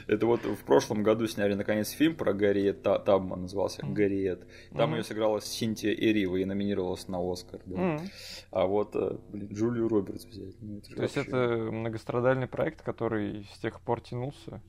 Это 0.07 0.25
вот 0.25 0.43
в 0.43 0.63
прошлом 0.65 1.03
году 1.03 1.27
сняли 1.27 1.53
наконец 1.53 1.89
фильм 1.91 2.15
про 2.15 2.33
Гарриет 2.33 2.81
Та- 2.81 2.99
Табман, 2.99 3.43
назывался. 3.43 3.85
Гарриет. 3.85 4.45
Там 4.75 4.95
ее 4.95 5.03
сыграла 5.03 5.39
Синтия 5.39 5.93
Эрива 5.93 6.37
и 6.37 6.45
номинировалась 6.45 7.07
на 7.07 7.19
Оскар. 7.19 7.61
А 8.51 8.65
вот, 8.65 8.95
э, 8.95 9.17
блин, 9.29 9.49
Джулию 9.53 9.87
Робертс 9.87 10.25
взять. 10.25 10.55
ну, 10.59 10.81
То 10.81 11.03
есть 11.03 11.17
это 11.17 11.69
многострадальный 11.71 12.47
проект, 12.47 12.81
который 12.81 13.47
с 13.53 13.59
тех 13.59 13.79
пор 13.81 14.01
тянулся. 14.01 14.61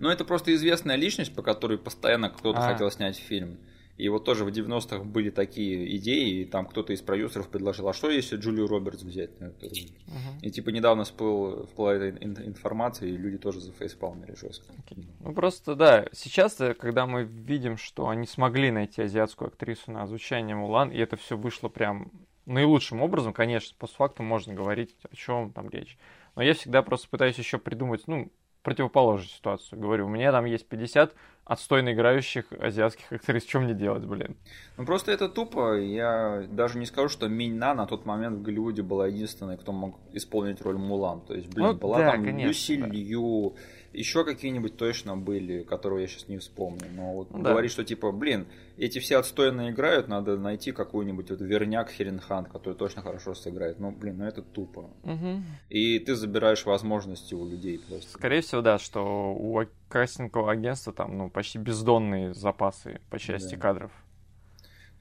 Ну, 0.00 0.08
это 0.08 0.24
просто 0.24 0.52
известная 0.54 0.96
личность, 0.96 1.34
по 1.34 1.42
которой 1.42 1.78
постоянно 1.78 2.28
кто-то 2.28 2.58
а. 2.58 2.72
хотел 2.72 2.90
снять 2.90 3.16
фильм. 3.16 3.58
И 3.96 4.08
вот 4.08 4.24
тоже 4.24 4.44
в 4.44 4.48
90-х 4.48 5.04
были 5.04 5.30
такие 5.30 5.96
идеи, 5.96 6.40
и 6.40 6.44
там 6.44 6.66
кто-то 6.66 6.92
из 6.92 7.00
продюсеров 7.00 7.48
предложил, 7.48 7.88
а 7.88 7.92
что 7.92 8.10
если 8.10 8.36
Джулию 8.36 8.66
Робертс 8.66 9.02
взять? 9.02 9.30
Uh-huh. 9.38 10.40
И 10.42 10.50
типа 10.50 10.70
недавно 10.70 11.04
всплыл, 11.04 11.66
всплыла 11.66 11.94
эта 11.94 12.18
информация, 12.44 13.08
и 13.08 13.16
люди 13.16 13.38
тоже 13.38 13.60
зафейспалмили 13.60 14.34
жестко. 14.34 14.72
Okay. 14.72 15.04
Ну 15.20 15.32
просто 15.32 15.76
да, 15.76 16.06
сейчас, 16.12 16.60
э, 16.60 16.74
когда 16.74 17.06
мы 17.06 17.22
видим, 17.22 17.76
что 17.76 18.08
они 18.08 18.26
смогли 18.26 18.72
найти 18.72 19.02
азиатскую 19.02 19.48
актрису 19.48 19.92
на 19.92 20.02
озвучание 20.02 20.56
Мулан, 20.56 20.90
и 20.90 20.98
это 20.98 21.16
все 21.16 21.36
вышло 21.36 21.68
прям 21.68 22.10
наилучшим 22.46 23.00
образом, 23.00 23.32
конечно, 23.32 23.76
по 23.78 23.86
факту 23.86 24.24
можно 24.24 24.54
говорить, 24.54 24.96
о 25.08 25.14
чем 25.14 25.52
там 25.52 25.70
речь. 25.70 25.96
Но 26.34 26.42
я 26.42 26.54
всегда 26.54 26.82
просто 26.82 27.08
пытаюсь 27.08 27.38
еще 27.38 27.58
придумать, 27.58 28.02
ну, 28.08 28.32
противоположную 28.62 29.28
ситуацию. 29.28 29.78
Говорю, 29.78 30.06
у 30.06 30.08
меня 30.08 30.32
там 30.32 30.46
есть 30.46 30.66
50 30.66 31.14
отстойно 31.44 31.92
играющих 31.92 32.46
азиатских 32.58 33.12
актрис. 33.12 33.46
Что 33.46 33.60
мне 33.60 33.74
делать, 33.74 34.04
блин? 34.04 34.36
Ну 34.76 34.86
просто 34.86 35.12
это 35.12 35.28
тупо. 35.28 35.78
Я 35.78 36.44
даже 36.50 36.78
не 36.78 36.86
скажу, 36.86 37.08
что 37.08 37.28
Миньна 37.28 37.74
на 37.74 37.86
тот 37.86 38.06
момент 38.06 38.38
в 38.38 38.42
Голливуде 38.42 38.82
была 38.82 39.06
единственной, 39.06 39.56
кто 39.56 39.72
мог 39.72 39.98
исполнить 40.12 40.62
роль 40.62 40.78
Мулан. 40.78 41.20
То 41.20 41.34
есть, 41.34 41.52
блин, 41.52 41.68
ну, 41.68 41.74
была 41.74 41.98
да, 41.98 42.12
там 42.12 42.24
конечно, 42.24 42.48
Люси 42.48 42.76
да. 42.76 42.86
Лью, 42.86 43.56
еще 43.94 44.24
какие-нибудь 44.24 44.76
точно 44.76 45.16
были, 45.16 45.62
которые 45.62 46.02
я 46.02 46.08
сейчас 46.08 46.28
не 46.28 46.38
вспомню. 46.38 46.86
Но 46.94 47.14
вот 47.14 47.28
да. 47.30 47.50
говорить, 47.50 47.70
что 47.70 47.84
типа, 47.84 48.12
блин, 48.12 48.46
эти 48.76 48.98
все 48.98 49.18
отстойно 49.18 49.70
играют, 49.70 50.08
надо 50.08 50.36
найти 50.36 50.72
какую-нибудь 50.72 51.30
вот 51.30 51.40
верняк 51.40 51.90
Херенхан, 51.90 52.46
который 52.46 52.74
точно 52.74 53.02
хорошо 53.02 53.34
сыграет. 53.34 53.78
Ну, 53.78 53.92
блин, 53.92 54.18
ну 54.18 54.24
это 54.24 54.42
тупо. 54.42 54.90
Угу. 55.04 55.42
И 55.70 55.98
ты 56.00 56.14
забираешь 56.14 56.64
возможности 56.64 57.34
у 57.34 57.48
людей 57.48 57.80
просто. 57.88 58.10
Скорее 58.10 58.40
всего, 58.40 58.60
да, 58.60 58.78
что 58.78 59.32
у 59.32 59.62
кастингового 59.88 60.52
агентства 60.52 60.92
там, 60.92 61.16
ну, 61.16 61.30
почти 61.30 61.58
бездонные 61.58 62.34
запасы 62.34 63.00
по 63.10 63.18
части 63.18 63.54
да. 63.54 63.60
кадров. 63.60 63.92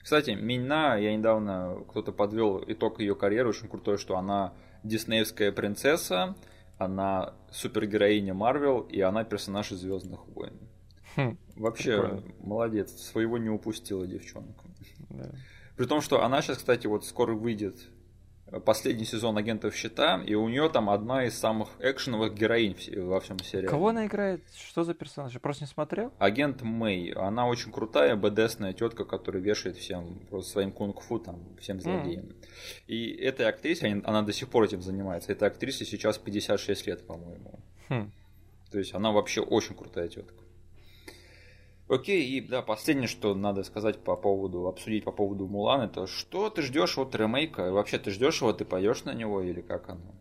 Кстати, 0.04 0.32
Минна, 0.32 0.98
я 1.00 1.16
недавно 1.16 1.78
кто-то 1.90 2.12
подвел 2.12 2.64
итог 2.68 3.00
ее 3.00 3.16
карьеры, 3.16 3.50
очень 3.50 3.70
крутой, 3.70 3.98
что 3.98 4.18
она 4.18 4.54
диснеевская 4.84 5.54
принцесса, 5.54 6.36
она 6.86 7.34
супергероиня 7.52 8.34
Марвел, 8.34 8.82
и 8.82 9.00
она 9.02 9.24
персонаж 9.24 9.72
из 9.72 9.80
Звездных 9.80 10.28
войн. 10.28 10.54
Хм, 11.16 11.38
Вообще, 11.56 12.02
прикольно. 12.02 12.24
молодец, 12.40 12.92
своего 12.92 13.38
не 13.38 13.50
упустила 13.50 14.08
девчонка. 14.08 14.66
Да. 15.10 15.30
При 15.78 15.86
том, 15.86 16.02
что 16.02 16.24
она 16.24 16.42
сейчас, 16.42 16.58
кстати, 16.58 16.88
вот 16.88 17.06
скоро 17.06 17.34
выйдет 17.34 17.76
последний 18.60 19.06
сезон 19.06 19.38
агентов 19.38 19.76
щита, 19.76 20.22
и 20.26 20.36
у 20.36 20.48
нее 20.50 20.70
там 20.70 20.90
одна 20.90 21.26
из 21.26 21.38
самых 21.38 21.70
экшеновых 21.80 22.34
героинь 22.34 22.76
во 22.98 23.20
всем 23.20 23.40
сериале. 23.40 23.68
Кого 23.68 23.90
она 23.90 24.06
играет? 24.06 24.44
Что 24.56 24.84
за 24.84 24.94
персонаж? 24.94 25.34
Я 25.34 25.40
просто 25.40 25.64
не 25.64 25.68
смотрел. 25.68 26.12
Агент 26.20 26.62
Мэй. 26.62 27.12
Она 27.14 27.48
очень 27.48 27.72
крутая, 27.72 28.16
БДСная 28.16 28.74
тетка, 28.74 29.06
которая 29.06 29.42
вешает 29.42 29.78
всем 29.78 30.20
просто 30.30 30.52
своим 30.52 30.72
кунг-фу, 30.72 31.20
там, 31.20 31.56
всем 31.60 31.82
злодеям. 31.82 32.26
Mm. 32.26 32.36
И 32.88 33.12
этой 33.14 33.48
актрисе, 33.48 34.02
она 34.04 34.22
до 34.22 34.34
сих 34.34 34.50
пор 34.50 34.66
этим 34.66 34.82
занимается. 34.82 35.32
Этой 35.32 35.48
актрисе 35.48 35.86
сейчас 35.86 36.18
56 36.18 36.88
лет, 36.88 37.08
по-моему. 37.08 37.60
Хм. 37.90 38.12
То 38.72 38.80
есть 38.80 38.94
она 38.94 39.12
вообще 39.12 39.42
очень 39.42 39.76
крутая 39.76 40.08
тетка. 40.08 40.43
Окей, 41.94 42.28
и 42.28 42.42
да, 42.42 42.62
последнее, 42.62 43.08
что 43.08 43.36
надо 43.36 43.64
сказать 43.64 44.04
по 44.04 44.16
поводу, 44.16 44.68
обсудить 44.68 45.04
по 45.04 45.12
поводу 45.12 45.48
Мулан, 45.48 45.82
это 45.82 46.08
что 46.08 46.50
ты 46.50 46.64
ждешь 46.64 46.98
от 46.98 47.14
ремейка? 47.16 47.72
Вообще 47.72 48.00
ты 48.00 48.10
ждешь 48.10 48.42
его, 48.42 48.52
ты 48.52 48.66
поешь 48.66 49.04
на 49.04 49.14
него 49.14 49.42
или 49.42 49.62
как 49.62 49.90
оно? 49.90 50.16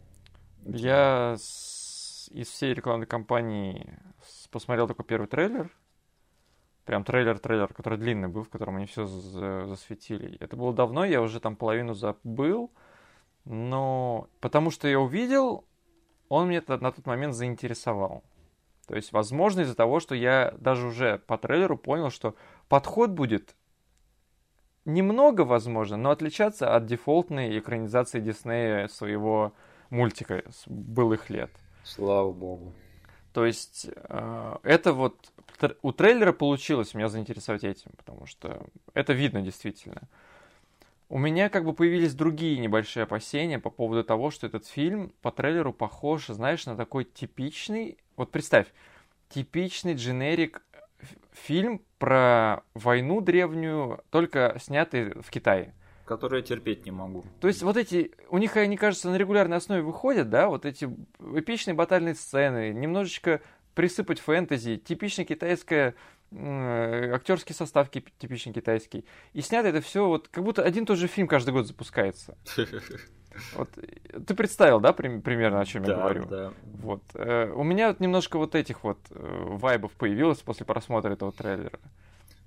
Я 0.65 1.35
из 1.35 2.49
всей 2.49 2.75
рекламной 2.75 3.07
кампании 3.07 3.99
посмотрел 4.51 4.87
только 4.87 5.03
первый 5.03 5.27
трейлер. 5.27 5.71
Прям 6.85 7.05
трейлер-трейлер, 7.05 7.73
который 7.73 7.97
длинный 7.97 8.29
был, 8.29 8.43
в 8.43 8.49
котором 8.49 8.77
они 8.77 8.87
все 8.87 9.07
засветили. 9.07 10.37
Это 10.41 10.57
было 10.57 10.75
давно, 10.75 11.05
я 11.05 11.23
уже 11.23 11.41
там 11.41 11.57
половину 11.57 11.95
забыл. 11.95 12.71
Но 13.45 14.29
потому 14.41 14.71
что 14.71 14.89
я 14.89 15.01
увидел, 15.01 15.65
он 16.29 16.49
мне 16.49 16.63
на 16.67 16.93
тот 16.93 17.07
момент 17.07 17.35
заинтересовал. 17.35 18.25
То 18.93 18.97
есть, 18.97 19.11
возможно, 19.15 19.63
из-за 19.63 19.75
того, 19.75 20.01
что 20.01 20.15
я 20.15 20.53
даже 20.59 20.87
уже 20.87 21.17
по 21.27 21.39
трейлеру 21.39 21.79
понял, 21.79 22.11
что 22.11 22.35
подход 22.69 23.09
будет 23.09 23.57
немного, 24.85 25.47
возможно, 25.47 25.97
но 25.97 26.11
отличаться 26.11 26.77
от 26.77 26.85
дефолтной 26.85 27.59
экранизации 27.59 28.21
Диснея 28.21 28.89
своего 28.89 29.55
мультика 29.89 30.45
с 30.51 30.65
былых 30.67 31.31
лет. 31.31 31.51
Слава 31.85 32.33
богу. 32.33 32.75
То 33.33 33.47
есть, 33.47 33.89
э, 33.95 34.57
это 34.63 34.93
вот 34.93 35.33
у 35.81 35.93
трейлера 35.93 36.35
получилось 36.35 36.93
меня 36.93 37.09
заинтересовать 37.09 37.65
этим, 37.65 37.93
потому 37.97 38.27
что 38.27 38.63
это 38.93 39.15
видно 39.15 39.41
действительно. 39.41 40.03
У 41.09 41.17
меня 41.17 41.49
как 41.49 41.65
бы 41.65 41.73
появились 41.73 42.13
другие 42.13 42.59
небольшие 42.59 43.05
опасения 43.05 43.59
по 43.59 43.71
поводу 43.71 44.05
того, 44.05 44.31
что 44.31 44.47
этот 44.47 44.67
фильм 44.67 45.15
по 45.23 45.31
трейлеру 45.31 45.73
похож, 45.73 46.27
знаешь, 46.27 46.67
на 46.67 46.77
такой 46.77 47.05
типичный... 47.05 47.97
Вот 48.17 48.31
представь, 48.31 48.67
типичный 49.29 49.95
дженерик 49.95 50.63
фильм 51.33 51.83
про 51.99 52.63
войну 52.75 53.21
древнюю, 53.21 54.03
только 54.11 54.57
снятый 54.61 55.21
в 55.21 55.31
Китае. 55.31 55.75
Который 56.05 56.41
я 56.41 56.47
терпеть 56.47 56.85
не 56.85 56.91
могу. 56.91 57.25
То 57.41 57.49
есть 57.49 57.63
вот 57.63 57.77
эти, 57.77 58.13
у 58.29 58.39
них, 58.39 58.57
они, 58.57 58.77
кажется, 58.77 59.09
на 59.09 59.17
регулярной 59.17 59.57
основе 59.57 59.83
выходят, 59.83 60.29
да, 60.29 60.49
вот 60.49 60.67
эти 60.67 60.89
эпичные 61.35 61.75
батальные 61.75 62.15
сцены, 62.15 62.73
немножечко 62.73 63.41
присыпать 63.75 64.21
фэнтези, 64.21 64.77
типичная 64.77 65.25
китайская 65.25 65.95
Э, 66.35 67.13
актерский 67.13 67.55
состав 67.55 67.91
типичный 67.91 68.55
китайский. 68.55 69.05
И 69.35 69.43
снято 69.43 69.69
это 69.69 69.83
все 69.83 70.07
вот 70.07 70.29
как 70.29 70.45
будто 70.45 70.63
один 70.63 70.85
и 70.85 70.87
тот 70.87 70.97
же 70.97 71.07
фильм 71.07 71.29
каждый 71.29 71.51
год 71.51 71.67
запускается. 71.67 72.39
Вот, 73.55 73.69
ты 74.27 74.35
представил, 74.35 74.81
да, 74.81 74.93
примерно, 74.93 75.61
о 75.61 75.65
чем 75.65 75.85
да, 75.85 75.93
я 75.93 75.99
говорю? 75.99 76.27
Да. 76.27 76.53
Вот. 76.65 77.03
Э, 77.15 77.53
у 77.55 77.63
меня 77.63 77.89
вот 77.89 78.01
немножко 78.01 78.39
вот 78.39 78.55
этих 78.55 78.85
вот 78.85 78.99
э, 79.11 79.45
вайбов 79.45 79.93
появилось 79.93 80.39
после 80.39 80.67
просмотра 80.67 81.13
этого 81.13 81.33
трейлера. 81.33 81.79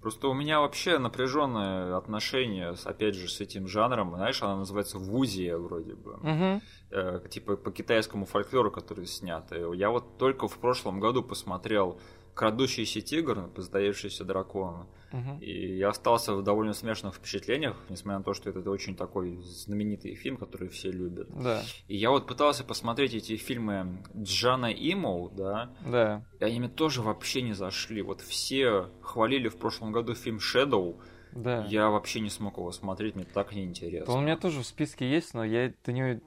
Просто 0.01 0.27
у 0.27 0.33
меня 0.33 0.59
вообще 0.59 0.99
напряженное 0.99 1.97
отношение, 1.97 2.75
опять 2.83 3.15
же, 3.15 3.27
с 3.27 3.41
этим 3.41 3.67
жанром. 3.67 4.13
Знаешь, 4.15 4.41
она 4.43 4.55
называется 4.57 4.99
вузия 4.99 5.57
вроде 5.57 5.95
бы. 5.95 6.13
Угу. 6.13 6.61
Э, 6.91 7.21
типа 7.27 7.55
по 7.57 7.71
китайскому 7.71 8.25
фольклору, 8.25 8.69
который 8.69 9.07
снят. 9.07 9.51
Я 9.73 9.89
вот 9.89 10.17
только 10.19 10.47
в 10.47 10.57
прошлом 10.59 10.99
году 10.99 11.23
посмотрел 11.23 11.99
крадущийся 12.35 13.01
тигр, 13.01 13.47
поздаевшийся 13.47 14.25
дракон. 14.25 14.87
Угу. 15.13 15.39
И 15.39 15.77
я 15.77 15.89
остался 15.89 16.35
в 16.35 16.43
довольно 16.43 16.73
смешанных 16.73 17.15
впечатлениях, 17.15 17.77
несмотря 17.89 18.19
на 18.19 18.23
то, 18.23 18.33
что 18.33 18.49
это 18.49 18.69
очень 18.69 18.95
такой 18.95 19.37
знаменитый 19.41 20.13
фильм, 20.15 20.37
который 20.37 20.67
все 20.67 20.91
любят. 20.91 21.29
Да. 21.31 21.63
И 21.87 21.95
я 21.95 22.11
вот 22.11 22.27
пытался 22.27 22.63
посмотреть 22.65 23.13
эти 23.13 23.37
фильмы 23.37 24.03
Джана 24.15 24.71
Имоу, 24.71 25.29
да. 25.29 25.71
Да. 25.85 26.25
И 26.39 26.43
они 26.43 26.59
мне 26.59 26.69
тоже 26.69 27.01
вообще 27.01 27.41
не 27.41 27.53
зашли. 27.53 28.01
Вот 28.01 28.19
все 28.19 28.89
хвалили 29.01 29.47
в 29.47 29.55
прошлом 29.55 29.93
году 29.93 30.13
фильм 30.13 30.37
Shadow. 30.37 30.99
Да. 31.31 31.65
Я 31.65 31.89
вообще 31.89 32.19
не 32.19 32.29
смог 32.29 32.57
его 32.57 32.71
смотреть, 32.71 33.15
мне 33.15 33.25
так 33.25 33.53
неинтересно. 33.53 34.13
Он 34.13 34.19
у 34.19 34.23
меня 34.23 34.37
тоже 34.37 34.61
в 34.61 34.65
списке 34.65 35.09
есть, 35.09 35.33
но 35.33 35.43
я 35.43 35.73
до 35.85 35.91
него 35.91 36.19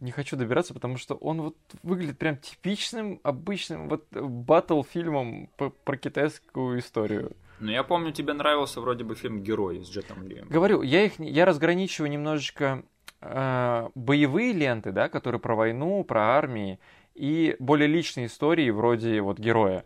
не 0.00 0.10
хочу 0.10 0.36
добираться, 0.36 0.74
потому 0.74 0.96
что 0.96 1.14
он 1.14 1.42
вот 1.42 1.56
выглядит 1.82 2.18
прям 2.18 2.36
типичным, 2.36 3.20
обычным 3.22 3.88
вот 3.88 4.06
батл 4.12 4.82
фильмом 4.82 5.48
про 5.56 5.96
китайскую 5.96 6.78
историю. 6.78 7.32
Ну, 7.58 7.70
я 7.70 7.82
помню, 7.82 8.12
тебе 8.12 8.34
нравился 8.34 8.80
вроде 8.80 9.04
бы 9.04 9.14
фильм 9.14 9.42
«Герой» 9.42 9.82
с 9.82 9.88
Джетом 9.88 10.22
Ли. 10.26 10.44
Говорю, 10.48 10.82
я 10.82 11.04
их, 11.04 11.18
я 11.18 11.46
разграничиваю 11.46 12.10
немножечко 12.10 12.82
э, 13.22 13.88
боевые 13.94 14.52
ленты, 14.52 14.92
да, 14.92 15.08
которые 15.08 15.40
про 15.40 15.54
войну, 15.54 16.04
про 16.04 16.36
армии, 16.36 16.78
и 17.14 17.56
более 17.58 17.88
личные 17.88 18.26
истории 18.26 18.68
вроде 18.70 19.22
вот 19.22 19.38
«Героя». 19.38 19.84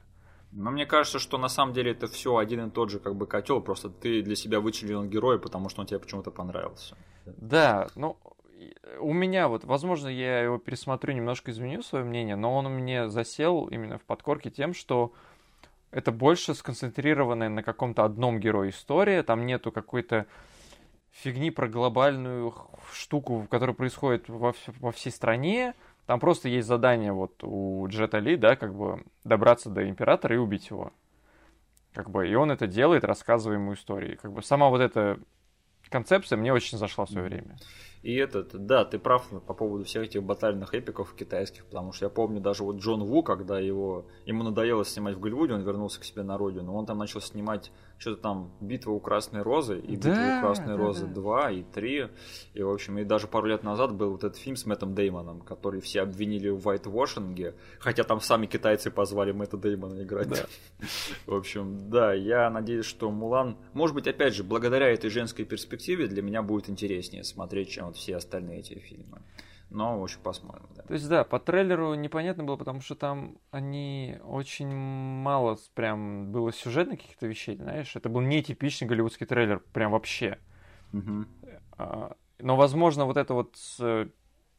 Но 0.51 0.73
мне 0.73 0.85
кажется, 0.85 1.20
что 1.20 1.39
на 1.39 1.49
самом 1.49 1.73
деле 1.73 1.93
это 1.93 2.09
все 2.09 2.37
один 2.37 2.66
и 2.66 2.70
тот 2.70 2.91
же 2.91 2.99
как 2.99 3.15
бы 3.15 3.28
котел, 3.28 3.61
просто 3.61 3.89
ты 3.89 4.20
для 4.20 4.35
себя 4.35 4.59
вычленил 4.59 5.05
героя, 5.05 5.39
потому 5.39 5.69
что 5.69 5.81
он 5.81 5.87
тебе 5.87 6.01
почему-то 6.01 6.32
понравился. 6.32 6.97
Да, 7.24 7.87
ну 7.95 8.19
у 8.99 9.12
меня 9.12 9.49
вот, 9.49 9.65
возможно, 9.65 10.09
я 10.09 10.41
его 10.41 10.59
пересмотрю, 10.59 11.15
немножко 11.15 11.51
изменю 11.51 11.82
свое 11.82 12.05
мнение, 12.05 12.37
но 12.37 12.55
он 12.55 12.66
у 12.66 12.70
меня 12.70 13.09
засел 13.09 13.66
именно 13.66 13.99
в 13.99 14.03
подкорке 14.03 14.51
тем, 14.51 14.74
что 14.74 15.12
это 15.91 16.12
больше 16.12 16.55
сконцентрированная 16.55 17.49
на 17.49 17.62
каком-то 17.62 18.05
одном 18.05 18.39
герое 18.39 18.70
история, 18.70 19.23
там 19.23 19.47
нету 19.47 19.73
какой-то 19.73 20.27
фигни 21.11 21.51
про 21.51 21.69
глобальную 21.69 22.55
штуку, 22.93 23.47
которая 23.51 23.74
происходит 23.74 24.28
во, 24.28 24.55
во 24.78 24.93
всей 24.93 25.11
стране, 25.11 25.74
там 26.07 26.20
просто 26.20 26.49
есть 26.49 26.66
задание 26.66 27.12
вот 27.12 27.43
у 27.43 27.87
Джета 27.89 28.19
Ли, 28.19 28.37
да, 28.37 28.57
как 28.57 28.74
бы 28.74 29.05
добраться 29.24 29.70
до 29.70 29.89
Императора 29.89 30.35
и 30.35 30.39
убить 30.39 30.70
его. 30.70 30.93
Как 31.93 32.11
бы, 32.11 32.28
и 32.28 32.35
он 32.35 32.51
это 32.51 32.66
делает, 32.66 33.05
рассказывая 33.05 33.59
ему 33.59 33.74
истории. 33.74 34.15
Как 34.15 34.32
бы 34.32 34.43
сама 34.43 34.69
вот 34.70 34.81
эта 34.81 35.19
концепция 35.89 36.37
мне 36.37 36.53
очень 36.53 36.78
зашла 36.78 37.05
в 37.05 37.11
свое 37.11 37.27
время. 37.27 37.57
И 38.02 38.14
этот, 38.14 38.66
да, 38.66 38.86
ты 38.86 38.98
прав 38.98 39.28
по 39.47 39.52
поводу 39.52 39.85
всех 39.85 40.05
этих 40.05 40.22
батальных 40.22 40.74
эпиков 40.74 41.14
китайских, 41.14 41.66
потому 41.66 41.93
что 41.93 42.06
я 42.06 42.10
помню 42.10 42.40
даже 42.40 42.64
вот 42.64 42.77
Джон 42.77 43.05
Ву, 43.05 43.22
когда 43.22 43.60
его, 43.60 44.06
ему 44.24 44.43
надоело 44.43 44.86
снимать 44.86 45.16
в 45.16 45.20
Голливуде, 45.20 45.52
он 45.52 45.60
вернулся 45.62 46.01
к 46.01 46.05
себе 46.05 46.22
на 46.22 46.39
родину, 46.39 46.74
он 46.74 46.86
там 46.86 46.97
начал 46.97 47.20
снимать 47.20 47.70
что-то 48.01 48.22
там 48.22 48.51
«Битва 48.60 48.93
у 48.93 48.98
Красной 48.98 49.43
Розы» 49.43 49.78
и 49.78 49.94
«Битва 49.94 50.14
да, 50.14 50.39
у 50.39 50.40
Красной 50.40 50.77
да, 50.77 50.77
Розы 50.78 51.06
да. 51.06 51.20
2» 51.20 51.60
и 51.60 51.62
3, 51.62 52.09
и, 52.55 52.62
в 52.62 52.70
общем, 52.70 52.98
и 52.98 53.05
даже 53.05 53.27
пару 53.27 53.47
лет 53.47 53.62
назад 53.62 53.93
был 53.93 54.12
вот 54.12 54.24
этот 54.24 54.39
фильм 54.39 54.56
с 54.56 54.64
Мэттом 54.64 54.94
Деймоном, 54.94 55.43
который 55.43 55.82
все 55.82 56.01
обвинили 56.01 56.48
в 56.48 56.60
вайтвошинге, 56.62 57.55
хотя 57.78 58.02
там 58.05 58.22
сами 58.22 58.47
китайцы 58.47 58.90
позвали 58.90 59.32
Мэтта 59.32 59.59
Деймона 59.59 60.02
играть. 60.02 60.28
Да. 60.28 60.47
В 61.27 61.35
общем, 61.35 61.90
да, 61.90 62.14
я 62.14 62.48
надеюсь, 62.48 62.86
что 62.86 63.10
Мулан, 63.10 63.59
может 63.74 63.94
быть, 63.94 64.09
опять 64.09 64.35
же, 64.35 64.44
благодаря 64.44 64.89
этой 64.89 65.10
женской 65.10 65.44
перспективе 65.44 66.06
для 66.06 66.22
меня 66.22 66.40
будет 66.43 66.70
интереснее 66.70 67.22
смотреть, 67.22 67.68
чем 67.68 67.86
вот 67.86 67.97
все 67.97 68.16
остальные 68.16 68.60
эти 68.60 68.78
фильмы. 68.78 69.20
Но, 69.70 69.98
в 70.01 70.02
общем, 70.02 70.20
посмотрим. 70.22 70.68
Да. 70.74 70.82
То 70.82 70.94
есть, 70.94 71.09
да, 71.09 71.22
по 71.22 71.38
трейлеру 71.38 71.94
непонятно 71.94 72.42
было, 72.42 72.56
потому 72.56 72.80
что 72.80 72.97
там 72.97 73.38
они 73.52 74.18
очень 74.24 74.74
мало 74.74 75.56
прям 75.74 76.32
было 76.32 76.52
сюжетных 76.52 77.01
каких-то 77.01 77.26
вещей, 77.26 77.56
знаешь. 77.56 77.94
Это 77.94 78.09
был 78.09 78.20
не 78.20 78.42
типичный 78.42 78.88
голливудский 78.88 79.26
трейлер, 79.26 79.60
прям 79.72 79.92
вообще. 79.92 80.38
Угу. 80.92 81.24
Но, 82.40 82.56
возможно, 82.56 83.05
вот 83.05 83.16
это 83.16 83.32
вот 83.34 83.56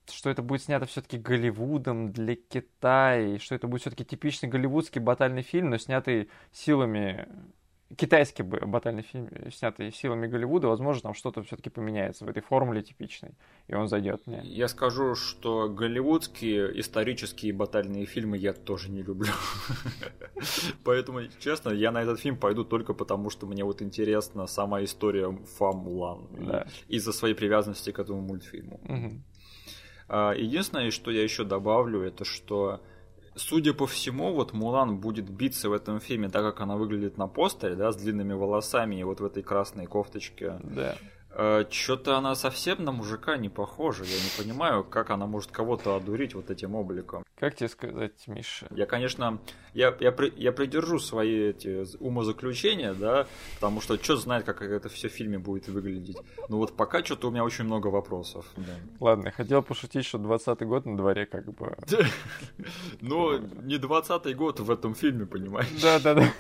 что 0.10 0.30
это 0.30 0.42
будет 0.42 0.64
снято 0.64 0.86
все-таки 0.86 1.18
Голливудом 1.18 2.12
для 2.12 2.36
Китая, 2.36 3.38
что 3.40 3.56
это 3.56 3.68
будет 3.68 3.82
все-таки 3.82 4.04
типичный 4.04 4.50
голливудский 4.50 5.00
батальный 5.00 5.42
фильм, 5.42 5.70
но 5.70 5.78
снятый 5.78 6.30
силами 6.52 7.28
китайский 7.98 8.44
батальный 8.44 9.04
фильм, 9.04 9.30
снятый 9.52 9.92
силами 9.92 10.28
Голливуда, 10.28 10.68
возможно, 10.68 11.02
там 11.02 11.14
что-то 11.14 11.44
все-таки 11.44 11.70
поменяется 11.70 12.26
в 12.26 12.30
этой 12.30 12.42
формуле 12.42 12.82
типичной, 12.82 13.34
и 13.68 13.76
он 13.76 13.88
зайдет 13.88 14.28
мне. 14.28 14.42
Я 14.44 14.68
скажу, 14.68 15.16
что 15.16 15.70
голливудские 15.70 16.80
исторические 16.80 17.54
батальные 17.54 18.06
фильмы 18.06 18.38
я 18.38 18.54
тоже 18.54 18.90
не 18.90 19.02
люблю. 19.02 19.32
Поэтому, 20.84 21.22
честно, 21.40 21.70
я 21.70 21.92
на 21.92 22.02
этот 22.02 22.20
фильм 22.20 22.38
пойду 22.38 22.64
только 22.64 22.94
потому, 22.94 23.30
что 23.30 23.48
мне 23.48 23.64
вот 23.64 23.82
интересна 23.82 24.48
сама 24.48 24.84
история 24.84 25.32
Фа 25.58 25.72
Мулан. 25.72 26.28
Из-за 26.88 27.12
своей 27.14 27.36
привязанности 27.36 27.92
к 27.92 28.00
этому 28.00 28.22
мультфильму. 28.22 28.80
А, 30.14 30.34
единственное, 30.34 30.92
что 30.92 31.10
я 31.10 31.24
еще 31.24 31.46
добавлю, 31.46 32.02
это 32.02 32.26
что 32.26 32.82
Судя 33.36 33.74
по 33.74 33.88
всему, 33.88 34.34
вот 34.34 34.54
Мулан 34.54 34.98
будет 34.98 35.30
биться 35.30 35.70
в 35.70 35.74
этом 35.74 36.02
фильме 36.02 36.30
так, 36.30 36.44
как 36.44 36.60
она 36.62 36.76
выглядит 36.76 37.18
на 37.18 37.28
постере, 37.28 37.76
да, 37.76 37.92
с 37.92 37.96
длинными 37.96 38.34
волосами 38.34 38.96
и 38.96 39.04
вот 39.04 39.22
в 39.22 39.26
этой 39.26 39.42
красной 39.42 39.86
кофточке. 39.86 40.60
Да. 40.64 40.96
Э, 41.34 41.66
Что-то 41.70 42.18
она 42.18 42.36
совсем 42.36 42.84
на 42.84 42.92
мужика 42.92 43.38
не 43.38 43.50
похожа. 43.50 44.04
Я 44.04 44.16
не 44.16 44.44
понимаю, 44.44 44.84
как 44.84 45.10
она 45.10 45.28
может 45.28 45.52
кого-то 45.52 45.96
одурить 45.96 46.36
вот 46.36 46.50
этим 46.50 46.76
обликом. 46.76 47.24
Как 47.40 47.56
тебе 47.56 47.70
сказать, 47.70 48.28
Миша? 48.28 48.68
Я, 48.70 48.86
конечно, 48.86 49.40
я, 49.74 49.96
я, 50.00 50.14
я 50.36 50.52
придержу 50.52 51.00
свои 51.00 51.50
эти 51.50 51.86
умозаключения, 51.98 52.94
да, 52.94 53.26
потому 53.56 53.82
что 53.82 53.98
что 53.98 54.16
знает, 54.18 54.46
как 54.46 54.62
это 54.62 54.90
все 54.90 55.10
в 55.10 55.14
фильме 55.14 55.40
будет 55.40 55.68
выглядеть. 55.68 56.18
Но 56.50 56.58
вот 56.58 56.76
пока 56.76 57.04
что-то 57.04 57.30
у 57.30 57.32
меня 57.32 57.44
очень 57.44 57.64
много 57.64 57.88
вопросов. 57.88 58.46
Да. 58.58 58.74
Ладно, 59.00 59.32
хотел 59.32 59.64
пошутить, 59.64 60.06
что 60.06 60.20
20-й 60.20 60.66
год 60.66 60.86
на 60.86 60.98
дворе 60.98 61.26
как 61.26 61.52
бы... 61.54 61.76
Но 63.02 63.38
не 63.38 63.78
20-й 63.78 64.34
год 64.34 64.60
в 64.60 64.70
этом 64.70 64.94
фильме, 64.94 65.26
понимаешь? 65.26 65.70
Да-да-да. 65.82 66.32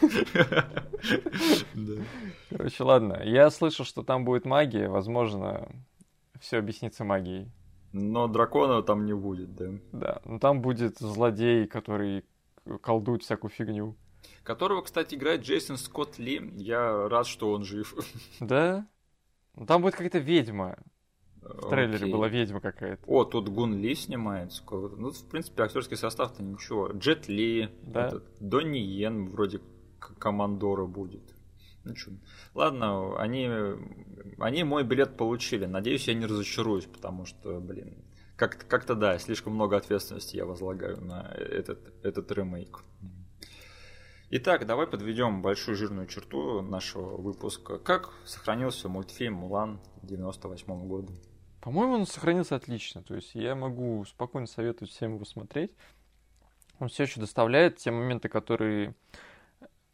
Короче, 2.52 2.84
ладно. 2.84 3.22
Я 3.24 3.50
слышал, 3.50 3.86
что 3.86 4.04
там 4.04 4.26
будет 4.26 4.46
магия. 4.46 4.90
Возможно, 4.90 5.72
все 6.40 6.58
объяснится 6.58 7.06
магией. 7.06 7.50
Но 7.94 8.28
дракона 8.28 8.84
там 8.84 9.06
не 9.06 9.14
будет, 9.14 9.56
да? 9.56 9.72
Да, 9.92 10.22
но 10.26 10.38
там 10.40 10.62
будет 10.62 11.00
злодей, 11.00 11.66
который 11.68 12.26
колдует 12.82 13.24
всякую 13.24 13.52
фигню. 13.52 13.96
Которого, 14.44 14.82
кстати, 14.82 15.16
играет 15.16 15.42
Джейсон 15.42 15.78
Скотт 15.78 16.20
Ли. 16.20 16.52
Я 16.58 17.08
рад, 17.08 17.26
что 17.26 17.52
он 17.52 17.64
жив. 17.64 17.96
Да? 18.40 18.86
Ну, 19.56 19.66
там 19.66 19.82
будет 19.82 19.96
какая-то 19.96 20.20
ведьма. 20.20 20.78
В 21.42 21.70
трейлере 21.70 22.04
Окей. 22.04 22.14
была 22.14 22.28
ведьма 22.28 22.62
какая-то. 22.62 23.04
О, 23.08 23.26
тут 23.26 23.50
Гун 23.50 23.80
Ли 23.82 23.96
снимается. 23.96 24.64
Ну, 24.70 25.12
в 25.12 25.26
принципе, 25.30 25.64
актерский 25.64 25.98
состав-то 25.98 26.44
ничего. 26.44 26.90
Джет 26.92 27.28
Ли, 27.28 27.70
да? 27.82 28.08
этот, 28.08 28.26
Донни 28.40 28.78
Йен 28.78 29.30
вроде 29.30 29.60
командора 30.00 30.86
будет. 30.86 31.31
Ну 31.84 31.96
что, 31.96 32.12
ладно, 32.54 33.20
они, 33.20 33.50
они 34.38 34.64
мой 34.64 34.84
билет 34.84 35.18
получили. 35.18 35.66
Надеюсь, 35.66 36.08
я 36.08 36.14
не 36.14 36.26
разочаруюсь, 36.26 36.86
потому 36.86 37.26
что, 37.26 37.60
блин, 37.60 37.98
как-то, 38.36 38.66
как-то 38.66 38.96
да, 38.96 39.18
слишком 39.18 39.54
много 39.54 39.78
ответственности 39.78 40.36
я 40.38 40.46
возлагаю 40.46 41.02
на 41.02 41.32
этот, 41.32 41.94
этот 42.04 42.32
ремейк. 42.32 42.84
Итак, 44.34 44.66
давай 44.66 44.88
подведем 44.88 45.42
большую 45.42 45.76
жирную 45.76 46.08
черту 46.08 46.62
нашего 46.62 47.18
выпуска. 47.18 47.78
Как 47.78 48.14
сохранился 48.26 48.88
мультфильм 48.88 49.34
«Мулан» 49.34 49.82
98 50.04 50.88
года? 50.88 51.12
По-моему, 51.60 51.96
он 51.96 52.06
сохранился 52.08 52.56
отлично. 52.56 53.04
То 53.04 53.16
есть 53.16 53.36
я 53.36 53.56
могу 53.56 54.06
спокойно 54.06 54.48
советовать 54.48 54.92
всем 54.92 55.16
его 55.16 55.26
смотреть. 55.26 55.72
Он 56.80 56.88
все 56.88 57.04
еще 57.04 57.20
доставляет 57.20 57.76
те 57.78 57.92
моменты, 57.92 58.30
которые 58.30 58.96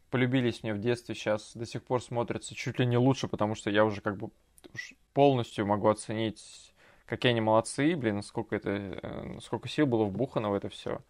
полюбились 0.10 0.64
мне 0.64 0.74
в 0.74 0.80
детстве, 0.80 1.16
сейчас 1.16 1.52
до 1.56 1.66
сих 1.66 1.84
пор 1.84 2.02
смотрятся 2.02 2.56
чуть 2.56 2.80
ли 2.80 2.86
не 2.86 2.98
лучше, 2.98 3.28
потому 3.28 3.56
что 3.56 3.70
я 3.70 3.86
уже 3.86 4.02
как 4.02 4.18
бы 4.18 4.30
полностью 5.14 5.66
могу 5.66 5.88
оценить, 5.88 6.74
какие 7.06 7.32
они 7.32 7.42
молодцы, 7.42 7.96
блин, 7.96 8.22
сколько 8.22 8.56
это, 8.56 8.70
э, 8.72 9.40
сколько 9.42 9.68
сил 9.68 9.86
было 9.86 10.06
вбухано 10.06 10.50
в 10.50 10.54
это 10.54 10.70
все. 10.70 11.02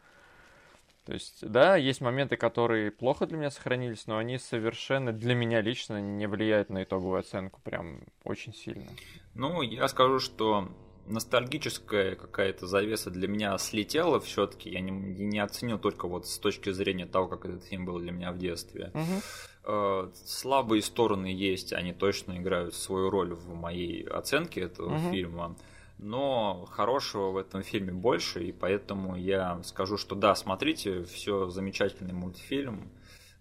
То 1.05 1.13
есть, 1.13 1.47
да, 1.47 1.77
есть 1.77 2.01
моменты, 2.01 2.35
которые 2.35 2.91
плохо 2.91 3.25
для 3.27 3.37
меня 3.37 3.49
сохранились, 3.49 4.07
но 4.07 4.17
они 4.17 4.37
совершенно 4.37 5.13
для 5.13 5.35
меня 5.35 5.61
лично 5.61 6.01
не 6.01 6.27
влияют 6.27 6.69
на 6.69 6.83
итоговую 6.83 7.19
оценку 7.19 7.61
прям 7.63 8.01
очень 8.25 8.53
сильно. 8.53 8.91
Ну, 9.33 9.61
я 9.61 9.87
скажу, 9.87 10.19
что 10.19 10.67
ностальгическая 11.07 12.15
какая-то 12.15 12.67
завеса 12.67 13.09
для 13.09 13.27
меня 13.27 13.57
слетела 13.57 14.19
все-таки. 14.19 14.69
Я 14.69 14.81
не, 14.81 14.91
не 14.91 15.39
оценил 15.39 15.79
только 15.79 16.07
вот 16.07 16.27
с 16.27 16.37
точки 16.37 16.71
зрения 16.71 17.05
того, 17.05 17.27
как 17.27 17.45
этот 17.45 17.63
фильм 17.63 17.85
был 17.85 17.99
для 17.99 18.11
меня 18.11 18.31
в 18.31 18.37
детстве. 18.37 18.91
Угу. 18.93 20.11
Слабые 20.25 20.81
стороны 20.81 21.27
есть, 21.27 21.73
они 21.73 21.93
точно 21.93 22.37
играют 22.37 22.73
свою 22.73 23.09
роль 23.09 23.33
в 23.33 23.53
моей 23.53 24.03
оценке 24.07 24.61
этого 24.61 24.95
угу. 24.95 25.11
фильма. 25.11 25.55
Но 25.97 26.67
хорошего 26.71 27.31
в 27.31 27.37
этом 27.37 27.63
фильме 27.63 27.91
больше, 27.91 28.43
и 28.43 28.51
поэтому 28.51 29.15
я 29.15 29.61
скажу, 29.63 29.97
что 29.97 30.15
да, 30.15 30.35
смотрите, 30.35 31.03
все 31.03 31.49
замечательный 31.49 32.13
мультфильм. 32.13 32.91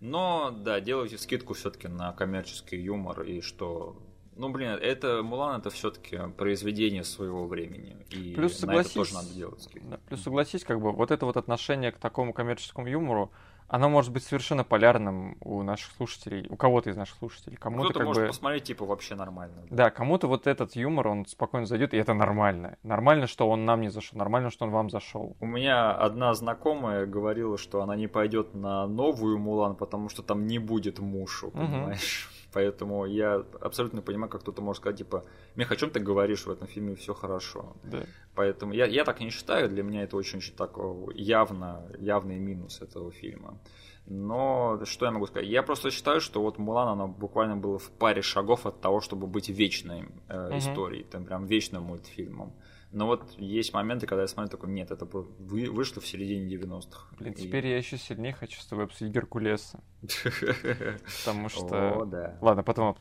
Но 0.01 0.51
да, 0.51 0.81
делайте 0.81 1.19
скидку 1.19 1.55
все-таки 1.55 1.89
на 1.89 2.13
коммерческий 2.13 2.79
юмор 2.79 3.23
и 3.23 3.41
что 3.41 3.97
ну, 4.37 4.51
блин, 4.51 4.71
это 4.71 5.23
Мулан 5.23 5.61
это 5.61 5.71
все-таки 5.71 6.19
произведение 6.37 7.05
своего 7.05 7.47
времени. 7.47 7.97
И 8.11 8.35
плюс 8.35 8.59
согласись, 8.59 8.93
это 8.93 9.01
тоже 9.01 9.15
надо 9.15 9.29
делать. 9.35 9.69
Да, 9.83 9.99
плюс 10.09 10.23
согласись, 10.23 10.65
как 10.65 10.81
бы 10.81 10.93
вот 10.93 11.11
это 11.11 11.27
вот 11.27 11.37
отношение 11.37 11.93
к 11.93 11.99
такому 11.99 12.33
коммерческому 12.33 12.87
юмору, 12.87 13.31
оно 13.69 13.89
может 13.89 14.13
быть 14.13 14.23
совершенно 14.23 14.63
полярным 14.63 15.37
у 15.41 15.63
наших 15.63 15.93
слушателей, 15.93 16.47
у 16.49 16.57
кого-то 16.57 16.91
из 16.91 16.97
наших 16.97 17.17
слушателей. 17.17 17.57
Кому-то 17.57 17.91
Кто-то 17.91 18.05
может 18.05 18.23
бы... 18.23 18.29
посмотреть, 18.29 18.65
типа, 18.65 18.85
вообще 18.85 19.17
нормально. 19.17 19.57
Да, 19.71 19.91
кому-то 19.91 20.29
вот 20.29 20.47
этот 20.47 20.77
юмор, 20.77 21.09
он 21.09 21.27
спокойно 21.27 21.67
зайдет, 21.67 21.93
и 21.93 21.97
это 21.97 22.15
нормально. 22.15 22.79
Нормально, 22.85 23.27
что 23.27 23.49
он 23.49 23.65
нам 23.65 23.81
не 23.81 23.89
зашел, 23.89 24.19
нормально, 24.19 24.51
что 24.51 24.67
он 24.67 24.71
вам 24.71 24.91
зашел. 24.91 25.37
У 25.41 25.47
меня 25.47 25.93
одна 25.93 26.33
знакомая 26.35 27.07
говорила, 27.07 27.59
что 27.59 27.83
она 27.83 27.97
не 27.97 28.07
пойдет 28.07 28.55
на 28.55 28.87
новую 28.87 29.39
Мулан, 29.39 29.75
потому 29.75 30.09
что 30.09 30.23
там 30.23 30.47
не 30.47 30.59
будет 30.59 31.01
мушу, 31.01 31.51
понимаешь? 31.51 32.29
Угу. 32.31 32.36
Поэтому 32.52 33.05
я 33.06 33.44
абсолютно 33.60 34.02
понимаю, 34.02 34.31
как 34.31 34.40
кто-то 34.40 34.62
может 34.62 34.81
сказать, 34.81 34.98
типа, 34.98 35.24
Мех, 35.56 35.73
о 35.73 35.77
чем 35.77 35.90
ты 35.90 36.01
говоришь 36.01 36.47
в 36.47 36.51
этом 36.51 36.66
фильме, 36.68 36.94
все 36.94 37.14
хорошо. 37.14 37.77
Да. 37.85 38.05
Поэтому 38.35 38.73
я, 38.73 38.86
я 38.86 39.05
так 39.05 39.20
не 39.20 39.31
считаю, 39.31 39.68
для 39.68 39.82
меня 39.82 40.02
это 40.02 40.16
очень-очень 40.16 40.55
так 40.55 40.77
явно, 41.14 41.82
явный 41.98 42.39
минус 42.39 42.82
этого 42.82 43.10
фильма. 43.10 43.59
Но 44.06 44.81
что 44.85 45.06
я 45.06 45.10
могу 45.10 45.27
сказать? 45.27 45.48
Я 45.48 45.62
просто 45.62 45.90
считаю, 45.90 46.20
что 46.20 46.40
вот 46.40 46.59
Мулан, 46.59 46.89
она 46.89 47.06
буквально 47.06 47.56
была 47.56 47.78
в 47.78 47.90
паре 47.90 48.23
шагов 48.23 48.64
от 48.64 48.81
того, 48.81 49.01
чтобы 49.01 49.27
быть 49.27 49.48
вечной 49.48 50.05
э, 50.28 50.48
угу. 50.48 50.59
историей, 50.59 51.05
там 51.05 51.24
прям 51.24 51.47
вечным 51.47 51.82
мультфильмом. 51.85 52.52
Но 52.97 53.06
вот 53.06 53.31
есть 53.36 53.74
моменты, 53.74 54.06
когда 54.06 54.23
я 54.23 54.27
смотрю, 54.27 54.51
такой, 54.51 54.70
нет, 54.70 54.90
это 54.90 55.05
вы, 55.05 55.70
вышло 55.70 56.01
в 56.01 56.06
середине 56.06 56.56
90-х. 56.56 57.14
Блин, 57.18 57.35
и... 57.35 57.36
теперь 57.36 57.66
я 57.66 57.77
еще 57.77 57.98
сильнее 57.98 58.32
хочу 58.32 58.59
с 58.59 58.64
тобой 58.64 58.86
обсудить 58.86 59.12
Геркулеса. 59.12 59.81
Потому 61.27 61.51
что... 61.51 62.01
О, 62.01 62.05
да. 62.06 62.39
Ладно, 62.40 62.62
потом 62.62 62.97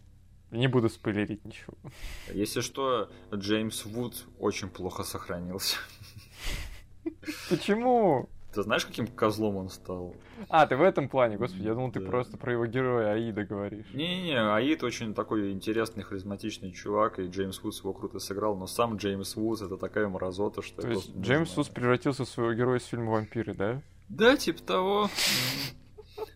не 0.51 0.67
буду 0.67 0.89
спойлерить 0.89 1.45
ничего. 1.45 1.77
Если 2.34 2.59
что, 2.59 3.09
Джеймс 3.34 3.85
Вуд 3.85 4.26
очень 4.38 4.67
плохо 4.67 5.03
сохранился. 5.03 5.77
Почему? 7.49 8.27
Ты 8.56 8.64
знаешь, 8.64 8.86
каким 8.86 9.06
козлом 9.07 9.57
он 9.57 9.69
стал? 9.69 10.15
А, 10.49 10.65
ты 10.65 10.76
в 10.77 10.82
этом 10.82 11.10
плане, 11.10 11.38
господи, 11.38 11.64
я 11.64 11.73
думал, 11.73 11.91
ты 11.91 11.99
Да. 11.99 12.07
просто 12.10 12.38
про 12.38 12.53
его 12.53 12.65
героя 12.65 13.14
Аида 13.14 13.44
говоришь. 13.44 13.86
Не-не-не, 13.94 14.53
Аид 14.56 14.82
очень 14.84 15.14
такой 15.14 15.52
интересный, 15.52 16.03
харизматичный 16.03 16.72
чувак, 16.72 17.19
и 17.19 17.27
Джеймс 17.27 17.61
Вудс 17.61 17.80
его 17.82 17.94
круто 17.94 18.19
сыграл, 18.19 18.56
но 18.56 18.65
сам 18.68 18.95
Джеймс 18.95 19.36
Вудс 19.36 19.61
это 19.61 19.77
такая 19.77 20.07
мразота, 20.07 20.61
что 20.61 20.82
То 20.82 20.88
есть 20.90 21.15
Джеймс. 21.18 21.56
Вудс 21.57 21.69
превратился 21.69 22.23
в 22.26 22.30
своего 22.30 22.53
героя 22.53 22.80
из 22.80 22.86
фильма 22.86 23.11
«Вампиры», 23.11 23.53
да? 23.53 23.82
Да, 24.10 24.38
типа 24.38 24.61
того. 24.64 25.10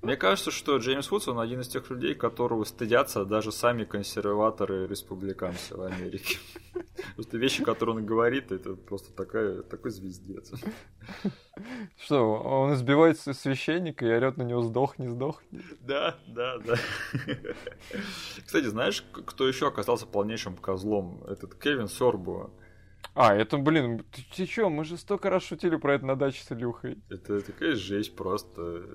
Мне 0.01 0.15
кажется, 0.15 0.51
что 0.51 0.77
Джеймс 0.77 1.11
Вудс, 1.11 1.27
он 1.27 1.39
один 1.39 1.61
из 1.61 1.67
тех 1.67 1.89
людей, 1.89 2.15
которого 2.15 2.63
стыдятся 2.63 3.25
даже 3.25 3.51
сами 3.51 3.83
консерваторы 3.83 4.87
республиканцы 4.87 5.75
в 5.75 5.81
Америке. 5.81 6.37
Просто 7.15 7.37
вещи, 7.37 7.63
которые 7.63 7.97
он 7.97 8.05
говорит, 8.05 8.51
это 8.51 8.75
просто 8.75 9.13
такая, 9.13 9.61
такой 9.63 9.91
звездец. 9.91 10.51
Что, 11.97 12.33
он 12.33 12.73
избивает 12.73 13.19
священника 13.19 14.05
и 14.05 14.09
орет 14.09 14.37
на 14.37 14.43
него 14.43 14.61
«сдохни, 14.61 15.07
сдохни». 15.07 15.61
Да, 15.81 16.17
да, 16.27 16.57
да. 16.59 16.75
Кстати, 18.45 18.65
знаешь, 18.65 19.03
кто 19.11 19.47
еще 19.47 19.67
оказался 19.67 20.05
полнейшим 20.05 20.55
козлом? 20.57 21.23
Этот 21.27 21.55
Кевин 21.55 21.87
Сорбо. 21.87 22.51
А, 23.15 23.35
это, 23.35 23.57
блин, 23.57 24.05
ты, 24.11 24.23
ты 24.35 24.45
чё, 24.45 24.69
мы 24.69 24.85
же 24.85 24.97
столько 24.97 25.29
раз 25.29 25.43
шутили 25.43 25.75
про 25.75 25.95
это 25.95 26.05
на 26.05 26.15
даче 26.15 26.41
с 26.43 26.51
Илюхой. 26.51 26.99
Это 27.09 27.41
такая 27.41 27.75
жесть 27.75 28.15
просто. 28.15 28.85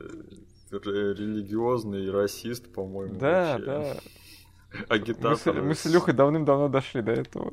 Религиозный 0.71 2.11
расист, 2.11 2.73
по-моему. 2.73 3.15
Да, 3.19 3.59
вообще. 3.59 3.65
да. 3.65 3.97
Агитатор. 4.89 5.55
Мы 5.55 5.61
с, 5.61 5.65
мы 5.67 5.75
с 5.75 5.87
Илюхой 5.87 6.15
давным-давно 6.15 6.69
дошли 6.69 7.03
до 7.03 7.13
этого. 7.13 7.53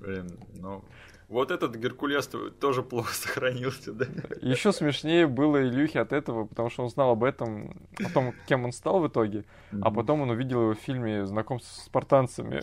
Блин, 0.00 0.38
ну... 0.54 0.84
Вот 1.28 1.50
этот 1.50 1.74
Геркулес 1.74 2.30
тоже 2.60 2.82
плохо 2.84 3.12
сохранился, 3.12 3.92
да? 3.92 4.06
Еще 4.40 4.72
смешнее 4.72 5.26
было 5.26 5.60
Илюхе 5.60 6.00
от 6.00 6.12
этого, 6.12 6.44
потому 6.46 6.70
что 6.70 6.84
он 6.84 6.88
знал 6.88 7.10
об 7.10 7.24
этом, 7.24 7.88
о 7.98 8.10
том, 8.10 8.32
кем 8.46 8.64
он 8.64 8.72
стал 8.72 9.00
в 9.00 9.08
итоге, 9.08 9.44
а 9.82 9.90
потом 9.90 10.20
он 10.20 10.30
увидел 10.30 10.62
его 10.62 10.74
в 10.74 10.78
фильме 10.78 11.26
«Знакомство 11.26 11.68
с 11.68 11.86
спартанцами». 11.86 12.62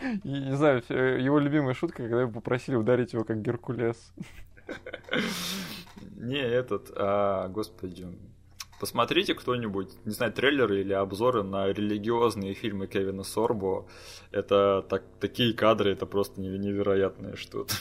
И, 0.00 0.28
не 0.28 0.56
знаю, 0.56 0.82
э, 0.88 1.18
его 1.20 1.40
любимая 1.40 1.74
шутка, 1.74 2.04
когда 2.04 2.20
его 2.20 2.30
попросили 2.30 2.76
ударить 2.76 3.12
его 3.12 3.24
как 3.24 3.42
Геркулес. 3.42 4.12
Не, 6.18 6.40
этот, 6.40 6.90
а, 6.94 7.48
господи. 7.48 8.08
Посмотрите 8.80 9.34
кто-нибудь, 9.34 9.90
не 10.04 10.12
знаю, 10.12 10.32
трейлеры 10.32 10.80
или 10.80 10.92
обзоры 10.92 11.42
на 11.42 11.66
религиозные 11.68 12.54
фильмы 12.54 12.86
Кевина 12.86 13.22
Сорбо. 13.22 13.88
Это 14.30 14.84
так, 14.88 15.04
такие 15.20 15.52
кадры, 15.52 15.92
это 15.92 16.06
просто 16.06 16.40
неверо- 16.40 16.58
невероятное 16.58 17.36
что-то. 17.36 17.74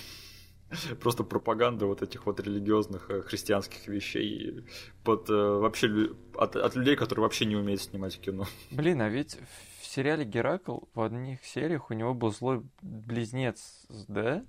Просто 1.00 1.24
пропаганда 1.24 1.86
вот 1.86 2.02
этих 2.02 2.26
вот 2.26 2.42
религиозных 2.42 3.10
э, 3.10 3.22
христианских 3.22 3.88
вещей 3.88 4.66
под 5.04 5.30
э, 5.30 5.34
вообще 5.34 6.10
от, 6.36 6.58
от 6.58 6.76
людей, 6.76 6.98
которые 6.98 7.24
вообще 7.24 7.46
не 7.46 7.56
умеют 7.56 7.82
снимать 7.82 8.20
кино. 8.20 8.46
Блин, 8.72 9.02
а 9.02 9.08
ведь 9.08 9.38
в 9.82 9.86
сериале 9.86 10.26
Геракл 10.26 10.80
в 10.94 11.02
одних 11.02 11.46
сериях 11.46 11.90
у 11.90 11.94
него 11.94 12.14
был 12.14 12.34
злой 12.34 12.64
близнец, 12.82 13.86
да? 14.10 14.44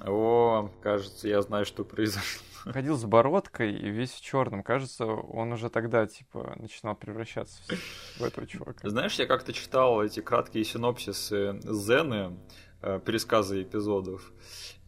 О, 0.00 0.70
кажется, 0.82 1.28
я 1.28 1.42
знаю, 1.42 1.64
что 1.64 1.84
произошло. 1.84 2.42
Ходил 2.64 2.96
с 2.96 3.04
бородкой 3.04 3.72
и 3.74 3.90
весь 3.90 4.12
в 4.12 4.20
черном. 4.20 4.62
Кажется, 4.62 5.06
он 5.06 5.52
уже 5.52 5.70
тогда, 5.70 6.06
типа, 6.06 6.54
начинал 6.58 6.94
превращаться 6.94 7.62
в, 8.18 8.22
этого 8.22 8.46
чувака. 8.46 8.88
Знаешь, 8.88 9.14
я 9.14 9.26
как-то 9.26 9.52
читал 9.52 10.02
эти 10.02 10.20
краткие 10.20 10.64
синопсисы 10.64 11.60
Зены, 11.62 12.36
э, 12.82 13.00
пересказы 13.04 13.62
эпизодов, 13.62 14.32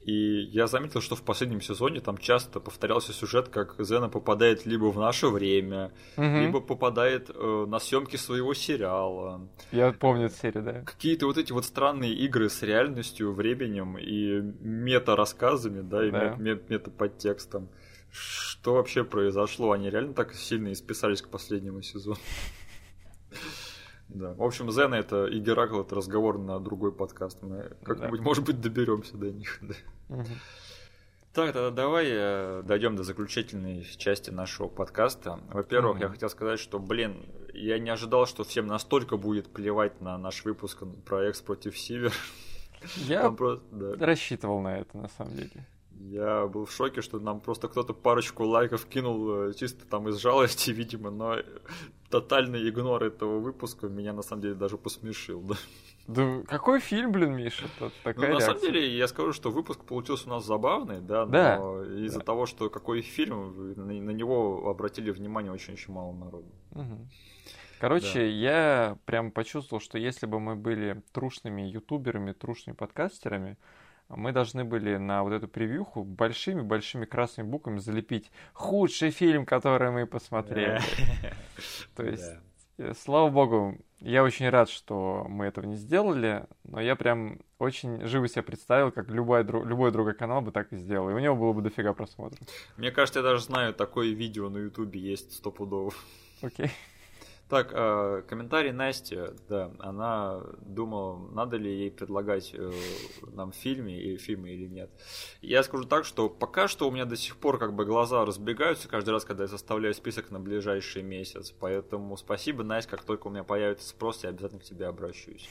и 0.05 0.41
я 0.53 0.67
заметил, 0.67 1.01
что 1.01 1.15
в 1.17 1.23
последнем 1.23 1.61
сезоне 1.61 2.01
там 2.01 2.19
часто 2.19 2.61
повторялся 2.61 3.13
сюжет, 3.13 3.49
как 3.49 3.77
Зена 3.79 4.09
попадает 4.09 4.67
либо 4.67 4.87
в 4.91 4.99
наше 4.99 5.29
время, 5.29 5.93
Мгм. 6.17 6.41
либо 6.41 6.61
попадает 6.61 7.31
э, 7.35 7.67
на 7.69 7.79
съемки 7.79 8.17
своего 8.17 8.55
сериала. 8.55 9.49
Я 9.71 9.93
помню 9.93 10.27
эту 10.27 10.35
серию, 10.37 10.63
да. 10.65 10.81
Какие-то 10.83 11.27
вот 11.27 11.39
эти 11.39 11.53
вот 11.53 11.65
странные 11.65 12.13
игры 12.15 12.49
с 12.49 12.63
реальностью, 12.63 13.33
временем 13.33 13.97
и 13.99 14.41
мета-рассказами, 14.61 15.81
да, 15.83 16.07
и 16.07 16.11
Да. 16.11 16.35
мет- 16.39 16.69
мета-подтекстом. 16.69 17.69
Что 18.11 18.75
вообще 18.75 19.05
произошло? 19.05 19.73
Они 19.73 19.89
реально 19.89 20.13
так 20.13 20.35
сильно 20.35 20.73
исписались 20.73 21.23
к 21.23 21.29
последнему 21.29 21.81
сезону. 21.83 22.17
Да. 24.15 24.35
В 24.35 24.43
общем, 24.43 24.71
Зена 24.71 24.97
это 24.97 25.27
и 25.27 25.39
Геракл 25.39 25.81
это 25.81 25.95
разговор 25.95 26.39
на 26.39 26.61
другой 26.61 26.93
подкаст. 26.93 27.39
Мы 27.43 27.71
как-нибудь, 27.83 28.21
может 28.21 28.45
быть, 28.45 28.61
доберемся 28.61 29.17
до 29.17 29.31
них. 29.31 29.59
да. 29.63 29.75
Мгм. 30.09 30.27
Так, 31.33 31.55
тогда 31.55 31.71
давай 31.71 32.09
э, 32.11 32.63
дойдем 32.63 32.95
до 32.95 33.05
заключительной 33.05 33.85
части 33.97 34.29
нашего 34.29 34.69
подкаста. 34.69 35.41
Во-первых, 35.51 35.95
Мгм. 35.95 36.03
я 36.03 36.09
хотел 36.11 36.29
сказать, 36.29 36.61
что, 36.61 36.79
блин, 36.79 37.25
я 37.55 37.79
не 37.79 37.89
ожидал, 37.89 38.27
что 38.27 38.45
всем 38.45 38.67
настолько 38.67 39.17
будет 39.17 39.49
плевать 39.51 39.99
на 40.03 40.19
наш 40.19 40.45
выпуск 40.45 40.83
про 41.07 41.25
Экс 41.31 41.41
против 41.41 41.79
Сивер. 41.79 42.13
Я 42.97 43.31
просто, 43.31 43.65
да. 43.71 44.07
рассчитывал 44.07 44.61
на 44.61 44.77
это, 44.79 44.95
на 44.99 45.09
самом 45.09 45.37
деле. 45.37 45.67
Я 46.11 46.47
был 46.47 46.65
в 46.65 46.73
шоке, 46.73 47.01
что 47.01 47.21
нам 47.21 47.41
просто 47.41 47.69
кто-то 47.69 47.95
парочку 47.95 48.45
лайков 48.45 48.87
кинул 48.87 49.45
э, 49.51 49.53
чисто 49.55 49.87
там 49.87 50.09
из 50.09 50.17
жалости, 50.17 50.71
видимо, 50.73 51.11
но 51.11 51.35
э, 51.37 51.45
тотальный 52.11 52.69
игнор 52.69 53.05
этого 53.05 53.39
выпуска 53.39 53.89
меня 53.89 54.13
на 54.13 54.23
самом 54.23 54.43
деле 54.43 54.55
даже 54.55 54.77
посмешил. 54.79 55.41
Да. 55.43 55.55
Да 56.09 56.43
какой 56.49 56.81
фильм, 56.81 57.13
блин, 57.13 57.37
Миша? 57.37 57.67
Ну, 57.79 57.91
такая 58.03 58.33
на 58.35 58.41
самом 58.41 58.57
реакция. 58.57 58.73
деле, 58.73 58.97
я 58.97 59.07
скажу, 59.07 59.33
что 59.33 59.51
выпуск 59.53 59.85
получился 59.85 60.27
у 60.27 60.31
нас 60.31 60.45
забавный, 60.45 61.01
да, 61.01 61.25
Да. 61.27 61.59
но 61.59 61.85
из-за 61.85 62.19
Да. 62.19 62.25
того, 62.25 62.47
что 62.47 62.69
какой 62.71 63.03
фильм, 63.03 63.75
на, 63.77 63.85
на 63.85 64.11
него 64.11 64.69
обратили 64.69 65.13
внимание 65.13 65.53
очень-очень 65.53 65.93
мало 65.95 66.13
народу. 66.13 66.51
Мгм. 66.73 67.09
Короче, 67.79 68.31
я 68.31 68.97
прям 69.07 69.31
почувствовал, 69.31 69.81
что 69.81 69.97
если 69.99 70.27
бы 70.27 70.41
мы 70.41 70.57
были 70.57 71.03
трушными 71.13 71.63
ютуберами, 71.63 72.33
трушными 72.33 72.75
подкастерами, 72.77 73.57
мы 74.17 74.33
должны 74.33 74.65
были 74.65 74.97
на 74.97 75.23
вот 75.23 75.33
эту 75.33 75.49
превьюху 75.49 76.05
большими-большими 76.05 77.05
красными 77.05 77.49
буквами 77.49 77.79
залепить 77.79 78.31
худший 78.53 79.11
фильм, 79.11 79.47
который 79.47 79.91
мы 79.91 80.07
посмотрели. 80.07 80.81
То 81.97 82.05
есть, 82.05 82.33
э, 82.79 82.93
слава 82.95 83.29
богу, 83.31 83.79
я 84.01 84.25
очень 84.25 84.49
рад, 84.49 84.69
что 84.69 85.27
мы 85.29 85.47
этого 85.47 85.65
не 85.65 85.77
сделали, 85.77 86.45
но 86.65 86.81
я 86.81 86.97
прям 86.97 87.41
очень 87.59 88.05
живо 88.07 88.29
себе 88.29 88.43
представил, 88.43 88.91
как 88.91 89.09
любой, 89.09 89.43
дру- 89.43 89.65
любой 89.65 89.93
другой 89.93 90.15
канал 90.15 90.43
бы 90.43 90.51
так 90.51 90.73
и 90.73 90.77
сделал, 90.77 91.11
и 91.11 91.15
у 91.15 91.19
него 91.19 91.37
было 91.37 91.53
бы 91.53 91.63
дофига 91.63 91.93
просмотров. 91.93 92.41
Мне 92.77 92.91
кажется, 92.91 93.21
я 93.21 93.23
даже 93.23 93.45
знаю, 93.45 93.75
такое 93.75 94.09
видео 94.09 94.49
на 94.49 94.59
Ютубе 94.59 95.01
есть 95.01 95.33
стопудово. 95.35 95.93
Окей. 96.43 96.71
Так, 97.53 97.71
э, 97.75 98.23
комментарий 98.31 98.73
Насти, 98.73 99.19
да, 99.51 99.71
она 99.79 100.41
думала, 100.63 101.19
надо 101.33 101.59
ли 101.59 101.71
ей 101.71 101.91
предлагать 101.91 102.55
э, 102.55 102.73
нам 103.31 103.53
фильмы, 103.53 103.93
или 103.93 104.17
фильмы 104.17 104.53
или 104.53 104.67
нет. 104.67 104.91
Я 105.43 105.63
скажу 105.63 105.85
так, 105.85 106.07
что 106.07 106.31
пока 106.31 106.67
что 106.67 106.89
у 106.89 106.91
меня 106.91 107.05
до 107.05 107.15
сих 107.15 107.37
пор 107.37 107.59
как 107.59 107.75
бы 107.75 107.85
глаза 107.85 108.25
разбегаются 108.25 108.89
каждый 108.89 109.11
раз, 109.11 109.27
когда 109.27 109.45
я 109.45 109.49
составляю 109.49 109.93
список 109.93 110.31
на 110.31 110.41
ближайший 110.41 111.03
месяц. 111.03 111.51
Поэтому 111.51 112.17
спасибо, 112.17 112.65
Настя, 112.65 112.93
как 112.93 113.05
только 113.05 113.27
у 113.27 113.31
меня 113.31 113.45
появится 113.45 113.87
спрос, 113.87 114.25
я 114.25 114.31
обязательно 114.31 114.63
к 114.63 114.65
тебе 114.65 114.87
обращусь. 114.87 115.47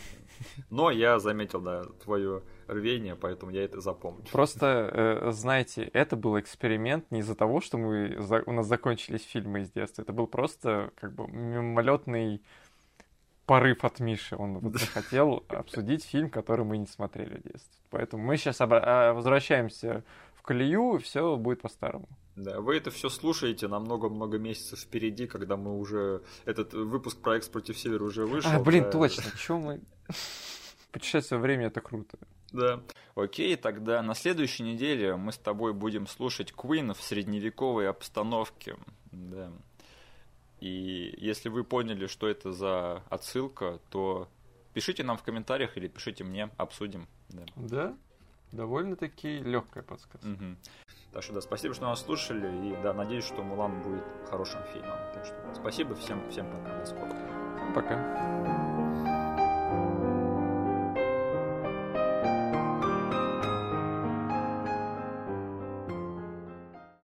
Но 0.71 0.89
я 0.89 1.19
заметил, 1.19 1.61
да, 1.61 1.83
твое 2.03 2.41
рвение, 2.67 3.15
поэтому 3.15 3.51
я 3.51 3.63
это 3.63 3.81
запомню. 3.81 4.23
Просто, 4.31 4.89
э, 5.25 5.31
знаете, 5.31 5.83
это 5.93 6.15
был 6.15 6.39
эксперимент 6.39 7.09
не 7.11 7.19
из-за 7.19 7.35
того, 7.35 7.61
что 7.61 7.77
мы, 7.77 8.17
у 8.45 8.51
нас 8.51 8.67
закончились 8.67 9.23
фильмы 9.23 9.61
из 9.61 9.71
детства. 9.71 10.01
Это 10.01 10.13
был 10.13 10.27
просто 10.27 10.91
как 10.95 11.13
бы 11.13 11.27
мимолетный 11.27 12.41
порыв 13.45 13.83
от 13.83 13.99
Миши. 13.99 14.35
Он 14.35 14.59
вот 14.59 14.79
захотел 14.79 15.43
обсудить 15.49 16.05
фильм, 16.05 16.29
который 16.29 16.65
мы 16.65 16.77
не 16.77 16.87
смотрели 16.87 17.37
в 17.37 17.43
детстве. 17.43 17.81
Поэтому 17.89 18.23
мы 18.23 18.37
сейчас 18.37 18.59
возвращаемся 18.59 20.03
в 20.33 20.41
колею, 20.41 20.99
все 20.99 21.35
будет 21.35 21.61
по-старому. 21.61 22.07
Да, 22.35 22.61
вы 22.61 22.77
это 22.77 22.91
все 22.91 23.09
слушаете 23.09 23.67
на 23.67 23.79
много-много 23.79 24.39
месяцев 24.39 24.79
впереди, 24.79 25.27
когда 25.27 25.57
мы 25.57 25.77
уже 25.77 26.23
этот 26.45 26.73
выпуск 26.73 27.17
про 27.19 27.37
Экс 27.37 27.47
против 27.49 27.77
Севера 27.77 28.03
уже 28.03 28.25
вышел. 28.25 28.51
а, 28.51 28.59
блин, 28.59 28.85
да. 28.85 28.91
точно, 28.91 29.23
чё 29.37 29.57
мы... 29.57 29.81
Путешествие 30.91 31.39
во 31.39 31.43
времени 31.43 31.67
это 31.67 31.81
круто. 31.81 32.17
Да. 32.51 32.81
Окей, 33.15 33.55
тогда 33.55 34.01
на 34.01 34.13
следующей 34.13 34.63
неделе 34.63 35.15
мы 35.15 35.31
с 35.31 35.37
тобой 35.37 35.73
будем 35.73 36.07
слушать 36.07 36.53
Queen 36.55 36.93
в 36.93 37.01
средневековой 37.01 37.89
обстановке. 37.89 38.77
Да. 39.11 39.51
И 40.59 41.15
если 41.17 41.49
вы 41.49 41.63
поняли, 41.63 42.07
что 42.07 42.27
это 42.27 42.51
за 42.51 43.03
отсылка, 43.09 43.79
то 43.89 44.27
пишите 44.73 45.03
нам 45.03 45.17
в 45.17 45.23
комментариях 45.23 45.77
или 45.77 45.87
пишите 45.87 46.23
мне, 46.23 46.49
обсудим. 46.57 47.07
Да. 47.29 47.45
Да? 47.55 47.97
Довольно-таки 48.51 49.39
легкая 49.39 49.83
подсказка. 49.83 50.27
Мгм. 50.27 50.57
Так 51.13 51.23
что 51.23 51.33
да, 51.33 51.41
спасибо, 51.41 51.73
что 51.73 51.85
нас 51.85 52.01
слушали. 52.01 52.69
И 52.69 52.83
да, 52.83 52.93
надеюсь, 52.93 53.25
что 53.25 53.43
Мулан 53.43 53.81
будет 53.81 54.03
хорошим 54.29 54.61
фильмом. 54.73 54.97
Так 55.13 55.25
что 55.25 55.35
спасибо, 55.55 55.95
всем, 55.95 56.29
всем 56.29 56.49
пока, 56.51 56.79
до 56.79 56.85
скорого. 56.85 57.73
Пока. 57.73 58.70